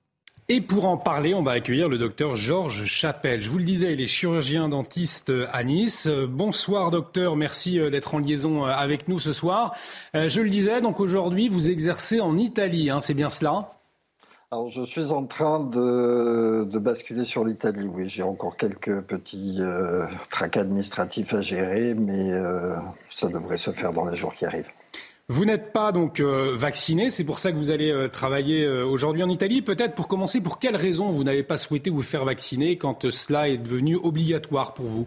Et 0.53 0.61
pour 0.61 0.87
en 0.87 0.97
parler, 0.97 1.33
on 1.33 1.45
va 1.45 1.53
accueillir 1.53 1.89
le 1.89 1.97
docteur 1.97 2.35
Georges 2.35 2.85
Chapelle. 2.85 3.41
Je 3.41 3.49
vous 3.49 3.59
le 3.59 3.65
disais, 3.65 3.93
il 3.93 4.01
est 4.01 4.07
chirurgien 4.07 4.69
dentiste 4.69 5.33
à 5.53 5.63
Nice. 5.63 6.09
Bonsoir 6.09 6.91
docteur, 6.91 7.37
merci 7.37 7.79
euh, 7.79 7.89
d'être 7.89 8.17
en 8.17 8.19
liaison 8.19 8.67
euh, 8.67 8.71
avec 8.71 9.07
nous 9.07 9.21
ce 9.21 9.33
soir. 9.33 9.77
Euh, 10.17 10.29
je 10.29 10.41
le 10.41 10.51
disais, 10.51 10.81
donc 10.81 10.99
aujourd'hui, 10.99 11.49
vous 11.49 11.71
exercez 11.71 12.21
en 12.21 12.37
Italie, 12.37 12.91
hein, 12.91 13.01
c'est 13.01 13.15
bien 13.15 13.31
cela? 13.31 13.75
Alors, 14.51 14.69
je 14.73 14.83
suis 14.83 15.13
en 15.13 15.25
train 15.25 15.63
de, 15.63 16.79
basculer 16.79 17.25
sur 17.25 17.45
l'Italie. 17.45 17.87
Oui, 17.87 18.09
j'ai 18.09 18.25
encore 18.25 18.57
quelques 18.57 19.03
petits 19.03 19.59
euh, 19.61 20.05
tracs 20.31 20.57
administratifs 20.57 21.33
à 21.33 21.43
gérer, 21.43 21.95
mais 21.95 22.33
ça 23.09 23.29
devrait 23.29 23.57
se 23.57 23.71
faire 23.71 23.93
dans 23.93 24.05
les 24.05 24.17
jours 24.17 24.35
qui 24.35 24.47
arrivent. 24.47 24.73
Vous 25.31 25.45
n'êtes 25.45 25.73
pas 25.73 25.93
donc 25.93 26.19
euh, 26.19 26.57
vacciné, 26.57 27.09
c'est 27.09 27.23
pour 27.23 27.39
ça 27.39 27.53
que 27.53 27.57
vous 27.57 27.71
allez 27.71 27.93
euh, 27.93 28.09
travailler 28.09 28.65
euh, 28.65 28.85
aujourd'hui 28.85 29.23
en 29.23 29.29
Italie. 29.29 29.63
Peut-être 29.63 29.95
pour 29.95 30.09
commencer, 30.09 30.41
pour 30.41 30.59
quelles 30.59 30.75
raisons 30.75 31.13
vous 31.13 31.23
n'avez 31.23 31.45
pas 31.45 31.57
souhaité 31.57 31.89
vous 31.89 32.03
faire 32.03 32.25
vacciner 32.25 32.77
quand 32.79 33.09
cela 33.13 33.49
est 33.49 33.59
devenu 33.59 33.95
obligatoire 33.95 34.75
pour 34.75 34.87
vous? 34.87 35.07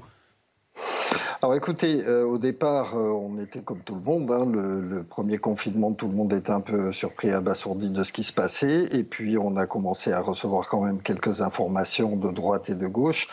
Alors 1.41 1.55
écoutez, 1.55 2.07
au 2.07 2.37
départ, 2.37 2.95
on 2.95 3.37
était 3.37 3.59
comme 3.59 3.81
tout 3.81 3.95
le 3.95 4.01
monde. 4.01 4.31
Hein, 4.31 4.47
le, 4.49 4.79
le, 4.79 5.03
premier 5.03 5.39
confinement, 5.39 5.91
tout 5.91 6.07
le 6.07 6.15
monde 6.15 6.31
était 6.31 6.51
un 6.51 6.61
peu 6.61 6.93
surpris, 6.93 7.29
abasourdi 7.31 7.89
de 7.89 8.01
ce 8.03 8.13
qui 8.13 8.23
se 8.23 8.31
passait. 8.31 8.87
Et 8.95 9.03
puis 9.03 9.37
on 9.37 9.57
a 9.57 9.67
commencé 9.67 10.13
à 10.13 10.21
recevoir 10.21 10.69
quand 10.69 10.85
même 10.85 11.01
quelques 11.01 11.41
informations 11.41 12.15
de 12.15 12.31
droite 12.31 12.69
et 12.69 12.75
de 12.75 12.87
gauche. 12.87 13.27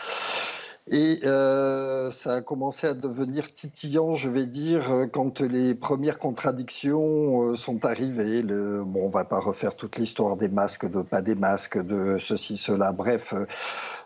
Et 0.88 1.20
euh, 1.24 2.10
ça 2.10 2.34
a 2.34 2.40
commencé 2.40 2.86
à 2.86 2.94
devenir 2.94 3.52
titillant, 3.54 4.12
je 4.12 4.28
vais 4.28 4.46
dire, 4.46 4.90
euh, 4.90 5.06
quand 5.06 5.40
les 5.40 5.74
premières 5.74 6.18
contradictions 6.18 7.42
euh, 7.42 7.56
sont 7.56 7.84
arrivées. 7.84 8.42
Le, 8.42 8.82
bon, 8.84 9.06
on 9.06 9.10
va 9.10 9.24
pas 9.24 9.38
refaire 9.38 9.76
toute 9.76 9.96
l'histoire 9.96 10.36
des 10.36 10.48
masques, 10.48 10.90
de 10.90 11.02
pas 11.02 11.22
des 11.22 11.34
masques, 11.34 11.78
de 11.78 12.16
ceci, 12.18 12.56
cela. 12.56 12.92
Bref, 12.92 13.34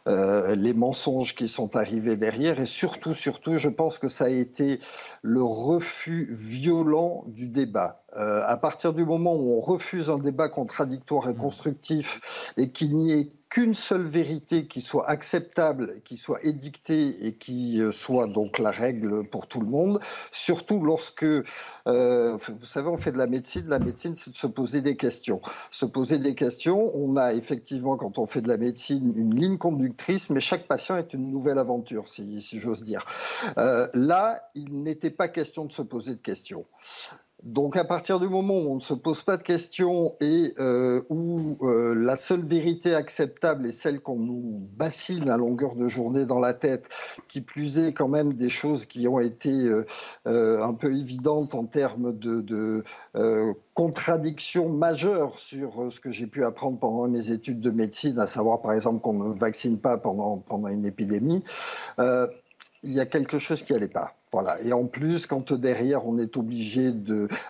euh, 0.09 0.55
les 0.57 0.75
mensonges 0.75 1.35
qui 1.35 1.49
sont 1.49 1.77
arrivés 1.77 2.17
derrière. 2.17 2.61
Et 2.61 2.67
surtout, 2.67 3.15
surtout, 3.15 3.57
je 3.57 3.69
pense 3.69 3.99
que 3.99 4.09
ça 4.09 4.25
a 4.25 4.29
été 4.29 4.81
le 5.23 5.43
refus 5.43 6.29
violent 6.33 7.25
du 7.29 7.49
débat. 7.49 8.01
À 8.17 8.57
partir 8.59 8.93
du 8.93 9.05
moment 9.05 9.35
où 9.35 9.59
on 9.59 9.61
refuse 9.61 10.09
un 10.09 10.19
débat 10.19 10.49
contradictoire 10.49 11.29
et 11.29 11.35
constructif 11.35 12.53
et 12.57 12.71
qu'il 12.71 12.97
n'y 12.97 13.11
ait 13.11 13.33
qu'une 13.55 13.75
seule 13.75 14.03
vérité 14.03 14.67
qui 14.67 14.81
soit 14.81 15.09
acceptable, 15.09 16.01
qui 16.05 16.17
soit 16.17 16.45
édictée 16.45 17.25
et 17.25 17.37
qui 17.37 17.81
euh, 17.81 17.93
soit 17.93 18.27
donc 18.27 18.59
la 18.59 18.73
règle 18.73 19.23
pour 19.29 19.47
tout 19.47 19.61
le 19.61 19.71
monde, 19.71 20.01
surtout 20.33 20.81
lorsque, 20.81 21.23
euh, 21.23 22.37
vous 22.37 22.65
savez, 22.65 22.89
on 22.89 22.99
fait 22.99 23.13
de 23.13 23.17
la 23.17 23.29
médecine, 23.29 23.69
la 23.69 23.79
médecine 23.79 24.17
c'est 24.17 24.33
de 24.33 24.37
se 24.37 24.49
poser 24.49 24.81
des 24.81 24.97
questions. 24.97 25.41
Se 25.71 25.87
poser 25.87 26.19
des 26.19 26.35
questions, 26.35 26.91
on 26.97 27.17
a 27.17 27.33
effectivement 27.33 27.97
quand 27.97 28.19
on 28.19 28.27
fait 28.27 28.41
de 28.41 28.49
la 28.49 28.57
médecine 28.57 29.15
une 29.17 29.39
ligne 29.39 29.57
conductrice, 29.57 30.31
mais 30.31 30.41
chaque 30.41 30.67
patient 30.67 30.97
est 30.97 31.15
une 31.15 31.31
nouvelle 31.31 31.59
aventure, 31.59 32.09
si, 32.09 32.43
j'ose 32.59 32.83
dire. 32.83 33.07
Euh, 33.57 33.87
là, 33.95 34.51
il 34.57 34.83
n'était 34.83 35.11
pas 35.11 35.29
question 35.29 35.65
de 35.65 35.73
se 35.73 35.83
poser 35.83 36.17
de 36.17 36.21
questions. 36.21 36.67
Donc 37.45 37.77
à 37.77 37.85
partir 37.85 38.21
du 38.21 38.29
moment 38.29 38.55
où 38.55 38.73
on 38.73 38.77
ne 38.77 38.81
se 38.81 38.95
pose 38.95 39.23
pas 39.23 39.37
de 39.37 39.43
questions 39.43 40.17
et 40.23 40.55
euh, 40.59 41.03
où 41.11 41.59
euh, 41.61 41.95
la 41.95 42.17
seule 42.17 42.43
vérité 42.43 42.95
acceptable 42.95 43.67
est 43.67 43.73
celle 43.73 44.01
qu'on 44.01 44.19
nous 44.19 44.67
bassine 44.79 45.29
à 45.29 45.37
longueur 45.37 45.75
de 45.75 45.87
journée 45.87 46.25
dans 46.25 46.41
la 46.41 46.55
tête, 46.55 46.89
qui 47.29 47.43
plus 47.43 47.79
est 47.79 47.93
quand 47.93 48.09
même 48.09 48.33
des 48.33 48.49
choses 48.49 48.87
qui 48.87 49.07
ont 49.09 49.21
été 49.21 49.51
euh, 50.27 50.63
un 50.63 50.73
peu 50.73 50.97
évidentes 50.97 51.55
en 51.55 51.67
termes 51.67 52.19
de, 52.19 52.83
contradictions 53.75 54.71
majeures 54.71 55.39
sur 55.39 55.93
ce 55.93 56.01
que 56.01 56.11
j'ai 56.11 56.27
pu 56.27 56.45
apprendre 56.45 56.79
pendant 56.79 57.09
mes 57.09 57.31
études 57.31 57.61
de 57.61 57.71
médecine, 57.71 58.19
à 58.19 58.27
savoir 58.27 58.63
par 58.63 58.73
exemple 58.73 59.01
qu'on 59.01 59.13
ne 59.13 59.39
vaccine 59.39 59.79
pas 59.79 59.99
pendant 59.99 60.69
une 60.69 60.87
épidémie, 60.87 61.43
il 61.99 62.93
y 62.93 63.01
a 63.01 63.07
quelque 63.07 63.39
chose 63.39 63.63
qui 63.63 63.73
n'allait 63.73 63.89
pas. 63.89 64.15
Et 64.65 64.73
en 64.73 64.87
plus, 64.87 65.27
quand 65.27 65.53
derrière 65.53 66.07
on 66.07 66.19
est 66.19 66.37
obligé 66.37 66.93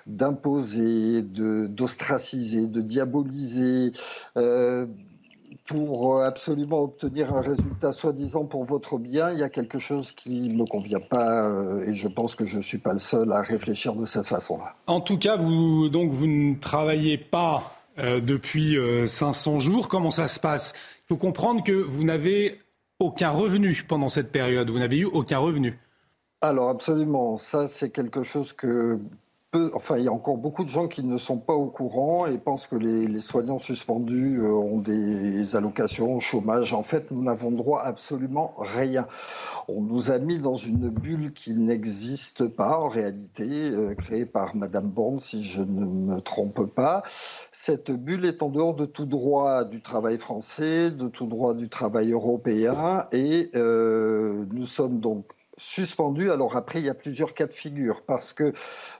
d'imposer, 0.07 1.23
d'ostraciser, 1.23 2.67
de 2.67 2.81
diaboliser. 2.81 3.93
Euh, 4.37 4.87
pour 5.67 6.23
absolument 6.23 6.83
obtenir 6.83 7.35
un 7.35 7.41
résultat 7.41 7.95
soi-disant 7.95 8.45
pour 8.45 8.65
votre 8.65 8.99
bien, 8.99 9.33
il 9.33 9.39
y 9.39 9.43
a 9.43 9.49
quelque 9.49 9.79
chose 9.79 10.13
qui 10.13 10.51
ne 10.51 10.55
me 10.55 10.67
convient 10.67 11.01
pas 11.01 11.49
euh, 11.49 11.87
et 11.87 11.95
je 11.95 12.07
pense 12.07 12.35
que 12.35 12.45
je 12.45 12.59
ne 12.59 12.63
suis 12.63 12.77
pas 12.77 12.93
le 12.93 12.99
seul 12.99 13.33
à 13.33 13.41
réfléchir 13.41 13.95
de 13.95 14.05
cette 14.05 14.27
façon-là. 14.27 14.75
En 14.89 15.01
tout 15.01 15.17
cas, 15.17 15.39
vous 15.39 15.89
ne 15.89 16.59
travaillez 16.59 17.17
pas 17.17 17.79
euh, 17.99 18.21
depuis 18.21 18.77
500 19.07 19.59
jours. 19.61 19.89
Comment 19.89 20.11
ça 20.11 20.29
se 20.29 20.39
passe? 20.39 20.75
Il 21.05 21.09
faut 21.09 21.17
comprendre 21.17 21.63
que 21.63 21.73
vous 21.73 22.05
n'avez 22.05 22.61
aucun 22.99 23.31
revenu 23.31 23.85
pendant 23.89 24.11
cette 24.11 24.33
période. 24.33 24.69
Vous 24.71 24.79
n'avez 24.79 24.99
eu 24.99 25.05
aucun 25.07 25.39
revenu. 25.39 25.79
Alors 26.45 26.69
absolument, 26.69 27.39
ça 27.39 27.69
c'est 27.69 27.89
quelque 27.89 28.23
chose 28.23 28.53
que 28.53 29.01
enfin, 29.73 29.97
il 29.97 30.05
y 30.05 30.09
a 30.09 30.13
encore 30.13 30.37
beaucoup 30.37 30.63
de 30.63 30.69
gens 30.69 30.89
qui 30.89 31.03
ne 31.03 31.17
sont 31.17 31.39
pas 31.39 31.55
au 31.55 31.69
courant 31.69 32.27
et 32.27 32.37
pensent 32.37 32.67
que 32.67 32.77
les, 32.77 33.19
soignants 33.21 33.59
suspendus 33.59 34.41
euh, 34.41 34.51
ont 34.51 34.81
des 34.81 35.57
allocations 35.57 36.17
au 36.17 36.21
chômage. 36.21 36.75
En 36.75 36.83
fait, 36.83 37.11
nous 37.11 37.23
n'avons 37.23 37.51
droit 37.51 37.81
à 37.81 37.87
absolument 37.87 38.53
rien. 38.59 39.07
On 39.69 39.81
nous 39.81 40.11
a 40.11 40.19
mis 40.19 40.37
dans 40.37 40.57
une 40.57 40.91
bulle 40.91 41.33
qui 41.33 41.55
n'existe 41.55 42.47
pas 42.49 42.79
en 42.79 42.89
réalité, 42.89 43.47
euh, 43.49 43.95
créée 43.95 44.27
par 44.27 44.55
Madame 44.55 44.91
Borne, 44.91 45.21
si 45.21 45.43
je 45.43 45.63
ne 45.63 45.87
me 45.87 46.21
trompe 46.21 46.67
pas. 46.67 47.03
Cette 47.53 47.91
bulle 47.91 48.27
est 48.27 48.43
en 48.43 48.51
dehors 48.51 48.75
de 48.75 48.85
tout 48.85 49.07
droit 49.07 49.65
du 49.65 49.81
travail 49.81 50.19
français, 50.19 50.91
de 50.91 51.09
tout 51.09 51.27
droit 51.27 51.55
du 51.55 51.71
travail 51.71 52.13
européen, 52.13 53.07
et 53.13 53.51
euh, 53.55 54.45
nous 54.53 54.67
sommes 54.67 55.01
donc 55.01 55.25
suspendu. 55.57 56.31
Alors 56.31 56.57
après, 56.57 56.81
il 56.81 56.87
y 56.87 56.91
a 56.91 56.95
plusieurs 56.95 57.35
cas 57.35 57.47
de 57.47 57.53
figure 57.53 58.03
parce 58.03 58.33
que, 58.33 58.53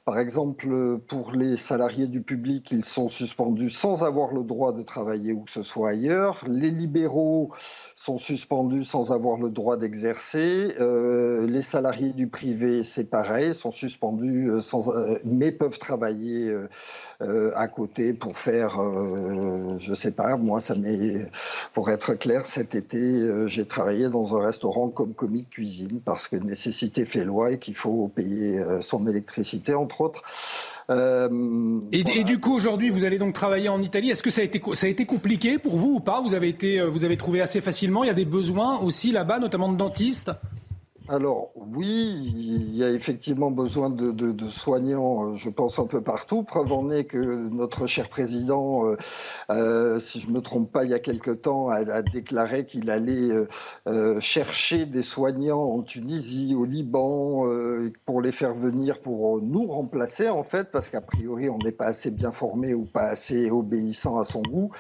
par 0.05 0.19
exemple, 0.19 0.99
pour 1.09 1.33
les 1.33 1.57
salariés 1.57 2.09
du 2.09 2.21
public, 2.21 2.71
ils 2.73 2.85
sont 2.85 3.09
suspendus 3.09 3.71
sans 3.71 4.05
avoir 4.05 4.35
le 4.35 4.43
droit 4.43 4.73
de 4.75 4.83
travailler 4.83 5.33
où 5.33 5.45
que 5.45 5.51
ce 5.51 5.63
soit 5.63 5.91
ailleurs. 5.91 6.45
Les 6.47 6.71
libéraux 6.71 7.51
sont 7.97 8.19
suspendus 8.19 8.85
sans 8.85 9.13
avoir 9.13 9.39
le 9.39 9.49
droit 9.49 9.79
d'exercer. 9.79 10.75
Euh, 10.79 11.47
les 11.47 11.63
salariés 11.63 12.13
du 12.13 12.27
privé, 12.27 12.83
c'est 12.83 13.09
pareil, 13.09 13.55
sont 13.55 13.71
suspendus 13.71 14.51
euh, 14.51 14.61
sans, 14.61 14.95
euh, 14.95 15.19
mais 15.25 15.53
peuvent 15.53 15.79
travailler 15.79 16.55
à 17.21 17.69
côté 17.69 18.13
pour 18.13 18.37
faire, 18.37 18.81
euh, 18.83 19.79
je 19.79 19.95
sais 19.95 20.11
pas, 20.11 20.37
moi 20.37 20.61
ça 20.61 20.75
m'est, 20.75 21.31
pour 21.73 21.89
être 21.91 22.15
clair, 22.15 22.45
cet 22.45 22.75
été 22.75 23.47
j'ai 23.47 23.65
travaillé 23.65 24.11
dans 24.11 24.37
un 24.37 24.45
restaurant 24.45 24.91
comme 24.91 25.15
commis 25.15 25.43
de 25.43 25.49
cuisine 25.49 26.01
parce 26.05 26.29
que 26.29 26.37
nécessité 26.37 27.07
fait 27.07 27.25
loi 27.25 27.53
et 27.53 27.59
qu'il 27.59 27.77
faut 27.77 28.09
payer 28.09 28.63
son 28.83 29.07
électricité 29.07 29.75
entre 29.75 29.94
autres. 30.01 30.23
et, 30.91 32.25
du 32.25 32.41
coup, 32.41 32.55
aujourd'hui, 32.55 32.91
vous 32.91 33.05
allez 33.05 33.19
donc 33.19 33.35
travailler 33.35 33.69
en 33.69 33.81
Italie. 33.83 34.11
Est-ce 34.11 34.23
que 34.23 34.31
ça 34.31 34.43
a 34.43 34.45
été 34.45 34.61
ça 34.75 34.87
a 34.87 34.91
été 34.91 35.07
compliqué 35.07 35.59
pour 35.59 35.77
vous 35.77 35.95
ou 35.95 36.01
pas? 36.01 36.21
Vous 36.21 36.35
avez 36.35 36.49
été 36.49 36.83
vous 36.83 37.05
avez 37.05 37.17
trouvé 37.17 37.41
assez 37.41 37.61
facilement. 37.61 38.05
Il 38.05 38.09
y 38.09 38.11
a 38.11 38.15
des 38.15 38.25
besoins 38.25 38.79
aussi 38.79 39.13
là-bas, 39.13 39.39
notamment 39.39 39.73
de 39.73 39.77
dentistes? 39.77 40.31
Alors 41.09 41.51
oui, 41.55 42.33
il 42.35 42.75
y 42.75 42.83
a 42.83 42.91
effectivement 42.91 43.51
besoin 43.51 43.91
de, 43.91 44.49
soignants, 44.49 45.33
euh, 45.33 45.35
je 45.35 45.51
pense 45.51 45.79
un 45.79 45.87
peu 45.87 46.01
partout. 46.01 46.43
Preuve 46.45 46.73
en 46.73 46.91
est 46.91 47.05
que 47.05 47.49
notre 47.51 47.87
cher 47.87 48.09
président, 48.09 48.87
euh, 48.87 48.97
euh, 49.51 50.01
si 50.01 50.19
je 50.19 50.31
me 50.31 50.41
trompe 50.41 50.73
pas, 50.73 50.85
il 50.85 50.91
y 50.91 50.95
a 50.95 50.99
quelque 50.99 51.31
temps, 51.31 51.69
a, 51.69 52.01
déclaré 52.01 52.65
qu'il 52.65 52.89
allait 52.89 53.33
chercher 54.21 54.87
des 54.87 55.03
soignants 55.03 55.63
en 55.63 55.83
Tunisie, 55.83 56.55
au 56.57 56.65
Liban, 56.65 57.45
pour 58.07 58.23
les 58.23 58.33
faire 58.33 58.55
venir 58.55 59.01
pour 59.01 59.43
nous 59.43 59.67
remplacer 59.67 60.29
en 60.29 60.43
fait, 60.43 60.71
parce 60.71 60.89
qu'a 60.89 61.01
priori 61.01 61.49
on 61.51 61.59
n'est 61.59 61.73
pas 61.73 61.87
assez 61.87 62.11
bien 62.11 62.33
formé 62.33 62.75
ou 62.75 62.85
pas 62.85 63.05
assez 63.09 63.51
obéissant 63.51 64.19
à 64.19 64.25
son 64.25 64.43
goût. 64.43 64.71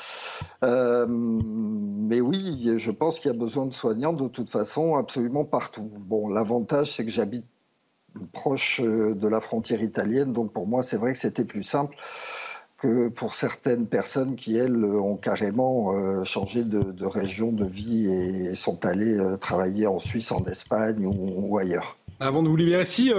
mais 0.63 2.21
oui, 2.21 2.79
je 2.79 2.91
pense 2.91 3.19
qu'il 3.21 3.31
y 3.31 3.35
a 3.35 3.39
besoin 3.39 3.67
de 3.67 3.73
soignants 3.73 4.13
de 4.13 4.29
toute 4.29 4.51
façon 4.51 4.97
absolument 4.97 5.45
partout. 5.45 5.91
L'avantage, 6.31 6.93
c'est 6.93 7.05
que 7.05 7.11
j'habite 7.11 7.45
proche 8.33 8.81
euh, 8.83 9.15
de 9.15 9.29
la 9.29 9.41
frontière 9.41 9.83
italienne, 9.83 10.33
donc 10.33 10.53
pour 10.53 10.67
moi, 10.67 10.83
c'est 10.83 10.97
vrai 10.97 11.13
que 11.13 11.19
c'était 11.19 11.45
plus 11.45 11.63
simple 11.63 11.97
que 12.79 13.09
pour 13.09 13.35
certaines 13.35 13.87
personnes 13.87 14.37
qui, 14.37 14.57
elles, 14.57 14.85
ont 14.85 15.17
carrément 15.17 15.97
euh, 15.97 16.25
changé 16.25 16.65
de, 16.65 17.07
région 17.07 17.53
de 17.53 17.65
vie 17.65 18.07
et 18.07 18.55
sont 18.55 18.85
allées 18.85 19.17
euh, 19.17 19.37
travailler 19.37 19.87
en 19.87 19.99
Suisse, 19.99 20.33
en 20.33 20.45
Espagne 20.45 21.07
ou, 21.07 21.57
ailleurs. 21.57 21.97
Avant 22.21 22.43
de 22.43 22.49
vous 22.49 22.57
libérer, 22.57 22.85
si 22.85 23.11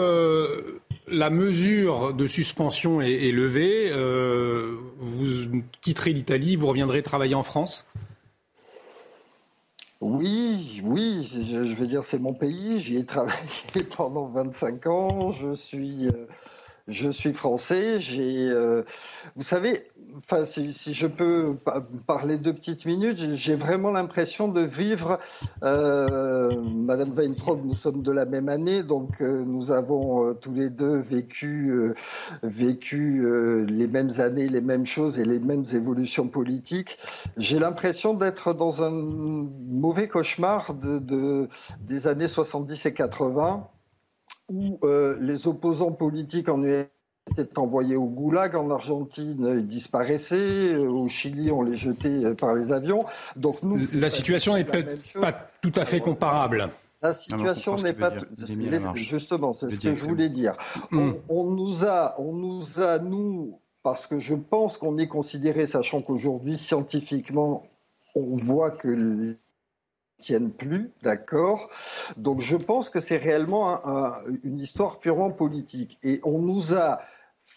la 1.08 1.30
mesure 1.30 2.14
de 2.14 2.28
suspension 2.28 3.02
est, 3.02 3.32
levée, 3.32 3.92
vous 5.00 5.62
quitterez 5.82 6.14
l'Italie, 6.14 6.56
vous 6.56 6.68
reviendrez 6.68 7.04
travailler 7.04 7.36
en 7.36 7.44
France? 7.44 7.86
Oui, 10.02 10.82
oui, 10.84 11.24
je, 11.24 11.76
vais 11.76 11.88
dire 11.88 12.04
c'est 12.04 12.20
mon 12.20 12.34
pays. 12.34 12.80
J'y 12.80 12.98
ai 12.98 13.06
travaillé 13.06 13.38
pendant 13.96 14.28
25 14.28 14.88
ans. 14.88 15.32
Je 15.32 15.54
suis 15.54 16.08
euh, 16.08 16.28
je 16.88 17.10
suis 17.10 17.34
français. 17.34 18.00
J'ai, 18.00 18.50
euh, 18.50 18.84
vous 19.36 19.44
savez, 19.44 19.84
enfin, 20.18 20.46
si, 20.46 20.72
si, 20.74 20.94
je 20.94 21.08
peux 21.08 21.58
parler 22.08 22.38
deux 22.38 22.54
petites 22.54 22.86
minutes, 22.86 23.18
j'ai 23.18 23.56
vraiment 23.56 23.92
l'impression 23.92 24.48
de 24.48 24.62
vivre. 24.62 25.20
Euh, 25.64 26.52
Madame 26.62 27.12
Weintraub, 27.12 27.66
nous 27.66 27.76
sommes 27.76 28.02
de 28.02 28.12
la 28.12 28.26
même 28.26 28.50
année, 28.50 28.84
donc 28.84 29.22
euh, 29.22 29.44
nous 29.46 29.72
avons 29.72 30.30
euh, 30.30 30.34
tous 30.34 30.54
les 30.54 30.70
deux 30.70 30.98
vécu, 30.98 31.94
vécu 32.44 33.26
les 33.68 33.88
mêmes 33.88 34.12
années, 34.20 34.48
les 34.48 34.62
mêmes 34.62 34.86
choses 34.86 35.20
et 35.20 35.26
les 35.26 35.40
mêmes 35.40 35.66
évolutions 35.74 36.28
politiques. 36.28 36.98
J'ai 37.38 37.60
l'impression 37.60 38.14
d'être 38.14 38.54
dans 38.54 38.84
un 38.84 38.92
mauvais 38.92 40.08
cauchemar 40.08 40.74
de, 40.74 41.00
de, 41.00 41.50
des 41.82 42.08
années 42.08 42.28
70 42.28 42.86
et 42.86 42.94
80 42.94 43.68
où 44.50 44.80
euh, 44.84 45.18
les 45.20 45.48
opposants 45.48 45.94
politiques 45.94 46.50
en 46.50 46.64
US 46.64 46.88
étaient 47.38 47.58
envoyés 47.58 47.96
au 47.96 48.06
goulag, 48.06 48.56
en 48.56 48.70
Argentine 48.70 49.56
ils 49.58 49.68
disparaissaient, 49.68 50.74
euh, 50.74 50.88
au 50.88 51.08
Chili 51.08 51.52
on 51.52 51.64
les 51.64 51.76
jetait 51.76 52.08
euh, 52.08 52.36
par 52.36 52.54
les 52.54 52.72
avions. 52.72 53.06
Donc 53.36 53.64
nous, 53.64 53.80
la 53.94 54.10
situation 54.10 54.56
n'est 54.56 54.64
pas 54.64 54.84
tout 55.62 55.74
à 55.76 55.86
fait 55.86 56.00
comparable. 56.00 56.70
La 57.02 57.14
situation 57.14 57.76
n'est 57.76 57.94
pas 57.94 58.14
justement, 58.96 59.54
c'est 59.54 59.70
ce 59.70 59.80
que 59.80 59.94
je 59.94 60.04
voulais 60.04 60.30
dire. 60.30 60.56
On, 60.92 61.16
on, 61.30 61.52
nous 61.52 61.86
a, 61.86 62.16
on 62.20 62.34
nous 62.34 62.82
a 62.82 63.00
nous, 63.00 63.60
parce 63.84 64.08
que 64.08 64.18
je 64.18 64.34
pense 64.34 64.78
qu'on 64.78 64.98
est 64.98 65.08
considéré, 65.08 65.68
sachant 65.68 66.02
qu'aujourd'hui 66.02 66.58
scientifiquement 66.58 67.64
on 68.16 68.38
voit 68.38 68.72
que 68.72 69.38
tiennent 70.20 70.52
plus, 70.52 70.92
d'accord? 71.04 71.70
Donc 72.18 72.42
je 72.42 72.56
pense 72.56 72.90
que 72.90 73.00
c'est 73.00 73.18
réellement 73.18 73.82
une 74.44 74.60
histoire 74.60 75.00
purement 75.00 75.32
politique. 75.32 75.98
Et 76.04 76.20
on 76.24 76.40
nous 76.40 76.74
a 76.74 77.00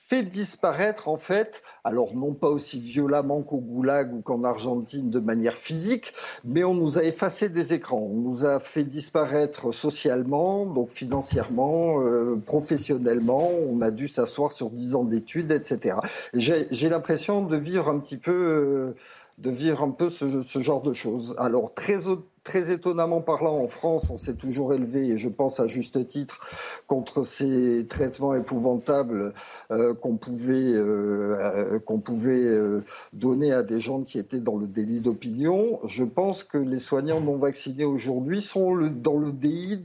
fait 0.09 0.23
disparaître 0.23 1.09
en 1.09 1.19
fait, 1.19 1.63
alors 1.85 2.15
non 2.15 2.33
pas 2.35 2.49
aussi 2.49 2.81
violemment 2.81 3.43
qu'au 3.43 3.59
Goulag 3.59 4.15
ou 4.15 4.23
qu'en 4.23 4.43
Argentine 4.43 5.11
de 5.11 5.19
manière 5.19 5.57
physique, 5.57 6.15
mais 6.45 6.65
on 6.65 6.75
nous 6.75 6.99
a 6.99 7.05
effacé 7.05 7.51
des 7.51 7.75
écrans, 7.75 8.09
on 8.11 8.17
nous 8.17 8.45
a 8.47 8.59
fait 8.59 8.85
disparaître 8.85 9.73
socialement, 9.73 10.65
donc 10.65 10.89
financièrement, 10.89 12.03
euh, 12.03 12.37
professionnellement, 12.37 13.51
on 13.51 13.83
a 13.83 13.91
dû 13.91 14.09
s'asseoir 14.09 14.53
sur 14.53 14.71
dix 14.71 14.95
ans 14.95 15.05
d'études, 15.05 15.53
etc. 15.53 15.97
J'ai 16.33 16.89
l'impression 16.89 17.43
de 17.43 17.57
vivre 17.57 17.89
un 17.89 18.01
petit 18.01 18.19
peu, 18.19 18.33
euh, 18.33 18.97
de 19.39 19.51
vivre 19.51 19.83
un 19.83 19.91
peu 19.91 20.11
ce, 20.11 20.61
genre 20.61 20.83
de 20.83 20.93
choses. 20.93 21.35
Alors 21.39 21.73
très 21.73 22.01
très 22.43 22.73
étonnamment 22.73 23.21
parlant, 23.21 23.59
en 23.59 23.69
France, 23.69 24.09
on 24.11 24.17
s'est 24.17 24.35
toujours 24.35 24.73
élevé, 24.73 25.09
et 25.09 25.17
je 25.19 25.29
pense 25.29 25.61
à 25.61 25.67
juste 25.67 26.09
titre, 26.09 26.41
contre 26.87 27.23
ces 27.23 27.87
traitements 27.87 28.35
épouvantables 28.35 29.35
euh, 29.71 29.95
qu'on 29.95 30.17
pouvait, 30.17 30.73
euh, 30.75 31.79
euh, 31.79 32.81
donner 33.13 33.53
à 33.53 33.63
des 33.63 33.81
gens 33.81 34.03
qui 34.03 34.19
étaient 34.19 34.41
dans 34.41 34.57
le 34.57 34.67
délit 34.67 35.01
d'opinion. 35.01 35.79
Je 35.85 36.05
pense 36.05 36.43
que 36.43 36.57
les 36.57 36.79
soignants 36.79 37.21
non 37.21 37.37
vaccinés 37.37 37.85
aujourd'hui 37.85 38.41
sont 38.41 38.77
dans 38.91 39.19
le 39.19 39.31
délit 39.31 39.79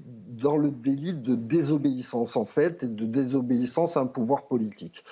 de 1.14 1.36
désobéissance 1.36 2.38
en 2.38 2.46
fait 2.46 2.84
et 2.84 2.88
de 2.88 3.06
désobéissance 3.06 3.98
à 3.98 4.00
un 4.00 4.08
pouvoir 4.08 4.48
politique. 4.48 5.04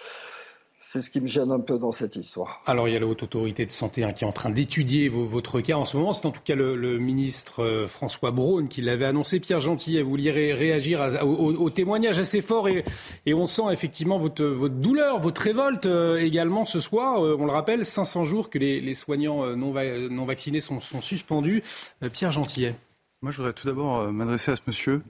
C'est 0.83 1.01
ce 1.03 1.11
qui 1.11 1.21
me 1.21 1.27
gêne 1.27 1.51
un 1.51 1.59
peu 1.59 1.77
dans 1.77 1.91
cette 1.91 2.15
histoire. 2.15 2.63
Alors 2.65 2.87
il 2.87 2.93
y 2.93 2.97
a 2.97 2.99
la 2.99 3.05
haute 3.05 3.21
autorité 3.21 3.67
de 3.67 3.71
santé 3.71 4.03
hein, 4.03 4.13
qui 4.13 4.23
est 4.23 4.27
en 4.27 4.31
train 4.31 4.49
d'étudier 4.49 5.09
votre 5.09 5.61
cas 5.61 5.75
en 5.77 5.85
ce 5.85 5.95
moment. 5.95 6.11
C'est 6.11 6.25
en 6.25 6.31
tout 6.31 6.41
cas 6.43 6.55
le, 6.55 6.97
ministre 6.97 7.63
euh, 7.63 7.87
François 7.87 8.31
Braun 8.31 8.67
qui 8.67 8.81
l'avait 8.81 9.05
annoncé. 9.05 9.39
Pierre 9.39 9.59
Gentil, 9.59 10.01
vous 10.01 10.09
vouliez 10.09 10.31
réagir 10.31 10.99
au, 11.23 11.69
témoignage 11.69 12.17
assez 12.17 12.41
fort 12.41 12.67
et, 12.67 12.83
on 13.31 13.47
sent 13.47 13.71
effectivement 13.71 14.17
votre, 14.17 14.43
votre, 14.43 14.75
douleur, 14.75 15.19
votre 15.19 15.41
révolte 15.41 15.85
euh, 15.85 16.17
également 16.17 16.65
ce 16.65 16.79
soir. 16.79 17.23
Euh, 17.23 17.37
on 17.39 17.45
le 17.45 17.51
rappelle, 17.51 17.85
500 17.85 18.25
jours 18.25 18.49
que 18.49 18.57
les, 18.57 18.93
soignants 18.95 19.55
non, 19.55 19.73
non, 20.09 20.25
vaccinés 20.25 20.61
sont, 20.61 20.81
sont 20.81 21.01
suspendus. 21.01 21.63
Pierre 22.11 22.31
Gentillet. 22.31 22.75
Moi 23.21 23.31
je 23.31 23.37
voudrais 23.37 23.53
tout 23.53 23.67
d'abord 23.67 24.11
m'adresser 24.11 24.51
à 24.51 24.55
ce 24.55 24.61
monsieur 24.65 25.03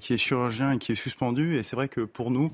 qui 0.00 0.14
est 0.14 0.18
chirurgien 0.18 0.72
et 0.72 0.78
qui 0.78 0.92
est 0.92 0.96
suspendu. 0.96 1.56
Et 1.56 1.62
c'est 1.62 1.76
vrai 1.76 1.88
que 1.88 2.02
pour 2.02 2.30
nous, 2.30 2.52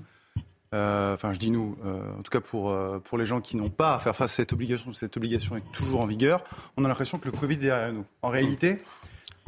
euh, 0.72 1.12
enfin 1.12 1.32
je 1.32 1.38
dis 1.38 1.50
nous, 1.50 1.76
euh, 1.84 2.18
en 2.18 2.22
tout 2.22 2.30
cas 2.30 2.40
pour, 2.40 2.70
euh, 2.70 2.98
pour 2.98 3.18
les 3.18 3.26
gens 3.26 3.40
qui 3.40 3.56
n'ont 3.56 3.68
pas 3.68 3.94
à 3.94 3.98
faire 3.98 4.16
face 4.16 4.32
à 4.32 4.36
cette 4.36 4.52
obligation, 4.52 4.92
cette 4.92 5.16
obligation 5.16 5.56
est 5.56 5.72
toujours 5.72 6.02
en 6.02 6.06
vigueur, 6.06 6.42
on 6.76 6.84
a 6.84 6.88
l'impression 6.88 7.18
que 7.18 7.26
le 7.26 7.32
Covid 7.32 7.54
est 7.54 7.58
derrière 7.58 7.92
nous. 7.92 8.06
En 8.22 8.28
réalité, 8.28 8.82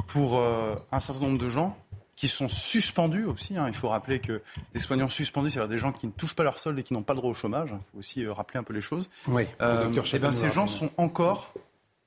pour 0.07 0.39
un 0.39 0.99
certain 0.99 1.21
nombre 1.21 1.39
de 1.39 1.49
gens 1.49 1.75
qui 2.15 2.27
sont 2.27 2.47
suspendus 2.47 3.25
aussi, 3.25 3.57
hein, 3.57 3.65
il 3.67 3.73
faut 3.73 3.89
rappeler 3.89 4.19
que 4.19 4.41
des 4.73 4.79
soignants 4.79 5.09
suspendus, 5.09 5.49
c'est-à-dire 5.49 5.69
des 5.69 5.77
gens 5.79 5.91
qui 5.91 6.05
ne 6.07 6.11
touchent 6.11 6.35
pas 6.35 6.43
leur 6.43 6.59
solde 6.59 6.77
et 6.79 6.83
qui 6.83 6.93
n'ont 6.93 7.03
pas 7.03 7.13
le 7.13 7.17
droit 7.17 7.31
au 7.31 7.33
chômage, 7.33 7.71
il 7.73 7.91
faut 7.91 7.97
aussi 7.97 8.27
rappeler 8.27 8.59
un 8.59 8.63
peu 8.63 8.73
les 8.73 8.81
choses. 8.81 9.09
Oui, 9.27 9.43
et 9.43 9.47
eh 9.59 10.19
ben, 10.19 10.31
ces 10.31 10.49
gens 10.51 10.67
sont 10.67 10.91
encore 10.97 11.53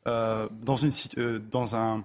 dans, 0.06 0.76
une, 0.76 0.92
dans 1.50 1.74
un 1.74 2.04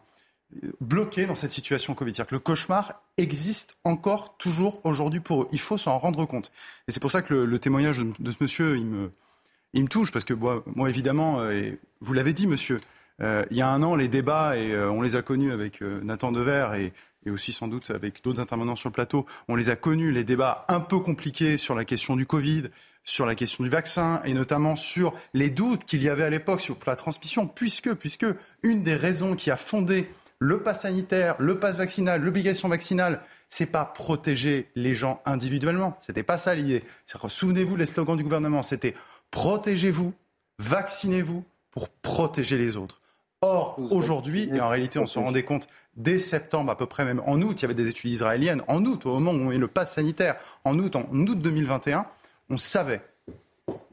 bloqués 0.82 1.26
dans 1.26 1.36
cette 1.36 1.52
situation 1.52 1.94
Covid. 1.94 2.14
C'est-à-dire 2.14 2.30
que 2.30 2.36
le 2.36 2.40
cauchemar 2.40 3.02
existe 3.18 3.78
encore, 3.84 4.38
toujours 4.38 4.82
aujourd'hui 4.84 5.20
pour 5.20 5.44
eux. 5.44 5.48
Il 5.52 5.60
faut 5.60 5.78
s'en 5.78 5.98
rendre 5.98 6.26
compte. 6.26 6.52
Et 6.88 6.92
c'est 6.92 7.00
pour 7.00 7.12
ça 7.12 7.22
que 7.22 7.34
le, 7.34 7.60
témoignage 7.60 8.00
de, 8.20 8.32
ce 8.32 8.38
monsieur, 8.42 8.78
il 8.78 8.86
me, 8.86 9.88
touche, 9.88 10.12
parce 10.12 10.26
que 10.26 10.34
moi, 10.34 10.64
évidemment, 10.90 11.40
euh, 11.40 11.52
et 11.52 11.80
vous 12.02 12.14
l'avez 12.14 12.34
dit, 12.34 12.48
monsieur, 12.48 12.80
euh, 13.22 13.44
il 13.52 13.58
y 13.58 13.62
a 13.62 13.70
un 13.70 13.84
an, 13.84 13.96
les 13.96 14.08
débats, 14.08 14.58
et 14.58 14.72
euh, 14.72 14.90
on 14.90 15.02
les 15.02 15.16
a 15.16 15.22
connus 15.22 15.52
avec 15.52 15.82
Nathan 15.82 16.32
Dever 16.32 16.70
et, 16.78 16.94
et 17.26 17.30
aussi 17.32 17.54
sans 17.54 17.68
doute 17.68 17.90
avec 17.92 18.24
d'autres 18.24 18.42
intervenants 18.42 18.76
sur 18.76 18.90
le 18.90 18.94
plateau, 18.94 19.26
on 19.48 19.56
les 19.56 19.70
a 19.70 19.76
connus, 19.76 20.12
les 20.12 20.24
débats 20.24 20.66
un 20.68 20.80
peu 20.80 21.00
compliqués 21.00 21.58
sur 21.58 21.76
la 21.76 21.86
question 21.86 22.16
du 22.16 22.26
Covid, 22.26 22.64
sur 23.04 23.26
la 23.26 23.36
question 23.36 23.64
du 23.64 23.70
vaccin 23.70 24.22
et 24.26 24.34
notamment 24.34 24.76
sur 24.76 25.14
les 25.34 25.50
doutes 25.50 25.86
qu'il 25.86 26.02
y 26.02 26.10
avait 26.10 26.24
à 26.24 26.30
l'époque 26.30 26.62
sur 26.62 26.78
la 26.86 26.96
transmission, 26.96 27.48
puisque, 27.48 27.94
puisque 27.94 28.26
une 28.62 28.84
des 28.84 28.96
raisons 28.96 29.36
qui 29.36 29.52
a 29.52 29.58
fondé 29.58 30.10
le 30.44 30.62
pass 30.62 30.82
sanitaire, 30.82 31.36
le 31.40 31.58
pass 31.58 31.78
vaccinal, 31.78 32.22
l'obligation 32.22 32.68
vaccinale, 32.68 33.22
c'est 33.50 33.66
pas 33.66 33.86
protéger 33.86 34.70
les 34.76 34.94
gens 34.94 35.22
individuellement. 35.26 35.96
C'était 36.02 36.22
pas 36.22 36.38
ça 36.38 36.54
l'idée. 36.54 36.84
Souvenez-vous, 37.06 37.78
les 37.78 37.86
slogans 37.86 38.18
du 38.18 38.24
gouvernement, 38.24 38.62
c'était 38.62 38.94
protégez-vous, 39.32 40.14
vaccinez-vous 40.60 41.46
pour 41.72 41.88
protéger 41.88 42.58
les 42.58 42.76
autres. 42.76 43.00
Or, 43.40 43.80
aujourd'hui, 43.92 44.50
et 44.54 44.60
en 44.60 44.68
réalité, 44.68 45.00
on 45.00 45.08
se 45.08 45.18
rendait 45.18 45.44
compte 45.44 45.70
dès 45.96 46.20
septembre, 46.20 46.72
à 46.72 46.78
peu 46.78 46.88
près 46.88 47.06
même 47.06 47.22
en 47.26 47.42
août, 47.42 47.62
il 47.62 47.62
y 47.62 47.66
avait 47.66 47.74
des 47.74 47.88
études 47.88 48.12
israéliennes, 48.12 48.64
en 48.68 48.84
août, 48.86 49.06
au 49.06 49.20
moment 49.20 49.32
où 49.32 49.46
on 49.46 49.50
met 49.50 49.58
le 49.58 49.68
pass 49.68 49.94
sanitaire, 49.94 50.36
en 50.66 50.78
août, 50.78 50.98
en 50.98 51.06
août 51.12 51.40
2021, 51.40 52.06
on 52.50 52.58
savait 52.58 53.02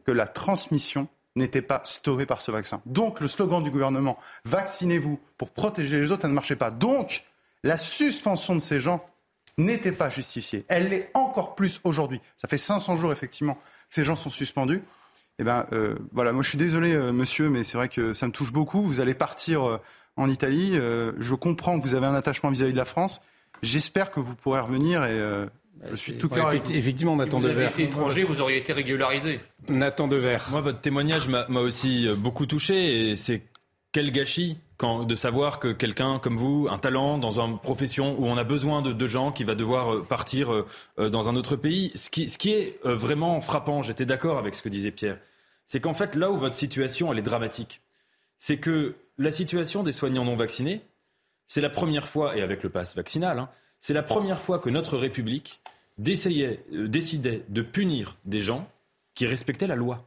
que 0.05 0.11
la 0.11 0.27
transmission 0.27 1.07
n'était 1.41 1.63
pas 1.63 1.83
stoppé 1.85 2.27
par 2.27 2.43
ce 2.43 2.51
vaccin. 2.51 2.81
Donc 2.87 3.21
le 3.21 3.29
slogan 3.29 3.63
du 3.63 3.71
gouvernement, 3.71 4.19
vaccinez-vous 4.45 5.19
pour 5.37 5.51
protéger 5.51 6.01
les 6.01 6.13
autres, 6.13 6.23
ça 6.23 6.29
ne 6.29 6.35
marchait 6.35 6.57
pas. 6.57 6.71
Donc 6.71 7.25
la 7.63 7.77
suspension 7.77 8.55
de 8.55 8.61
ces 8.61 8.81
gens 8.81 9.05
n'était 9.59 9.93
pas 9.93 10.09
justifiée. 10.09 10.65
Elle 10.69 10.89
l'est 10.89 11.11
encore 11.15 11.55
plus 11.55 11.81
aujourd'hui. 11.85 12.21
Ça 12.37 12.49
fait 12.49 12.59
500 12.59 12.97
jours 12.97 13.13
effectivement 13.13 13.55
que 13.55 13.61
ces 13.95 14.05
gens 14.05 14.17
sont 14.17 14.31
suspendus. 14.31 14.83
Eh 15.39 15.45
ben 15.45 15.67
euh, 15.73 15.97
voilà, 16.13 16.33
moi 16.33 16.43
je 16.43 16.49
suis 16.51 16.59
désolé 16.59 16.93
euh, 16.93 17.13
monsieur, 17.13 17.49
mais 17.49 17.63
c'est 17.63 17.79
vrai 17.79 17.89
que 17.89 18.13
ça 18.13 18.27
me 18.27 18.33
touche 18.33 18.53
beaucoup. 18.53 18.83
Vous 18.83 19.01
allez 19.01 19.15
partir 19.15 19.67
euh, 19.67 19.79
en 20.17 20.29
Italie. 20.29 20.75
je 20.75 21.35
comprends 21.35 21.79
que 21.79 21.85
vous 21.85 21.95
avez 21.95 22.05
un 22.05 22.15
attachement 22.15 22.51
vis-à-vis 22.51 22.73
de 22.73 22.79
la 22.79 22.85
France. 22.85 23.23
J'espère 23.63 24.11
que 24.11 24.21
vous 24.21 24.35
pourrez 24.35 24.61
revenir 24.61 25.05
et 25.05 25.19
je 25.89 25.97
suis 25.97 26.19
tout 26.19 26.29
cœur 26.29 26.53
Effectivement, 26.53 27.17
Nathan 27.17 27.41
si 27.41 27.53
vous 27.53 27.61
Été 27.61 27.85
étranger, 27.85 28.25
vous 28.25 28.41
auriez 28.41 28.59
été 28.59 28.73
régularisé. 28.73 29.41
Nathan 29.69 30.09
Dever. 30.09 30.39
Moi, 30.51 30.61
votre 30.61 30.81
témoignage 30.81 31.29
m'a 31.29 31.47
aussi 31.61 32.07
euh, 32.07 32.15
beaucoup 32.15 32.47
touché 32.47 33.11
et 33.11 33.17
c'est 33.17 33.43
quel 33.93 34.13
gâchis 34.13 34.59
quand, 34.77 35.05
de 35.05 35.15
savoir 35.15 35.59
que 35.59 35.69
quelqu'un 35.73 36.19
comme 36.19 36.37
vous, 36.37 36.69
un 36.71 36.79
talent 36.79 37.19
dans 37.19 37.41
une 37.41 37.59
profession 37.59 38.19
où 38.19 38.27
on 38.27 38.37
a 38.37 38.45
besoin 38.45 38.83
de, 38.83 39.07
gens 39.07 39.33
qui 39.33 39.45
va 39.45 39.55
devoir 39.55 39.95
euh, 39.95 40.03
partir 40.03 40.53
euh, 40.53 41.09
dans 41.09 41.29
un 41.29 41.37
autre 41.37 41.57
pays. 41.57 41.93
Ce 41.95 42.11
qui, 42.11 42.29
ce 42.29 42.39
qui 42.39 42.53
est 42.53 42.79
vraiment 42.85 43.41
frappant, 43.41 43.83
j'étais 43.83 44.07
d'accord 44.07 44.39
avec 44.39 44.55
ce 44.55 44.63
que 44.63 44.69
disait 44.69 44.91
Pierre, 44.91 45.19
c'est 45.67 45.81
qu'en 45.81 45.95
fait, 45.95 46.15
là 46.15 46.31
où 46.31 46.37
votre 46.37 46.55
situation, 46.55 47.13
elle 47.13 47.19
est 47.19 47.23
dramatique, 47.23 47.81
c'est 48.39 48.59
que 48.59 48.95
la 49.19 49.31
situation 49.31 49.83
des 49.83 49.93
soignants 49.93 50.25
non 50.25 50.35
vaccinés, 50.35 50.83
c'est 51.47 51.61
la 51.61 51.71
première 51.71 52.09
fois, 52.09 52.37
et 52.37 52.43
avec 52.43 52.63
le 52.63 52.71
pass 52.71 52.97
vaccinal, 52.97 53.39
hein, 53.39 53.49
c'est 53.81 53.95
la 53.95 54.03
première 54.03 54.41
fois 54.41 54.59
que 54.59 54.71
notre 54.71 54.97
République 54.97 55.61
euh, 55.99 56.89
décidait 56.89 57.43
de 57.49 57.63
punir 57.63 58.17
des 58.25 58.41
gens 58.41 58.71
qui 59.15 59.27
respectaient 59.27 59.67
la 59.67 59.75
loi. 59.75 60.07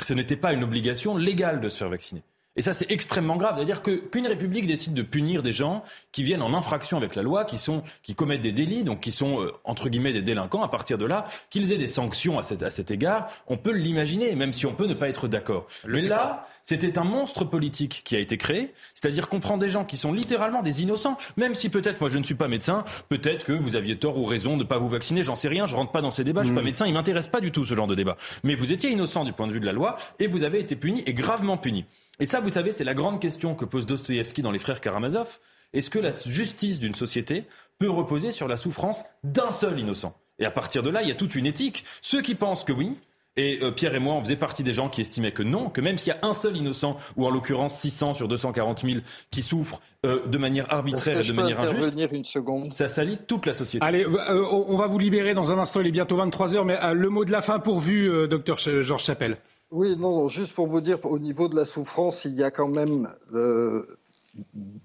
Ce 0.00 0.14
n'était 0.14 0.36
pas 0.36 0.52
une 0.52 0.64
obligation 0.64 1.16
légale 1.16 1.60
de 1.60 1.68
se 1.68 1.78
faire 1.78 1.88
vacciner. 1.88 2.22
Et 2.60 2.62
ça, 2.62 2.74
c'est 2.74 2.90
extrêmement 2.90 3.36
grave. 3.36 3.54
C'est-à-dire 3.56 3.80
qu'une 3.80 4.26
république 4.26 4.66
décide 4.66 4.92
de 4.92 5.00
punir 5.00 5.42
des 5.42 5.50
gens 5.50 5.82
qui 6.12 6.24
viennent 6.24 6.42
en 6.42 6.52
infraction 6.52 6.98
avec 6.98 7.14
la 7.14 7.22
loi, 7.22 7.46
qui, 7.46 7.56
sont, 7.56 7.82
qui 8.02 8.14
commettent 8.14 8.42
des 8.42 8.52
délits, 8.52 8.84
donc 8.84 9.00
qui 9.00 9.12
sont, 9.12 9.40
euh, 9.40 9.52
entre 9.64 9.88
guillemets, 9.88 10.12
des 10.12 10.20
délinquants, 10.20 10.62
à 10.62 10.68
partir 10.68 10.98
de 10.98 11.06
là, 11.06 11.24
qu'ils 11.48 11.72
aient 11.72 11.78
des 11.78 11.86
sanctions 11.86 12.38
à 12.38 12.42
cet, 12.42 12.62
à 12.62 12.70
cet 12.70 12.90
égard, 12.90 13.28
on 13.46 13.56
peut 13.56 13.72
l'imaginer, 13.72 14.34
même 14.34 14.52
si 14.52 14.66
on 14.66 14.74
peut 14.74 14.86
ne 14.86 14.92
pas 14.92 15.08
être 15.08 15.26
d'accord. 15.26 15.68
Mais 15.86 16.02
là, 16.02 16.46
c'était 16.62 16.98
un 16.98 17.04
monstre 17.04 17.44
politique 17.44 18.02
qui 18.04 18.14
a 18.14 18.18
été 18.18 18.36
créé, 18.36 18.74
c'est-à-dire 18.94 19.30
qu'on 19.30 19.40
prend 19.40 19.56
des 19.56 19.70
gens 19.70 19.86
qui 19.86 19.96
sont 19.96 20.12
littéralement 20.12 20.60
des 20.60 20.82
innocents, 20.82 21.16
même 21.38 21.54
si 21.54 21.70
peut-être, 21.70 22.02
moi 22.02 22.10
je 22.10 22.18
ne 22.18 22.24
suis 22.24 22.34
pas 22.34 22.46
médecin, 22.46 22.84
peut-être 23.08 23.46
que 23.46 23.52
vous 23.52 23.74
aviez 23.74 23.96
tort 23.96 24.18
ou 24.18 24.26
raison 24.26 24.58
de 24.58 24.64
ne 24.64 24.68
pas 24.68 24.76
vous 24.76 24.90
vacciner, 24.90 25.22
j'en 25.22 25.34
sais 25.34 25.48
rien, 25.48 25.64
je 25.64 25.74
rentre 25.74 25.92
pas 25.92 26.02
dans 26.02 26.10
ces 26.10 26.24
débats, 26.24 26.42
je 26.42 26.48
suis 26.48 26.54
pas 26.54 26.60
mm. 26.60 26.64
médecin, 26.64 26.86
il 26.86 26.92
m'intéresse 26.92 27.28
pas 27.28 27.40
du 27.40 27.52
tout 27.52 27.64
ce 27.64 27.74
genre 27.74 27.86
de 27.86 27.94
débat. 27.94 28.18
Mais 28.44 28.54
vous 28.54 28.70
étiez 28.74 28.90
innocent 28.90 29.24
du 29.24 29.32
point 29.32 29.46
de 29.46 29.52
vue 29.52 29.60
de 29.60 29.66
la 29.66 29.72
loi 29.72 29.96
et 30.18 30.26
vous 30.26 30.42
avez 30.42 30.60
été 30.60 30.76
puni 30.76 31.02
et 31.06 31.14
gravement 31.14 31.56
puni. 31.56 31.86
Et 32.18 32.26
ça, 32.26 32.40
vous 32.40 32.50
savez, 32.50 32.72
c'est 32.72 32.84
la 32.84 32.94
grande 32.94 33.20
question 33.20 33.54
que 33.54 33.64
pose 33.64 33.86
Dostoïevski 33.86 34.42
dans 34.42 34.50
Les 34.50 34.58
Frères 34.58 34.80
Karamazov. 34.80 35.38
Est-ce 35.72 35.90
que 35.90 35.98
la 35.98 36.10
justice 36.10 36.80
d'une 36.80 36.94
société 36.94 37.44
peut 37.78 37.90
reposer 37.90 38.32
sur 38.32 38.48
la 38.48 38.56
souffrance 38.56 39.04
d'un 39.22 39.50
seul 39.50 39.78
innocent? 39.78 40.16
Et 40.38 40.44
à 40.44 40.50
partir 40.50 40.82
de 40.82 40.90
là, 40.90 41.02
il 41.02 41.08
y 41.08 41.12
a 41.12 41.14
toute 41.14 41.34
une 41.34 41.46
éthique. 41.46 41.84
Ceux 42.02 42.22
qui 42.22 42.34
pensent 42.34 42.64
que 42.64 42.72
oui, 42.72 42.96
et 43.36 43.60
euh, 43.62 43.70
Pierre 43.70 43.94
et 43.94 44.00
moi, 44.00 44.14
on 44.14 44.20
faisait 44.20 44.36
partie 44.36 44.64
des 44.64 44.72
gens 44.72 44.88
qui 44.88 45.00
estimaient 45.00 45.30
que 45.30 45.42
non, 45.42 45.70
que 45.70 45.80
même 45.80 45.98
s'il 45.98 46.08
y 46.08 46.16
a 46.16 46.18
un 46.26 46.32
seul 46.32 46.56
innocent, 46.56 46.96
ou 47.16 47.26
en 47.26 47.30
l'occurrence 47.30 47.78
600 47.78 48.14
sur 48.14 48.26
240 48.26 48.80
000 48.84 49.00
qui 49.30 49.42
souffrent 49.42 49.80
euh, 50.04 50.26
de 50.26 50.36
manière 50.36 50.72
arbitraire 50.72 51.20
et 51.20 51.26
de 51.26 51.32
manière 51.32 51.60
injuste, 51.60 51.94
une 52.12 52.24
seconde? 52.24 52.74
ça 52.74 52.88
salit 52.88 53.18
toute 53.28 53.46
la 53.46 53.54
société. 53.54 53.86
Allez, 53.86 54.04
euh, 54.04 54.44
on 54.50 54.76
va 54.76 54.88
vous 54.88 54.98
libérer 54.98 55.32
dans 55.34 55.52
un 55.52 55.58
instant, 55.58 55.80
il 55.80 55.86
est 55.86 55.92
bientôt 55.92 56.16
23 56.16 56.56
heures, 56.56 56.64
mais 56.64 56.78
le 56.92 57.08
mot 57.08 57.24
de 57.24 57.30
la 57.30 57.40
fin 57.40 57.60
pour 57.60 57.78
vous, 57.78 58.26
docteur 58.26 58.58
Georges 58.58 59.04
Chapelle. 59.04 59.36
Oui, 59.70 59.96
non, 59.96 60.26
juste 60.26 60.52
pour 60.54 60.66
vous 60.66 60.80
dire, 60.80 60.98
au 61.04 61.20
niveau 61.20 61.46
de 61.48 61.54
la 61.54 61.64
souffrance, 61.64 62.24
il 62.24 62.34
y 62.34 62.42
a 62.42 62.50
quand 62.50 62.66
même 62.66 63.08
euh, 63.32 63.86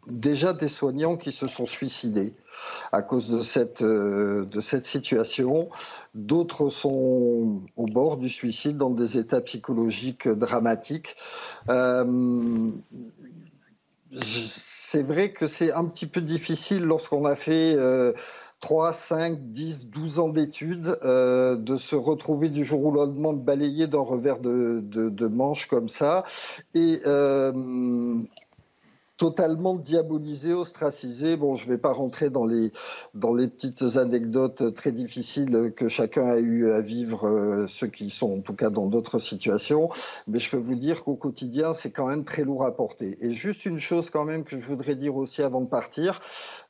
déjà 0.08 0.54
des 0.54 0.70
soignants 0.70 1.18
qui 1.18 1.32
se 1.32 1.48
sont 1.48 1.66
suicidés 1.66 2.36
à 2.92 3.02
cause 3.02 3.28
de 3.30 3.42
cette, 3.42 3.82
euh, 3.82 4.46
de 4.46 4.62
cette 4.62 4.86
situation. 4.86 5.70
D'autres 6.14 6.70
sont 6.70 7.64
au 7.76 7.86
bord 7.88 8.18
du 8.18 8.30
suicide 8.30 8.78
dans 8.78 8.92
des 8.92 9.18
états 9.18 9.42
psychologiques 9.42 10.28
dramatiques. 10.28 11.16
Euh, 11.70 12.70
c'est 14.22 15.02
vrai 15.02 15.32
que 15.32 15.48
c'est 15.48 15.74
un 15.74 15.86
petit 15.86 16.06
peu 16.06 16.22
difficile 16.22 16.84
lorsqu'on 16.84 17.26
a 17.26 17.34
fait 17.36 17.76
3, 18.60 18.94
5, 18.94 19.52
10, 19.52 19.88
12 19.90 20.20
ans 20.20 20.30
d'études, 20.30 20.98
euh, 21.04 21.56
de 21.56 21.78
se 21.78 21.96
retrouver 21.96 22.50
du 22.50 22.64
jour 22.64 22.86
au 22.86 22.92
lendemain 22.92 23.34
balayé 23.34 23.88
d'un 23.88 24.00
revers 24.00 24.40
de, 24.40 24.82
de, 24.82 25.28
manche 25.28 25.68
comme 25.68 25.90
ça. 25.90 26.24
Et 26.74 27.02
euh, 27.06 27.52
totalement 29.18 29.76
diabolisé, 29.76 30.54
ostracisé. 30.54 31.38
Bon, 31.38 31.56
je 31.56 31.68
ne 31.68 31.72
vais 31.72 31.78
pas 31.78 31.94
rentrer 31.94 32.30
dans 32.30 32.46
les 32.46 32.72
dans 33.14 33.34
les 33.34 33.48
petites 33.48 33.96
anecdotes 33.96 34.76
très 34.76 34.92
difficiles 34.92 35.72
que 35.76 35.88
chacun 35.88 36.26
a 36.26 36.38
eu 36.38 36.72
à 36.72 36.82
vivre, 36.82 37.26
euh, 37.26 37.68
ceux 37.68 37.88
qui 37.88 38.10
sont 38.10 38.40
en 38.40 38.42
tout 38.42 38.54
cas 38.54 38.70
dans 38.70 38.88
d'autres 38.88 39.20
situations, 39.20 39.90
mais 40.28 40.40
je 40.40 40.50
peux 40.50 40.58
vous 40.58 40.76
dire 40.76 41.04
qu'au 41.04 41.16
quotidien, 41.16 41.74
c'est 41.74 41.92
quand 41.92 42.08
même 42.08 42.26
très 42.26 42.44
lourd 42.44 42.66
à 42.66 42.76
porter. 42.76 43.18
Et 43.22 43.32
juste 43.32 43.66
une 43.66 43.80
chose 43.80 44.10
quand 44.10 44.26
même 44.26 44.44
que 44.44 44.60
je 44.60 44.66
voudrais 44.66 44.96
dire 44.96 45.16
aussi 45.16 45.42
avant 45.42 45.62
de 45.62 45.68
partir, 45.68 46.22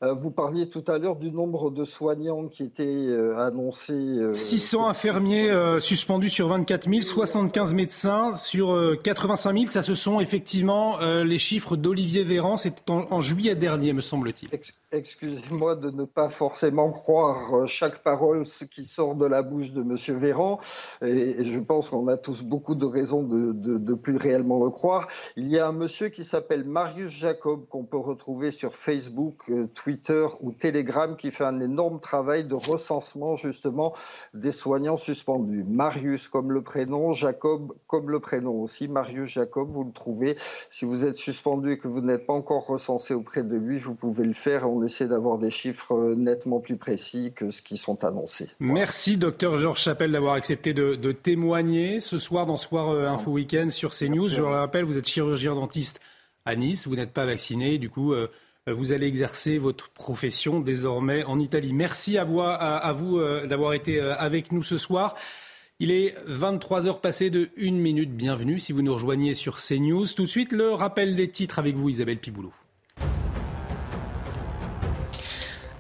euh, 0.03 0.13
vous 0.13 0.29
parliez 0.29 0.69
tout 0.69 0.83
à 0.87 0.99
l'heure 0.99 1.15
du 1.15 1.31
nombre 1.31 1.71
de 1.71 1.83
soignants 1.83 2.47
qui 2.47 2.63
étaient 2.63 2.83
euh, 2.85 3.35
annoncés. 3.39 4.33
600 4.33 4.87
infirmiers 4.87 5.51
suspendus 5.79 6.29
sur 6.29 6.47
24 6.49 6.89
000, 6.89 7.01
75 7.01 7.73
médecins 7.73 8.35
sur 8.35 8.95
85 9.03 9.53
000, 9.53 9.65
ça 9.67 9.81
ce 9.81 9.95
sont 9.95 10.19
effectivement 10.19 10.99
les 10.99 11.37
chiffres 11.37 11.75
d'Olivier 11.75 12.23
Véran 12.23 12.34
Véran. 12.36 12.57
C'était 12.57 12.91
en, 12.91 13.21
juillet 13.21 13.55
dernier, 13.55 13.93
me 13.93 14.01
semble-t-il. 14.01 14.49
Excusez-moi 14.91 15.75
de 15.75 15.89
ne 15.89 16.03
pas 16.03 16.29
forcément 16.29 16.91
croire 16.91 17.53
euh, 17.53 17.65
chaque 17.65 17.99
parole 18.03 18.43
qui 18.71 18.86
sort 18.86 19.15
de 19.15 19.25
la 19.25 19.41
bouche 19.41 19.71
de 19.71 19.81
M. 19.81 20.19
Véran, 20.19 20.59
et 21.01 21.43
je 21.43 21.59
pense 21.59 21.89
qu'on 21.89 22.07
a 22.07 22.17
tous 22.17 22.43
beaucoup 22.43 22.75
de 22.75 22.86
raisons 22.86 23.23
de, 23.23 23.51
de, 23.53 23.93
plus 23.93 24.17
réellement 24.17 24.63
le 24.63 24.69
croire. 24.69 25.07
Il 25.38 25.49
y 25.49 25.59
a 25.59 25.67
un 25.67 25.71
monsieur 25.71 26.09
qui 26.09 26.23
s'appelle 26.23 26.65
Marius 26.65 27.09
Jacob, 27.09 27.67
qu'on 27.69 27.86
peut 27.86 27.97
retrouver 27.97 28.51
sur 28.51 28.75
Facebook, 28.75 29.43
euh, 29.49 29.67
Twitter 29.73 30.27
ou 30.41 30.51
Telegram, 30.51 31.15
qui 31.15 31.31
fait 31.31 31.45
un 31.45 31.61
énorme 31.61 31.99
travail 31.99 32.45
de 32.45 32.55
recensement 32.55 33.36
justement 33.36 33.93
des 34.33 34.51
soignants 34.51 34.97
suspendus. 34.97 35.63
Marius 35.67 36.27
comme 36.27 36.51
le 36.51 36.61
prénom, 36.61 37.13
Jacob 37.13 37.73
comme 37.88 38.09
le 38.09 38.19
prénom 38.19 38.61
aussi. 38.61 38.88
Marius 38.88 39.27
Jacob, 39.27 39.69
vous 39.69 39.83
le 39.83 39.91
trouvez. 39.91 40.38
Si 40.69 40.86
vous 40.86 41.05
êtes 41.05 41.17
suspendu 41.17 41.71
et 41.71 41.77
que 41.77 41.88
vous 41.88 42.01
n'êtes 42.01 42.24
pas 42.26 42.34
encore 42.34 42.65
recensé 42.65 43.13
auprès 43.13 43.43
de 43.43 43.55
lui, 43.55 43.78
vous 43.78 43.95
pouvez 43.95 44.26
le 44.26 44.34
faire. 44.34 44.69
On 44.69 44.84
essaie 44.84 45.07
d'avoir 45.07 45.38
des 45.38 45.51
chiffres 45.51 45.93
euh, 45.93 46.15
nettement 46.15 46.59
plus 46.59 46.78
précis 46.78 47.34
que 47.36 47.49
ce 47.49 47.61
qui 47.61 47.78
sont 47.78 48.03
annoncés. 48.03 48.49
Merci, 48.59 49.17
docteur 49.17 49.57
Georges 49.57 49.82
Chapelle, 49.82 50.11
d'avoir 50.11 50.34
accepté 50.34 50.73
de, 50.73 51.11
témoigner 51.11 51.99
ce 51.99 52.17
soir 52.17 52.45
dans 52.45 52.57
Soir 52.57 52.89
euh, 52.89 53.07
Info 53.07 53.32
Week-end 53.32 53.69
sur 53.69 53.91
CNews. 53.91 54.30
Je 54.30 54.41
le 54.41 54.47
rappelle, 54.47 54.84
vous 54.84 54.97
êtes 54.97 55.07
chirurgien 55.07 55.55
dentiste 55.55 55.99
à 56.45 56.55
Nice, 56.55 56.88
vous 56.88 56.95
n'êtes 56.95 57.13
pas 57.13 57.26
vacciné, 57.26 57.78
du 57.78 57.89
coup, 57.89 58.13
euh, 58.13 58.28
vous 58.67 58.91
allez 58.91 59.07
exercer 59.07 59.57
votre 59.57 59.89
profession 59.89 60.59
désormais 60.59 61.23
en 61.23 61.39
Italie. 61.39 61.73
Merci 61.73 62.17
à 62.17 62.23
vous, 62.23 62.41
à, 62.41 62.91
vous 62.93 63.19
d'avoir 63.47 63.73
été 63.73 63.99
avec 63.99 64.51
nous 64.51 64.63
ce 64.63 64.78
soir. 64.78 65.15
Il 65.82 65.91
est 65.91 66.15
23 66.26 66.88
heures 66.88 67.01
passées 67.01 67.30
de 67.30 67.49
1 67.59 67.71
minute. 67.71 68.15
Bienvenue 68.15 68.61
si 68.61 68.71
vous 68.71 68.82
nous 68.82 68.93
rejoignez 68.93 69.34
sur 69.34 69.57
CNews. 69.57 70.05
Tout 70.05 70.21
de 70.21 70.28
suite, 70.28 70.53
le 70.53 70.71
rappel 70.71 71.17
des 71.17 71.30
titres 71.30 71.59
avec 71.59 71.76
vous, 71.76 71.89
Isabelle 71.89 72.17
Piboulot. 72.17 72.53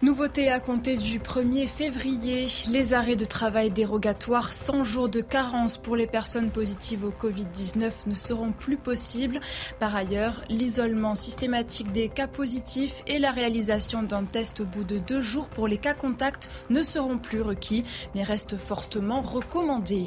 Nouveauté 0.05 0.51
à 0.51 0.59
compter 0.59 0.97
du 0.97 1.17
1er 1.17 1.67
février, 1.67 2.45
les 2.71 2.93
arrêts 2.93 3.15
de 3.15 3.25
travail 3.25 3.71
dérogatoires 3.71 4.53
100 4.53 4.83
jours 4.83 5.09
de 5.09 5.19
carence 5.19 5.77
pour 5.77 5.95
les 5.95 6.05
personnes 6.05 6.51
positives 6.51 7.03
au 7.03 7.09
Covid-19 7.09 7.91
ne 8.05 8.13
seront 8.13 8.51
plus 8.51 8.77
possibles. 8.77 9.39
Par 9.79 9.95
ailleurs, 9.95 10.43
l'isolement 10.47 11.15
systématique 11.15 11.91
des 11.91 12.07
cas 12.07 12.27
positifs 12.27 13.01
et 13.07 13.17
la 13.17 13.31
réalisation 13.31 14.03
d'un 14.03 14.25
test 14.25 14.59
au 14.59 14.65
bout 14.65 14.83
de 14.83 14.99
deux 14.99 15.21
jours 15.21 15.49
pour 15.49 15.67
les 15.67 15.79
cas 15.79 15.95
contacts 15.95 16.51
ne 16.69 16.83
seront 16.83 17.17
plus 17.17 17.41
requis, 17.41 17.83
mais 18.13 18.21
restent 18.21 18.57
fortement 18.57 19.21
recommandés. 19.21 20.05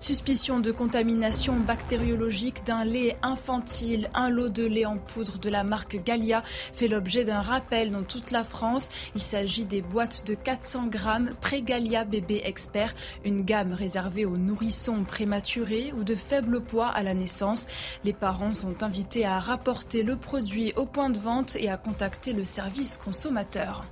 Suspicion 0.00 0.60
de 0.60 0.70
contamination 0.70 1.56
bactériologique 1.56 2.64
d'un 2.64 2.84
lait 2.84 3.16
infantile. 3.22 4.10
Un 4.14 4.28
lot 4.28 4.48
de 4.48 4.64
lait 4.64 4.84
en 4.84 4.98
poudre 4.98 5.38
de 5.38 5.48
la 5.48 5.64
marque 5.64 6.02
Gallia 6.04 6.42
fait 6.44 6.88
l'objet 6.88 7.24
d'un 7.24 7.40
rappel 7.40 7.90
dans 7.90 8.02
toute 8.02 8.30
la 8.30 8.44
France. 8.44 8.90
Il 9.14 9.22
s'agit 9.22 9.64
des 9.64 9.82
boîtes 9.82 10.26
de 10.26 10.34
400 10.34 10.88
grammes 10.88 11.34
Pré-Gallia 11.40 12.04
Bébé 12.04 12.42
Expert, 12.44 12.94
une 13.24 13.42
gamme 13.42 13.72
réservée 13.72 14.24
aux 14.24 14.36
nourrissons 14.36 15.04
prématurés 15.04 15.92
ou 15.96 16.04
de 16.04 16.14
faible 16.14 16.60
poids 16.60 16.88
à 16.88 17.02
la 17.02 17.14
naissance. 17.14 17.66
Les 18.04 18.12
parents 18.12 18.52
sont 18.52 18.82
invités 18.82 19.24
à 19.24 19.38
rapporter 19.38 20.02
le 20.02 20.16
produit 20.16 20.72
au 20.76 20.86
point 20.86 21.10
de 21.10 21.18
vente 21.18 21.56
et 21.56 21.70
à 21.70 21.76
contacter 21.76 22.32
le 22.32 22.44
service 22.44 22.98
consommateur. 22.98 23.84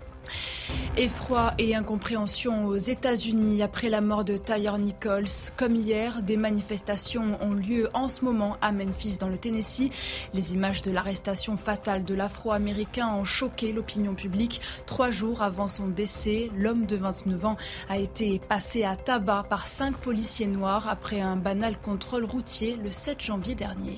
Effroi 0.97 1.53
et 1.59 1.75
incompréhension 1.75 2.67
aux 2.67 2.77
États-Unis 2.77 3.63
après 3.63 3.89
la 3.89 4.01
mort 4.01 4.25
de 4.25 4.37
Tyre 4.37 4.79
Nichols. 4.79 5.25
Comme 5.57 5.75
hier, 5.75 6.23
des 6.23 6.37
manifestations 6.37 7.39
ont 7.41 7.55
lieu 7.55 7.89
en 7.95 8.09
ce 8.09 8.25
moment 8.25 8.57
à 8.61 8.73
Memphis, 8.73 9.17
dans 9.19 9.29
le 9.29 9.39
Tennessee. 9.39 9.91
Les 10.35 10.55
images 10.55 10.83
de 10.83 10.91
l'arrestation 10.91 11.57
fatale 11.57 12.05
de 12.05 12.15
l'Afro-Américain 12.15 13.09
ont 13.15 13.25
choqué 13.25 13.73
l'opinion 13.73 14.15
publique. 14.15 14.61
Trois 14.87 15.11
jours 15.11 15.43
avant 15.43 15.69
son 15.69 15.89
décès, 15.89 16.51
l'homme 16.55 16.87
de 16.87 16.97
29 16.97 17.45
ans 17.47 17.57
a 17.89 17.99
été 17.99 18.39
passé 18.39 18.85
à 18.85 18.97
tabac 18.97 19.47
par 19.49 19.67
cinq 19.67 19.97
policiers 19.97 20.47
noirs 20.47 20.89
après 20.89 21.21
un 21.21 21.37
banal 21.37 21.79
contrôle 21.79 22.25
routier 22.25 22.77
le 22.77 22.91
7 22.91 23.21
janvier 23.21 23.55
dernier. 23.55 23.97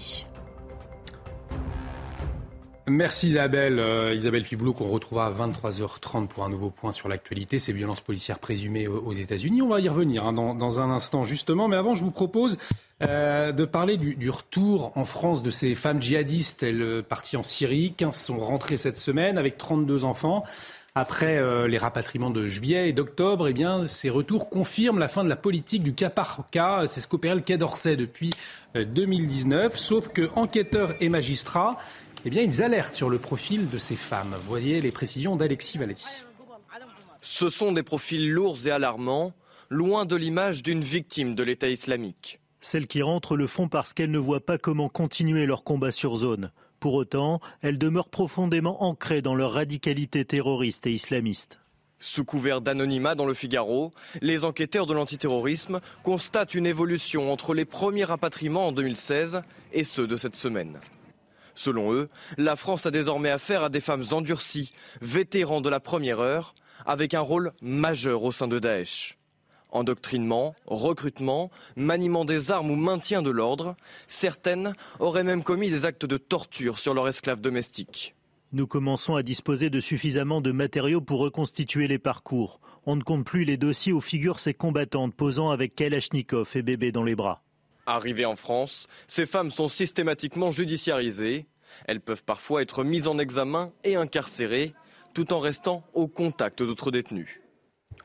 Merci 2.86 3.28
Isabelle. 3.28 3.78
Euh, 3.78 4.14
Isabelle 4.14 4.44
Piboulot 4.44 4.74
qu'on 4.74 4.88
retrouvera 4.88 5.26
à 5.26 5.30
23h30 5.30 6.26
pour 6.26 6.44
un 6.44 6.50
nouveau 6.50 6.68
point 6.68 6.92
sur 6.92 7.08
l'actualité, 7.08 7.58
ces 7.58 7.72
violences 7.72 8.02
policières 8.02 8.38
présumées 8.38 8.86
aux 8.88 9.12
États-Unis. 9.12 9.62
On 9.62 9.68
va 9.68 9.80
y 9.80 9.88
revenir 9.88 10.24
hein, 10.24 10.32
dans, 10.34 10.80
un 10.80 10.90
instant 10.90 11.24
justement. 11.24 11.66
Mais 11.66 11.76
avant, 11.76 11.94
je 11.94 12.04
vous 12.04 12.10
propose 12.10 12.58
euh, 13.02 13.52
de 13.52 13.64
parler 13.64 13.96
du, 13.96 14.28
retour 14.28 14.92
en 14.96 15.06
France 15.06 15.42
de 15.42 15.50
ces 15.50 15.74
femmes 15.74 16.02
djihadistes. 16.02 16.62
Elles 16.62 16.82
euh, 16.82 17.02
parties 17.02 17.38
en 17.38 17.42
Syrie, 17.42 17.94
15 17.96 18.14
sont 18.14 18.38
rentrées 18.38 18.76
cette 18.76 18.98
semaine 18.98 19.38
avec 19.38 19.56
32 19.56 20.04
enfants. 20.04 20.44
Après 20.96 21.42
les 21.66 21.76
rapatriements 21.76 22.30
de 22.30 22.46
juillet 22.46 22.88
et 22.88 22.92
d'octobre, 22.92 23.48
eh 23.48 23.52
bien, 23.52 23.84
ces 23.84 24.10
retours 24.10 24.48
confirment 24.48 25.00
la 25.00 25.08
fin 25.08 25.24
de 25.24 25.28
la 25.28 25.34
politique 25.34 25.82
du 25.82 25.92
cas 25.92 26.08
par 26.08 26.44
cas. 26.52 26.86
C'est 26.86 27.00
ce 27.00 27.08
qu'opérait 27.08 27.34
le 27.34 27.40
Quai 27.40 27.56
d'Orsay 27.56 27.96
depuis 27.96 28.30
2019. 28.76 29.76
Sauf 29.76 30.06
que 30.10 30.30
enquêteurs 30.36 30.94
et 31.00 31.08
magistrats 31.08 31.78
eh 32.24 32.30
bien, 32.30 32.42
ils 32.42 32.62
alertent 32.62 32.94
sur 32.94 33.10
le 33.10 33.18
profil 33.18 33.68
de 33.68 33.78
ces 33.78 33.96
femmes. 33.96 34.36
Voyez 34.46 34.80
les 34.80 34.92
précisions 34.92 35.36
d'Alexis 35.36 35.78
Vallée. 35.78 35.96
Ce 37.20 37.48
sont 37.48 37.72
des 37.72 37.82
profils 37.82 38.30
lourds 38.30 38.66
et 38.66 38.70
alarmants, 38.70 39.32
loin 39.70 40.04
de 40.04 40.16
l'image 40.16 40.62
d'une 40.62 40.82
victime 40.82 41.34
de 41.34 41.42
l'État 41.42 41.68
islamique. 41.68 42.40
Celles 42.60 42.86
qui 42.86 43.02
rentrent 43.02 43.36
le 43.36 43.46
font 43.46 43.68
parce 43.68 43.92
qu'elles 43.92 44.10
ne 44.10 44.18
voient 44.18 44.44
pas 44.44 44.58
comment 44.58 44.88
continuer 44.88 45.44
leur 45.46 45.64
combat 45.64 45.90
sur 45.90 46.16
zone. 46.16 46.50
Pour 46.80 46.94
autant, 46.94 47.40
elles 47.60 47.78
demeurent 47.78 48.08
profondément 48.08 48.84
ancrées 48.84 49.22
dans 49.22 49.34
leur 49.34 49.52
radicalité 49.52 50.24
terroriste 50.24 50.86
et 50.86 50.92
islamiste. 50.92 51.58
Sous 51.98 52.24
couvert 52.24 52.60
d'anonymat 52.60 53.14
dans 53.14 53.26
le 53.26 53.34
Figaro, 53.34 53.90
les 54.20 54.44
enquêteurs 54.44 54.86
de 54.86 54.92
l'antiterrorisme 54.92 55.80
constatent 56.02 56.54
une 56.54 56.66
évolution 56.66 57.32
entre 57.32 57.54
les 57.54 57.64
premiers 57.64 58.04
rapatriements 58.04 58.68
en 58.68 58.72
2016 58.72 59.42
et 59.72 59.84
ceux 59.84 60.06
de 60.06 60.16
cette 60.16 60.36
semaine. 60.36 60.78
Selon 61.54 61.92
eux, 61.92 62.08
la 62.36 62.56
France 62.56 62.86
a 62.86 62.90
désormais 62.90 63.30
affaire 63.30 63.62
à 63.62 63.68
des 63.68 63.80
femmes 63.80 64.04
endurcies, 64.10 64.72
vétérans 65.00 65.60
de 65.60 65.68
la 65.68 65.80
première 65.80 66.20
heure, 66.20 66.54
avec 66.86 67.14
un 67.14 67.20
rôle 67.20 67.52
majeur 67.62 68.22
au 68.22 68.32
sein 68.32 68.48
de 68.48 68.58
Daesh. 68.58 69.16
Endoctrinement, 69.70 70.54
recrutement, 70.66 71.50
maniement 71.74 72.24
des 72.24 72.52
armes 72.52 72.70
ou 72.70 72.76
maintien 72.76 73.22
de 73.22 73.30
l'ordre, 73.30 73.76
certaines 74.06 74.74
auraient 75.00 75.24
même 75.24 75.42
commis 75.42 75.70
des 75.70 75.84
actes 75.84 76.06
de 76.06 76.16
torture 76.16 76.78
sur 76.78 76.94
leurs 76.94 77.08
esclaves 77.08 77.40
domestiques. 77.40 78.14
Nous 78.52 78.68
commençons 78.68 79.16
à 79.16 79.24
disposer 79.24 79.70
de 79.70 79.80
suffisamment 79.80 80.40
de 80.40 80.52
matériaux 80.52 81.00
pour 81.00 81.18
reconstituer 81.18 81.88
les 81.88 81.98
parcours. 81.98 82.60
On 82.86 82.94
ne 82.94 83.02
compte 83.02 83.24
plus 83.24 83.44
les 83.44 83.56
dossiers 83.56 83.92
où 83.92 84.00
figurent 84.00 84.38
ces 84.38 84.54
combattantes 84.54 85.12
posant 85.12 85.50
avec 85.50 85.74
Kalachnikov 85.74 86.52
et 86.54 86.62
bébé 86.62 86.92
dans 86.92 87.02
les 87.02 87.16
bras. 87.16 87.42
Arrivées 87.86 88.24
en 88.24 88.36
France, 88.36 88.86
ces 89.06 89.26
femmes 89.26 89.50
sont 89.50 89.68
systématiquement 89.68 90.50
judiciarisées. 90.50 91.46
Elles 91.86 92.00
peuvent 92.00 92.24
parfois 92.24 92.62
être 92.62 92.84
mises 92.84 93.08
en 93.08 93.18
examen 93.18 93.72
et 93.84 93.96
incarcérées, 93.96 94.72
tout 95.12 95.32
en 95.32 95.40
restant 95.40 95.84
au 95.92 96.06
contact 96.06 96.62
d'autres 96.62 96.90
détenus. 96.90 97.40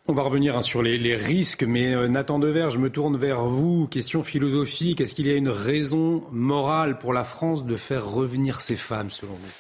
On 0.08 0.14
va 0.14 0.24
revenir 0.24 0.58
hein, 0.58 0.62
sur 0.62 0.82
les, 0.82 1.16
risques, 1.16 1.64
mais 1.64 1.94
euh, 1.94 2.08
Nathan 2.08 2.40
Dever, 2.40 2.70
je 2.72 2.80
me 2.80 2.90
tourne 2.90 3.18
vers 3.18 3.46
vous. 3.46 3.88
Question 3.88 4.24
philosophique, 4.24 5.02
est-ce 5.02 5.16
qu'il 5.16 5.28
y 5.28 5.32
a 5.32 5.36
une 5.36 5.50
raison 5.50 6.24
morale 6.32 6.98
pour 6.98 7.14
la 7.14 7.24
France 7.24 7.66
de 7.66 7.76
faire 7.76 8.10
revenir 8.10 8.62
ces 8.62 8.76
femmes, 8.76 9.12
selon 9.12 9.34
vous? 9.34 9.52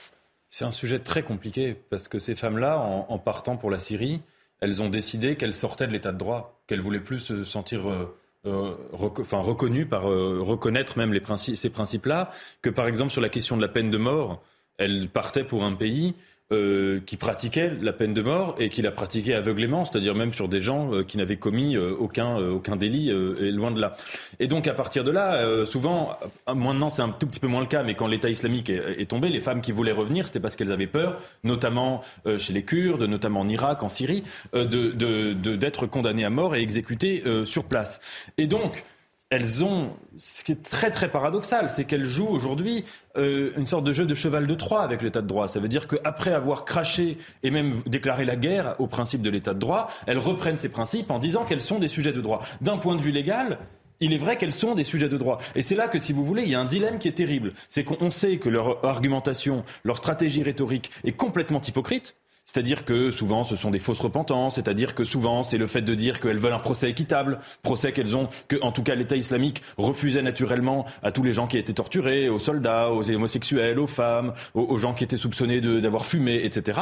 C'est 0.49 0.65
un 0.65 0.71
sujet 0.71 0.99
très 0.99 1.23
compliqué, 1.23 1.75
parce 1.89 2.07
que 2.07 2.19
ces 2.19 2.35
femmes-là, 2.35 2.79
en, 2.79 3.19
partant 3.19 3.57
pour 3.57 3.69
la 3.69 3.79
Syrie, 3.79 4.21
elles 4.59 4.81
ont 4.81 4.89
décidé 4.89 5.35
qu'elles 5.35 5.53
sortaient 5.53 5.87
de 5.87 5.93
l'état 5.93 6.11
de 6.11 6.17
droit, 6.17 6.59
qu'elles 6.67 6.81
voulaient 6.81 6.99
plus 6.99 7.19
se 7.19 7.43
sentir... 7.43 7.89
Euh, 7.89 8.15
euh, 8.45 8.75
reconnu 8.93 9.85
par 9.85 10.09
euh, 10.09 10.39
reconnaître 10.41 10.97
même 10.97 11.11
les 11.11 11.19
principes, 11.19 11.57
ces 11.57 11.69
principes-là, 11.69 12.31
que 12.61 12.69
par 12.69 12.87
exemple 12.87 13.11
sur 13.11 13.21
la 13.21 13.29
question 13.29 13.57
de 13.57 13.61
la 13.61 13.67
peine 13.67 13.89
de 13.89 13.97
mort, 13.97 14.41
elle 14.77 15.09
partait 15.09 15.43
pour 15.43 15.65
un 15.65 15.73
pays 15.73 16.15
euh, 16.51 16.99
qui 17.05 17.15
pratiquait 17.15 17.71
la 17.79 17.93
peine 17.93 18.11
de 18.11 18.23
mort 18.23 18.55
et 18.57 18.69
qui 18.69 18.81
la 18.81 18.89
pratiquait 18.89 19.35
aveuglément, 19.35 19.85
c'est-à-dire 19.85 20.15
même 20.15 20.33
sur 20.33 20.47
des 20.47 20.61
gens 20.61 20.91
euh, 20.91 21.03
qui 21.03 21.19
n'avaient 21.19 21.37
commis 21.37 21.75
euh, 21.75 21.93
aucun, 21.99 22.37
aucun 22.37 22.75
délit, 22.75 23.11
et 23.11 23.51
loin 23.51 23.69
de 23.69 23.79
là. 23.79 23.95
Et 24.39 24.47
donc 24.47 24.65
à 24.65 24.73
partir 24.73 25.03
de 25.03 25.11
là, 25.11 25.63
souvent, 25.65 26.17
maintenant 26.47 26.89
c'est 26.89 27.03
un 27.03 27.09
tout 27.09 27.27
petit 27.27 27.39
peu 27.39 27.45
moins 27.45 27.61
le 27.61 27.67
cas, 27.67 27.83
mais 27.83 27.93
quand 27.93 28.07
l'État 28.07 28.31
islamique 28.31 28.71
est, 28.71 29.07
tombé, 29.07 29.29
les 29.29 29.41
femmes 29.41 29.61
qui 29.61 29.71
voulaient 29.71 29.91
revenir, 29.91 30.25
c'était 30.25 30.39
parce 30.39 30.55
qu'elles 30.55 30.71
avaient 30.71 30.87
peur, 30.87 31.21
notamment 31.43 32.01
chez 32.39 32.53
les 32.53 32.63
Kurdes, 32.63 33.03
notamment 33.03 33.41
en 33.41 33.47
Irak, 33.47 33.83
en 33.83 33.89
Syrie, 33.89 34.23
de, 34.53 34.65
de, 34.65 35.33
d'être 35.33 35.85
condamnées 35.85 36.25
à 36.25 36.31
mort 36.31 36.55
et 36.55 36.61
exécutées 36.61 37.23
sur 37.45 37.65
place. 37.65 37.99
Et 38.39 38.47
donc, 38.47 38.83
elles 39.29 39.63
ont, 39.63 39.91
ce 40.17 40.43
qui 40.43 40.53
est 40.53 40.63
très 40.63 40.89
très 40.89 41.09
paradoxal, 41.09 41.69
c'est 41.69 41.85
qu'elles 41.85 42.05
jouent 42.05 42.29
aujourd'hui 42.29 42.83
euh, 43.15 43.51
une 43.57 43.67
sorte 43.67 43.83
de 43.83 43.91
jeu 43.91 44.05
de 44.05 44.15
cheval 44.15 44.47
de 44.47 44.55
Troie 44.55 44.81
avec 44.81 45.03
l'état 45.03 45.21
de 45.21 45.27
droit. 45.27 45.47
Ça 45.47 45.59
veut 45.59 45.67
dire 45.67 45.87
qu'après 45.87 46.33
avoir 46.33 46.65
craché 46.65 47.17
et 47.43 47.51
même 47.51 47.81
déclaré 47.85 48.25
la 48.25 48.35
guerre 48.35 48.75
au 48.79 48.87
principe 48.87 49.21
de 49.21 49.29
l'état 49.29 49.53
de 49.53 49.59
droit, 49.59 49.89
elles 50.07 50.17
reprennent 50.17 50.57
ces 50.57 50.69
principes 50.69 51.11
en 51.11 51.19
disant 51.19 51.45
qu'elles 51.45 51.61
sont 51.61 51.77
des 51.77 51.87
sujets 51.87 52.11
de 52.11 52.21
droit. 52.21 52.41
D'un 52.61 52.77
point 52.77 52.95
de 52.95 53.01
vue 53.01 53.11
légal, 53.11 53.59
il 53.99 54.13
est 54.13 54.17
vrai 54.17 54.37
qu'elles 54.37 54.53
sont 54.53 54.73
des 54.73 54.83
sujets 54.83 55.09
de 55.09 55.17
droit. 55.17 55.37
Et 55.55 55.61
c'est 55.61 55.75
là 55.75 55.87
que, 55.87 55.99
si 55.99 56.11
vous 56.11 56.25
voulez, 56.25 56.43
il 56.43 56.49
y 56.49 56.55
a 56.55 56.59
un 56.59 56.65
dilemme 56.65 56.97
qui 56.97 57.07
est 57.07 57.13
terrible. 57.13 57.53
C'est 57.67 57.83
qu'on 57.83 58.09
sait 58.09 58.37
que 58.37 58.49
leur 58.49 58.83
argumentation, 58.83 59.63
leur 59.83 59.97
stratégie 59.97 60.41
rhétorique 60.41 60.89
est 61.03 61.11
complètement 61.11 61.61
hypocrite. 61.61 62.15
C'est-à-dire 62.51 62.83
que 62.83 63.11
souvent 63.11 63.43
ce 63.43 63.55
sont 63.55 63.69
des 63.69 63.77
fausses 63.77 63.99
repentances, 63.99 64.55
c'est-à-dire 64.55 64.95
que 64.95 65.03
souvent 65.03 65.43
c'est 65.43 65.59
le 65.59 65.67
fait 65.67 65.83
de 65.83 65.93
dire 65.93 66.19
qu'elles 66.19 66.39
veulent 66.39 66.53
un 66.53 66.57
procès 66.57 66.89
équitable, 66.89 67.37
procès 67.61 67.91
qu'elles 67.91 68.15
ont, 68.15 68.27
que 68.47 68.55
en 68.63 68.71
tout 68.71 68.81
cas 68.81 68.95
l'État 68.95 69.15
islamique 69.15 69.61
refusait 69.77 70.23
naturellement 70.23 70.83
à 71.03 71.11
tous 71.11 71.21
les 71.21 71.31
gens 71.31 71.45
qui 71.45 71.59
étaient 71.59 71.73
torturés, 71.73 72.27
aux 72.27 72.39
soldats, 72.39 72.91
aux 72.91 73.07
homosexuels, 73.07 73.77
aux 73.77 73.85
femmes, 73.85 74.33
aux, 74.55 74.77
gens 74.79 74.95
qui 74.95 75.03
étaient 75.03 75.15
soupçonnés 75.15 75.61
d'avoir 75.61 76.07
fumé, 76.07 76.43
etc. 76.43 76.79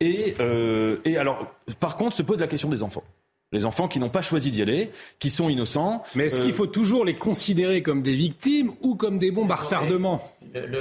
Et, 0.00 0.34
euh, 0.40 0.96
et 1.04 1.18
alors, 1.18 1.54
par 1.78 1.96
contre, 1.96 2.16
se 2.16 2.22
pose 2.24 2.40
la 2.40 2.48
question 2.48 2.68
des 2.68 2.82
enfants. 2.82 3.04
Les 3.56 3.64
enfants 3.64 3.88
qui 3.88 3.98
n'ont 3.98 4.10
pas 4.10 4.20
choisi 4.22 4.50
d'y 4.50 4.60
aller, 4.60 4.90
qui 5.18 5.30
sont 5.30 5.48
innocents. 5.48 6.02
Mais 6.14 6.26
est-ce 6.26 6.40
qu'il 6.40 6.50
euh, 6.50 6.54
faut 6.54 6.66
toujours 6.66 7.06
les 7.06 7.14
considérer 7.14 7.82
comme 7.82 8.02
des 8.02 8.12
victimes 8.12 8.70
ou 8.82 8.96
comme 8.96 9.16
des 9.16 9.30
bombes 9.30 9.50
à 9.50 9.56
retardement 9.56 10.22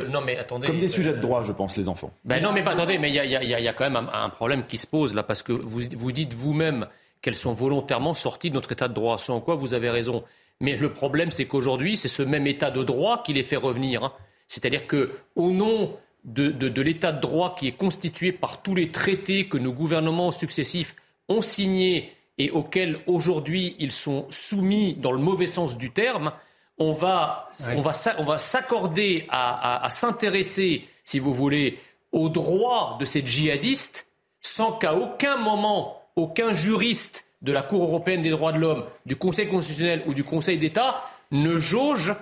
non 0.09 0.21
mais 0.21 0.37
attendez. 0.37 0.67
Comme 0.67 0.79
des 0.79 0.87
sujets 0.87 1.13
de 1.13 1.19
droit, 1.19 1.43
je 1.43 1.51
pense, 1.51 1.75
les 1.75 1.89
enfants. 1.89 2.11
Ben 2.23 2.41
non 2.41 2.53
mais 2.53 2.65
attendez, 2.65 2.97
mais 2.97 3.09
il 3.09 3.15
y, 3.15 3.67
a, 3.67 3.73
quand 3.73 3.89
même 3.89 4.09
un, 4.13 4.29
problème 4.29 4.65
qui 4.65 4.77
se 4.77 4.87
pose 4.87 5.13
là, 5.13 5.23
parce 5.23 5.43
que 5.43 5.51
vous, 5.51 5.81
vous 5.95 6.11
dites 6.11 6.33
vous-même 6.33 6.87
qu'elles 7.21 7.35
sont 7.35 7.53
volontairement 7.53 8.13
sorties 8.13 8.49
de 8.49 8.55
notre 8.55 8.71
état 8.71 8.87
de 8.87 8.93
droit, 8.93 9.17
sans 9.17 9.41
quoi 9.41 9.55
vous 9.55 9.73
avez 9.73 9.89
raison. 9.89 10.23
Mais 10.61 10.75
le 10.75 10.93
problème, 10.93 11.31
c'est 11.31 11.45
qu'aujourd'hui, 11.45 11.97
c'est 11.97 12.07
ce 12.07 12.23
même 12.23 12.47
état 12.47 12.71
de 12.71 12.83
droit 12.83 13.23
qui 13.23 13.33
les 13.33 13.43
fait 13.43 13.55
revenir. 13.55 14.03
Hein. 14.03 14.13
C'est-à-dire 14.47 14.87
que, 14.87 15.11
au 15.35 15.51
nom 15.51 15.97
de, 16.23 16.49
de 16.49 16.81
l'état 16.81 17.11
de 17.11 17.19
droit 17.19 17.55
qui 17.55 17.67
est 17.67 17.77
constitué 17.77 18.31
par 18.31 18.61
tous 18.61 18.75
les 18.75 18.91
traités 18.91 19.47
que 19.47 19.57
nos 19.57 19.73
gouvernements 19.73 20.31
successifs 20.31 20.95
ont 21.29 21.41
signés 21.41 22.13
et 22.37 22.51
auxquels 22.51 22.99
aujourd'hui 23.07 23.75
ils 23.79 23.91
sont 23.91 24.25
soumis 24.29 24.93
dans 24.95 25.11
le 25.11 25.19
mauvais 25.19 25.47
sens 25.47 25.77
du 25.77 25.91
terme, 25.91 26.31
on 26.77 26.93
va, 26.93 27.47
on 27.75 27.81
va, 27.81 27.93
on 28.17 28.25
va 28.25 28.37
s'accorder 28.37 29.25
à, 29.29 29.87
s'intéresser, 29.91 30.87
si 31.05 31.19
vous 31.19 31.33
voulez, 31.33 31.79
aux 32.11 32.29
droits 32.29 32.97
de 32.99 33.05
ces 33.05 33.25
djihadistes 33.25 34.07
sans 34.41 34.73
qu'à 34.73 34.93
aucun 34.93 35.37
moment, 35.37 36.01
aucun 36.15 36.53
juriste 36.53 37.25
de 37.41 37.51
la 37.51 37.61
Cour 37.61 37.83
européenne 37.83 38.21
des 38.21 38.29
droits 38.29 38.51
de 38.51 38.59
l'homme, 38.59 38.85
du 39.05 39.15
Conseil 39.15 39.47
constitutionnel 39.47 40.03
ou 40.05 40.13
du 40.13 40.23
Conseil 40.23 40.57
d'État 40.57 41.03
ne 41.31 41.57
jauge 41.57 42.13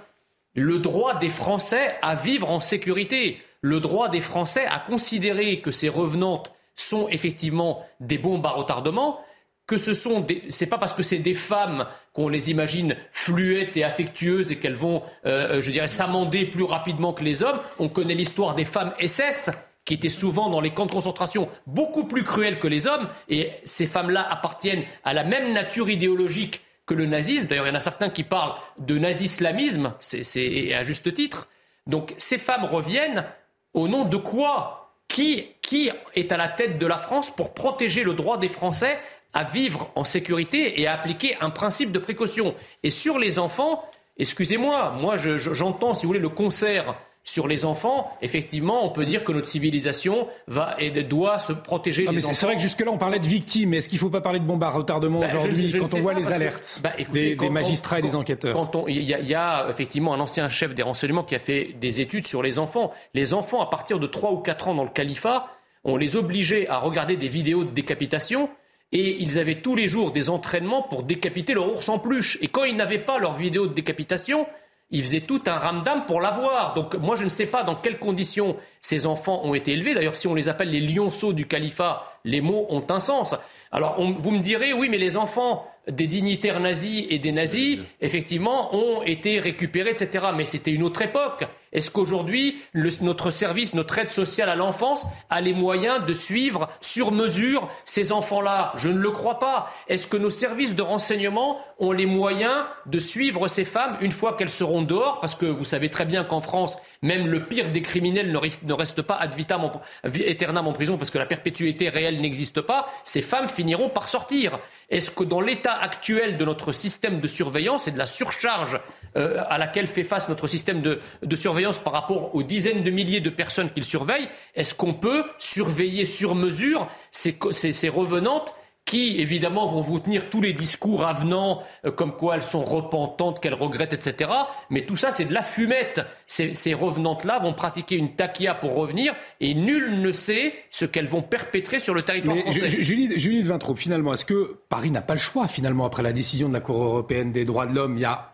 le 0.53 0.80
droit 0.80 1.16
des 1.16 1.30
Français 1.30 1.95
à 2.01 2.16
vivre 2.16 2.49
en 2.49 2.59
sécurité, 2.59 3.39
le 3.61 3.80
droit 3.80 4.09
des 4.09 4.22
Français 4.22 4.66
à 4.66 4.80
considérer 4.80 5.61
que 5.61 5.72
ces 5.72 5.89
revenantes 5.89 6.51
sont 6.76 7.07
effectivement 7.09 7.86
des 7.99 8.18
bombes 8.18 8.45
à 8.45 8.51
retardement, 8.51 9.20
que 9.66 9.78
ce 9.78 9.93
sont 9.93 10.20
des, 10.20 10.43
c'est 10.49 10.66
pas 10.66 10.78
parce 10.78 10.93
que 10.93 11.03
c'est 11.03 11.20
des 11.20 11.34
femmes 11.34 11.86
qu'on 12.11 12.28
les 12.28 12.51
imagine 12.51 12.95
fluettes 13.11 13.78
et 13.78 13.84
affectueuses 13.84 14.51
et 14.51 14.57
qu'elles 14.57 14.76
vont, 14.76 15.03
euh, 15.26 15.61
je 15.61 15.72
dirais, 15.72 15.88
s'amender 15.88 16.45
plus 16.45 16.64
rapidement 16.64 17.14
que 17.14 17.24
les 17.24 17.43
hommes. 17.43 17.59
On 17.80 17.89
connaît 17.89 18.14
l'histoire 18.14 18.55
des 18.55 18.66
femmes 18.66 18.93
SS 18.99 19.51
qui 19.86 19.95
étaient 19.95 20.09
souvent 20.09 20.49
dans 20.49 20.61
les 20.61 20.72
camps 20.72 20.86
de 20.86 20.91
concentration 20.91 21.49
beaucoup 21.68 22.05
plus 22.05 22.24
cruelles 22.24 22.59
que 22.59 22.68
les 22.68 22.88
hommes, 22.88 23.09
et 23.28 23.51
ces 23.66 23.88
femmes-là 23.88 24.26
appartiennent 24.30 24.84
à 25.03 25.14
la 25.14 25.24
même 25.24 25.53
nature 25.53 25.89
idéologique 25.89 26.61
que 26.86 26.93
le 26.93 27.05
nazisme. 27.05 27.47
D'ailleurs, 27.47 27.66
il 27.66 27.70
y 27.70 27.74
en 27.74 27.76
a 27.76 27.82
certains 27.82 28.09
qui 28.09 28.24
parlent 28.24 28.55
de 28.78 28.97
nazislamisme, 28.97 29.93
c'est 29.99 30.74
à 30.74 30.84
juste 30.84 31.14
titre. 31.14 31.47
Donc 31.88 32.14
ces 32.18 32.38
femmes 32.38 32.66
reviennent 32.66 33.26
au 33.74 33.88
nom 33.88 34.05
de 34.05 34.18
quoi? 34.18 34.80
Qui, 35.09 35.47
qui 35.61 35.91
est 36.16 36.32
à 36.32 36.38
la 36.38 36.47
tête 36.47 36.80
de 36.80 36.88
la 36.88 36.97
France 36.97 37.30
pour 37.30 37.53
protéger 37.53 38.03
le 38.03 38.16
droit 38.16 38.39
des 38.39 38.49
Français 38.49 38.97
à 39.34 39.43
vivre 39.43 39.89
en 39.95 40.03
sécurité 40.03 40.81
et 40.81 40.88
à 40.88 40.93
appliquer 40.93 41.36
un 41.41 41.49
principe 41.49 41.91
de 41.91 41.99
précaution. 41.99 42.55
Et 42.84 42.89
sur 42.89 43.17
les 43.17 43.39
enfants, 43.39 43.84
excusez-moi, 44.17 44.93
moi, 44.99 45.15
j'entends, 45.17 45.93
si 45.93 46.03
vous 46.03 46.09
voulez, 46.09 46.19
le 46.19 46.29
concert 46.29 46.95
sur 47.25 47.47
les 47.47 47.63
enfants, 47.63 48.11
effectivement, 48.21 48.86
on 48.86 48.89
peut 48.89 49.05
dire 49.05 49.23
que 49.23 49.31
notre 49.31 49.47
civilisation 49.47 50.27
va 50.47 50.75
et 50.77 50.91
doit 51.03 51.39
se 51.39 51.53
protéger 51.53 52.05
des 52.05 52.25
enfants. 52.25 52.34
C'est 52.34 52.45
vrai 52.45 52.55
que 52.55 52.61
jusque-là, 52.61 52.91
on 52.91 52.97
parlait 52.97 53.19
de 53.19 53.27
victimes. 53.27 53.69
Mais 53.69 53.77
est-ce 53.77 53.88
qu'il 53.88 53.95
ne 53.95 54.01
faut 54.01 54.09
pas 54.09 54.19
parler 54.19 54.39
de 54.39 54.45
bombes 54.45 54.63
à 54.63 54.69
retardement 54.69 55.21
bah, 55.21 55.29
aujourd'hui 55.34 55.71
quand 55.71 55.93
on 55.93 56.01
voit 56.01 56.13
les 56.13 56.34
alertes 56.34 56.81
bah, 56.84 56.91
des, 57.13 57.38
magistrats 57.49 57.99
et 57.99 58.01
des 58.01 58.15
enquêteurs 58.15 58.69
Il 58.89 59.01
y, 59.01 59.05
y, 59.05 59.36
a 59.36 59.67
effectivement 59.69 60.13
un 60.13 60.19
ancien 60.19 60.49
chef 60.49 60.75
des 60.75 60.84
renseignements 60.84 61.23
qui 61.23 61.34
a 61.34 61.39
fait 61.39 61.75
des 61.79 62.01
études 62.01 62.27
sur 62.27 62.43
les 62.43 62.59
enfants. 62.59 62.91
Les 63.13 63.34
enfants, 63.34 63.61
à 63.61 63.69
partir 63.69 63.99
de 63.99 64.07
3 64.07 64.31
ou 64.34 64.38
4 64.39 64.67
ans 64.67 64.75
dans 64.75 64.84
le 64.84 64.89
califat, 64.89 65.47
on 65.86 65.95
les 65.95 66.17
obligeait 66.17 66.67
à 66.67 66.79
regarder 66.79 67.15
des 67.15 67.29
vidéos 67.29 67.63
de 67.63 67.71
décapitation 67.71 68.49
et 68.94 69.22
ils 69.22 69.39
avaient 69.39 69.60
tous 69.62 69.76
les 69.76 69.88
jours 69.88 70.12
des 70.12 70.30
entraînements 70.30 70.84
pour 70.84 71.04
décapiter 71.04 71.56
leur 71.56 71.74
ours 71.74 71.89
en 71.89 71.98
peluche. 71.98 72.38
Et 72.41 72.48
quand 72.48 72.64
ils 72.64 72.76
n'avaient 72.76 73.00
pas 73.00 73.18
leur 73.18 73.36
vidéo 73.36 73.66
de 73.66 73.74
décapitation, 73.74 74.46
ils 74.91 75.02
faisaient 75.02 75.22
tout 75.22 75.41
un 75.48 75.58
ramdam 75.58 76.06
pour 76.06 76.22
l'avoir. 76.22 76.76
Donc 76.76 76.94
moi, 76.96 77.16
je 77.16 77.24
ne 77.24 77.30
sais 77.30 77.48
pas 77.48 77.64
dans 77.64 77.74
quelles 77.74 77.98
conditions 77.98 78.56
ces 78.80 79.08
enfants 79.08 79.41
ont 79.44 79.56
été 79.56 79.74
élevés. 79.74 79.96
D'ailleurs, 79.96 80.16
si 80.16 80.28
on 80.28 80.36
les 80.36 80.48
appelle 80.48 80.70
les 80.70 80.80
lionceaux 80.80 81.34
du 81.34 81.48
califat, 81.48 82.20
les 82.24 82.41
mots 82.41 82.68
ont 82.70 82.86
un 82.89 83.00
sens. 83.00 83.36
Alors, 83.72 84.00
vous 84.00 84.32
me 84.32 84.41
direz, 84.41 84.72
oui, 84.72 84.89
mais 84.89 85.00
les 85.00 85.18
enfants 85.18 85.68
des 85.88 86.06
dignitaires 86.06 86.60
nazis 86.60 87.08
et 87.10 87.18
des 87.18 87.32
nazis, 87.32 87.80
effectivement, 88.00 88.76
ont 88.76 89.02
été 89.02 89.39
récupérés, 89.39 89.89
etc. 89.89 90.26
Mais 90.36 90.46
c'était 90.46 90.72
une 90.72 90.84
autre 90.84 91.02
époque. 91.02 91.46
Est-ce 91.74 91.91
qu'aujourd'hui, 91.91 92.61
notre 93.01 93.30
service, 93.32 93.74
notre 93.74 93.97
aide 93.97 94.09
sociale 94.09 94.49
à 94.49 94.55
l'enfance 94.55 95.05
a 95.30 95.41
les 95.41 95.53
moyens 95.53 96.05
de 96.05 96.13
suivre 96.13 96.69
sur 96.80 97.11
mesure 97.11 97.69
ces 97.84 98.11
enfants-là? 98.11 98.74
Je 98.78 98.88
ne 98.88 98.99
le 98.99 99.11
crois 99.11 99.39
pas. 99.39 99.74
Est-ce 99.88 100.07
que 100.07 100.17
nos 100.17 100.30
services 100.30 100.76
de 100.76 100.84
renseignement 100.84 101.59
ont 101.80 101.91
les 101.91 102.05
moyens 102.05 102.63
de 102.86 102.99
suivre 102.99 103.47
ces 103.47 103.65
femmes 103.65 103.97
une 104.01 104.11
fois 104.11 104.38
qu'elles 104.38 104.49
seront 104.49 104.84
dehors? 104.84 105.19
Parce 105.19 105.36
que 105.36 105.47
vous 105.47 105.65
savez 105.65 105.89
très 105.89 106.05
bien 106.05 106.24
qu'en 106.24 106.41
France, 106.41 106.78
même 107.01 107.28
le 107.28 107.43
pire 107.45 107.69
des 107.69 107.82
criminels 107.82 108.32
ne 108.32 108.74
reste 108.74 109.01
pas 109.01 109.15
ad 109.15 109.34
vitam 109.34 109.69
aeternam 110.03 110.67
en 110.67 110.74
prison 110.74 110.97
parce 110.97 111.09
que 111.09 111.17
la 111.17 111.26
perpétuité 111.26 111.89
réelle 111.89 112.21
n'existe 112.21 112.61
pas. 112.61 112.88
Ces 113.03 113.21
femmes 113.21 113.49
finiront 113.49 113.89
par 113.89 114.07
sortir. 114.07 114.59
Est-ce 114.89 115.09
que 115.09 115.24
dans 115.24 115.41
l'état 115.41 115.74
actuel 115.74 116.38
de 116.38 116.45
notre 116.45 116.71
système 116.71 117.19
de 117.19 117.28
surveillance 117.28 117.88
et 117.88 117.91
de 117.91 117.97
la 117.97 118.05
surcharge 118.05 118.80
euh, 119.18 119.43
à 119.49 119.57
laquelle 119.57 119.88
fait 119.88 120.03
face 120.03 120.30
notre 120.30 120.47
système 120.47 120.82
de, 120.82 120.99
surveillance 121.36 121.80
par 121.80 121.93
rapport 121.93 122.36
aux 122.36 122.43
dizaines 122.43 122.84
de 122.84 122.91
milliers 122.91 123.22
de 123.22 123.30
personnes 123.30 123.70
qu'il 123.70 123.84
surveille, 123.84 124.28
est-ce 124.55 124.76
qu'on 124.76 124.93
peut 124.93 125.24
surveiller 125.38 126.05
sur 126.05 126.36
mesure 126.36 126.88
ces, 127.11 127.38
ces 127.51 127.89
revenantes 127.89 128.53
qui, 128.86 129.22
évidemment, 129.22 129.66
vont 129.66 129.82
vous 129.82 129.99
tenir 129.99 130.30
tous 130.30 130.41
les 130.41 130.53
discours 130.53 131.05
avenants, 131.05 131.64
euh, 131.86 131.91
comme 131.91 132.11
quoi 132.11 132.36
elles 132.36 132.43
sont 132.43 132.64
repentantes, 132.64 133.39
qu'elles 133.39 133.53
regrettent, 133.53 133.93
etc. 133.93 134.30
Mais 134.70 134.82
tout 134.82 134.97
ça, 134.97 135.11
c'est 135.11 135.26
de 135.26 135.34
la 135.34 135.41
fumette. 135.41 136.01
Ces, 136.28 136.74
revenantes-là 136.74 137.39
vont 137.39 137.53
pratiquer 137.53 137.95
une 137.95 138.16
taquia 138.16 138.55
pour 138.55 138.76
revenir, 138.76 139.14
et 139.39 139.53
nul 139.53 140.01
ne 140.01 140.11
sait 140.11 140.53
ce 140.70 140.86
qu'elles 140.86 141.07
vont 141.07 141.22
perpétrer 141.22 141.80
sur 141.80 141.93
le 141.93 142.01
territoire 142.01 142.38
français. 142.38 142.68
Julie, 142.82 143.18
Julie 143.18 143.41
Vintraud, 143.41 143.76
finalement, 143.76 144.14
est-ce 144.14 144.26
que 144.26 144.59
Paris 144.68 144.91
n'a 144.91 145.01
pas 145.01 145.14
le 145.14 145.20
choix, 145.20 145.47
finalement, 145.47 145.86
après 145.86 146.03
la 146.03 146.14
décision 146.14 146.49
de 146.49 146.53
la 146.53 146.59
Cour 146.59 146.84
européenne 146.84 147.32
des 147.32 147.45
droits 147.45 147.68
de 147.68 147.74
l'homme 147.74 147.97
Il 147.97 148.01
y 148.01 148.05
a 148.05 148.32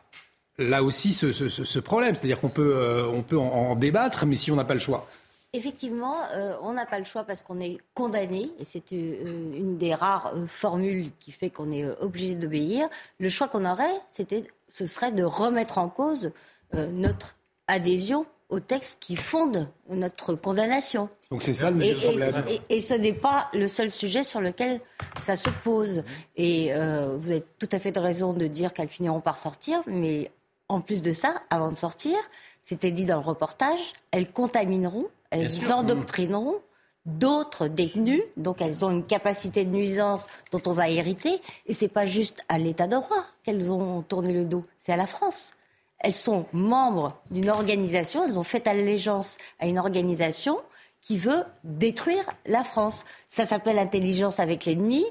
là 0.60 0.84
aussi 0.84 1.14
ce, 1.14 1.80
problème, 1.80 2.16
c'est-à-dire 2.16 2.40
qu'on 2.40 2.50
peut, 2.50 2.76
euh, 2.76 3.08
on 3.08 3.24
peut 3.24 3.38
en 3.38 3.76
débattre, 3.76 4.26
mais 4.26 4.36
si 4.36 4.52
on 4.52 4.56
n'a 4.56 4.66
pas 4.66 4.76
le 4.76 4.80
choix. 4.80 5.08
Effectivement, 5.52 6.18
euh, 6.36 6.54
on 6.62 6.74
n'a 6.74 6.86
pas 6.86 7.00
le 7.00 7.06
choix 7.06 7.24
parce 7.24 7.42
qu'on 7.42 7.60
est 7.60 7.80
condamné, 7.96 8.52
et 8.60 8.66
c'est 8.66 8.94
euh, 8.94 9.52
une 9.56 9.80
des 9.80 9.96
rares 9.96 10.32
euh, 10.36 10.46
formules 10.46 11.10
qui 11.20 11.32
fait 11.32 11.50
qu'on 11.50 11.72
est 11.72 11.86
obligé 12.02 12.36
d'obéir. 12.36 12.88
Le 13.20 13.30
choix 13.30 13.48
qu'on 13.48 13.66
aurait, 13.66 13.96
c'était, 14.10 14.44
ce 14.72 14.86
serait 14.86 15.12
de 15.12 15.24
remettre 15.24 15.80
en 15.80 15.90
cause 15.90 16.32
notre 16.72 17.36
adhésion 17.68 18.28
au 18.50 18.60
texte 18.60 19.00
qui 19.00 19.16
fonde 19.16 19.68
notre 19.90 20.36
condamnation. 20.36 21.10
Donc 21.32 21.42
c'est 21.42 21.56
ça 21.56 21.72
le 21.72 21.82
et, 21.82 21.96
problème. 21.96 22.44
Et, 22.70 22.80
ce 22.80 22.94
n'est 22.94 23.14
pas 23.14 23.50
le 23.56 23.68
seul 23.68 23.90
sujet 23.90 24.22
sur 24.22 24.40
lequel 24.40 24.80
ça 25.18 25.36
se 25.36 25.50
pose. 25.64 26.04
Et 26.36 26.72
vous 26.72 27.32
avez 27.32 27.44
tout 27.58 27.70
à 27.72 27.80
fait 27.80 27.92
de 27.92 28.00
raison 28.00 28.34
de 28.34 28.46
dire 28.46 28.72
qu'elles 28.72 28.88
finiront 28.88 29.20
par 29.20 29.40
sortir, 29.40 29.82
mais 29.88 30.30
en 30.70 30.80
plus 30.80 31.02
de 31.02 31.12
ça, 31.12 31.42
avant 31.50 31.72
de 31.72 31.78
sortir, 31.78 32.16
c'était 32.62 32.92
dit 32.92 33.06
dans 33.06 33.18
le 33.18 33.26
reportage, 33.26 33.80
elles 34.12 34.32
contamineront 34.32 35.08
elles 35.32 35.72
endoctrineront 35.72 36.60
d'autres 37.06 37.68
détenus, 37.68 38.22
donc 38.38 38.62
elles 38.62 38.84
ont 38.86 38.92
une 38.92 39.06
capacité 39.06 39.66
de 39.66 39.72
nuisance 39.72 40.28
dont 40.52 40.62
on 40.66 40.74
va 40.74 40.90
hériter, 40.90 41.40
et 41.66 41.74
c'est 41.74 41.88
pas 41.88 42.06
juste 42.06 42.42
à 42.50 42.58
l'État 42.58 42.88
de 42.88 42.96
droit 42.96 43.24
qu'elles 43.44 43.72
ont 43.72 44.02
tourné 44.02 44.34
le 44.34 44.46
dos, 44.46 44.64
c'est 44.80 44.92
à 44.92 44.98
la 44.98 45.08
France. 45.08 45.52
Elles 46.00 46.14
sont 46.14 46.46
membres 46.54 47.20
d'une 47.32 47.50
organisation, 47.50 48.24
elles 48.24 48.40
ont 48.40 48.44
fait 48.44 48.68
allégeance 48.68 49.38
à 49.60 49.68
une 49.68 49.80
organisation 49.80 50.58
qui 51.02 51.18
veut 51.18 51.44
détruire 51.64 52.24
la 52.46 52.64
France. 52.64 53.06
Ça 53.28 53.46
s'appelle 53.46 53.80
intelligence 53.80 54.40
avec 54.40 54.66
l'ennemi. 54.66 55.06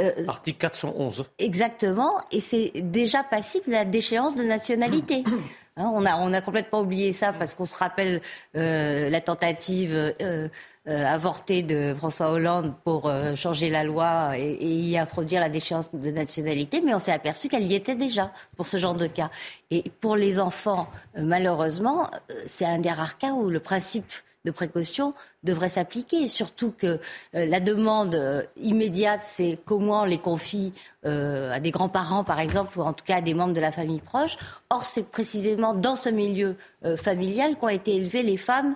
Euh, 0.00 0.24
Article 0.26 0.58
411. 0.58 1.24
Exactement, 1.38 2.12
et 2.30 2.40
c'est 2.40 2.72
déjà 2.76 3.22
passible 3.22 3.70
la 3.70 3.84
déchéance 3.84 4.34
de 4.34 4.42
nationalité. 4.42 5.24
Hein, 5.78 5.90
on, 5.94 6.04
a, 6.04 6.18
on 6.18 6.34
a 6.34 6.42
complètement 6.42 6.80
oublié 6.80 7.12
ça 7.12 7.32
parce 7.32 7.54
qu'on 7.54 7.64
se 7.64 7.74
rappelle 7.74 8.20
euh, 8.56 9.08
la 9.08 9.20
tentative 9.22 9.94
euh, 9.94 10.12
euh, 10.20 10.48
avortée 10.86 11.62
de 11.62 11.94
François 11.96 12.30
Hollande 12.30 12.74
pour 12.84 13.10
changer 13.36 13.70
la 13.70 13.82
loi 13.82 14.36
et, 14.36 14.52
et, 14.52 14.66
y 14.66 14.98
introduire 14.98 15.40
la 15.40 15.48
déchéance 15.48 15.90
de 15.90 16.10
nationalité, 16.10 16.82
mais 16.84 16.94
on 16.94 16.98
s'est 16.98 17.12
aperçu 17.12 17.48
qu'elle 17.48 17.62
y 17.62 17.74
était 17.74 17.94
déjà 17.94 18.32
pour 18.54 18.66
ce 18.66 18.76
genre 18.76 18.94
de 18.94 19.06
cas. 19.06 19.30
Et 19.70 19.84
pour 20.00 20.14
les 20.14 20.38
enfants, 20.38 20.88
malheureusement, 21.16 22.10
c'est 22.46 22.66
un 22.66 22.78
des 22.78 22.90
rares 22.90 23.16
cas 23.16 23.32
où 23.32 23.48
le 23.48 23.60
principe 23.60 24.12
de 24.44 24.50
précaution 24.50 25.14
devrait 25.44 25.68
s'appliquer. 25.68 26.28
Surtout 26.28 26.72
que 26.76 26.86
euh, 26.86 27.46
la 27.46 27.60
demande 27.60 28.14
euh, 28.14 28.42
immédiate, 28.60 29.20
c'est 29.24 29.58
comment 29.64 30.02
on 30.02 30.04
les 30.04 30.18
confie 30.18 30.72
euh, 31.04 31.50
à 31.50 31.60
des 31.60 31.70
grands-parents, 31.70 32.24
par 32.24 32.38
exemple, 32.40 32.78
ou 32.78 32.82
en 32.82 32.92
tout 32.92 33.04
cas 33.04 33.16
à 33.16 33.20
des 33.20 33.34
membres 33.34 33.54
de 33.54 33.60
la 33.60 33.72
famille 33.72 34.00
proche. 34.00 34.36
Or, 34.70 34.84
c'est 34.84 35.10
précisément 35.10 35.74
dans 35.74 35.96
ce 35.96 36.08
milieu 36.08 36.56
familial 36.96 37.56
qu'ont 37.56 37.68
été 37.68 37.94
élevées 37.96 38.22
les 38.22 38.38
femmes 38.38 38.74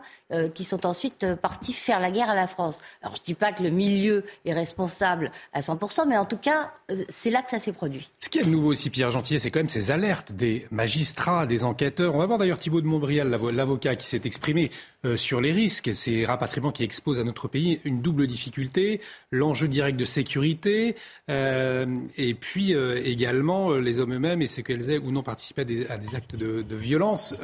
qui 0.55 0.63
sont 0.63 0.85
ensuite 0.85 1.35
parties 1.37 1.73
faire 1.73 2.01
la 2.01 2.11
guerre 2.11 2.29
à 2.29 2.35
la 2.35 2.47
France. 2.47 2.81
Alors, 3.01 3.17
je 3.17 3.23
ne 3.23 3.25
dis 3.25 3.35
pas 3.35 3.53
que 3.53 3.63
le 3.63 3.71
milieu 3.71 4.25
est 4.45 4.53
responsable 4.53 5.31
à 5.55 5.61
100%, 5.61 6.07
mais 6.07 6.19
en 6.19 6.27
tout 6.27 6.37
cas, 6.37 6.73
c'est 7.09 7.31
là 7.31 7.41
que 7.41 7.51
ça 7.51 7.59
s'est 7.59 7.73
produit. 7.73 8.11
Ce 8.19 8.29
qui 8.29 8.41
est 8.41 8.45
nouveau 8.45 8.73
aussi, 8.73 8.91
Pierre 8.91 9.11
Gentier, 9.11 9.39
c'est 9.39 9.51
quand 9.51 9.61
même 9.61 9.71
ces 9.71 9.91
alertes 9.91 10.33
des 10.33 10.67
magistrats, 10.71 11.47
des 11.47 11.65
enquêteurs. 11.65 12.15
On 12.15 12.19
va 12.19 12.27
voir 12.27 12.39
d'ailleurs 12.39 12.59
Thibault 12.59 12.83
de 12.83 12.87
Montbrial, 12.87 13.31
l'avocat, 13.31 13.97
qui 13.97 14.07
s'est 14.07 14.23
exprimé 14.25 14.71
sur 15.17 15.41
les 15.41 15.53
risques, 15.53 15.95
ces 15.95 16.27
qui 16.73 16.85
expose 16.85 17.19
à 17.19 17.25
notre 17.25 17.49
pays 17.49 17.81
une 17.85 18.01
double 18.01 18.27
difficulté, 18.27 19.01
l'enjeu 19.31 19.69
direct 19.69 19.99
de 19.99 20.05
sécurité, 20.05 20.97
euh, 21.31 21.87
et 22.17 22.35
puis 22.35 22.75
euh, 22.75 23.01
également 23.05 23.71
euh, 23.71 23.81
les 23.81 24.01
hommes 24.01 24.15
eux-mêmes 24.15 24.43
et 24.43 24.47
ce 24.47 24.61
qu'elles 24.61 24.91
aient 24.91 24.99
ou 24.99 25.11
non 25.11 25.23
participé 25.23 25.63
à 25.89 25.99
des, 25.99 26.15
actes 26.15 26.37
de, 26.37 26.77
violence. 26.77 27.35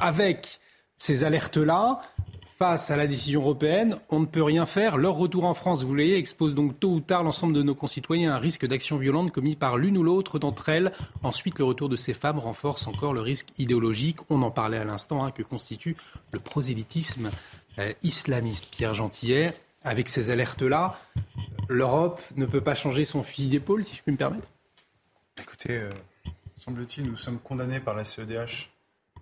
avec 0.00 0.60
ces 0.96 1.24
alertes-là, 1.24 2.00
face 2.58 2.90
à 2.90 2.96
la 2.96 3.06
décision 3.06 3.40
européenne, 3.40 3.98
on 4.10 4.18
ne 4.18 4.26
peut 4.26 4.42
rien 4.42 4.66
faire. 4.66 4.96
Leur 4.96 5.14
retour 5.14 5.44
en 5.44 5.54
France, 5.54 5.84
vous 5.84 5.94
voyez, 5.94 6.18
expose 6.18 6.56
donc 6.56 6.80
tôt 6.80 6.90
ou 6.90 7.00
tard 7.00 7.22
l'ensemble 7.22 7.52
de 7.52 7.62
nos 7.62 7.76
concitoyens 7.76 8.32
à 8.32 8.34
un 8.34 8.38
risque 8.38 8.66
d'action 8.66 8.96
violente 8.96 9.30
commis 9.30 9.54
par 9.54 9.78
l'une 9.78 9.96
ou 9.96 10.02
l'autre 10.02 10.40
d'entre 10.40 10.68
elles. 10.68 10.92
Ensuite, 11.22 11.60
le 11.60 11.64
retour 11.64 11.88
de 11.88 11.94
ces 11.94 12.14
femmes 12.14 12.40
renforce 12.40 12.88
encore 12.88 13.14
le 13.14 13.20
risque 13.20 13.50
idéologique, 13.58 14.16
on 14.28 14.42
en 14.42 14.50
parlait 14.50 14.78
à 14.78 14.84
l'instant, 14.84 15.24
hein, 15.24 15.30
que 15.30 15.44
constitue 15.44 15.96
le 16.32 16.40
prosélytisme 16.40 17.30
islamiste. 18.02 18.66
Pierre 18.70 18.94
Gentillet, 18.94 19.54
avec 19.84 20.08
ces 20.08 20.30
alertes-là, 20.30 20.98
l'Europe 21.68 22.20
ne 22.36 22.46
peut 22.46 22.60
pas 22.60 22.74
changer 22.74 23.04
son 23.04 23.22
fusil 23.22 23.48
d'épaule, 23.48 23.84
si 23.84 23.96
je 23.96 24.02
puis 24.02 24.12
me 24.12 24.16
permettre? 24.16 24.48
Écoutez, 25.40 25.78
euh, 25.78 25.90
semble-t-il, 26.56 27.06
nous 27.06 27.16
sommes 27.16 27.38
condamnés 27.38 27.80
par 27.80 27.94
la 27.94 28.04
CEDH 28.04 28.70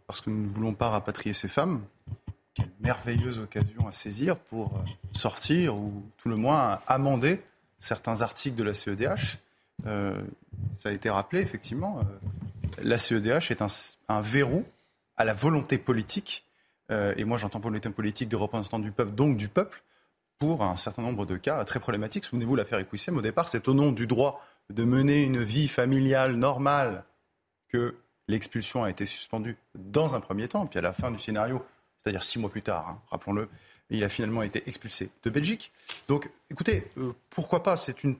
parce 0.06 0.20
que 0.20 0.30
nous 0.30 0.44
ne 0.44 0.48
voulons 0.48 0.72
pas 0.72 0.88
rapatrier 0.88 1.32
ces 1.32 1.48
femmes. 1.48 1.82
Quelle 2.54 2.70
merveilleuse 2.80 3.38
occasion 3.38 3.86
à 3.88 3.92
saisir 3.92 4.36
pour 4.36 4.76
euh, 4.76 4.80
sortir 5.12 5.76
ou 5.76 6.04
tout 6.16 6.28
le 6.28 6.36
moins 6.36 6.80
amender 6.86 7.42
certains 7.78 8.22
articles 8.22 8.56
de 8.56 8.62
la 8.62 8.72
CEDH. 8.72 9.38
ça 9.84 10.88
a 10.88 10.92
été 10.92 11.10
rappelé, 11.10 11.42
effectivement. 11.42 12.00
la 12.82 12.96
CEDH 12.96 13.50
est 13.50 13.62
un 14.08 14.20
verrou 14.22 14.64
à 15.18 15.24
la 15.24 15.34
volonté 15.34 15.76
politique 15.76 16.45
euh, 16.90 17.14
et 17.16 17.24
moi 17.24 17.38
j'entends 17.38 17.58
volonté 17.58 17.88
politique 17.90 18.28
de 18.28 18.36
représentants 18.36 18.78
du 18.78 18.92
peuple, 18.92 19.12
donc 19.12 19.36
du 19.36 19.48
peuple, 19.48 19.82
pour 20.38 20.62
un 20.62 20.76
certain 20.76 21.02
nombre 21.02 21.26
de 21.26 21.36
cas 21.36 21.64
très 21.64 21.80
problématiques. 21.80 22.24
Souvenez-vous 22.24 22.56
l'affaire 22.56 22.78
Equissem, 22.78 23.16
au 23.16 23.22
départ, 23.22 23.48
c'est 23.48 23.68
au 23.68 23.74
nom 23.74 23.92
du 23.92 24.06
droit 24.06 24.44
de 24.70 24.84
mener 24.84 25.22
une 25.22 25.42
vie 25.42 25.68
familiale 25.68 26.34
normale 26.34 27.04
que 27.68 27.96
l'expulsion 28.28 28.84
a 28.84 28.90
été 28.90 29.06
suspendue 29.06 29.56
dans 29.74 30.14
un 30.14 30.20
premier 30.20 30.48
temps, 30.48 30.66
puis 30.66 30.78
à 30.78 30.82
la 30.82 30.92
fin 30.92 31.10
du 31.10 31.18
scénario, 31.18 31.64
c'est-à-dire 31.98 32.22
six 32.22 32.38
mois 32.38 32.50
plus 32.50 32.62
tard, 32.62 32.88
hein, 32.88 33.00
rappelons-le, 33.10 33.48
il 33.90 34.02
a 34.02 34.08
finalement 34.08 34.42
été 34.42 34.68
expulsé 34.68 35.10
de 35.22 35.30
Belgique. 35.30 35.72
Donc, 36.08 36.28
écoutez, 36.50 36.88
euh, 36.98 37.12
pourquoi 37.30 37.62
pas 37.62 37.76
C'est 37.76 38.02
une 38.02 38.16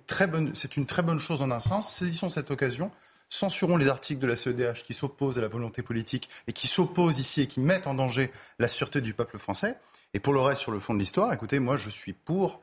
c'est 0.54 0.76
une 0.76 0.86
très 0.86 1.02
bonne 1.02 1.18
chose 1.18 1.42
en 1.42 1.50
un 1.50 1.60
sens. 1.60 1.92
Saisissons 1.92 2.30
cette 2.30 2.50
occasion 2.52 2.90
censurons 3.28 3.76
les 3.76 3.88
articles 3.88 4.20
de 4.20 4.26
la 4.26 4.36
CEDH 4.36 4.84
qui 4.84 4.94
s'opposent 4.94 5.38
à 5.38 5.42
la 5.42 5.48
volonté 5.48 5.82
politique 5.82 6.28
et 6.46 6.52
qui 6.52 6.66
s'opposent 6.66 7.18
ici 7.18 7.42
et 7.42 7.46
qui 7.46 7.60
mettent 7.60 7.86
en 7.86 7.94
danger 7.94 8.30
la 8.58 8.68
sûreté 8.68 9.00
du 9.00 9.14
peuple 9.14 9.38
français. 9.38 9.76
Et 10.14 10.20
pour 10.20 10.32
le 10.32 10.40
reste, 10.40 10.62
sur 10.62 10.72
le 10.72 10.80
fond 10.80 10.94
de 10.94 10.98
l'histoire, 10.98 11.32
écoutez, 11.32 11.58
moi 11.58 11.76
je 11.76 11.90
suis 11.90 12.12
pour 12.12 12.62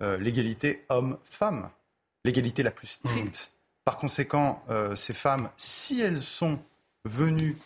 euh, 0.00 0.16
l'égalité 0.18 0.84
homme-femme, 0.88 1.70
l'égalité 2.24 2.62
la 2.62 2.70
plus 2.70 2.86
stricte. 2.86 3.52
Par 3.84 3.96
conséquent, 3.96 4.62
euh, 4.70 4.94
ces 4.94 5.14
femmes, 5.14 5.50
si 5.56 6.00
elles 6.00 6.20
sont 6.20 6.60
venues 7.04 7.56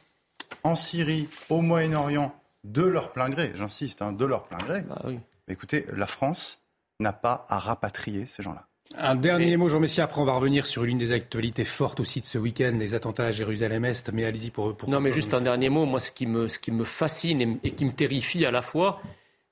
en 0.62 0.74
Syrie, 0.74 1.28
au 1.50 1.60
Moyen-Orient, 1.60 2.34
de 2.64 2.82
leur 2.82 3.12
plein 3.12 3.28
gré, 3.28 3.52
j'insiste, 3.54 4.02
hein, 4.02 4.12
de 4.12 4.24
leur 4.24 4.44
plein 4.44 4.58
gré, 4.58 4.82
bah 4.82 5.02
écoutez, 5.48 5.86
la 5.92 6.06
France 6.06 6.64
n'a 6.98 7.12
pas 7.12 7.44
à 7.48 7.58
rapatrier 7.58 8.26
ces 8.26 8.42
gens-là. 8.42 8.66
Un 8.94 9.16
dernier 9.16 9.56
mot, 9.56 9.68
Jean 9.68 9.80
Messia, 9.80 10.04
après 10.04 10.20
on 10.20 10.24
va 10.24 10.34
revenir 10.34 10.64
sur 10.64 10.84
l'une 10.84 10.96
des 10.96 11.12
actualités 11.12 11.64
fortes 11.64 12.00
aussi 12.00 12.20
de 12.20 12.26
ce 12.26 12.38
week-end, 12.38 12.72
les 12.78 12.94
attentats 12.94 13.26
à 13.26 13.32
Jérusalem-Est, 13.32 14.12
mais 14.12 14.24
allez-y 14.24 14.50
pour, 14.50 14.76
pour... 14.76 14.88
Non, 14.88 15.00
mais 15.00 15.10
juste 15.10 15.34
un 15.34 15.40
dernier 15.40 15.68
mot, 15.68 15.86
moi 15.86 16.00
ce 16.00 16.10
qui 16.10 16.26
me, 16.26 16.48
ce 16.48 16.58
qui 16.58 16.70
me 16.70 16.84
fascine 16.84 17.58
et, 17.62 17.72
qui 17.72 17.84
me 17.84 17.92
terrifie 17.92 18.46
à 18.46 18.50
la 18.50 18.62
fois, 18.62 19.00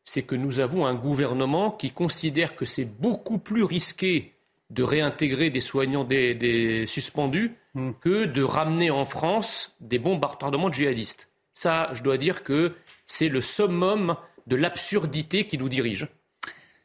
c'est 0.05 0.23
que 0.23 0.35
nous 0.35 0.61
avons 0.61 0.87
un 0.87 0.95
gouvernement 0.95 1.71
qui 1.71 1.91
considère 1.91 2.55
que 2.55 2.65
c'est 2.65 2.85
beaucoup 2.85 3.39
plus 3.39 3.65
risqué 3.65 4.33
de 4.71 4.83
réintégrer 4.83 5.51
des 5.51 5.61
soignants 5.61 6.05
des, 6.05 6.87
suspendus 6.87 7.53
hmm. 7.75 7.91
que 8.01 8.25
de 8.25 8.43
ramener 8.43 8.91
en 8.91 9.05
France 9.05 9.75
des 9.81 9.99
bombardements 9.99 10.69
de 10.69 10.75
djihadistes. 10.75 11.29
Ça, 11.55 11.91
je 11.93 12.03
dois 12.03 12.19
dire 12.19 12.45
que 12.45 12.75
c'est 13.07 13.29
le 13.29 13.41
summum 13.41 14.17
de 14.47 14.57
l'absurdité 14.57 15.47
qui 15.47 15.59
nous 15.59 15.69
dirige. 15.69 16.09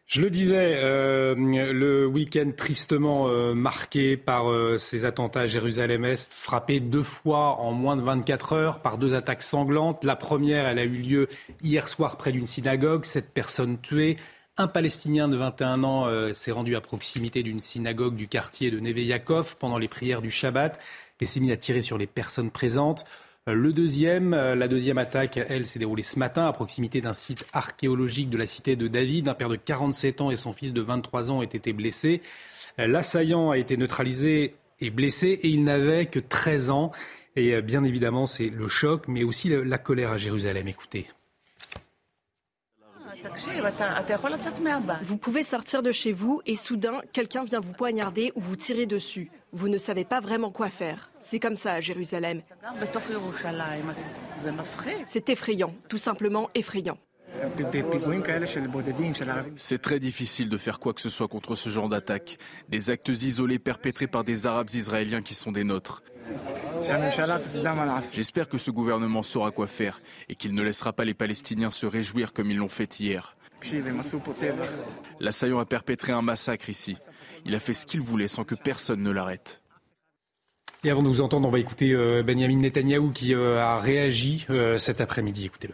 Je 0.10 0.22
le 0.22 0.32
disais, 0.32 0.80
euh, 0.84 1.36
le 1.36 2.08
week-end 2.08 2.50
tristement 2.58 3.28
euh, 3.28 3.54
marqué 3.54 4.18
par 4.18 4.50
euh, 4.50 4.80
ces 4.80 5.06
attentats 5.06 5.42
à 5.42 5.46
Jérusalem-Est, 5.46 6.34
frappé 6.34 6.80
deux 6.80 7.04
fois 7.04 7.60
en 7.60 7.74
moins 7.74 7.96
de 7.96 8.02
24 8.02 8.54
heures 8.54 8.82
par 8.82 8.98
deux 8.98 9.14
attaques 9.14 9.44
sanglantes. 9.44 10.04
La 10.04 10.16
première, 10.16 10.66
elle 10.68 10.80
a 10.80 10.84
eu 10.84 10.98
lieu 10.98 11.28
hier 11.62 11.88
soir 11.88 12.18
près 12.18 12.32
d'une 12.32 12.48
synagogue, 12.48 13.06
sept 13.06 13.32
personnes 13.32 13.80
tuées. 13.80 14.18
Un 14.58 14.68
Palestinien 14.68 15.28
de 15.28 15.38
21 15.38 15.84
ans 15.84 16.34
s'est 16.34 16.52
rendu 16.52 16.76
à 16.76 16.82
proximité 16.82 17.44
d'une 17.44 17.62
synagogue 17.62 18.16
du 18.16 18.28
quartier 18.28 18.72
de 18.72 18.80
Neve 18.80 19.00
Yaakov 19.00 19.58
pendant 19.58 19.78
les 19.78 19.88
prières 19.88 20.24
du 20.24 20.32
Shabbat 20.32 20.78
et 21.22 21.26
s'est 21.26 21.40
mis 21.40 21.52
à 21.52 21.56
tirer 21.56 21.84
sur 21.84 22.00
les 22.00 22.08
personnes 22.08 22.50
présentes. 22.50 23.06
Le 23.54 23.74
deuxième, 23.74 24.34
euh, 24.34 24.56
la 24.56 24.68
deuxième 24.68 24.98
attaque, 24.98 25.38
elle, 25.38 25.66
s'est 25.66 25.80
déroulée 25.80 26.04
ce 26.04 26.20
matin 26.20 26.46
à 26.46 26.52
proximité 26.52 27.02
d'un 27.02 27.14
site 27.14 27.46
archéologique 27.54 28.30
de 28.30 28.38
la 28.38 28.46
cité 28.46 28.76
de 28.76 28.88
David. 28.88 29.28
Un 29.28 29.34
père 29.34 29.50
de 29.50 29.56
47 29.56 30.22
ans 30.22 30.32
et 30.32 30.36
son 30.36 30.54
fils 30.54 30.74
de 30.74 30.82
23 30.82 31.32
ans 31.32 31.40
ont 31.40 31.42
été 31.42 31.74
blessés. 31.74 32.22
L'assaillant 32.78 33.52
a 33.52 33.58
été 33.58 33.78
neutralisé 33.78 34.56
et 34.80 34.90
blessé 34.90 35.28
et 35.42 35.50
il 35.50 35.64
n'avait 35.64 36.06
que 36.06 36.20
13 36.20 36.70
ans. 36.70 36.92
Et 37.36 37.56
euh, 37.56 37.62
bien 37.62 37.84
évidemment, 37.84 38.26
c'est 38.26 38.50
le 38.50 38.68
choc, 38.68 39.08
mais 39.08 39.24
aussi 39.24 39.50
la 39.50 39.78
colère 39.78 40.12
à 40.12 40.18
Jérusalem. 40.18 40.68
Écoutez. 40.68 41.08
Vous 45.04 45.18
pouvez 45.18 45.44
sortir 45.44 45.82
de 45.82 45.92
chez 45.92 46.12
vous 46.12 46.42
et 46.46 46.56
soudain, 46.56 47.02
quelqu'un 47.14 47.44
vient 47.44 47.60
vous 47.60 47.74
poignarder 47.74 48.32
ou 48.36 48.42
vous 48.42 48.56
tirer 48.56 48.86
dessus. 48.86 49.32
Vous 49.52 49.68
ne 49.68 49.78
savez 49.78 50.06
pas 50.06 50.20
vraiment 50.20 50.52
quoi 50.52 50.70
faire. 50.70 51.12
C'est 51.20 51.40
comme 51.40 51.56
ça 51.56 51.74
à 51.74 51.82
Jérusalem. 51.82 52.42
C'est 55.06 55.30
effrayant, 55.30 55.74
tout 55.88 55.98
simplement 55.98 56.50
effrayant. 56.54 56.98
C'est 59.56 59.82
très 59.82 60.00
difficile 60.00 60.50
de 60.50 60.58
faire 60.58 60.80
quoi 60.80 60.94
que 60.94 61.02
ce 61.02 61.10
soit 61.10 61.28
contre 61.28 61.56
ce 61.56 61.70
genre 61.70 61.90
d'attaque. 61.90 62.38
Des 62.70 62.90
actes 62.90 63.10
isolés 63.10 63.60
perpétrés 63.60 64.08
par 64.08 64.24
des 64.24 64.46
Arabes 64.46 64.70
israéliens 64.74 65.22
qui 65.22 65.34
sont 65.34 65.52
des 65.52 65.64
nôtres. 65.64 66.04
J'espère 68.14 68.48
que 68.48 68.58
ce 68.58 68.72
gouvernement 68.72 69.24
saura 69.24 69.52
quoi 69.52 69.68
faire 69.68 70.02
et 70.28 70.36
qu'il 70.36 70.54
ne 70.54 70.64
laissera 70.64 70.94
pas 70.94 71.06
les 71.06 71.14
Palestiniens 71.14 71.72
se 71.72 71.86
réjouir 71.86 72.34
comme 72.34 72.52
ils 72.52 72.58
l'ont 72.58 72.68
fait 72.68 73.00
hier. 73.00 73.36
L'assaillant 75.20 75.60
a 75.60 75.66
perpétré 75.66 76.12
un 76.12 76.22
massacre 76.22 76.70
ici. 76.70 76.98
Il 77.46 77.56
a 77.56 77.60
fait 77.60 77.74
ce 77.74 77.86
qu'il 77.86 78.02
voulait 78.02 78.28
sans 78.28 78.44
que 78.44 78.56
personne 78.56 79.02
ne 79.02 79.12
l'arrête. 79.12 79.62
Et 80.84 80.90
avant 80.90 81.04
de 81.04 81.08
vous 81.08 81.22
entendre, 81.22 81.48
on 81.48 81.52
va 81.52 81.60
écouter 81.60 81.92
euh, 81.92 82.24
Benjamin 82.24 82.58
Netanyahou 82.58 83.12
qui 83.12 83.34
euh, 83.34 83.60
a 83.60 83.80
réagi 83.80 84.46
euh, 84.50 84.78
cet 84.78 85.02
après-midi. 85.02 85.46
Écoutez-le. 85.46 85.74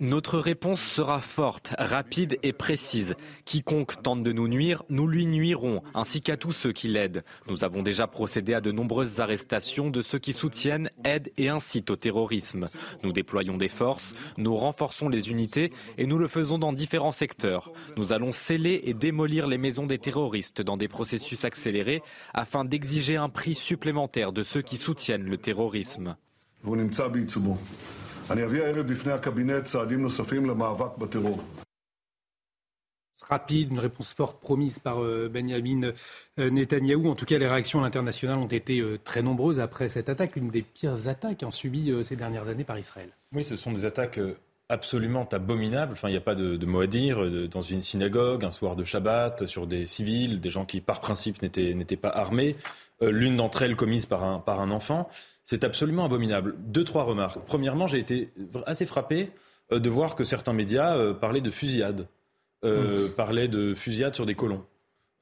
Notre 0.00 0.38
réponse 0.38 0.80
sera 0.80 1.20
forte, 1.20 1.74
rapide 1.78 2.38
et 2.42 2.54
précise. 2.54 3.14
Quiconque 3.44 4.02
tente 4.02 4.22
de 4.22 4.32
nous 4.32 4.48
nuire, 4.48 4.82
nous 4.88 5.06
lui 5.06 5.26
nuirons, 5.26 5.82
ainsi 5.92 6.22
qu'à 6.22 6.38
tous 6.38 6.52
ceux 6.52 6.72
qui 6.72 6.88
l'aident. 6.88 7.22
Nous 7.46 7.62
avons 7.62 7.82
déjà 7.82 8.06
procédé 8.06 8.54
à 8.54 8.62
de 8.62 8.72
nombreuses 8.72 9.20
arrestations 9.20 9.90
de 9.90 10.00
ceux 10.00 10.18
qui 10.18 10.32
soutiennent, 10.32 10.90
aident 11.04 11.30
et 11.36 11.50
incitent 11.50 11.90
au 11.90 11.96
terrorisme. 11.96 12.64
Nous 13.04 13.12
déployons 13.12 13.58
des 13.58 13.68
forces, 13.68 14.14
nous 14.38 14.56
renforçons 14.56 15.10
les 15.10 15.28
unités 15.28 15.70
et 15.98 16.06
nous 16.06 16.16
le 16.16 16.28
faisons 16.28 16.56
dans 16.56 16.72
différents 16.72 17.12
secteurs. 17.12 17.70
Nous 17.98 18.14
allons 18.14 18.32
sceller 18.32 18.80
et 18.84 18.94
démolir 18.94 19.46
les 19.46 19.58
maisons 19.58 19.86
des 19.86 19.98
terroristes 19.98 20.62
dans 20.62 20.78
des 20.78 20.88
processus 20.88 21.44
accélérés 21.44 22.02
afin 22.32 22.64
d'exiger 22.64 23.16
un 23.16 23.28
prix 23.28 23.54
supplémentaire 23.54 24.32
de 24.32 24.42
ceux 24.42 24.62
qui 24.62 24.78
soutiennent 24.78 25.28
le 25.28 25.36
terrorisme. 25.36 26.16
Rapide, 33.28 33.70
une 33.70 33.78
réponse 33.78 34.12
forte 34.12 34.40
promise 34.40 34.78
par 34.78 35.02
euh, 35.02 35.30
Benjamin 35.32 35.92
euh, 36.38 36.50
Netanyahou. 36.50 37.08
En 37.08 37.14
tout 37.14 37.26
cas, 37.26 37.38
les 37.38 37.46
réactions 37.46 37.80
à 37.80 37.82
l'international 37.82 38.38
ont 38.38 38.46
été 38.46 38.80
euh, 38.80 38.98
très 39.02 39.22
nombreuses 39.22 39.60
après 39.60 39.88
cette 39.88 40.08
attaque, 40.08 40.36
une 40.36 40.48
des 40.48 40.62
pires 40.62 41.06
attaques 41.06 41.44
subies 41.50 41.92
ces 42.04 42.16
dernières 42.16 42.48
années 42.48 42.64
par 42.64 42.78
Israël. 42.78 43.10
Oui, 43.34 43.44
ce 43.44 43.56
sont 43.56 43.72
des 43.72 43.84
attaques 43.84 44.20
absolument 44.68 45.28
abominables. 45.32 45.92
Enfin, 45.92 46.08
il 46.08 46.12
n'y 46.12 46.18
a 46.18 46.22
pas 46.22 46.34
de, 46.34 46.56
de, 46.56 46.66
mot 46.66 46.80
à 46.80 46.86
dire. 46.86 47.48
Dans 47.48 47.62
une 47.62 47.82
synagogue, 47.82 48.44
un 48.44 48.50
soir 48.50 48.76
de 48.76 48.84
Shabbat, 48.84 49.46
sur 49.46 49.66
des 49.66 49.86
civils, 49.86 50.40
des 50.40 50.50
gens 50.50 50.64
qui, 50.64 50.80
par 50.80 51.00
principe, 51.00 51.42
n'étaient 51.42 51.96
pas 51.96 52.10
armés. 52.10 52.56
L'une 53.00 53.36
d'entre 53.36 53.62
elles 53.62 53.76
commise 53.76 54.06
par 54.06 54.24
un, 54.24 54.38
par 54.38 54.60
un 54.60 54.70
enfant. 54.70 55.08
C'est 55.50 55.64
absolument 55.64 56.04
abominable. 56.04 56.54
Deux, 56.58 56.84
trois 56.84 57.02
remarques. 57.02 57.40
Premièrement, 57.44 57.88
j'ai 57.88 57.98
été 57.98 58.30
assez 58.66 58.86
frappé 58.86 59.30
euh, 59.72 59.80
de 59.80 59.90
voir 59.90 60.14
que 60.14 60.22
certains 60.22 60.52
médias 60.52 60.96
euh, 60.96 61.12
parlaient 61.12 61.40
de 61.40 61.50
fusillade, 61.50 62.06
euh, 62.64 63.08
mmh. 63.08 63.10
parlaient 63.14 63.48
de 63.48 63.74
fusillade 63.74 64.14
sur 64.14 64.26
des 64.26 64.36
colons. 64.36 64.64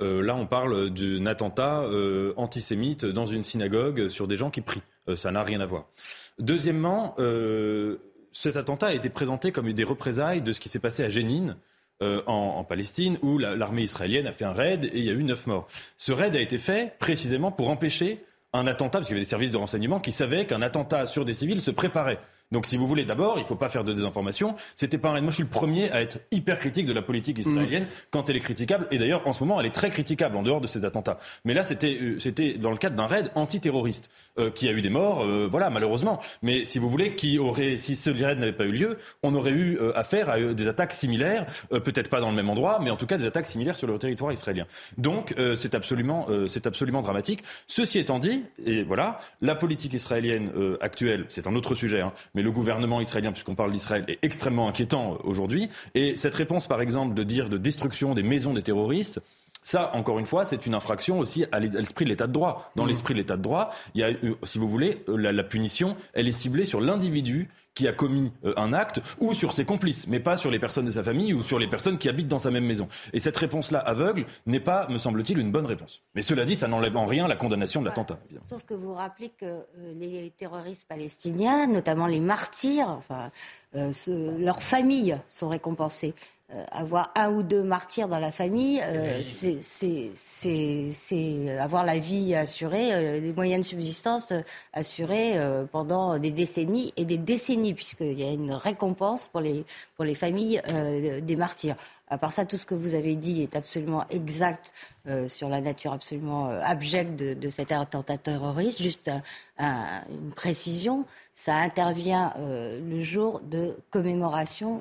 là, 0.00 0.36
on 0.36 0.46
parle 0.46 0.90
d'un 0.90 1.24
attentat 1.24 1.82
antisémite 2.36 3.06
dans 3.06 3.24
une 3.24 3.42
synagogue 3.42 4.08
sur 4.08 4.28
des 4.28 4.36
gens 4.36 4.50
qui 4.50 4.60
prient. 4.60 4.82
ça 5.14 5.32
n'a 5.32 5.42
rien 5.42 5.62
à 5.62 5.66
voir. 5.66 5.86
Deuxièmement, 6.38 7.16
cet 8.32 8.58
attentat 8.58 8.88
a 8.88 8.92
été 8.92 9.08
présenté 9.08 9.50
comme 9.50 9.72
des 9.72 9.84
représailles 9.84 10.42
de 10.42 10.52
ce 10.52 10.60
qui 10.60 10.68
s'est 10.68 10.78
passé 10.78 11.04
à 11.04 11.08
Jénine, 11.08 11.56
en, 12.02 12.64
Palestine, 12.64 13.16
où 13.22 13.38
l'armée 13.38 13.82
israélienne 13.82 14.26
a 14.26 14.32
fait 14.32 14.44
un 14.44 14.52
raid 14.52 14.84
et 14.84 14.98
il 14.98 15.04
y 15.04 15.10
a 15.10 15.14
eu 15.14 15.24
neuf 15.24 15.46
morts. 15.46 15.66
Ce 15.96 16.12
raid 16.12 16.36
a 16.36 16.40
été 16.40 16.58
fait 16.58 16.96
précisément 16.98 17.50
pour 17.50 17.70
empêcher 17.70 18.22
un 18.58 18.66
attentat, 18.66 18.98
parce 18.98 19.06
qu'il 19.06 19.16
y 19.16 19.18
avait 19.18 19.24
des 19.24 19.30
services 19.30 19.50
de 19.50 19.56
renseignement 19.56 20.00
qui 20.00 20.12
savaient 20.12 20.46
qu'un 20.46 20.62
attentat 20.62 21.06
sur 21.06 21.24
des 21.24 21.34
civils 21.34 21.60
se 21.60 21.70
préparait. 21.70 22.18
Donc, 22.52 22.66
si 22.66 22.76
vous 22.76 22.86
voulez, 22.86 23.04
d'abord, 23.04 23.38
il 23.38 23.42
ne 23.42 23.46
faut 23.46 23.56
pas 23.56 23.68
faire 23.68 23.84
de 23.84 23.92
désinformation. 23.92 24.54
C'était 24.76 24.98
pas 24.98 25.10
un... 25.10 25.20
Moi, 25.20 25.30
je 25.30 25.36
suis 25.36 25.42
le 25.42 25.50
premier 25.50 25.90
à 25.90 26.00
être 26.00 26.18
hyper 26.30 26.58
critique 26.58 26.86
de 26.86 26.92
la 26.92 27.02
politique 27.02 27.38
israélienne 27.38 27.84
mm. 27.84 28.08
quand 28.10 28.30
elle 28.30 28.36
est 28.36 28.40
critiquable. 28.40 28.86
Et 28.90 28.98
d'ailleurs, 28.98 29.26
en 29.26 29.32
ce 29.32 29.44
moment, 29.44 29.60
elle 29.60 29.66
est 29.66 29.74
très 29.74 29.90
critiquable 29.90 30.36
en 30.36 30.42
dehors 30.42 30.60
de 30.60 30.66
ces 30.66 30.84
attentats. 30.84 31.18
Mais 31.44 31.54
là, 31.54 31.62
c'était, 31.62 31.98
euh, 32.00 32.18
c'était 32.18 32.54
dans 32.54 32.70
le 32.70 32.76
cadre 32.76 32.96
d'un 32.96 33.06
raid 33.06 33.30
antiterroriste 33.34 34.08
euh, 34.38 34.50
qui 34.50 34.68
a 34.68 34.72
eu 34.72 34.80
des 34.80 34.90
morts, 34.90 35.24
euh, 35.24 35.48
voilà, 35.50 35.70
malheureusement. 35.70 36.20
Mais 36.42 36.64
si 36.64 36.78
vous 36.78 36.88
voulez, 36.88 37.14
qui 37.16 37.38
aurait, 37.38 37.76
si 37.76 37.96
ce 37.96 38.10
raid 38.10 38.38
n'avait 38.38 38.52
pas 38.52 38.64
eu 38.64 38.72
lieu, 38.72 38.98
on 39.22 39.34
aurait 39.34 39.52
eu 39.52 39.78
affaire 39.94 40.30
à 40.30 40.38
des 40.38 40.68
attaques 40.68 40.92
similaires, 40.92 41.46
peut-être 41.70 42.08
pas 42.08 42.20
dans 42.20 42.30
le 42.30 42.36
même 42.36 42.48
endroit, 42.48 42.78
mais 42.82 42.90
en 42.90 42.96
tout 42.96 43.06
cas 43.06 43.18
des 43.18 43.26
attaques 43.26 43.46
similaires 43.46 43.76
sur 43.76 43.86
le 43.86 43.98
territoire 43.98 44.32
israélien. 44.32 44.66
Donc, 44.96 45.34
c'est 45.56 45.74
absolument, 45.74 46.26
c'est 46.46 46.66
absolument 46.66 47.02
dramatique. 47.02 47.42
Ceci 47.66 47.98
étant 47.98 48.18
dit, 48.18 48.44
et 48.64 48.82
voilà, 48.82 49.18
la 49.40 49.54
politique 49.54 49.94
israélienne 49.94 50.50
actuelle, 50.80 51.26
c'est 51.28 51.46
un 51.46 51.54
autre 51.54 51.74
sujet, 51.74 52.00
hein, 52.00 52.12
mais 52.34 52.37
le 52.42 52.50
gouvernement 52.50 53.00
israélien, 53.00 53.32
puisqu'on 53.32 53.54
parle 53.54 53.72
d'Israël, 53.72 54.04
est 54.08 54.18
extrêmement 54.22 54.68
inquiétant 54.68 55.14
euh, 55.14 55.16
aujourd'hui. 55.24 55.68
Et 55.94 56.16
cette 56.16 56.34
réponse, 56.34 56.66
par 56.66 56.80
exemple, 56.80 57.14
de 57.14 57.22
dire 57.22 57.48
de 57.48 57.58
destruction 57.58 58.14
des 58.14 58.22
maisons 58.22 58.52
des 58.52 58.62
terroristes, 58.62 59.20
ça, 59.62 59.94
encore 59.94 60.18
une 60.18 60.26
fois, 60.26 60.44
c'est 60.44 60.66
une 60.66 60.74
infraction 60.74 61.18
aussi 61.18 61.44
à 61.52 61.60
l'esprit 61.60 62.04
de 62.04 62.10
l'état 62.10 62.26
de 62.26 62.32
droit. 62.32 62.70
Dans 62.76 62.84
mmh. 62.84 62.88
l'esprit 62.88 63.14
de 63.14 63.18
l'état 63.18 63.36
de 63.36 63.42
droit, 63.42 63.70
il 63.94 64.00
y 64.00 64.04
a, 64.04 64.10
si 64.44 64.58
vous 64.58 64.68
voulez, 64.68 65.04
euh, 65.08 65.16
la, 65.16 65.44
punition, 65.44 65.96
elle 66.14 66.28
est 66.28 66.32
ciblée 66.32 66.64
sur 66.64 66.80
l'individu 66.80 67.48
qui 67.78 67.86
a 67.86 67.92
commis 67.92 68.32
euh, 68.44 68.52
un 68.56 68.72
acte 68.72 69.00
ou 69.20 69.34
sur 69.34 69.52
ses 69.52 69.64
complices, 69.64 70.08
mais 70.08 70.18
pas 70.18 70.36
sur 70.36 70.50
les 70.50 70.58
personnes 70.58 70.86
de 70.86 70.90
sa 70.90 71.04
famille 71.04 71.32
ou 71.32 71.44
sur 71.44 71.60
les 71.60 71.68
personnes 71.68 71.96
qui 71.96 72.08
habitent 72.08 72.26
dans 72.26 72.40
sa 72.40 72.50
même 72.50 72.64
maison. 72.64 72.88
Et 73.12 73.20
cette 73.20 73.36
réponse-là, 73.36 73.78
aveugle, 73.78 74.26
n'est 74.46 74.58
pas, 74.58 74.88
me 74.88 74.98
semble-t-il, 74.98 75.38
une 75.38 75.52
bonne 75.52 75.66
réponse. 75.66 76.02
Mais 76.16 76.22
cela 76.22 76.44
dit, 76.44 76.56
ça 76.56 76.66
n'enlève 76.66 76.96
en 76.96 77.06
rien 77.06 77.28
la 77.28 77.36
condamnation 77.36 77.80
de 77.80 77.86
l'attentat. 77.86 78.18
Sauf 78.48 78.64
que 78.64 78.74
vous 78.74 78.94
rappelez 78.94 79.30
que 79.30 79.60
les 79.94 80.32
terroristes 80.36 80.88
palestiniens, 80.88 81.68
notamment 81.68 82.08
les 82.08 82.18
martyrs, 82.18 82.88
enfin, 82.88 83.30
leurs 83.72 84.60
familles 84.60 85.16
sont 85.28 85.48
récompensées. 85.48 86.14
Euh, 86.54 86.64
avoir 86.72 87.12
un 87.14 87.30
ou 87.30 87.42
deux 87.42 87.62
martyrs 87.62 88.08
dans 88.08 88.18
la 88.18 88.32
famille, 88.32 88.80
euh, 88.82 89.20
c'est 89.22 89.60
avoir 91.60 91.84
la 91.84 91.98
vie 91.98 92.34
assurée, 92.34 92.94
euh, 92.94 93.20
les 93.20 93.34
moyens 93.34 93.60
de 93.60 93.66
subsistance 93.66 94.32
assurés 94.72 95.34
pendant 95.72 96.18
des 96.18 96.30
décennies 96.30 96.94
et 96.96 97.04
des 97.04 97.18
décennies, 97.18 97.74
puisqu'il 97.74 98.18
y 98.18 98.24
a 98.24 98.32
une 98.32 98.52
récompense 98.52 99.28
pour 99.28 99.42
les, 99.42 99.66
pour 99.94 100.06
les 100.06 100.14
familles 100.14 100.62
des 101.20 101.36
martyrs. 101.36 101.76
À 102.10 102.16
part 102.16 102.32
ça, 102.32 102.46
tout 102.46 102.56
ce 102.56 102.64
que 102.64 102.74
vous 102.74 102.94
avez 102.94 103.16
dit 103.16 103.42
est 103.42 103.54
absolument 103.54 104.04
exact 104.10 104.72
euh, 105.06 105.28
sur 105.28 105.48
la 105.48 105.60
nature 105.60 105.92
absolument 105.92 106.48
euh, 106.48 106.60
abjecte 106.62 107.16
de, 107.16 107.50
cet 107.50 107.70
attentat 107.72 108.16
terroriste. 108.16 108.82
Juste 108.82 109.10
une 109.58 110.32
précision, 110.34 111.04
ça 111.34 111.56
intervient 111.56 112.32
euh, 112.38 112.80
le 112.80 113.02
jour 113.02 113.40
de 113.40 113.76
commémoration, 113.90 114.80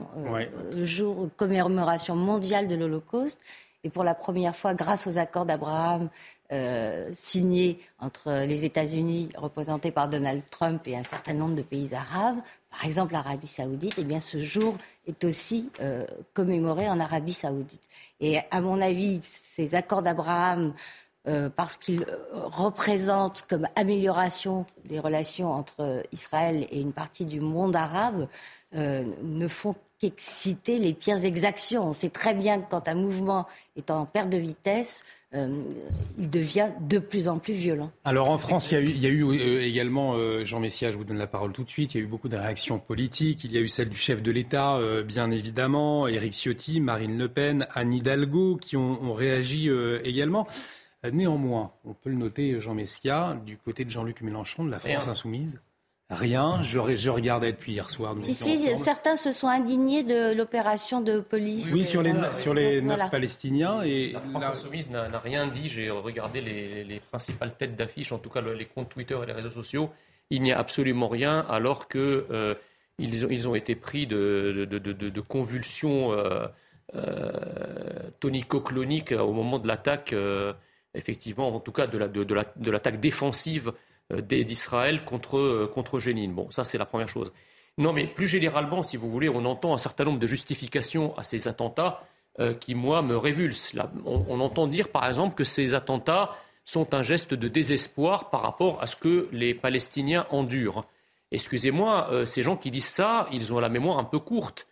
le 0.76 0.86
jour 0.86 1.26
de 1.26 1.30
commémoration 1.36 2.16
mondiale 2.16 2.68
de 2.68 2.76
l'Holocauste. 2.76 3.40
Et 3.84 3.90
pour 3.90 4.04
la 4.04 4.16
première 4.16 4.56
fois, 4.56 4.74
grâce 4.74 5.08
aux 5.08 5.18
accords 5.18 5.46
d'Abraham 5.46 6.10
signés 7.14 7.80
entre 8.00 8.46
les 8.46 8.64
États-Unis, 8.64 9.30
représentés 9.36 9.92
par 9.92 10.08
Donald 10.08 10.42
Trump, 10.50 10.82
et 10.88 10.96
un 10.96 11.04
certain 11.04 11.34
nombre 11.34 11.56
de 11.56 11.62
pays 11.62 11.94
arabes, 11.94 12.38
par 12.78 12.86
exemple 12.86 13.14
l'Arabie 13.14 13.48
saoudite, 13.48 13.96
eh 13.98 14.04
bien 14.04 14.20
ce 14.20 14.44
jour 14.44 14.76
est 15.08 15.24
aussi 15.24 15.70
euh, 15.82 16.06
commémoré 16.34 16.88
en 16.88 17.00
Arabie 17.00 17.34
saoudite. 17.34 17.82
Et 18.20 18.40
à 18.52 18.62
mon 18.62 18.82
avis, 18.82 19.20
ces 19.24 19.74
accords 19.74 20.04
d'Abraham, 20.04 20.74
euh, 21.28 21.50
parce 21.50 21.76
qu'ils 21.76 22.04
euh, 22.04 22.18
représentent 22.34 23.46
comme 23.50 23.68
amélioration 23.76 24.66
des 24.86 25.00
relations 25.00 25.52
entre 25.52 26.04
Israël 26.12 26.68
et 26.70 26.80
une 26.80 26.94
partie 26.94 27.26
du 27.26 27.40
monde 27.40 27.76
arabe, 27.76 28.28
ne 28.74 29.48
font 29.48 29.76
qu'exciter 29.98 30.78
les 30.78 30.94
pires 30.94 31.24
exactions. 31.24 31.86
On 31.86 31.94
sait 31.94 32.10
très 32.10 32.34
bien 32.34 32.60
que 32.60 32.70
quand 32.70 32.90
un 32.90 32.96
mouvement 32.96 33.48
est 33.78 33.90
en 33.90 34.06
perte 34.06 34.30
de 34.30 34.38
vitesse, 34.38 35.04
euh, 35.34 35.62
il 36.18 36.30
devient 36.30 36.70
de 36.80 37.00
plus 37.00 37.28
en 37.28 37.38
plus 37.38 37.54
violent. 37.54 37.92
Alors 38.06 38.30
en 38.30 38.38
France, 38.38 38.72
il 38.72 38.98
y 38.98 39.06
a 39.06 39.10
eu, 39.10 39.26
euh, 39.26 39.62
également, 39.62 40.14
euh, 40.16 40.46
Jean 40.46 40.62
Messia, 40.62 40.90
je 40.90 40.96
vous 40.96 41.04
donne 41.04 41.18
la 41.18 41.28
parole 41.28 41.52
tout 41.52 41.66
de 41.66 41.70
suite, 41.70 41.94
il 41.94 41.98
y 41.98 42.02
a 42.02 42.04
eu 42.04 42.08
beaucoup 42.08 42.30
de 42.30 42.38
réactions 42.38 42.80
politiques. 42.80 43.44
Il 43.44 43.52
y 43.52 43.58
a 43.58 43.60
eu 43.60 43.68
celle 43.68 43.90
du 43.90 43.98
chef 43.98 44.24
de 44.24 44.32
l'État, 44.32 44.80
bien 45.04 45.30
évidemment, 45.32 46.08
Éric 46.08 46.34
Ciotti, 46.34 46.80
Marine 46.80 47.18
Le 47.18 47.28
Pen, 47.28 47.68
Anne 47.74 47.94
Hidalgo, 47.94 48.56
qui 48.56 48.78
ont, 48.78 49.14
réagi 49.14 49.70
également. 50.04 50.48
Néanmoins, 51.12 51.74
on 51.86 51.94
peut 51.94 52.10
le 52.10 52.16
noter, 52.16 52.60
Jean 52.60 52.74
Messia, 52.74 53.38
du 53.46 53.58
côté 53.58 53.84
de 53.84 53.90
Jean-Luc 53.90 54.22
Mélenchon, 54.22 54.64
de 54.64 54.72
la 54.72 54.80
France 54.80 55.08
Insoumise, 55.08 55.60
Rien, 56.10 56.64
je, 56.64 56.96
je, 56.96 57.10
regardais 57.10 57.52
depuis 57.52 57.74
hier 57.74 57.90
soir. 57.90 58.16
Si, 58.22 58.34
si, 58.34 58.76
certains 58.78 59.18
se 59.18 59.34
sont 59.34 59.50
indignés 59.50 60.04
de 60.04 60.34
l'opération 60.34 61.02
de 61.02 61.20
police. 61.20 61.74
Oui, 61.74 61.84
sur 61.84 62.02
les, 62.02 62.14
sur 62.32 62.54
les 62.54 62.82
neuf 62.82 63.12
Palestiniens. 63.12 63.82
Et 63.82 64.14
la 64.14 64.22
France 64.22 64.46
Insoumise 64.46 64.90
n'a 64.90 65.20
rien 65.20 65.48
dit. 65.48 65.68
J'ai 65.68 65.90
regardé 65.90 66.40
les, 66.40 66.86
les, 66.86 67.00
principales 67.02 67.58
têtes 67.58 67.76
d'affiche, 67.76 68.14
en 68.14 68.20
tout 68.20 68.30
cas 68.30 68.42
les 68.42 68.66
comptes 68.66 68.88
Twitter 68.88 69.18
et 69.22 69.26
les 69.26 69.34
réseaux 69.34 69.50
sociaux. 69.50 69.90
Il 70.30 70.44
n'y 70.44 70.54
a 70.54 70.60
absolument 70.60 71.08
rien, 71.08 71.46
alors 71.50 71.90
que 71.90 72.26
euh, 72.32 72.56
ils, 73.00 73.26
ont, 73.26 73.30
ils, 73.30 73.48
ont, 73.50 73.56
été 73.56 73.76
pris 73.76 74.08
de, 74.08 74.66
de, 74.70 74.80
de, 74.80 74.94
de 74.94 75.22
convulsions 75.22 76.14
euh, 76.14 76.48
euh, 76.96 78.10
tonico-cloniques 78.22 79.12
au 79.12 79.34
moment 79.34 79.60
de 79.60 79.68
l'attaque, 79.68 80.14
euh, 80.14 80.54
effectivement, 80.94 81.54
en 81.54 81.60
tout 81.60 81.74
cas 81.74 81.86
de 81.86 81.98
l'attaque 81.98 82.94
la, 82.94 83.00
défensive 83.00 83.70
euh, 83.70 83.72
d'Israël 84.14 85.04
contre, 85.04 85.38
euh, 85.38 85.72
contre 85.72 86.00
Jénine. 86.00 86.34
Bon, 86.34 86.50
ça 86.50 86.64
c'est 86.64 86.78
la 86.78 86.86
première 86.86 87.10
chose. 87.10 87.32
Non, 87.78 87.94
mais 87.94 88.08
plus 88.08 88.28
généralement, 88.28 88.82
si 88.82 88.98
vous 88.98 89.10
voulez, 89.10 89.30
on 89.30 89.46
entend 89.46 89.74
un 89.74 89.78
certain 89.78 90.06
nombre 90.06 90.20
de 90.20 90.28
justifications 90.28 91.16
à 91.18 91.24
ces 91.24 91.48
attentats 91.48 92.04
euh, 92.40 92.54
qui, 92.54 92.74
moi, 92.74 93.02
me 93.02 93.16
révulsent. 93.16 93.78
on, 94.06 94.40
entend 94.40 94.68
dire, 94.68 94.90
par 94.90 95.06
exemple, 95.08 95.36
que 95.36 95.44
ces 95.44 95.76
attentats 95.76 96.36
sont 96.66 96.94
un 96.96 97.02
geste 97.02 97.34
de 97.34 97.48
désespoir 97.48 98.30
par 98.30 98.42
rapport 98.42 98.82
à 98.82 98.88
ce 98.88 98.96
que 98.96 99.28
les 99.32 99.54
Palestiniens 99.54 100.26
endurent. 100.32 100.86
Excusez-moi, 101.32 102.26
ces 102.26 102.42
gens 102.42 102.58
qui 102.58 102.72
disent 102.72 102.88
ça, 102.88 103.28
ils 103.32 103.54
ont 103.54 103.60
la 103.60 103.70
mémoire 103.70 104.00
un 104.00 104.04
peu 104.04 104.20
courte. 104.20 104.68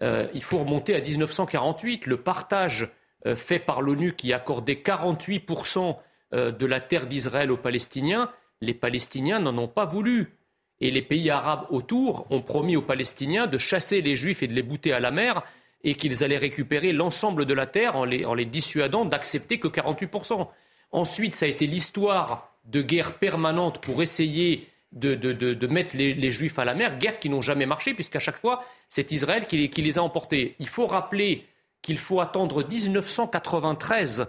il 0.00 0.42
faut 0.42 0.58
remonter 0.58 0.94
à 0.94 1.00
1948, 1.00 2.06
le 2.06 2.16
partage 2.18 2.90
fait 3.36 3.58
par 3.58 3.82
l'ONU 3.82 4.14
qui 4.14 4.32
accordait 4.32 4.74
48% 4.74 5.96
de 6.32 6.66
la 6.66 6.80
terre 6.80 7.06
d'Israël 7.06 7.50
aux 7.50 7.56
Palestiniens 7.58 8.30
les 8.64 8.74
Palestiniens 8.74 9.38
n'en 9.38 9.56
ont 9.58 9.68
pas 9.68 9.84
voulu. 9.84 10.36
Et 10.80 10.90
les 10.90 11.02
pays 11.02 11.30
arabes 11.30 11.66
autour 11.70 12.26
ont 12.30 12.42
promis 12.42 12.76
aux 12.76 12.82
Palestiniens 12.82 13.46
de 13.46 13.58
chasser 13.58 14.00
les 14.00 14.16
Juifs 14.16 14.42
et 14.42 14.48
de 14.48 14.54
les 14.54 14.62
bouter 14.62 14.92
à 14.92 15.00
la 15.00 15.10
mer 15.10 15.44
et 15.84 15.94
qu'ils 15.94 16.24
allaient 16.24 16.38
récupérer 16.38 16.92
l'ensemble 16.92 17.46
de 17.46 17.54
la 17.54 17.66
terre 17.66 17.96
en 17.96 18.04
les, 18.04 18.44
dissuadant 18.46 19.04
d'accepter 19.04 19.58
que 19.58 19.68
48%. 19.68 20.48
Ensuite, 20.90 21.34
ça 21.34 21.46
a 21.46 21.48
été 21.48 21.66
l'histoire 21.66 22.50
de 22.64 22.80
guerre 22.82 23.18
permanente 23.18 23.80
pour 23.80 24.02
essayer 24.02 24.68
de, 24.92 25.66
mettre 25.66 25.96
les, 25.96 26.30
Juifs 26.30 26.58
à 26.58 26.64
la 26.64 26.74
mer, 26.74 26.98
guerre 26.98 27.18
qui 27.18 27.28
n'ont 27.28 27.42
jamais 27.42 27.66
marché, 27.66 27.94
puisqu'à 27.94 28.20
chaque 28.20 28.38
fois, 28.38 28.64
c'est 28.88 29.12
Israël 29.12 29.46
qui 29.46 29.58
les, 29.58 29.68
qui 29.68 29.82
les, 29.82 29.98
a 29.98 30.02
emportés. 30.02 30.56
Il 30.58 30.68
faut 30.68 30.86
rappeler 30.86 31.46
qu'il 31.82 31.98
faut 31.98 32.20
attendre 32.20 32.66
1993, 32.66 34.20
euh, 34.20 34.24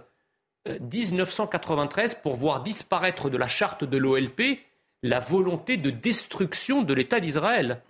1993 0.80 2.16
pour 2.22 2.36
voir 2.36 2.62
disparaître 2.62 3.30
de 3.30 3.36
la 3.36 3.48
charte 3.48 3.84
de 3.84 3.96
l'OLP 3.96 4.60
la 5.02 5.18
volonté 5.18 5.76
de 5.76 5.90
destruction 5.90 6.82
de 6.82 6.94
l'État 6.94 7.20
d'Israël. 7.20 7.82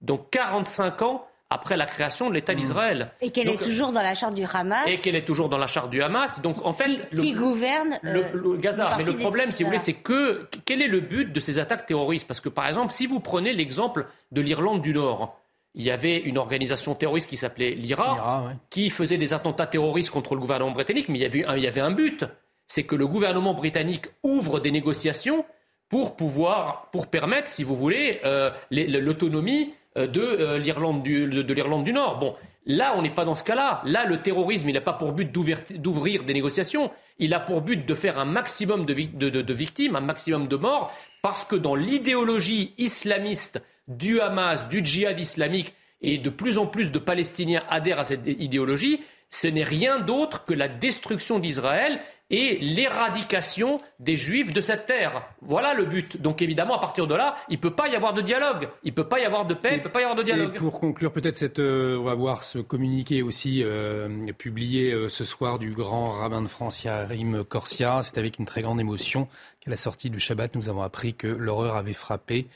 Donc 0.00 0.30
45 0.30 1.02
ans 1.02 1.26
après 1.48 1.76
la 1.76 1.86
création 1.86 2.28
de 2.28 2.34
l'État 2.34 2.52
mmh. 2.52 2.56
d'Israël. 2.56 3.12
Et 3.20 3.30
qu'elle 3.30 3.48
est 3.48 3.62
toujours 3.62 3.92
dans 3.92 4.02
la 4.02 4.14
charte 4.14 4.34
du 4.34 4.44
Hamas. 4.52 4.86
Et 4.88 4.98
qu'elle 4.98 5.14
est 5.14 5.24
toujours 5.24 5.48
dans 5.48 5.58
la 5.58 5.66
charte 5.66 5.90
du 5.90 6.02
Hamas. 6.02 6.40
Donc 6.40 6.64
en 6.64 6.72
fait, 6.72 6.84
qui, 6.84 7.00
le, 7.12 7.22
qui 7.22 7.32
gouverne 7.34 7.98
le, 8.02 8.24
le 8.34 8.56
Gaza. 8.56 8.94
Mais 8.98 9.04
le 9.04 9.16
problème, 9.16 9.50
si 9.50 9.62
vous 9.62 9.68
voulez, 9.68 9.78
c'est 9.78 9.94
que 9.94 10.48
quel 10.64 10.82
est 10.82 10.88
le 10.88 11.00
but 11.00 11.32
de 11.32 11.40
ces 11.40 11.58
attaques 11.58 11.86
terroristes? 11.86 12.26
Parce 12.26 12.40
que 12.40 12.48
par 12.48 12.66
exemple, 12.66 12.92
si 12.92 13.06
vous 13.06 13.20
prenez 13.20 13.52
l'exemple 13.52 14.06
de 14.32 14.40
l'Irlande 14.40 14.82
du 14.82 14.92
Nord, 14.92 15.38
il 15.76 15.84
y 15.84 15.90
avait 15.90 16.18
une 16.18 16.38
organisation 16.38 16.94
terroriste 16.94 17.28
qui 17.28 17.36
s'appelait 17.36 17.72
l'IRA, 17.72 18.46
ouais. 18.46 18.54
qui 18.70 18.90
faisait 18.90 19.18
des 19.18 19.34
attentats 19.34 19.66
terroristes 19.66 20.10
contre 20.10 20.34
le 20.34 20.40
gouvernement 20.40 20.72
britannique, 20.72 21.08
mais 21.08 21.18
il 21.18 21.22
y 21.22 21.26
avait 21.26 21.44
un, 21.44 21.56
il 21.56 21.62
y 21.62 21.66
avait 21.68 21.82
un 21.82 21.92
but, 21.92 22.24
c'est 22.66 22.84
que 22.84 22.96
le 22.96 23.06
gouvernement 23.06 23.54
britannique 23.54 24.06
ouvre 24.22 24.58
des 24.58 24.70
négociations 24.70 25.44
pour 25.88 26.16
pouvoir, 26.16 26.88
pour 26.90 27.06
permettre, 27.06 27.48
si 27.48 27.62
vous 27.62 27.76
voulez, 27.76 28.20
euh, 28.24 28.50
l'autonomie 28.70 29.74
de 29.96 30.20
euh, 30.20 30.58
l'Irlande 30.58 31.02
du, 31.02 31.26
de, 31.26 31.42
de 31.42 31.54
l'Irlande 31.54 31.84
du 31.84 31.92
Nord. 31.92 32.18
Bon, 32.18 32.34
là, 32.66 32.94
on 32.96 33.02
n'est 33.02 33.14
pas 33.14 33.24
dans 33.24 33.34
ce 33.34 33.44
cas-là. 33.44 33.82
Là, 33.84 34.04
le 34.04 34.20
terrorisme, 34.20 34.68
il 34.68 34.72
n'a 34.72 34.80
pas 34.80 34.92
pour 34.92 35.12
but 35.12 35.30
d'ouvrir 35.32 36.24
des 36.24 36.34
négociations. 36.34 36.90
Il 37.18 37.32
a 37.34 37.40
pour 37.40 37.60
but 37.62 37.86
de 37.86 37.94
faire 37.94 38.18
un 38.18 38.24
maximum 38.24 38.84
de, 38.84 38.94
de, 38.94 39.42
de, 39.42 39.54
victimes, 39.54 39.96
un 39.96 40.00
maximum 40.00 40.48
de 40.48 40.56
morts, 40.56 40.92
parce 41.22 41.44
que 41.44 41.56
dans 41.56 41.74
l'idéologie 41.74 42.74
islamiste 42.78 43.62
du 43.88 44.20
Hamas, 44.20 44.68
du 44.68 44.84
djihad 44.84 45.18
islamique, 45.18 45.74
et 46.02 46.18
de 46.18 46.30
plus 46.30 46.58
en 46.58 46.66
plus 46.66 46.92
de 46.92 46.98
Palestiniens 46.98 47.62
adhèrent 47.68 48.00
à 48.00 48.04
cette 48.04 48.26
idéologie, 48.26 49.00
ce 49.30 49.48
n'est 49.48 49.64
rien 49.64 49.98
d'autre 49.98 50.44
que 50.44 50.54
la 50.54 50.68
destruction 50.68 51.38
d'Israël 51.38 52.00
et 52.28 52.58
l'éradication 52.58 53.78
des 54.00 54.16
juifs 54.16 54.52
de 54.52 54.60
cette 54.60 54.86
terre. 54.86 55.22
Voilà 55.42 55.74
le 55.74 55.84
but. 55.84 56.20
Donc 56.20 56.42
évidemment, 56.42 56.76
à 56.76 56.80
partir 56.80 57.06
de 57.06 57.14
là, 57.14 57.36
il 57.48 57.56
ne 57.56 57.60
peut 57.60 57.74
pas 57.74 57.88
y 57.88 57.94
avoir 57.94 58.14
de 58.14 58.20
dialogue, 58.20 58.68
il 58.82 58.90
ne 58.90 58.94
peut 58.94 59.06
pas 59.06 59.20
y 59.20 59.24
avoir 59.24 59.46
de 59.46 59.54
paix, 59.54 59.70
il 59.72 59.78
ne 59.78 59.82
peut 59.82 59.90
pas 59.90 60.00
y 60.00 60.02
avoir 60.02 60.16
de 60.16 60.24
dialogue. 60.24 60.54
Et 60.54 60.58
pour 60.58 60.80
conclure, 60.80 61.12
peut-être 61.12 61.36
cette, 61.36 61.60
euh, 61.60 61.96
on 61.98 62.02
va 62.02 62.14
voir 62.14 62.42
ce 62.42 62.58
communiqué 62.58 63.22
aussi 63.22 63.62
euh, 63.62 64.08
publié 64.32 64.92
euh, 64.92 65.08
ce 65.08 65.24
soir 65.24 65.60
du 65.60 65.70
grand 65.70 66.10
rabbin 66.10 66.42
de 66.42 66.48
France, 66.48 66.82
Yarim 66.82 67.44
Corsia. 67.44 68.00
C'est 68.02 68.18
avec 68.18 68.38
une 68.38 68.46
très 68.46 68.62
grande 68.62 68.80
émotion 68.80 69.28
qu'à 69.60 69.70
la 69.70 69.76
sortie 69.76 70.10
du 70.10 70.18
Shabbat, 70.18 70.56
nous 70.56 70.68
avons 70.68 70.82
appris 70.82 71.14
que 71.14 71.28
l'horreur 71.28 71.76
avait 71.76 71.92
frappé 71.92 72.48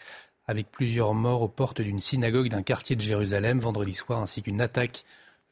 avec 0.50 0.68
plusieurs 0.68 1.14
morts 1.14 1.42
aux 1.42 1.48
portes 1.48 1.80
d'une 1.80 2.00
synagogue 2.00 2.48
d'un 2.48 2.62
quartier 2.62 2.96
de 2.96 3.00
Jérusalem 3.00 3.60
vendredi 3.60 3.92
soir, 3.92 4.20
ainsi 4.20 4.42
qu'une 4.42 4.60
attaque 4.60 5.04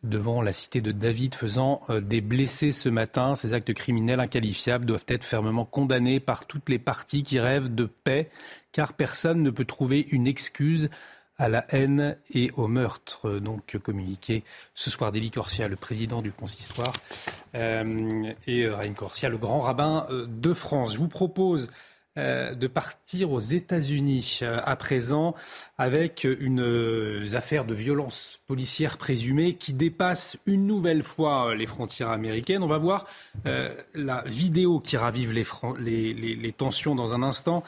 devant 0.02 0.42
la 0.42 0.52
cité 0.52 0.80
de 0.80 0.90
David, 0.90 1.36
faisant 1.36 1.82
euh, 1.88 2.00
des 2.00 2.20
blessés 2.20 2.72
ce 2.72 2.88
matin. 2.88 3.36
Ces 3.36 3.54
actes 3.54 3.72
criminels 3.74 4.18
inqualifiables 4.18 4.86
doivent 4.86 5.04
être 5.06 5.22
fermement 5.22 5.64
condamnés 5.64 6.18
par 6.18 6.46
toutes 6.46 6.68
les 6.68 6.80
parties 6.80 7.22
qui 7.22 7.38
rêvent 7.38 7.72
de 7.72 7.84
paix, 7.84 8.28
car 8.72 8.92
personne 8.92 9.40
ne 9.40 9.50
peut 9.50 9.64
trouver 9.64 10.08
une 10.10 10.26
excuse 10.26 10.90
à 11.36 11.48
la 11.48 11.64
haine 11.68 12.16
et 12.34 12.50
au 12.56 12.66
meurtre. 12.66 13.38
Donc 13.38 13.78
communiqué 13.78 14.42
ce 14.74 14.90
soir 14.90 15.12
d'Élie 15.12 15.30
Corsia, 15.30 15.68
le 15.68 15.76
président 15.76 16.22
du 16.22 16.32
consistoire, 16.32 16.92
euh, 17.54 18.32
et 18.48 18.64
euh, 18.64 18.74
Raïm 18.74 18.94
Corsia, 18.94 19.28
le 19.28 19.38
grand 19.38 19.60
rabbin 19.60 20.08
de 20.10 20.52
France. 20.52 20.94
Je 20.94 20.98
vous 20.98 21.06
propose 21.06 21.68
de 22.18 22.66
partir 22.66 23.32
aux 23.32 23.38
États-Unis 23.38 24.40
euh, 24.42 24.60
à 24.64 24.76
présent 24.76 25.34
avec 25.78 26.24
une 26.24 26.60
euh, 26.60 27.34
affaire 27.34 27.64
de 27.64 27.74
violence 27.74 28.40
policière 28.46 28.98
présumée 28.98 29.54
qui 29.54 29.72
dépasse 29.72 30.36
une 30.46 30.66
nouvelle 30.66 31.02
fois 31.02 31.54
les 31.54 31.66
frontières 31.66 32.10
américaines. 32.10 32.62
On 32.62 32.68
va 32.68 32.78
voir 32.78 33.06
la 33.94 34.22
vidéo 34.26 34.80
qui 34.80 34.96
ravive 34.96 35.32
les, 35.32 36.52
tensions 36.52 36.94
dans 36.94 37.14
un 37.14 37.22
instant. 37.22 37.62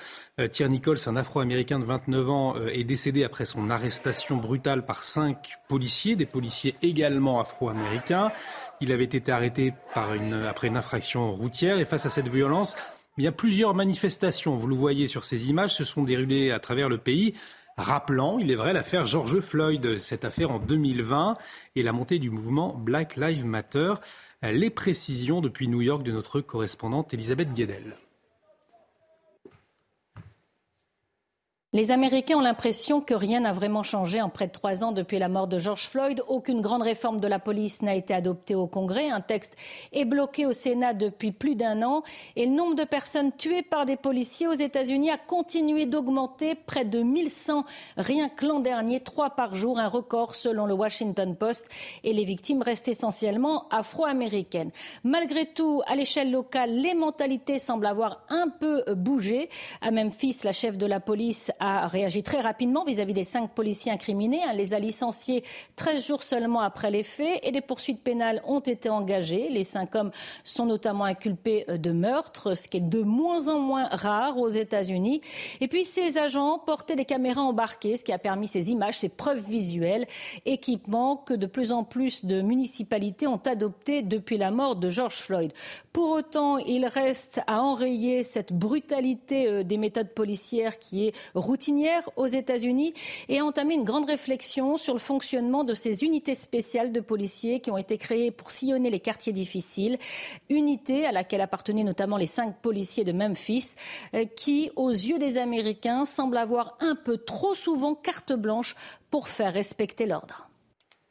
Thierry 0.50 0.72
Nichols, 0.72 0.98
un 1.06 1.16
Afro-Américain 1.16 1.78
de 1.78 1.84
29 1.84 2.30
ans, 2.30 2.54
est 2.66 2.84
décédé 2.84 3.24
après 3.24 3.44
son 3.44 3.70
arrestation 3.70 4.36
brutale 4.36 4.84
par 4.84 5.04
cinq 5.04 5.52
policiers, 5.68 6.16
des 6.16 6.26
policiers 6.26 6.74
également 6.82 7.40
afro-américains. 7.40 8.32
Il 8.80 8.92
avait 8.92 9.04
été 9.04 9.30
arrêté 9.30 9.74
après 9.94 10.66
une 10.66 10.76
infraction 10.76 11.32
routière 11.32 11.78
et 11.78 11.84
face 11.84 12.06
à 12.06 12.08
cette 12.08 12.28
violence, 12.28 12.76
il 13.20 13.24
y 13.24 13.26
a 13.26 13.32
plusieurs 13.32 13.74
manifestations, 13.74 14.56
vous 14.56 14.66
le 14.66 14.74
voyez 14.74 15.06
sur 15.06 15.26
ces 15.26 15.50
images, 15.50 15.74
se 15.74 15.84
sont 15.84 16.04
déroulées 16.04 16.52
à 16.52 16.58
travers 16.58 16.88
le 16.88 16.96
pays, 16.96 17.34
rappelant, 17.76 18.38
il 18.38 18.50
est 18.50 18.54
vrai, 18.54 18.72
l'affaire 18.72 19.04
George 19.04 19.40
Floyd, 19.40 19.98
cette 19.98 20.24
affaire 20.24 20.50
en 20.50 20.58
2020 20.58 21.36
et 21.76 21.82
la 21.82 21.92
montée 21.92 22.18
du 22.18 22.30
mouvement 22.30 22.72
Black 22.74 23.16
Lives 23.16 23.44
Matter. 23.44 23.92
Les 24.42 24.70
précisions 24.70 25.42
depuis 25.42 25.68
New 25.68 25.82
York 25.82 26.02
de 26.02 26.12
notre 26.12 26.40
correspondante 26.40 27.12
Elisabeth 27.12 27.52
Guedel. 27.52 27.94
Les 31.72 31.92
Américains 31.92 32.36
ont 32.36 32.40
l'impression 32.40 33.00
que 33.00 33.14
rien 33.14 33.38
n'a 33.38 33.52
vraiment 33.52 33.84
changé 33.84 34.20
en 34.20 34.28
près 34.28 34.48
de 34.48 34.52
trois 34.52 34.82
ans 34.82 34.90
depuis 34.90 35.20
la 35.20 35.28
mort 35.28 35.46
de 35.46 35.56
George 35.56 35.86
Floyd. 35.86 36.20
Aucune 36.26 36.60
grande 36.60 36.82
réforme 36.82 37.20
de 37.20 37.28
la 37.28 37.38
police 37.38 37.80
n'a 37.80 37.94
été 37.94 38.12
adoptée 38.12 38.56
au 38.56 38.66
Congrès. 38.66 39.08
Un 39.08 39.20
texte 39.20 39.54
est 39.92 40.04
bloqué 40.04 40.46
au 40.46 40.52
Sénat 40.52 40.94
depuis 40.94 41.30
plus 41.30 41.54
d'un 41.54 41.82
an. 41.82 42.02
Et 42.34 42.46
le 42.46 42.50
nombre 42.50 42.74
de 42.74 42.82
personnes 42.82 43.30
tuées 43.30 43.62
par 43.62 43.86
des 43.86 43.94
policiers 43.94 44.48
aux 44.48 44.52
États-Unis 44.52 45.12
a 45.12 45.16
continué 45.16 45.86
d'augmenter. 45.86 46.56
Près 46.56 46.84
de 46.84 47.04
1100 47.04 47.64
rien 47.96 48.28
que 48.28 48.46
l'an 48.46 48.58
dernier, 48.58 48.98
trois 48.98 49.30
par 49.30 49.54
jour, 49.54 49.78
un 49.78 49.86
record 49.86 50.34
selon 50.34 50.66
le 50.66 50.74
Washington 50.74 51.36
Post. 51.36 51.68
Et 52.02 52.12
les 52.12 52.24
victimes 52.24 52.62
restent 52.62 52.88
essentiellement 52.88 53.68
afro-américaines. 53.70 54.72
Malgré 55.04 55.46
tout, 55.46 55.82
à 55.86 55.94
l'échelle 55.94 56.32
locale, 56.32 56.72
les 56.72 56.94
mentalités 56.94 57.60
semblent 57.60 57.86
avoir 57.86 58.24
un 58.28 58.48
peu 58.48 58.82
bougé. 58.92 59.48
À 59.82 59.92
Memphis, 59.92 60.38
la 60.42 60.50
chef 60.50 60.76
de 60.76 60.86
la 60.86 60.98
police 60.98 61.52
a 61.60 61.86
réagi 61.86 62.22
très 62.22 62.40
rapidement 62.40 62.84
vis-à-vis 62.84 63.12
-vis 63.12 63.16
des 63.16 63.24
cinq 63.24 63.50
policiers 63.50 63.92
incriminés. 63.92 64.40
Elle 64.50 64.56
les 64.56 64.74
a 64.74 64.78
licenciés 64.78 65.44
13 65.76 66.06
jours 66.06 66.22
seulement 66.22 66.60
après 66.60 66.90
les 66.90 67.02
faits 67.02 67.40
et 67.42 67.52
des 67.52 67.60
poursuites 67.60 68.02
pénales 68.02 68.42
ont 68.46 68.60
été 68.60 68.88
engagées. 68.88 69.48
Les 69.50 69.64
cinq 69.64 69.94
hommes 69.94 70.10
sont 70.44 70.66
notamment 70.66 71.04
inculpés 71.04 71.64
de 71.68 71.92
meurtre, 71.92 72.54
ce 72.54 72.68
qui 72.68 72.78
est 72.78 72.80
de 72.80 73.02
moins 73.02 73.48
en 73.48 73.60
moins 73.60 73.88
rare 73.90 74.38
aux 74.38 74.48
États-Unis. 74.48 75.20
Et 75.60 75.68
puis 75.68 75.84
ces 75.84 76.18
agents 76.18 76.58
portaient 76.58 76.96
des 76.96 77.04
caméras 77.04 77.42
embarquées, 77.42 77.96
ce 77.96 78.04
qui 78.04 78.12
a 78.12 78.18
permis 78.18 78.48
ces 78.48 78.70
images, 78.70 78.98
ces 78.98 79.08
preuves 79.08 79.44
visuelles, 79.48 80.06
équipements 80.46 81.16
que 81.16 81.34
de 81.34 81.46
plus 81.46 81.72
en 81.72 81.84
plus 81.84 82.24
de 82.24 82.40
municipalités 82.40 83.26
ont 83.26 83.42
adoptés 83.44 84.02
depuis 84.02 84.38
la 84.38 84.50
mort 84.50 84.76
de 84.76 84.88
George 84.88 85.16
Floyd. 85.16 85.52
Pour 85.92 86.10
autant, 86.10 86.58
il 86.58 86.86
reste 86.86 87.40
à 87.46 87.62
enrayer 87.62 88.22
cette 88.22 88.52
brutalité 88.52 89.48
euh, 89.48 89.62
des 89.62 89.76
méthodes 89.76 90.10
policières 90.10 90.78
qui 90.78 91.06
est 91.06 91.14
routinière 91.50 92.08
aux 92.14 92.28
États-Unis 92.28 92.94
et 93.28 93.40
a 93.40 93.44
entamé 93.44 93.74
une 93.74 93.82
grande 93.82 94.06
réflexion 94.06 94.76
sur 94.76 94.94
le 94.94 95.00
fonctionnement 95.00 95.64
de 95.64 95.74
ces 95.74 96.04
unités 96.04 96.36
spéciales 96.36 96.92
de 96.92 97.00
policiers 97.00 97.58
qui 97.58 97.72
ont 97.72 97.76
été 97.76 97.98
créées 97.98 98.30
pour 98.30 98.52
sillonner 98.52 98.88
les 98.88 99.00
quartiers 99.00 99.32
difficiles. 99.32 99.98
Unité 100.48 101.06
à 101.06 101.12
laquelle 101.12 101.40
appartenaient 101.40 101.82
notamment 101.82 102.18
les 102.18 102.26
cinq 102.26 102.60
policiers 102.62 103.02
de 103.02 103.10
Memphis, 103.10 103.74
euh, 104.14 104.24
qui, 104.24 104.70
aux 104.76 104.90
yeux 104.90 105.18
des 105.18 105.38
Américains, 105.38 106.04
semblent 106.04 106.38
avoir 106.38 106.76
un 106.78 106.94
peu 106.94 107.18
trop 107.18 107.56
souvent 107.56 107.96
carte 107.96 108.32
blanche 108.32 108.76
pour 109.10 109.26
faire 109.26 109.52
respecter 109.52 110.06
l'ordre. 110.06 110.48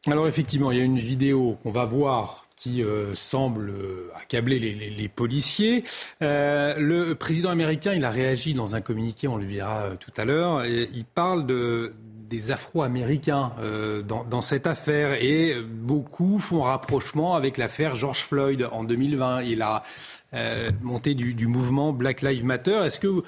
Alors 0.08 0.30
effectivement, 0.30 0.72
il 0.72 0.78
y 0.78 0.82
a 0.82 0.86
une 0.86 0.98
vidéo 0.98 1.58
qu'on 1.62 1.72
va 1.72 1.84
voir 1.84 2.48
qui 2.60 2.84
euh, 2.84 3.16
semble 3.16 3.70
euh, 3.70 4.12
accabler 4.22 4.60
les, 4.60 5.08
policiers. 5.08 5.86
Euh, 6.22 6.76
le 6.78 7.16
président 7.16 7.50
américain, 7.50 7.94
il 7.94 8.04
a 8.04 8.12
réagi 8.12 8.54
dans 8.54 8.76
un 8.76 8.82
communiqué, 8.82 9.30
on 9.30 9.38
le 9.38 9.46
verra 9.46 9.92
tout 9.98 10.12
à 10.18 10.26
l'heure. 10.26 10.66
Il 10.66 11.06
parle 11.06 11.46
de, 11.46 11.94
des 12.30 12.52
Afro-Américains 12.52 13.54
dans, 14.06 14.42
cette 14.42 14.68
affaire 14.68 15.14
et 15.14 15.56
beaucoup 15.62 16.38
font 16.40 16.62
rapprochement 16.62 17.36
avec 17.36 17.58
l'affaire 17.58 17.96
George 17.96 18.24
Floyd 18.24 18.68
en 18.72 18.84
2020 18.84 19.40
et 19.40 19.56
la 19.56 19.84
du, 21.06 21.34
du, 21.34 21.48
mouvement 21.48 21.94
Black 21.94 22.22
Lives 22.22 22.44
Matter. 22.44 22.82
Est-ce 22.84 23.00
que 23.00 23.24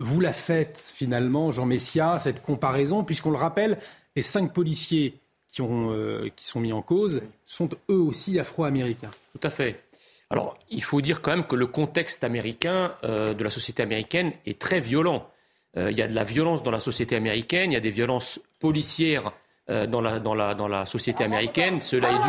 vous 0.00 0.20
la 0.20 0.32
faites 0.32 0.92
finalement, 0.94 1.52
Jean 1.52 1.66
Messia, 1.66 2.18
cette 2.18 2.42
comparaison, 2.42 3.04
puisqu'on 3.04 3.30
le 3.30 3.38
rappelle, 3.38 3.78
les 4.16 4.22
cinq 4.22 4.52
policiers 4.52 5.21
qui, 5.52 5.60
ont, 5.60 5.92
euh, 5.92 6.30
qui 6.34 6.44
sont 6.44 6.60
mis 6.60 6.72
en 6.72 6.82
cause 6.82 7.22
sont 7.44 7.68
eux 7.90 8.00
aussi 8.00 8.40
afro-américains. 8.40 9.10
Tout 9.32 9.46
à 9.46 9.50
fait. 9.50 9.84
Alors, 10.30 10.58
il 10.70 10.82
faut 10.82 11.02
dire 11.02 11.20
quand 11.20 11.30
même 11.30 11.44
que 11.44 11.54
le 11.54 11.66
contexte 11.66 12.24
américain, 12.24 12.94
euh, 13.04 13.34
de 13.34 13.44
la 13.44 13.50
société 13.50 13.82
américaine, 13.82 14.32
est 14.46 14.58
très 14.58 14.80
violent. 14.80 15.28
il 15.76 15.96
y 15.96 16.02
a 16.02 16.08
de 16.08 16.14
la 16.14 16.24
violence 16.24 16.62
dans 16.62 16.70
la 16.70 16.80
société 16.80 17.16
américaine, 17.16 17.70
il 17.70 17.74
y 17.74 17.78
a 17.78 17.80
des 17.80 17.90
violences 17.90 18.40
policières 18.60 19.32
dans, 19.68 20.02
la, 20.02 20.20
dans, 20.20 20.34
la, 20.34 20.54
dans 20.54 20.68
la 20.68 20.84
société 20.84 21.24
américaine. 21.24 21.80
Cela 21.80 22.10
est 22.10 22.22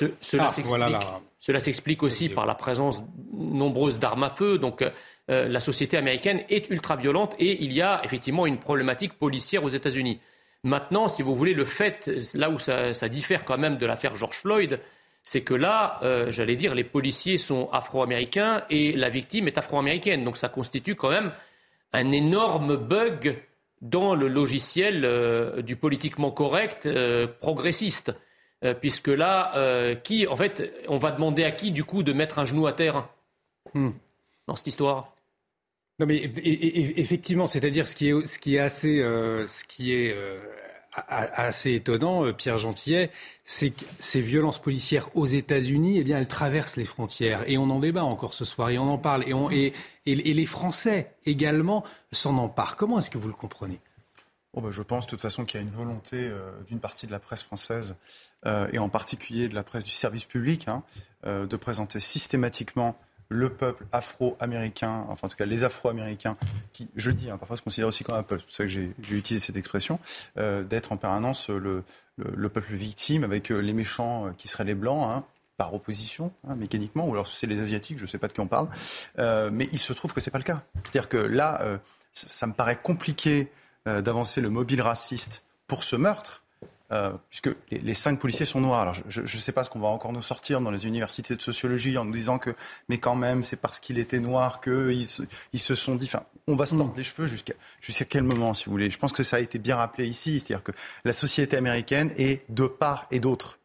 dû. 0.00 0.14
cela 0.20 0.48
ah, 0.48 1.20
Cela 1.40 1.58
s'explique 1.58 2.04
aussi 2.04 2.28
par 2.28 2.46
la 2.46 2.54
présence 2.54 3.02
nombreuse 3.32 3.98
d'armes 3.98 4.22
à 4.22 4.30
feu. 4.30 4.58
Donc 4.58 4.84
la 5.26 5.58
société 5.58 5.96
américaine 5.96 6.42
est 6.48 6.70
ultra 6.70 6.94
violente 6.94 7.34
et 7.40 7.64
il 7.64 7.72
y 7.72 7.82
a 7.82 8.00
effectivement 8.04 8.46
une 8.46 8.58
problématique 8.58 9.14
policière 9.14 9.64
aux 9.64 9.70
États-Unis. 9.70 10.20
Maintenant, 10.64 11.08
si 11.08 11.22
vous 11.22 11.34
voulez, 11.34 11.54
le 11.54 11.64
fait, 11.64 12.10
là 12.34 12.48
où 12.48 12.58
ça, 12.58 12.92
diffère 13.08 13.44
quand 13.44 13.58
même 13.58 13.78
de 13.78 13.86
l'affaire 13.86 14.14
George 14.14 14.38
Floyd, 14.38 14.78
c'est 15.24 15.42
que 15.42 15.54
là, 15.54 15.98
euh, 16.02 16.30
j'allais 16.30 16.56
dire, 16.56 16.74
les 16.74 16.84
policiers 16.84 17.38
sont 17.38 17.68
afro-américains 17.72 18.64
et 18.70 18.92
la 18.92 19.08
victime 19.08 19.48
est 19.48 19.58
afro-américaine. 19.58 20.24
Donc 20.24 20.36
ça 20.36 20.48
constitue 20.48 20.94
quand 20.94 21.10
même 21.10 21.32
un 21.92 22.12
énorme 22.12 22.76
bug 22.76 23.40
dans 23.80 24.14
le 24.14 24.28
logiciel 24.28 25.04
euh, 25.04 25.62
du 25.62 25.74
politiquement 25.74 26.30
correct 26.30 26.86
euh, 26.86 27.26
progressiste. 27.26 28.12
puisque 28.80 29.08
là, 29.08 29.52
qui, 30.04 30.28
en 30.28 30.36
fait, 30.36 30.72
on 30.86 30.96
va 30.96 31.10
demander 31.10 31.42
à 31.42 31.50
qui, 31.50 31.72
du 31.72 31.82
coup, 31.82 32.04
de 32.04 32.12
mettre 32.12 32.38
un 32.38 32.44
genou 32.44 32.68
à 32.68 32.72
terre 32.72 33.08
hmm. 33.74 33.90
dans 34.46 34.54
cette 34.54 34.68
histoire? 34.68 35.16
Non 36.02 36.06
mais 36.06 36.32
effectivement, 36.96 37.46
c'est-à-dire 37.46 37.86
ce 37.86 37.94
qui 37.94 38.08
est 38.08 38.26
ce 38.26 38.38
qui 38.40 38.56
est 38.56 38.58
assez 38.58 39.00
euh, 39.00 39.46
euh, 39.80 40.40
assez 40.98 41.74
étonnant, 41.74 42.26
euh, 42.26 42.32
Pierre 42.32 42.58
Gentillet, 42.58 43.12
c'est 43.44 43.70
que 43.70 43.84
ces 44.00 44.20
violences 44.20 44.60
policières 44.60 45.08
aux 45.14 45.26
États-Unis, 45.26 45.98
eh 45.98 46.02
bien, 46.02 46.18
elles 46.18 46.26
traversent 46.26 46.76
les 46.76 46.84
frontières. 46.84 47.48
Et 47.48 47.56
on 47.56 47.70
en 47.70 47.78
débat 47.78 48.02
encore 48.02 48.34
ce 48.34 48.44
soir 48.44 48.70
et 48.70 48.78
on 48.78 48.90
en 48.90 48.98
parle. 48.98 49.24
Et, 49.52 49.72
les 50.04 50.46
Français 50.46 51.14
également 51.24 51.84
s'en 52.10 52.36
emparent. 52.36 52.74
Comment 52.74 52.98
est-ce 52.98 53.10
que 53.10 53.18
vous 53.18 53.28
le 53.28 53.34
comprenez? 53.34 53.78
Oh 54.54 54.60
ben, 54.60 54.72
je 54.72 54.82
pense 54.82 55.06
de 55.06 55.10
toute 55.10 55.20
façon 55.20 55.44
qu'il 55.44 55.60
y 55.60 55.62
a 55.62 55.66
une 55.66 55.72
volonté 55.72 56.30
d'une 56.66 56.80
partie 56.80 57.06
de 57.06 57.12
la 57.12 57.20
presse 57.20 57.44
française 57.44 57.94
et 58.44 58.78
en 58.78 58.88
particulier 58.88 59.48
de 59.48 59.54
la 59.54 59.62
presse 59.62 59.84
du 59.84 59.92
service 59.92 60.24
public 60.24 60.66
hein, 60.66 60.82
de 61.24 61.56
présenter 61.56 62.00
systématiquement 62.00 62.98
le 63.32 63.48
peuple 63.48 63.84
afro-américain, 63.92 65.06
enfin 65.08 65.26
en 65.26 65.30
tout 65.30 65.36
cas 65.36 65.46
les 65.46 65.64
afro-américains, 65.64 66.36
qui, 66.72 66.88
je 66.94 67.10
le 67.10 67.16
dis, 67.16 67.30
hein, 67.30 67.38
parfois 67.38 67.56
se 67.56 67.62
considèrent 67.62 67.88
aussi 67.88 68.04
comme 68.04 68.16
un 68.16 68.22
peuple, 68.22 68.42
c'est 68.42 68.46
pour 68.46 68.56
ça 68.56 68.64
que 68.64 68.68
j'ai 68.68 68.94
utilisé 69.10 69.44
cette 69.44 69.56
expression, 69.56 69.98
euh, 70.38 70.62
d'être 70.62 70.92
en 70.92 70.96
permanence 70.96 71.48
le, 71.48 71.82
peuple 72.48 72.74
victime 72.74 73.24
avec 73.24 73.50
euh, 73.50 73.58
les 73.58 73.72
méchants 73.72 74.26
euh, 74.26 74.30
qui 74.36 74.48
seraient 74.48 74.64
les 74.64 74.74
blancs, 74.74 75.08
hein, 75.10 75.24
par 75.56 75.74
opposition, 75.74 76.32
hein, 76.46 76.54
mécaniquement, 76.54 77.08
ou 77.08 77.12
alors 77.12 77.26
c'est 77.26 77.46
les 77.46 77.60
asiatiques, 77.60 77.98
je 77.98 78.02
ne 78.02 78.08
sais 78.08 78.18
pas 78.18 78.28
de 78.28 78.32
qui 78.32 78.40
on 78.40 78.46
parle, 78.46 78.68
mais 79.18 79.68
il 79.72 79.78
se 79.78 79.92
trouve 79.92 80.12
que 80.12 80.20
ce 80.20 80.28
n'est 80.28 80.32
pas 80.32 80.38
le 80.38 80.44
cas. 80.44 80.62
C'est-à-dire 80.82 81.08
que 81.08 81.18
là, 81.18 81.78
ça, 82.12 82.46
me 82.46 82.52
paraît 82.52 82.78
compliqué 82.82 83.52
d'avancer 83.86 84.40
le 84.40 84.50
mobile 84.50 84.80
raciste 84.80 85.44
pour 85.68 85.84
ce 85.84 85.94
meurtre, 85.94 86.41
euh, 86.92 87.10
puisque 87.30 87.48
les, 87.70 87.94
cinq 87.94 88.20
policiers 88.20 88.44
sont 88.44 88.60
noirs. 88.60 88.82
Alors 88.82 88.94
je 89.08 89.22
ne 89.22 89.26
sais 89.26 89.52
pas 89.52 89.64
ce 89.64 89.70
qu'on 89.70 89.80
va 89.80 89.88
encore 89.88 90.12
nous 90.12 90.20
sortir 90.22 90.60
dans 90.60 90.70
les 90.70 90.86
universités 90.86 91.34
de 91.34 91.40
sociologie 91.40 91.96
en 91.96 92.04
nous 92.04 92.12
disant 92.12 92.38
que, 92.38 92.54
mais 92.88 92.98
quand 92.98 93.16
même, 93.16 93.42
c'est 93.42 93.56
parce 93.56 93.80
qu'il 93.80 93.98
était 93.98 94.20
noir 94.20 94.60
qu'ils 94.60 95.06
se, 95.06 95.22
ils 95.52 95.60
se 95.60 95.74
sont 95.74 95.96
dit. 95.96 96.06
Enfin, 96.06 96.24
on 96.46 96.54
va 96.54 96.66
se 96.66 96.76
tordre 96.76 96.92
mm. 96.92 96.98
les 96.98 97.04
cheveux 97.04 97.26
jusqu'à 97.26 97.54
jusqu'à 97.80 98.04
quel 98.04 98.24
moment, 98.24 98.52
si 98.52 98.66
vous 98.66 98.72
voulez? 98.72 98.90
Je 98.90 98.98
pense 98.98 99.12
que 99.12 99.22
ça 99.22 99.36
a 99.36 99.40
été 99.40 99.58
bien 99.58 99.76
rappelé 99.76 100.06
ici, 100.06 100.38
c'est-à-dire 100.38 100.62
que 100.62 100.72
la 101.04 101.14
société 101.14 101.56
américaine 101.56 102.12
est 102.18 102.44
de 102.50 102.66
part 102.66 103.06
et 103.10 103.20
d'autre, 103.20 103.58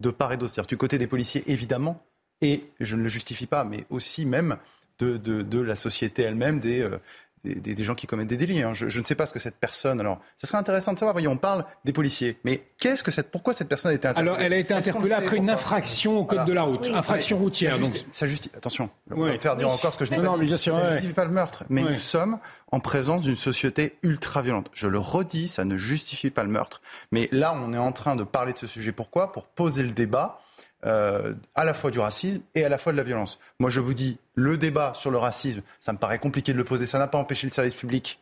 de 0.00 0.10
part 0.10 0.32
et 0.32 0.38
d'autre. 0.38 0.54
C'est-à-dire 0.54 0.68
du 0.68 0.78
côté 0.78 0.96
des 0.96 1.06
policiers, 1.06 1.42
évidemment, 1.50 2.02
et 2.40 2.64
je 2.80 2.96
ne 2.96 3.02
le 3.02 3.08
justifie 3.08 3.46
pas, 3.46 3.64
mais 3.64 3.84
aussi 3.90 4.24
même 4.24 4.56
de, 4.98 5.16
de, 5.16 5.42
de 5.42 5.60
la 5.60 5.74
société 5.74 6.22
elle-même, 6.22 6.60
des, 6.60 6.80
euh, 6.80 6.98
des, 7.44 7.84
gens 7.84 7.94
qui 7.94 8.06
commettent 8.06 8.28
des 8.28 8.36
délits. 8.36 8.62
Hein. 8.62 8.72
Je, 8.74 8.98
ne 8.98 9.04
sais 9.04 9.14
pas 9.14 9.26
ce 9.26 9.32
que 9.32 9.38
cette 9.38 9.56
personne. 9.56 10.00
Alors, 10.00 10.20
ce 10.36 10.46
serait 10.46 10.58
intéressant 10.58 10.92
de 10.92 10.98
savoir. 10.98 11.14
Voyons, 11.14 11.32
on 11.32 11.36
parle 11.36 11.64
des 11.84 11.92
policiers, 11.92 12.38
mais 12.44 12.62
qu'est-ce 12.78 13.02
que 13.02 13.10
cette, 13.10 13.30
pourquoi 13.30 13.52
cette 13.52 13.68
personne 13.68 13.90
a 13.90 13.94
été 13.94 14.08
interpellée? 14.08 14.28
Alors, 14.28 14.40
elle 14.40 14.52
a 14.52 14.56
été 14.56 14.74
interpellée 14.74 15.12
après 15.12 15.36
une 15.36 15.50
infraction 15.50 16.18
au 16.18 16.24
code 16.24 16.44
de 16.44 16.52
la 16.52 16.62
route, 16.62 16.86
infraction 16.94 17.38
routière. 17.38 17.74
Ça 17.74 17.80
donc, 17.80 18.04
ça 18.12 18.26
justifie. 18.26 18.56
Attention, 18.56 18.90
on 19.10 19.24
va 19.24 19.38
faire 19.38 19.56
dire 19.56 19.68
encore 19.68 19.92
ce 19.92 19.98
que 19.98 20.04
je 20.04 20.10
n'ai 20.10 20.18
pas 20.18 20.22
non, 20.22 20.36
Mais 20.36 20.46
bien 20.46 20.56
sûr, 20.56 20.74
ça 20.74 20.82
ne 20.82 20.90
justifie 20.92 21.14
pas 21.14 21.24
le 21.24 21.32
meurtre, 21.32 21.64
mais 21.68 21.82
nous 21.82 21.96
sommes 21.96 22.38
en 22.70 22.80
présence 22.80 23.22
d'une 23.22 23.36
société 23.36 23.98
ultra 24.02 24.42
violente. 24.42 24.70
Je 24.72 24.86
le 24.86 24.98
redis, 24.98 25.48
ça 25.48 25.64
ne 25.64 25.76
justifie 25.76 26.30
pas 26.30 26.42
le 26.42 26.48
meurtre. 26.48 26.80
Mais 27.10 27.28
là, 27.32 27.54
on 27.54 27.72
est 27.72 27.78
en 27.78 27.92
train 27.92 28.16
de 28.16 28.24
parler 28.24 28.52
de 28.52 28.58
ce 28.58 28.66
sujet. 28.66 28.92
Pourquoi? 28.92 29.32
Pour 29.32 29.44
poser 29.44 29.82
le 29.82 29.90
débat 29.90 30.41
euh, 30.84 31.34
à 31.54 31.64
la 31.64 31.74
fois 31.74 31.90
du 31.90 31.98
racisme 31.98 32.42
et 32.54 32.64
à 32.64 32.68
la 32.68 32.78
fois 32.78 32.92
de 32.92 32.96
la 32.96 33.02
violence. 33.02 33.38
Moi, 33.58 33.70
je 33.70 33.80
vous 33.80 33.94
dis, 33.94 34.18
le 34.34 34.58
débat 34.58 34.92
sur 34.94 35.10
le 35.10 35.18
racisme, 35.18 35.62
ça 35.80 35.92
me 35.92 35.98
paraît 35.98 36.18
compliqué 36.18 36.52
de 36.52 36.58
le 36.58 36.64
poser. 36.64 36.86
Ça 36.86 36.98
n'a 36.98 37.08
pas 37.08 37.18
empêché 37.18 37.46
le 37.46 37.52
service 37.52 37.74
public 37.74 38.20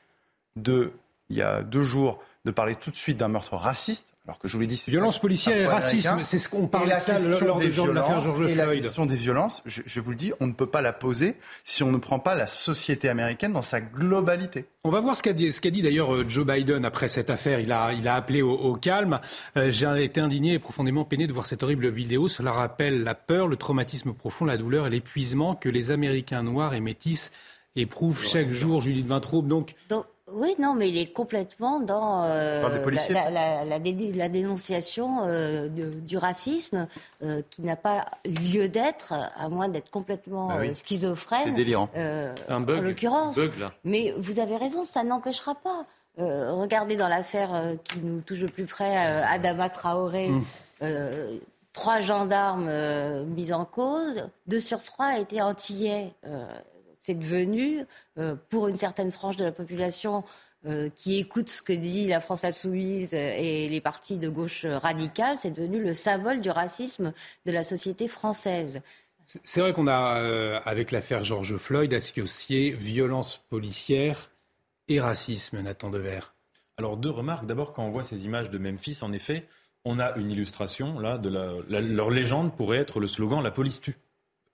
de, 0.57 0.93
il 1.29 1.37
y 1.37 1.43
a 1.43 1.63
deux 1.63 1.83
jours, 1.83 2.23
de 2.47 2.51
parler 2.51 2.75
tout 2.75 2.91
de 2.91 2.97
suite 2.97 3.19
d'un 3.19 3.29
meurtre 3.29 3.55
raciste, 3.55 4.15
alors 4.27 4.39
que 4.39 4.49
je 4.49 4.55
vous 4.55 4.61
l'ai 4.61 4.67
dit, 4.67 4.77
c'est 4.77 4.91
violence 4.91 5.19
policière 5.19 5.57
et 5.57 5.67
racisme, 5.67 6.21
c'est 6.23 6.39
ce 6.39 6.49
qu'on 6.49 6.69
parle 6.69 6.91
de 6.91 6.97
ça 6.97 7.19
lors 7.19 7.59
des 7.59 7.69
de 7.69 7.73
Floyd. 7.73 8.57
La 8.57 8.69
question 8.77 9.05
des 9.05 9.17
violences, 9.17 9.63
je, 9.67 9.83
je, 9.85 10.01
vous 10.01 10.11
le 10.11 10.17
dis, 10.17 10.33
on 10.41 10.47
ne 10.47 10.53
peut 10.53 10.67
pas 10.67 10.81
la 10.81 10.95
poser 10.95 11.37
si 11.65 11.83
on 11.83 11.93
ne 11.93 11.99
prend 11.99 12.19
pas 12.19 12.35
la 12.35 12.47
société 12.47 13.09
américaine 13.09 13.53
dans 13.53 13.61
sa 13.61 13.81
globalité. 13.81 14.67
On 14.85 14.91
va 14.91 15.01
voir 15.01 15.17
ce 15.17 15.23
qu'a 15.23 15.35
dit, 15.35 15.53
ce 15.53 15.61
qu'a 15.61 15.71
dit 15.71 15.83
d'ailleurs 15.83 16.15
euh, 16.15 16.25
Joe 16.27 16.47
Biden 16.47 16.87
après 16.87 17.09
cette 17.09 17.29
affaire. 17.29 17.61
Il 17.61 17.73
a, 17.73 17.93
il 17.93 18.09
a 18.09 18.15
appelé 18.15 18.41
au, 18.41 18.53
au 18.53 18.75
calme. 18.75 19.21
Euh, 19.59 19.71
j'ai 19.71 20.05
été 20.05 20.21
indigné 20.21 20.55
et 20.55 20.59
profondément 20.59 21.05
peiné 21.05 21.27
de 21.27 21.33
voir 21.35 21.45
cette 21.45 21.63
horrible 21.63 21.91
vidéo. 21.91 22.29
Cela 22.29 22.53
rappelle 22.53 23.03
la 23.03 23.15
peur, 23.15 23.49
le 23.49 23.57
traumatisme 23.57 24.15
profond, 24.15 24.47
la 24.47 24.57
douleur 24.57 24.87
et 24.87 24.91
l'épuisement 24.91 25.55
que 25.55 25.69
les 25.69 25.91
Américains 25.91 26.43
noirs 26.43 26.73
et 26.73 26.81
métis 26.81 27.31
éprouvent 27.77 28.25
chaque 28.25 28.51
jour. 28.51 28.81
Judith 28.81 29.07
Vintraube, 29.07 29.49
donc 29.49 29.75
oui, 30.33 30.55
non, 30.59 30.75
mais 30.75 30.89
il 30.89 30.99
est 30.99 31.13
complètement 31.13 31.81
dans 31.81 32.25
euh, 32.25 32.63
la, 33.31 34.29
dénonciation 34.29 35.25
euh, 35.25 35.69
du 35.69 36.17
racisme 36.17 36.87
euh, 37.23 37.43
qui 37.51 37.63
n'a 37.63 37.77
pas 37.77 38.07
lieu 38.25 38.69
d'être, 38.69 39.13
à 39.13 39.49
moins 39.49 39.69
d'être 39.69 39.91
complètement 39.91 40.49
bah 40.49 40.75
schizophrène. 40.75 41.57
Un 42.49 42.61
bug, 42.61 42.79
en 42.79 42.83
l'occurrence. 42.83 43.39
Mais 43.85 44.15
vous 44.19 44.41
avez 44.41 44.57
raison, 44.57 44.85
ça 44.85 45.05
n'empêchera 45.05 45.55
pas. 45.55 45.87
regardez 46.19 46.97
dans 46.97 47.09
l'affaire 47.09 47.77
qui 47.85 47.99
nous 47.99 48.21
touche 48.21 48.41
le 48.41 48.49
plus 48.49 48.67
près, 48.67 48.97
Adama 48.97 49.69
Traoré. 49.71 50.31
Hum. 50.31 50.45
trois 51.73 52.01
gendarmes 52.01 52.71
mis 53.27 53.53
en 53.53 53.65
cause, 53.65 54.29
deux 54.47 54.61
sur 54.61 54.83
trois 54.83 55.19
étaient 55.19 55.41
antillais 55.41 56.15
c'est 57.01 57.19
devenu, 57.19 57.85
euh, 58.19 58.37
pour 58.51 58.69
une 58.69 58.77
certaine 58.77 59.11
frange 59.11 59.37
de 59.37 59.45
la 59.45 59.53
population 59.53 60.23
euh, 60.67 60.91
qui 60.95 61.19
écoute 61.19 61.49
ce 61.49 61.63
que 61.63 61.73
dit 61.73 62.07
la 62.07 62.21
France 62.21 62.45
insoumise 62.45 63.15
et 63.15 63.67
les 63.69 63.81
partis 63.81 64.19
de 64.19 64.29
gauche 64.29 64.67
radicale, 64.67 65.39
c'est 65.39 65.51
devenu 65.51 65.83
le 65.83 65.95
symbole 65.95 66.43
du 66.43 66.51
racisme 66.51 67.15
de 67.47 67.53
la 67.53 67.65
société 67.65 68.07
française. 68.07 68.83
C'est 69.45 69.61
vrai 69.61 69.73
qu'on 69.73 69.87
a, 69.87 70.19
euh, 70.19 70.61
avec 70.65 70.91
l'affaire 70.91 71.25
George 71.25 71.57
Floyd, 71.57 71.95
associé 71.95 72.73
violence 72.73 73.39
policière 73.49 74.31
et 74.89 75.01
racisme, 75.01 75.61
Nathan 75.61 75.89
Dever. 75.89 76.21
Alors 76.77 76.97
deux 76.97 77.11
remarques. 77.11 77.47
D'abord, 77.47 77.73
quand 77.73 77.85
on 77.85 77.91
voit 77.91 78.05
ces 78.05 78.25
images 78.25 78.51
de 78.51 78.59
Memphis, 78.59 78.99
en 79.03 79.13
effet, 79.13 79.47
on 79.85 79.99
a 79.99 80.17
une 80.17 80.31
illustration 80.31 80.99
là 80.99 81.17
de 81.17 81.29
leur 81.29 82.11
légende 82.11 82.55
pourrait 82.55 82.79
être 82.79 83.01
le 83.01 83.07
slogan 83.07 83.43
"La 83.43 83.51
police 83.51 83.81
tue". 83.81 83.97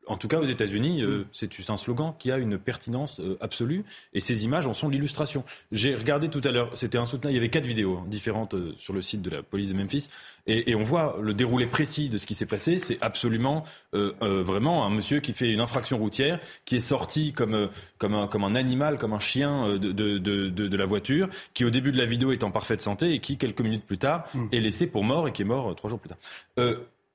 En 0.07 0.17
tout 0.17 0.29
cas, 0.29 0.39
aux 0.39 0.45
États-Unis, 0.45 1.03
euh, 1.03 1.27
c'est 1.33 1.51
un 1.69 1.77
slogan 1.77 2.15
qui 2.19 2.31
a 2.31 2.39
une 2.39 2.59
pertinence 2.59 3.19
euh, 3.19 3.37
absolue 3.41 3.85
et 4.15 4.21
ces 4.21 4.45
images 4.45 4.67
en 4.67 4.75
sont 4.75 4.89
l'illustration. 4.89 5.43
J'ai 5.73 5.97
regardé 5.97 6.29
tout 6.29 6.41
à 6.45 6.53
l'heure, 6.53 6.71
c'était 6.75 6.99
insoutenable, 6.99 7.33
il 7.33 7.35
y 7.35 7.39
avait 7.39 7.49
quatre 7.49 7.67
vidéos 7.67 8.03
différentes 8.07 8.55
euh, 8.55 8.73
sur 8.79 8.93
le 8.93 9.03
site 9.03 9.23
de 9.23 9.31
la 9.31 9.43
police 9.43 9.71
de 9.71 9.75
Memphis 9.75 10.09
et, 10.47 10.75
on 10.77 10.85
voit 10.85 11.19
le 11.21 11.35
déroulé 11.35 11.67
précis 11.67 12.09
de 12.09 12.19
ce 12.19 12.27
qui 12.27 12.35
s'est 12.35 12.47
passé. 12.47 12.79
C'est 12.79 13.03
absolument 13.03 13.65
vraiment 13.93 14.85
un 14.85 14.91
monsieur 14.91 15.21
qui 15.21 15.33
fait 15.33 15.51
une 15.51 15.61
infraction 15.61 15.97
routière, 15.97 16.39
qui 16.67 16.77
est 16.77 16.81
sorti 16.81 17.33
comme, 17.33 17.71
comme, 17.99 18.15
un, 18.15 18.29
comme 18.29 18.45
un 18.45 18.55
animal, 18.55 18.99
comme 18.99 19.15
un 19.15 19.19
chien 19.19 19.77
de, 19.79 19.91
de, 19.91 20.19
de, 20.19 20.49
de, 20.51 20.77
la 20.77 20.85
voiture, 20.85 21.29
qui 21.55 21.65
au 21.65 21.71
début 21.71 21.93
de 21.93 21.99
la 21.99 22.05
vidéo 22.05 22.31
est 22.31 22.45
en 22.45 22.51
parfaite 22.51 22.83
santé 22.83 23.13
et 23.15 23.21
qui, 23.21 23.39
quelques 23.39 23.63
minutes 23.63 23.87
plus 23.87 23.99
tard, 23.99 24.29
mm. 24.35 24.49
est 24.53 24.61
laissé 24.61 24.87
pour 24.87 25.03
mort 25.03 25.27
et 25.27 25.33
qui 25.33 25.43
est 25.43 25.47
mort 25.47 25.75
trois 25.75 25.89
jours 25.89 25.99
plus 25.99 26.11
tard. 26.11 26.19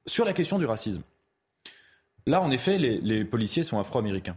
sur 0.07 0.25
la 0.25 0.33
question 0.33 0.57
du 0.57 0.65
racisme, 0.65 1.03
Là, 2.27 2.41
en 2.41 2.51
effet, 2.51 2.77
les, 2.77 3.25
policiers 3.25 3.63
sont 3.63 3.79
afro-américains. 3.79 4.35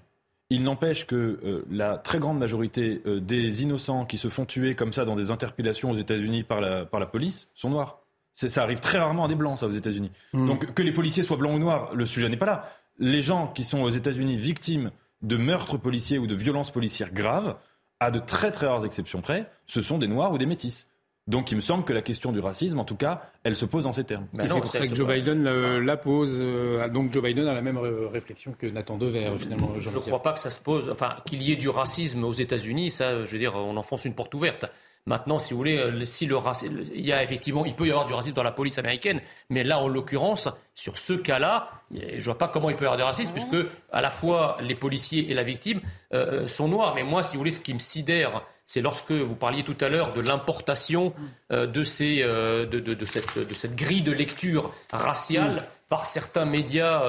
Il 0.51 0.63
n'empêche 0.63 1.07
que 1.07 1.41
euh, 1.45 1.65
la 1.71 1.97
très 1.97 2.19
grande 2.19 2.39
majorité 2.39 3.03
euh, 3.07 3.19
des 3.19 3.63
innocents 3.63 4.05
qui 4.05 4.19
se 4.19 4.29
font 4.29 4.45
tuer 4.45 4.75
comme 4.75 4.93
ça 4.93 5.05
dans 5.05 5.15
des 5.15 5.31
interpellations 5.31 5.91
aux 5.91 5.97
États-Unis 5.97 6.43
par 6.43 6.61
la, 6.61 6.85
par 6.85 7.01
la 7.01 7.07
police 7.07 7.49
sont 7.55 7.71
noirs. 7.71 8.01
Ça 8.35 8.63
arrive 8.63 8.81
très 8.81 8.99
rarement 8.99 9.25
à 9.25 9.29
des 9.29 9.37
blancs, 9.37 9.59
ça, 9.59 9.67
aux 9.67 9.71
États-Unis. 9.71 10.11
Hmm. 10.33 10.47
Donc 10.47 10.75
que 10.75 10.83
les 10.83 10.93
policiers 10.93 11.23
soient 11.23 11.37
blancs 11.37 11.55
ou 11.55 11.59
noirs, 11.59 11.95
le 11.95 12.05
sujet 12.05 12.29
n'est 12.29 12.37
pas 12.37 12.47
là. 12.47 12.69
Les 12.99 13.23
gens 13.23 13.49
qui 13.49 13.65
sont 13.65 13.81
aux 13.81 13.91
États-Unis 13.91 14.37
victimes 14.37 14.91
de 15.23 15.37
meurtres 15.37 15.79
policiers 15.79 16.19
ou 16.19 16.27
de 16.27 16.35
violences 16.35 16.71
policières 16.71 17.13
graves, 17.13 17.57
à 18.01 18.11
de 18.11 18.19
très 18.19 18.51
très 18.51 18.67
rares 18.67 18.85
exceptions 18.85 19.23
près, 19.23 19.51
ce 19.67 19.83
sont 19.83 19.99
des 19.99 20.09
noirs 20.09 20.33
ou 20.33 20.39
des 20.39 20.47
métis. 20.47 20.87
Donc 21.27 21.51
il 21.51 21.55
me 21.55 21.63
semble 21.63 21.85
que 21.85 21.93
la 21.95 22.03
question 22.03 22.33
du 22.33 22.41
racisme, 22.41 22.79
en 22.79 22.85
tout 22.85 22.97
cas, 22.97 23.23
elle 23.45 23.57
se 23.57 23.65
pose 23.65 23.85
dans 23.85 23.95
ces 23.95 24.05
termes. 24.05 24.27
c'est 24.39 24.49
pour 24.49 24.67
ça 24.67 24.87
que 24.87 24.95
Joe 24.95 25.09
Biden 25.09 25.43
la, 25.43 25.97
pose. 25.97 26.37
Euh, 26.39 26.87
donc 26.89 27.13
Joe 27.13 27.23
Biden 27.23 27.47
a 27.47 27.55
la 27.55 27.63
même 27.63 27.79
réflexion 27.79 28.55
que 28.59 28.67
Nathan 28.67 28.99
Dever, 28.99 29.33
finalement. 29.39 29.75
je 29.79 29.89
ne 29.89 29.99
crois 29.99 30.23
pas 30.23 30.33
que 30.35 30.41
ça 30.41 30.51
se 30.51 30.61
pose. 30.61 30.91
Enfin, 30.91 31.17
qu'il 31.25 31.43
y 31.43 31.53
ait 31.53 31.57
du 31.57 31.71
racisme 31.71 32.25
aux 32.25 32.33
États-Unis, 32.33 32.91
ça, 32.91 33.25
je 33.25 33.31
veux 33.31 33.39
dire, 33.39 33.55
on 33.55 33.77
enfonce 33.77 34.05
une 34.05 34.15
porte 34.15 34.35
ouverte. 34.35 34.67
Maintenant, 35.07 35.39
si 35.39 35.53
vous 35.53 35.59
voulez, 35.59 35.77
euh, 35.77 36.05
si 36.07 36.25
le 36.25 36.37
racisme, 36.37 36.83
il 36.95 37.05
y 37.05 37.13
a 37.13 37.23
effectivement, 37.23 37.67
il 37.67 37.75
peut 37.75 37.87
y 37.87 37.91
avoir 37.91 38.07
du 38.07 38.15
racisme 38.15 38.35
dans 38.35 38.43
la 38.43 38.53
police 38.53 38.79
américaine, 38.79 39.21
mais 39.51 39.63
là, 39.63 39.79
en 39.79 39.87
l'occurrence, 39.87 40.49
sur 40.75 40.97
ce 40.97 41.13
cas-là, 41.13 41.69
je 41.91 42.25
vois 42.25 42.39
pas 42.39 42.49
comment 42.49 42.71
il 42.71 42.77
peut 42.77 42.85
y 42.85 42.87
avoir 42.87 42.97
du 42.97 43.03
racisme, 43.03 43.33
puisque 43.33 43.69
à 43.93 44.01
la 44.01 44.11
fois 44.11 44.57
les 44.63 44.75
policiers 44.75 45.31
et 45.31 45.35
la 45.35 45.43
victime 45.43 45.83
euh, 46.15 46.49
sont 46.49 46.69
noirs. 46.69 46.95
Mais 46.95 47.03
moi, 47.03 47.23
si 47.23 47.35
vous 47.35 47.41
voulez, 47.41 47.51
ce 47.51 47.61
qui 47.61 47.75
me 47.75 47.79
sidère, 47.79 48.47
c'est 48.67 48.81
lorsque 48.81 49.13
vous 49.13 49.35
parliez 49.35 49.63
tout 49.63 49.77
à 49.81 49.89
l'heure 49.89 50.15
de 50.15 50.21
l'importation 50.21 51.13
euh, 51.53 51.67
de, 51.67 51.85
ces, 51.85 52.23
de, 52.23 52.65
de, 52.65 53.05
cette, 53.07 53.39
de, 53.39 53.55
cette, 53.55 53.77
grille 53.77 54.03
de 54.03 54.13
lecture 54.13 54.73
raciale 54.93 55.67
par 55.89 56.07
certains 56.07 56.45
médias 56.45 57.05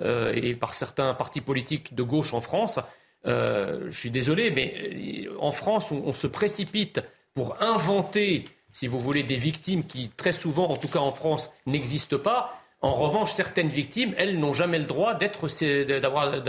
et 0.00 0.54
par 0.54 0.74
certains 0.74 1.14
partis 1.14 1.40
politiques 1.40 1.94
de 1.94 2.02
gauche 2.02 2.32
en 2.32 2.40
France. 2.40 2.78
je 3.24 3.90
suis 3.90 4.10
désolé, 4.10 4.50
mais 4.50 5.28
en 5.40 5.52
France, 5.52 5.90
on 5.92 6.12
se 6.12 6.26
précipite 6.26 7.00
pour 7.34 7.60
inventer, 7.60 8.44
si 8.72 8.86
vous 8.86 9.00
voulez, 9.00 9.24
des 9.24 9.36
victimes 9.36 9.84
qui, 9.84 10.10
très 10.16 10.32
souvent, 10.32 10.68
en 10.68 10.76
tout 10.76 10.88
cas 10.88 11.00
en 11.00 11.12
France, 11.12 11.52
n'existent 11.66 12.18
pas. 12.18 12.63
En 12.84 12.92
revanche, 12.92 13.32
certaines 13.32 13.68
victimes, 13.68 14.12
elles 14.18 14.38
n'ont 14.38 14.52
jamais 14.52 14.78
le 14.78 14.84
droit 14.84 15.14
d'être, 15.14 15.46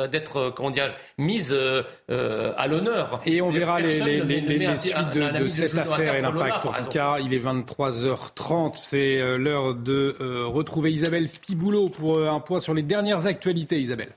d'être, 0.07 0.49
comment 0.49 0.69
mises 1.17 1.53
euh, 1.53 1.81
euh, 2.11 2.51
à 2.57 2.67
l'honneur. 2.67 3.21
Et 3.25 3.41
on 3.41 3.51
verra 3.51 3.79
les, 3.79 3.89
suites 3.89 4.25
de, 4.25 5.47
cette 5.47 5.77
affaire 5.77 6.15
et 6.15 6.21
l'impact. 6.21 6.65
En 6.65 6.73
tout 6.73 6.89
cas, 6.89 7.19
il 7.19 7.33
est 7.33 7.39
23h30. 7.39 8.79
C'est 8.81 9.21
euh, 9.21 9.37
l'heure 9.37 9.75
de 9.75 10.13
retrouver 10.45 10.91
Isabelle 10.91 11.29
Piboulot 11.29 11.87
pour 11.87 12.19
un 12.19 12.41
point 12.41 12.59
sur 12.59 12.73
les 12.73 12.83
dernières 12.83 13.27
actualités. 13.27 13.79
Isabelle. 13.79 14.09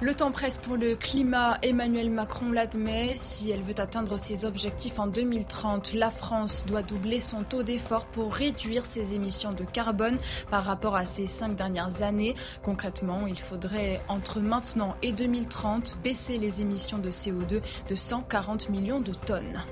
Le 0.00 0.14
temps 0.14 0.30
presse 0.30 0.58
pour 0.58 0.76
le 0.76 0.94
climat. 0.94 1.58
Emmanuel 1.60 2.08
Macron 2.08 2.52
l'admet. 2.52 3.14
Si 3.16 3.50
elle 3.50 3.62
veut 3.62 3.80
atteindre 3.80 4.16
ses 4.16 4.44
objectifs 4.44 5.00
en 5.00 5.08
2030, 5.08 5.92
la 5.94 6.12
France 6.12 6.64
doit 6.68 6.84
doubler 6.84 7.18
son 7.18 7.42
taux 7.42 7.64
d'effort 7.64 8.06
pour 8.06 8.32
réduire 8.32 8.86
ses 8.86 9.14
émissions 9.14 9.52
de 9.52 9.64
carbone 9.64 10.16
par 10.52 10.62
rapport 10.62 10.94
à 10.94 11.04
ces 11.04 11.26
cinq 11.26 11.56
dernières 11.56 12.02
années. 12.02 12.36
Concrètement, 12.62 13.26
il 13.26 13.40
faudrait 13.40 14.00
entre 14.06 14.38
maintenant 14.38 14.94
et 15.02 15.10
2030 15.10 15.96
baisser 16.04 16.38
les 16.38 16.62
émissions 16.62 16.98
de 16.98 17.10
CO2 17.10 17.60
de 17.88 17.94
140 17.96 18.68
millions 18.70 19.00
de 19.00 19.12
tonnes. 19.12 19.64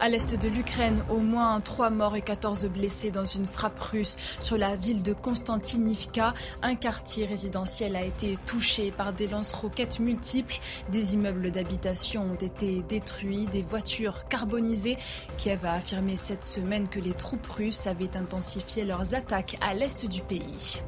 À 0.00 0.08
l'est 0.08 0.34
de 0.34 0.48
l'Ukraine, 0.48 1.02
au 1.10 1.18
moins 1.18 1.60
trois 1.60 1.90
morts 1.90 2.16
et 2.16 2.22
14 2.22 2.64
blessés 2.66 3.10
dans 3.10 3.26
une 3.26 3.44
frappe 3.44 3.78
russe 3.80 4.16
sur 4.40 4.56
la 4.56 4.76
ville 4.76 5.02
de 5.02 5.12
Konstantinivka. 5.12 6.32
Un 6.62 6.74
quartier 6.74 7.26
résidentiel 7.26 7.96
a 7.96 8.04
été 8.04 8.38
touché 8.46 8.92
par 8.92 9.12
des 9.12 9.28
lances 9.28 9.57
roquettes 9.60 10.00
multiples. 10.00 10.58
Des 10.90 11.14
immeubles 11.14 11.50
d'habitation 11.50 12.22
ont 12.32 12.34
été 12.34 12.82
détruits, 12.88 13.46
des 13.46 13.62
voitures 13.62 14.28
carbonisées. 14.28 14.96
Kiev 15.36 15.64
a 15.64 15.74
affirmé 15.74 16.16
cette 16.16 16.44
semaine 16.44 16.88
que 16.88 17.00
les 17.00 17.14
troupes 17.14 17.46
russes 17.46 17.86
avaient 17.86 18.16
intensifié 18.16 18.84
leurs 18.84 19.14
attaques 19.14 19.56
à 19.60 19.74
l'est 19.74 20.06
du 20.06 20.22
pays. 20.22 20.82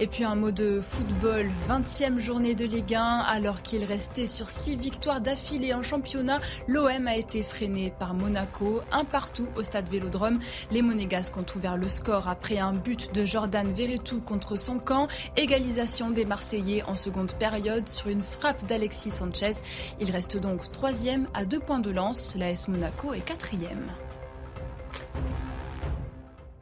Et 0.00 0.08
puis 0.08 0.24
un 0.24 0.34
mot 0.34 0.50
de 0.50 0.80
football, 0.80 1.46
20e 1.68 2.18
journée 2.18 2.56
de 2.56 2.64
Ligue 2.64 2.96
1, 2.96 3.00
alors 3.00 3.62
qu'il 3.62 3.84
restait 3.84 4.26
sur 4.26 4.50
6 4.50 4.74
victoires 4.74 5.20
d'affilée 5.20 5.72
en 5.72 5.82
championnat, 5.82 6.40
l'OM 6.66 7.06
a 7.06 7.16
été 7.16 7.44
freiné 7.44 7.92
par 7.96 8.14
Monaco, 8.14 8.80
un 8.90 9.04
partout 9.04 9.46
au 9.54 9.62
stade 9.62 9.88
Vélodrome. 9.88 10.40
Les 10.72 10.82
Monégasques 10.82 11.36
ont 11.36 11.46
ouvert 11.54 11.76
le 11.76 11.86
score 11.86 12.28
après 12.28 12.58
un 12.58 12.72
but 12.72 13.14
de 13.14 13.24
Jordan 13.24 13.72
Verretou 13.72 14.20
contre 14.20 14.56
son 14.56 14.78
camp, 14.78 15.06
égalisation 15.36 16.10
des 16.10 16.24
Marseillais 16.24 16.82
en 16.88 16.96
seconde 16.96 17.32
période 17.34 17.83
sur 17.88 18.08
une 18.08 18.22
frappe 18.22 18.66
d'Alexis 18.66 19.10
Sanchez. 19.10 19.52
Il 20.00 20.10
reste 20.10 20.36
donc 20.36 20.70
troisième 20.72 21.28
à 21.34 21.44
deux 21.44 21.60
points 21.60 21.80
de 21.80 21.90
lance, 21.90 22.34
l'AS 22.36 22.68
Monaco 22.68 23.12
est 23.12 23.24
quatrième. 23.24 23.90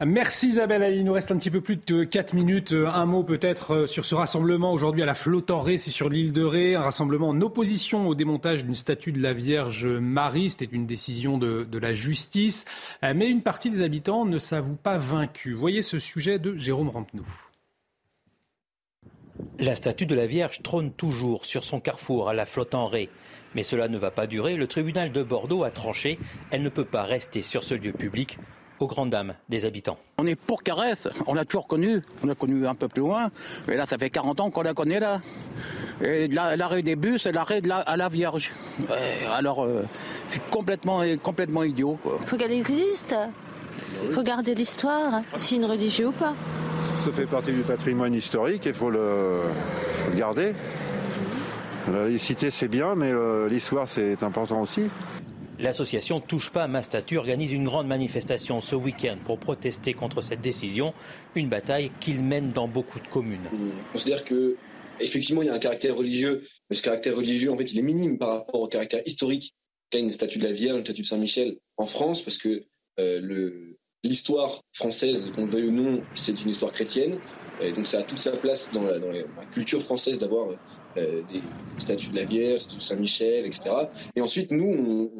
Merci 0.05 0.49
Isabelle. 0.49 0.95
Il 0.95 1.05
nous 1.05 1.13
reste 1.13 1.31
un 1.31 1.37
petit 1.37 1.51
peu 1.51 1.61
plus 1.61 1.77
de 1.77 2.03
4 2.03 2.33
minutes. 2.33 2.73
Euh, 2.73 2.87
un 2.87 3.05
mot 3.05 3.23
peut-être 3.23 3.71
euh, 3.71 3.87
sur 3.87 4.03
ce 4.03 4.15
rassemblement 4.15 4.73
aujourd'hui 4.73 5.01
à 5.01 5.05
la 5.05 5.13
flotte 5.13 5.49
en 5.49 5.61
Ré, 5.61 5.77
c'est 5.77 5.91
sur 5.91 6.09
l'île 6.09 6.33
de 6.33 6.43
Ré. 6.43 6.75
Un 6.75 6.81
rassemblement 6.81 7.29
en 7.29 7.41
opposition 7.41 8.07
au 8.07 8.15
démontage 8.15 8.65
d'une 8.65 8.75
statue 8.75 9.11
de 9.13 9.21
la 9.21 9.33
Vierge 9.33 9.85
Marie. 9.85 10.49
C'était 10.49 10.65
une 10.65 10.85
décision 10.85 11.37
de, 11.37 11.67
la 11.77 11.93
justice. 11.93 12.65
Euh, 13.03 13.13
mais 13.15 13.29
une 13.29 13.41
partie 13.41 13.69
des 13.69 13.81
habitants 13.81 14.25
ne 14.25 14.39
s'avoue 14.39 14.75
pas 14.75 14.97
vaincus. 14.97 15.55
Voyez 15.55 15.81
ce 15.81 15.99
sujet 15.99 16.37
de 16.37 16.57
Jérôme 16.57 16.89
Rampenou. 16.89 17.25
La 19.59 19.75
statue 19.75 20.05
de 20.05 20.15
la 20.15 20.25
Vierge 20.25 20.61
trône 20.63 20.91
toujours 20.91 21.45
sur 21.45 21.63
son 21.63 21.79
carrefour 21.79 22.29
à 22.29 22.33
la 22.33 22.45
flotte 22.45 22.75
en 22.75 22.87
Ré. 22.87 23.09
Mais 23.55 23.63
cela 23.63 23.87
ne 23.87 23.97
va 23.97 24.11
pas 24.11 24.27
durer. 24.27 24.55
Le 24.55 24.67
tribunal 24.67 25.11
de 25.11 25.23
Bordeaux 25.23 25.63
a 25.63 25.71
tranché. 25.71 26.19
Elle 26.51 26.63
ne 26.63 26.69
peut 26.69 26.85
pas 26.85 27.03
rester 27.03 27.41
sur 27.41 27.63
ce 27.63 27.75
lieu 27.75 27.91
public 27.91 28.39
aux 28.79 28.87
grandes 28.87 29.11
dames 29.11 29.35
des 29.49 29.65
habitants. 29.65 29.97
On 30.17 30.27
est 30.27 30.35
pour 30.35 30.63
Caresse, 30.63 31.07
on 31.27 31.33
l'a 31.33 31.45
toujours 31.45 31.67
connu, 31.67 32.01
on 32.23 32.27
l'a 32.27 32.35
connu 32.35 32.67
un 32.67 32.75
peu 32.75 32.87
plus 32.87 33.01
loin, 33.01 33.29
mais 33.67 33.75
là 33.75 33.85
ça 33.85 33.97
fait 33.97 34.09
40 34.09 34.39
ans 34.39 34.49
qu'on 34.49 34.61
la 34.61 34.73
connaît 34.73 34.99
là. 34.99 35.21
Et 36.01 36.27
l'arrêt 36.27 36.81
des 36.81 36.95
bus, 36.95 37.23
c'est 37.23 37.31
l'arrêt 37.31 37.61
de 37.61 37.69
la, 37.69 37.77
à 37.77 37.95
la 37.95 38.09
Vierge. 38.09 38.51
alors 39.33 39.63
euh, 39.63 39.85
c'est 40.27 40.43
complètement, 40.49 41.01
complètement 41.21 41.63
idiot. 41.63 41.97
Il 42.21 42.27
faut 42.27 42.37
qu'elle 42.37 42.51
existe, 42.51 43.15
il 44.03 44.11
faut 44.11 44.23
garder 44.23 44.55
l'histoire, 44.55 45.21
si 45.35 45.57
une 45.57 45.65
religion 45.65 46.09
ou 46.09 46.11
pas. 46.11 46.33
Ça 47.03 47.11
fait 47.11 47.25
partie 47.25 47.51
du 47.51 47.63
patrimoine 47.63 48.13
historique, 48.13 48.65
il 48.65 48.73
faut 48.73 48.89
le, 48.89 49.41
garder. 50.15 50.53
La 51.91 52.05
laïcité 52.05 52.49
c'est 52.49 52.69
bien, 52.69 52.95
mais 52.95 53.11
euh, 53.11 53.49
l'histoire 53.49 53.89
c'est 53.89 54.23
important 54.23 54.61
aussi. 54.61 54.83
L'association 55.59 56.21
Touche 56.21 56.49
pas 56.49 56.63
à 56.63 56.67
ma 56.69 56.81
statue 56.81 57.17
organise 57.17 57.51
une 57.51 57.65
grande 57.65 57.87
manifestation 57.87 58.61
ce 58.61 58.77
week-end 58.77 59.17
pour 59.25 59.37
protester 59.37 59.93
contre 59.93 60.21
cette 60.21 60.39
décision, 60.39 60.93
une 61.35 61.49
bataille 61.49 61.91
qu'il 61.99 62.21
mène 62.21 62.51
dans 62.51 62.69
beaucoup 62.69 63.01
de 63.01 63.07
communes. 63.09 63.49
On 63.51 63.91
considère 63.91 64.23
que 64.23 64.55
effectivement 65.01 65.41
il 65.41 65.47
y 65.47 65.51
a 65.51 65.53
un 65.53 65.59
caractère 65.59 65.97
religieux, 65.97 66.41
mais 66.69 66.77
ce 66.77 66.81
caractère 66.81 67.17
religieux 67.17 67.51
en 67.51 67.57
fait 67.57 67.73
il 67.73 67.79
est 67.79 67.83
minime 67.83 68.17
par 68.17 68.29
rapport 68.29 68.61
au 68.61 68.67
caractère 68.69 69.01
historique 69.05 69.53
qu'a 69.89 69.99
une 69.99 70.07
statue 70.07 70.39
de 70.39 70.45
la 70.45 70.53
Vierge, 70.53 70.77
une 70.77 70.85
statue 70.85 71.01
de 71.01 71.07
Saint-Michel 71.07 71.57
en 71.75 71.85
France, 71.85 72.21
parce 72.21 72.37
que 72.37 72.63
euh, 73.01 73.75
l'histoire 74.03 74.61
française, 74.73 75.31
qu'on 75.35 75.45
le 75.45 75.51
veuille 75.51 75.67
ou 75.67 75.71
non, 75.71 76.01
c'est 76.13 76.43
une 76.43 76.49
histoire 76.49 76.71
chrétienne. 76.71 77.17
Et 77.61 77.71
donc 77.71 77.87
ça 77.87 77.99
a 77.99 78.03
toute 78.03 78.19
sa 78.19 78.31
place 78.31 78.71
dans 78.73 78.83
la, 78.83 78.99
culture 79.51 79.81
française 79.81 80.17
d'avoir 80.17 80.49
euh, 80.97 81.21
des 81.31 81.41
statues 81.77 82.09
de 82.09 82.15
la 82.15 82.25
Vierge, 82.25 82.67
de 82.67 82.79
Saint-Michel, 82.79 83.45
etc. 83.45 83.71
Et 84.15 84.21
ensuite, 84.21 84.51
nous, 84.51 85.11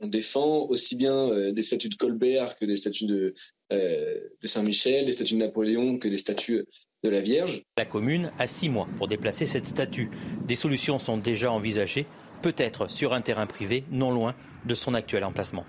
on, 0.00 0.06
défend 0.08 0.66
aussi 0.68 0.96
bien 0.96 1.14
euh, 1.14 1.52
des 1.52 1.62
statues 1.62 1.88
de 1.88 1.94
Colbert 1.94 2.56
que 2.56 2.64
des 2.64 2.74
statues 2.74 3.06
de, 3.06 3.34
euh, 3.72 4.18
de 4.42 4.46
Saint-Michel, 4.48 5.06
des 5.06 5.12
statues 5.12 5.34
de 5.34 5.38
Napoléon 5.38 5.98
que 5.98 6.08
des 6.08 6.16
statues 6.16 6.64
de 7.04 7.08
la 7.08 7.20
Vierge. 7.20 7.62
La 7.78 7.84
commune 7.84 8.32
a 8.38 8.48
six 8.48 8.68
mois 8.68 8.88
pour 8.96 9.06
déplacer 9.06 9.46
cette 9.46 9.68
statue. 9.68 10.10
Des 10.44 10.56
solutions 10.56 10.98
sont 10.98 11.18
déjà 11.18 11.52
envisagées, 11.52 12.06
peut-être 12.42 12.90
sur 12.90 13.12
un 13.12 13.22
terrain 13.22 13.46
privé, 13.46 13.84
non 13.92 14.10
loin 14.10 14.34
de 14.66 14.74
son 14.74 14.94
actuel 14.94 15.22
emplacement. 15.22 15.64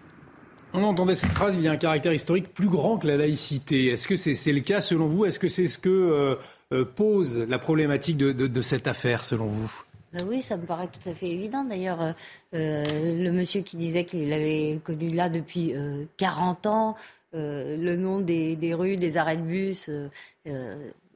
On 0.75 0.83
entendait 0.83 1.13
cette 1.13 1.31
phrase, 1.31 1.53
il 1.55 1.61
y 1.61 1.67
a 1.67 1.71
un 1.71 1.77
caractère 1.77 2.13
historique 2.13 2.51
plus 2.51 2.67
grand 2.67 2.97
que 2.97 3.05
la 3.05 3.15
laïcité. 3.15 3.87
Est-ce 3.87 4.07
que 4.07 4.15
c'est 4.15 4.51
le 4.51 4.61
cas 4.61 4.81
selon 4.81 5.07
vous? 5.07 5.25
Est-ce 5.25 5.37
que 5.37 5.47
c'est 5.47 5.67
ce 5.67 5.77
que 5.77 6.37
euh, 6.71 6.83
pose 6.83 7.37
la 7.47 7.59
problématique 7.59 8.17
de, 8.17 8.61
cette 8.63 8.87
affaire, 8.87 9.23
selon 9.23 9.45
vous? 9.45 9.83
Ben 10.13 10.25
oui, 10.27 10.41
ça 10.41 10.57
me 10.57 10.65
paraît 10.65 10.87
tout 10.87 11.07
à 11.07 11.13
fait 11.13 11.29
évident. 11.29 11.63
D'ailleurs, 11.63 12.01
euh, 12.01 12.11
euh, 12.55 12.83
le 13.23 13.31
monsieur 13.31 13.61
qui 13.61 13.77
disait 13.77 14.05
qu'il 14.05 14.33
avait 14.33 14.79
connu 14.83 15.09
là 15.09 15.29
depuis 15.29 15.75
40 16.17 16.65
ans, 16.65 16.95
le 17.33 17.95
nom 17.95 18.19
des, 18.19 18.73
rues, 18.73 18.97
des 18.97 19.17
arrêts 19.17 19.37
de 19.37 19.43
bus, 19.43 19.91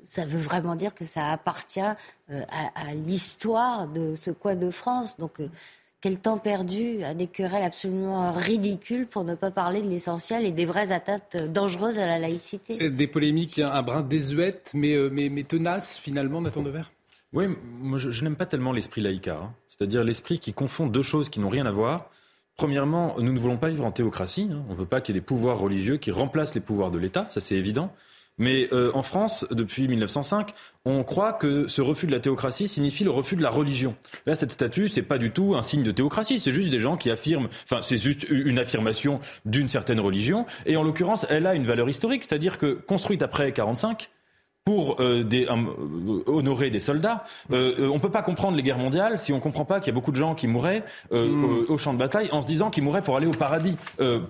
ça 0.03 0.25
veut 0.25 0.39
vraiment 0.39 0.75
dire 0.75 0.93
que 0.93 1.03
ça 1.03 1.31
appartient 1.31 1.79
à, 1.79 1.95
à 2.29 2.93
l'histoire 2.93 3.87
de 3.87 4.13
ce 4.13 4.29
coin 4.29 4.55
de 4.55 4.69
France. 4.69 5.17
Donc, 5.17 5.41
quel 6.01 6.19
temps 6.19 6.37
perdu 6.37 7.03
à 7.03 7.13
des 7.13 7.27
querelles 7.27 7.63
absolument 7.63 8.31
ridicules 8.31 9.07
pour 9.07 9.23
ne 9.23 9.35
pas 9.35 9.51
parler 9.51 9.81
de 9.81 9.87
l'essentiel 9.87 10.45
et 10.45 10.51
des 10.51 10.65
vraies 10.65 10.91
atteintes 10.91 11.37
dangereuses 11.51 11.97
à 11.97 12.05
la 12.05 12.19
laïcité. 12.19 12.89
Des 12.89 13.07
polémiques 13.07 13.59
un 13.59 13.81
brin 13.81 14.01
désuètes, 14.01 14.71
mais, 14.73 14.93
euh, 14.93 15.09
mais, 15.11 15.29
mais 15.29 15.43
tenaces 15.43 15.97
finalement, 15.97 16.41
Nathan 16.41 16.61
Devers? 16.61 16.91
Oui, 17.33 17.45
moi 17.81 17.97
je, 17.97 18.23
n'aime 18.23 18.35
pas 18.35 18.45
tellement 18.45 18.71
l'esprit 18.71 19.01
laïca, 19.01 19.35
hein. 19.35 19.53
c'est-à-dire 19.69 20.03
l'esprit 20.03 20.39
qui 20.39 20.53
confond 20.53 20.87
deux 20.87 21.01
choses 21.01 21.29
qui 21.29 21.39
n'ont 21.39 21.49
rien 21.49 21.65
à 21.65 21.71
voir. 21.71 22.09
Premièrement, 22.55 23.15
nous 23.19 23.33
ne 23.33 23.39
voulons 23.39 23.57
pas 23.57 23.69
vivre 23.69 23.85
en 23.85 23.91
théocratie, 23.91 24.49
hein. 24.51 24.63
on 24.69 24.73
ne 24.73 24.77
veut 24.77 24.85
pas 24.85 25.01
qu'il 25.01 25.13
y 25.13 25.17
ait 25.17 25.21
des 25.21 25.25
pouvoirs 25.25 25.59
religieux 25.59 25.97
qui 25.97 26.11
remplacent 26.11 26.55
les 26.55 26.61
pouvoirs 26.61 26.89
de 26.89 26.97
l'État, 26.97 27.27
ça 27.29 27.39
c'est 27.39 27.55
évident. 27.55 27.91
Mais 28.37 28.67
euh, 28.71 28.91
en 28.93 29.03
France, 29.03 29.45
depuis 29.51 29.87
1905, 29.87 30.53
on 30.85 31.03
croit 31.03 31.33
que 31.33 31.67
ce 31.67 31.81
refus 31.81 32.07
de 32.07 32.11
la 32.11 32.19
théocratie 32.19 32.67
signifie 32.67 33.03
le 33.03 33.11
refus 33.11 33.35
de 33.35 33.41
la 33.41 33.49
religion. 33.49 33.95
Là, 34.25 34.35
cette 34.35 34.51
statue, 34.51 34.89
c'est 34.89 35.01
pas 35.01 35.17
du 35.17 35.31
tout 35.31 35.55
un 35.55 35.63
signe 35.63 35.83
de 35.83 35.91
théocratie, 35.91 36.39
c'est 36.39 36.51
juste 36.51 36.69
des 36.69 36.79
gens 36.79 36.97
qui 36.97 37.09
affirment, 37.09 37.49
enfin, 37.63 37.81
c'est 37.81 37.97
juste 37.97 38.25
une 38.29 38.59
affirmation 38.59 39.19
d'une 39.45 39.69
certaine 39.69 39.99
religion. 39.99 40.45
Et 40.65 40.77
en 40.77 40.83
l'occurrence, 40.83 41.25
elle 41.29 41.47
a 41.47 41.55
une 41.55 41.65
valeur 41.65 41.89
historique, 41.89 42.23
c'est-à-dire 42.23 42.57
que 42.57 42.73
construite 42.73 43.21
après 43.21 43.51
45, 43.51 44.09
pour 44.67 44.97
euh, 44.99 45.23
des, 45.23 45.45
euh, 45.45 46.23
honorer 46.25 46.69
des 46.69 46.81
soldats. 46.81 47.23
Euh, 47.53 47.75
euh, 47.79 47.89
on 47.89 47.99
peut 47.99 48.11
pas 48.11 48.21
comprendre 48.21 48.57
les 48.57 48.63
guerres 48.63 48.77
mondiales 48.77 49.17
si 49.17 49.31
on 49.31 49.39
comprend 49.39 49.63
pas 49.63 49.79
qu'il 49.79 49.87
y 49.87 49.91
a 49.91 49.93
beaucoup 49.93 50.11
de 50.11 50.17
gens 50.17 50.35
qui 50.35 50.45
mouraient 50.45 50.83
mm. 51.09 51.45
au, 51.69 51.73
au, 51.73 51.77
champ 51.77 51.93
de 51.93 51.97
bataille 51.97 52.27
en 52.33 52.41
se 52.41 52.47
disant 52.47 52.69
qu'ils 52.69 52.83
mouraient 52.83 53.01
pour 53.01 53.15
aller 53.15 53.27
au 53.27 53.31
paradis, 53.31 53.77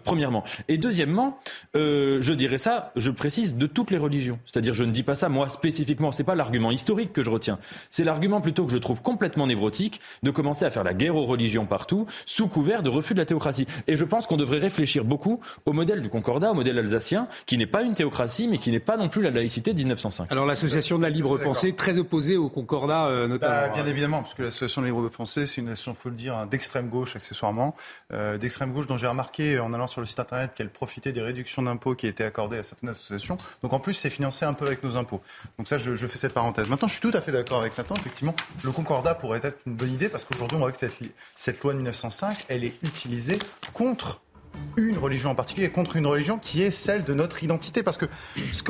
premièrement. 0.03 0.43
Et 0.67 0.77
deuxièmement, 0.77 1.39
je 1.73 2.33
dirais 2.33 2.59
ça, 2.59 2.91
je 2.95 3.09
précise, 3.09 3.55
de 3.55 3.65
toutes 3.65 3.89
les 3.89 3.97
religions. 3.97 4.37
C'est-à-dire, 4.45 4.75
je 4.75 4.83
ne 4.83 4.91
dis 4.91 5.01
pas 5.01 5.15
ça 5.15 5.27
moi 5.27 5.49
spécifiquement. 5.49 6.11
C'est 6.11 6.23
pas 6.23 6.35
l'argument 6.35 6.69
historique 6.69 7.13
que 7.13 7.23
je 7.23 7.31
retiens. 7.31 7.57
C'est 7.89 8.03
l'argument 8.03 8.39
plutôt 8.39 8.65
que 8.65 8.71
je 8.71 8.77
trouve 8.77 9.01
complètement 9.01 9.47
névrotique 9.47 10.01
de 10.21 10.29
commencer 10.29 10.65
à 10.65 10.69
faire 10.69 10.83
la 10.83 10.93
guerre 10.93 11.15
aux 11.15 11.25
religions 11.25 11.65
partout 11.65 12.05
sous 12.27 12.47
couvert 12.47 12.83
de 12.83 12.89
refus 12.89 13.15
de 13.15 13.19
la 13.19 13.25
théocratie. 13.25 13.65
Et 13.87 13.95
je 13.95 14.05
pense 14.05 14.27
qu'on 14.27 14.37
devrait 14.37 14.59
réfléchir 14.59 15.03
beaucoup 15.03 15.39
au 15.65 15.73
modèle 15.73 16.03
du 16.03 16.09
Concordat, 16.09 16.51
au 16.51 16.55
modèle 16.55 16.77
alsacien, 16.77 17.27
qui 17.47 17.57
n'est 17.57 17.65
pas 17.65 17.81
une 17.81 17.95
théocratie, 17.95 18.47
mais 18.47 18.59
qui 18.59 18.69
n'est 18.69 18.79
pas 18.79 18.97
non 18.97 19.09
plus 19.09 19.23
la 19.23 19.31
laïcité 19.31 19.73
de 19.73 19.79
1905. 19.79 20.26
Alors 20.29 20.45
l'association 20.45 20.97
de 20.97 21.03
la 21.03 21.09
libre 21.09 21.37
pensée, 21.37 21.73
très 21.73 21.97
opposée 21.97 22.37
au 22.37 22.49
Concordat 22.49 23.07
euh, 23.07 23.27
notamment. 23.27 23.67
Bah, 23.67 23.69
bien 23.69 23.85
évidemment, 23.85 24.21
parce 24.21 24.33
que 24.33 24.43
l'association 24.43 24.81
de 24.81 24.87
la 24.87 24.93
libre 24.93 25.09
pensée, 25.09 25.47
c'est 25.47 25.61
une 25.61 25.67
association, 25.67 25.93
faut 25.93 26.09
le 26.09 26.15
dire, 26.15 26.35
hein, 26.35 26.45
d'extrême 26.45 26.89
gauche 26.89 27.15
accessoirement, 27.15 27.75
euh, 28.13 28.37
d'extrême 28.37 28.73
gauche 28.73 28.87
dont 28.87 28.97
j'ai 28.97 29.07
remarqué 29.07 29.59
en 29.59 29.73
allant 29.73 29.87
sur 29.87 30.01
le 30.01 30.07
site 30.07 30.19
internet 30.19 30.51
qu'elle 30.55 30.69
profitait 30.69 31.11
des 31.11 31.21
réductions 31.21 31.61
d'impôts 31.61 31.95
qui 31.95 32.07
étaient 32.07 32.25
accordées 32.25 32.57
à 32.57 32.63
certaines 32.63 32.89
associations. 32.89 33.37
Donc 33.63 33.73
en 33.73 33.79
plus, 33.79 33.93
c'est 33.93 34.09
financé 34.09 34.45
un 34.45 34.53
peu 34.53 34.65
avec 34.65 34.83
nos 34.83 34.97
impôts. 34.97 35.21
Donc 35.57 35.67
ça, 35.67 35.77
je, 35.77 35.95
je, 35.95 36.07
fais 36.07 36.17
cette 36.17 36.33
parenthèse. 36.33 36.67
Maintenant, 36.67 36.87
je 36.87 36.93
suis 36.93 37.01
tout 37.01 37.15
à 37.15 37.21
fait 37.21 37.31
d'accord 37.31 37.61
avec 37.61 37.77
Nathan. 37.77 37.95
Effectivement, 37.95 38.35
le 38.63 38.71
Concordat 38.71 39.15
pourrait 39.15 39.41
être 39.43 39.59
une 39.65 39.75
bonne 39.75 39.91
idée 39.91 40.09
parce 40.09 40.23
qu'aujourd'hui, 40.23 40.57
on 40.57 40.59
voit 40.59 40.71
que 40.71 40.77
cette, 40.77 40.99
cette 41.37 41.61
loi 41.61 41.73
de 41.73 41.77
1905, 41.77 42.45
elle 42.49 42.63
est 42.63 42.75
utilisée 42.83 43.39
contre 43.73 44.21
une 44.77 44.97
religion 44.97 45.31
en 45.31 45.35
particulier 45.35 45.69
contre 45.69 45.95
une 45.95 46.07
religion 46.07 46.37
qui 46.37 46.61
est 46.61 46.71
celle 46.71 47.03
de 47.03 47.13
notre 47.13 47.43
identité. 47.43 47.83
Parce 47.83 47.97
que, 47.97 48.05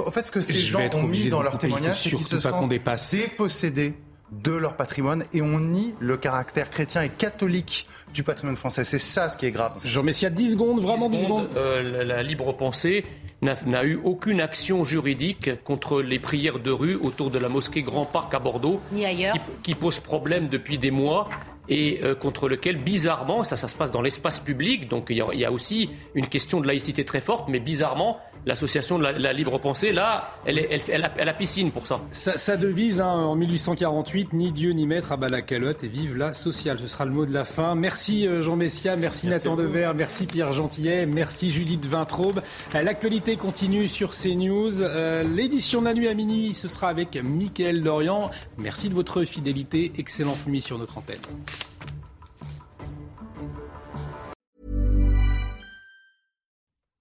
en 0.05 0.11
fait, 0.11 0.23
ce 0.23 0.31
que 0.31 0.41
ces 0.41 0.53
gens 0.53 0.89
ont 0.93 1.03
mis 1.03 1.29
dans 1.29 1.43
leur 1.43 1.57
témoignage, 1.57 2.03
c'est 2.03 2.09
qu'ils 2.09 2.25
se 2.25 2.39
sentent 2.39 2.69
dépossédés 2.69 3.93
de 4.31 4.51
leur 4.51 4.75
patrimoine 4.75 5.23
et 5.33 5.41
on 5.41 5.59
nie 5.59 5.93
le 5.99 6.17
caractère 6.17 6.69
chrétien 6.69 7.01
et 7.01 7.09
catholique 7.09 7.87
du 8.13 8.23
patrimoine 8.23 8.57
français. 8.57 8.83
C'est 8.83 8.99
ça 8.99 9.29
ce 9.29 9.37
qui 9.37 9.45
est 9.45 9.51
grave. 9.51 9.73
Jean 9.85 10.03
Messia, 10.03 10.29
10 10.29 10.51
secondes, 10.51 10.81
vraiment 10.81 11.09
10 11.09 11.21
secondes. 11.21 11.49
Euh, 11.55 12.03
la, 12.03 12.23
libre 12.23 12.51
pensée 12.53 13.05
n'a 13.41 13.83
eu 13.83 13.99
aucune 14.03 14.41
action 14.41 14.83
juridique 14.83 15.63
contre 15.63 16.01
les 16.01 16.19
prières 16.19 16.59
de 16.59 16.71
rue 16.71 16.95
autour 16.95 17.31
de 17.31 17.39
la 17.39 17.49
mosquée 17.49 17.83
Grand 17.83 18.05
Parc 18.05 18.33
à 18.33 18.39
Bordeaux. 18.39 18.81
Ni 18.91 19.05
ailleurs. 19.05 19.33
Qui, 19.33 19.39
qui 19.63 19.75
pose 19.75 19.99
problème 19.99 20.49
depuis 20.49 20.77
des 20.77 20.91
mois 20.91 21.29
et 21.69 21.99
euh, 22.03 22.15
contre 22.15 22.47
lequel, 22.47 22.77
bizarrement, 22.77 23.43
ça, 23.43 23.55
ça 23.55 23.67
se 23.67 23.75
passe 23.75 23.91
dans 23.91 24.01
l'espace 24.01 24.39
public, 24.39 24.87
donc 24.87 25.07
il 25.09 25.17
y, 25.17 25.45
a 25.45 25.51
aussi 25.51 25.89
une 26.15 26.27
question 26.27 26.61
de 26.61 26.67
laïcité 26.67 27.03
très 27.03 27.21
forte, 27.21 27.49
mais 27.49 27.59
bizarrement, 27.59 28.19
l'association 28.47 28.97
de 28.97 29.03
la, 29.03 29.33
libre 29.33 29.59
pensée, 29.59 29.91
là, 29.91 30.31
elle, 30.45 30.57
est, 30.57 30.89
elle, 30.89 31.03
a, 31.03 31.11
elle, 31.17 31.29
a, 31.29 31.33
piscine 31.33 31.71
pour 31.71 31.85
ça. 31.85 31.99
Sa, 32.11 32.55
devise 32.55 33.01
hein, 33.01 33.11
en 33.11 33.35
1848, 33.35 34.33
ni 34.33 34.51
Dieu 34.51 34.71
ni 34.71 34.87
maître 34.87 35.11
à 35.11 35.17
bas 35.17 35.27
la 35.27 35.41
calotte 35.41 35.83
et 35.83 35.87
vive 35.87 36.15
la 36.17 36.33
sociale. 36.33 36.79
Ce 36.79 36.87
sera 36.87 37.05
le 37.05 37.11
mot 37.11 37.25
de 37.25 37.33
la 37.33 37.43
fin. 37.43 37.75
Merci 37.75 38.25
euh, 38.25 38.41
Jean 38.41 38.55
Messia, 38.55 38.95
merci, 38.95 39.27
Nathan 39.27 39.55
Dever, 39.55 39.91
merci 39.93 40.25
Pierre 40.25 40.53
Gentillet, 40.53 41.05
merci 41.05 41.51
Judith 41.51 41.85
Vintraube. 41.85 42.41
Euh, 42.73 42.81
l'actualité 42.81 43.35
continue 43.35 43.89
sur 43.89 44.11
CNews. 44.11 44.81
Euh, 44.81 45.23
L'édition 45.23 45.81
de 45.81 45.85
la 45.85 45.93
nuit 45.93 46.07
à 46.07 46.13
minuit, 46.13 46.53
ce 46.53 46.69
sera 46.69 46.87
avec 46.87 47.21
Mickaël 47.21 47.81
Dorian. 47.81 48.31
Merci 48.57 48.87
de 48.87 48.95
votre 48.95 49.25
fidélité. 49.25 49.91
Excellente 49.97 50.47
nuit 50.47 50.61
sur 50.61 50.77
notre 50.77 50.97
antenne. 50.97 51.17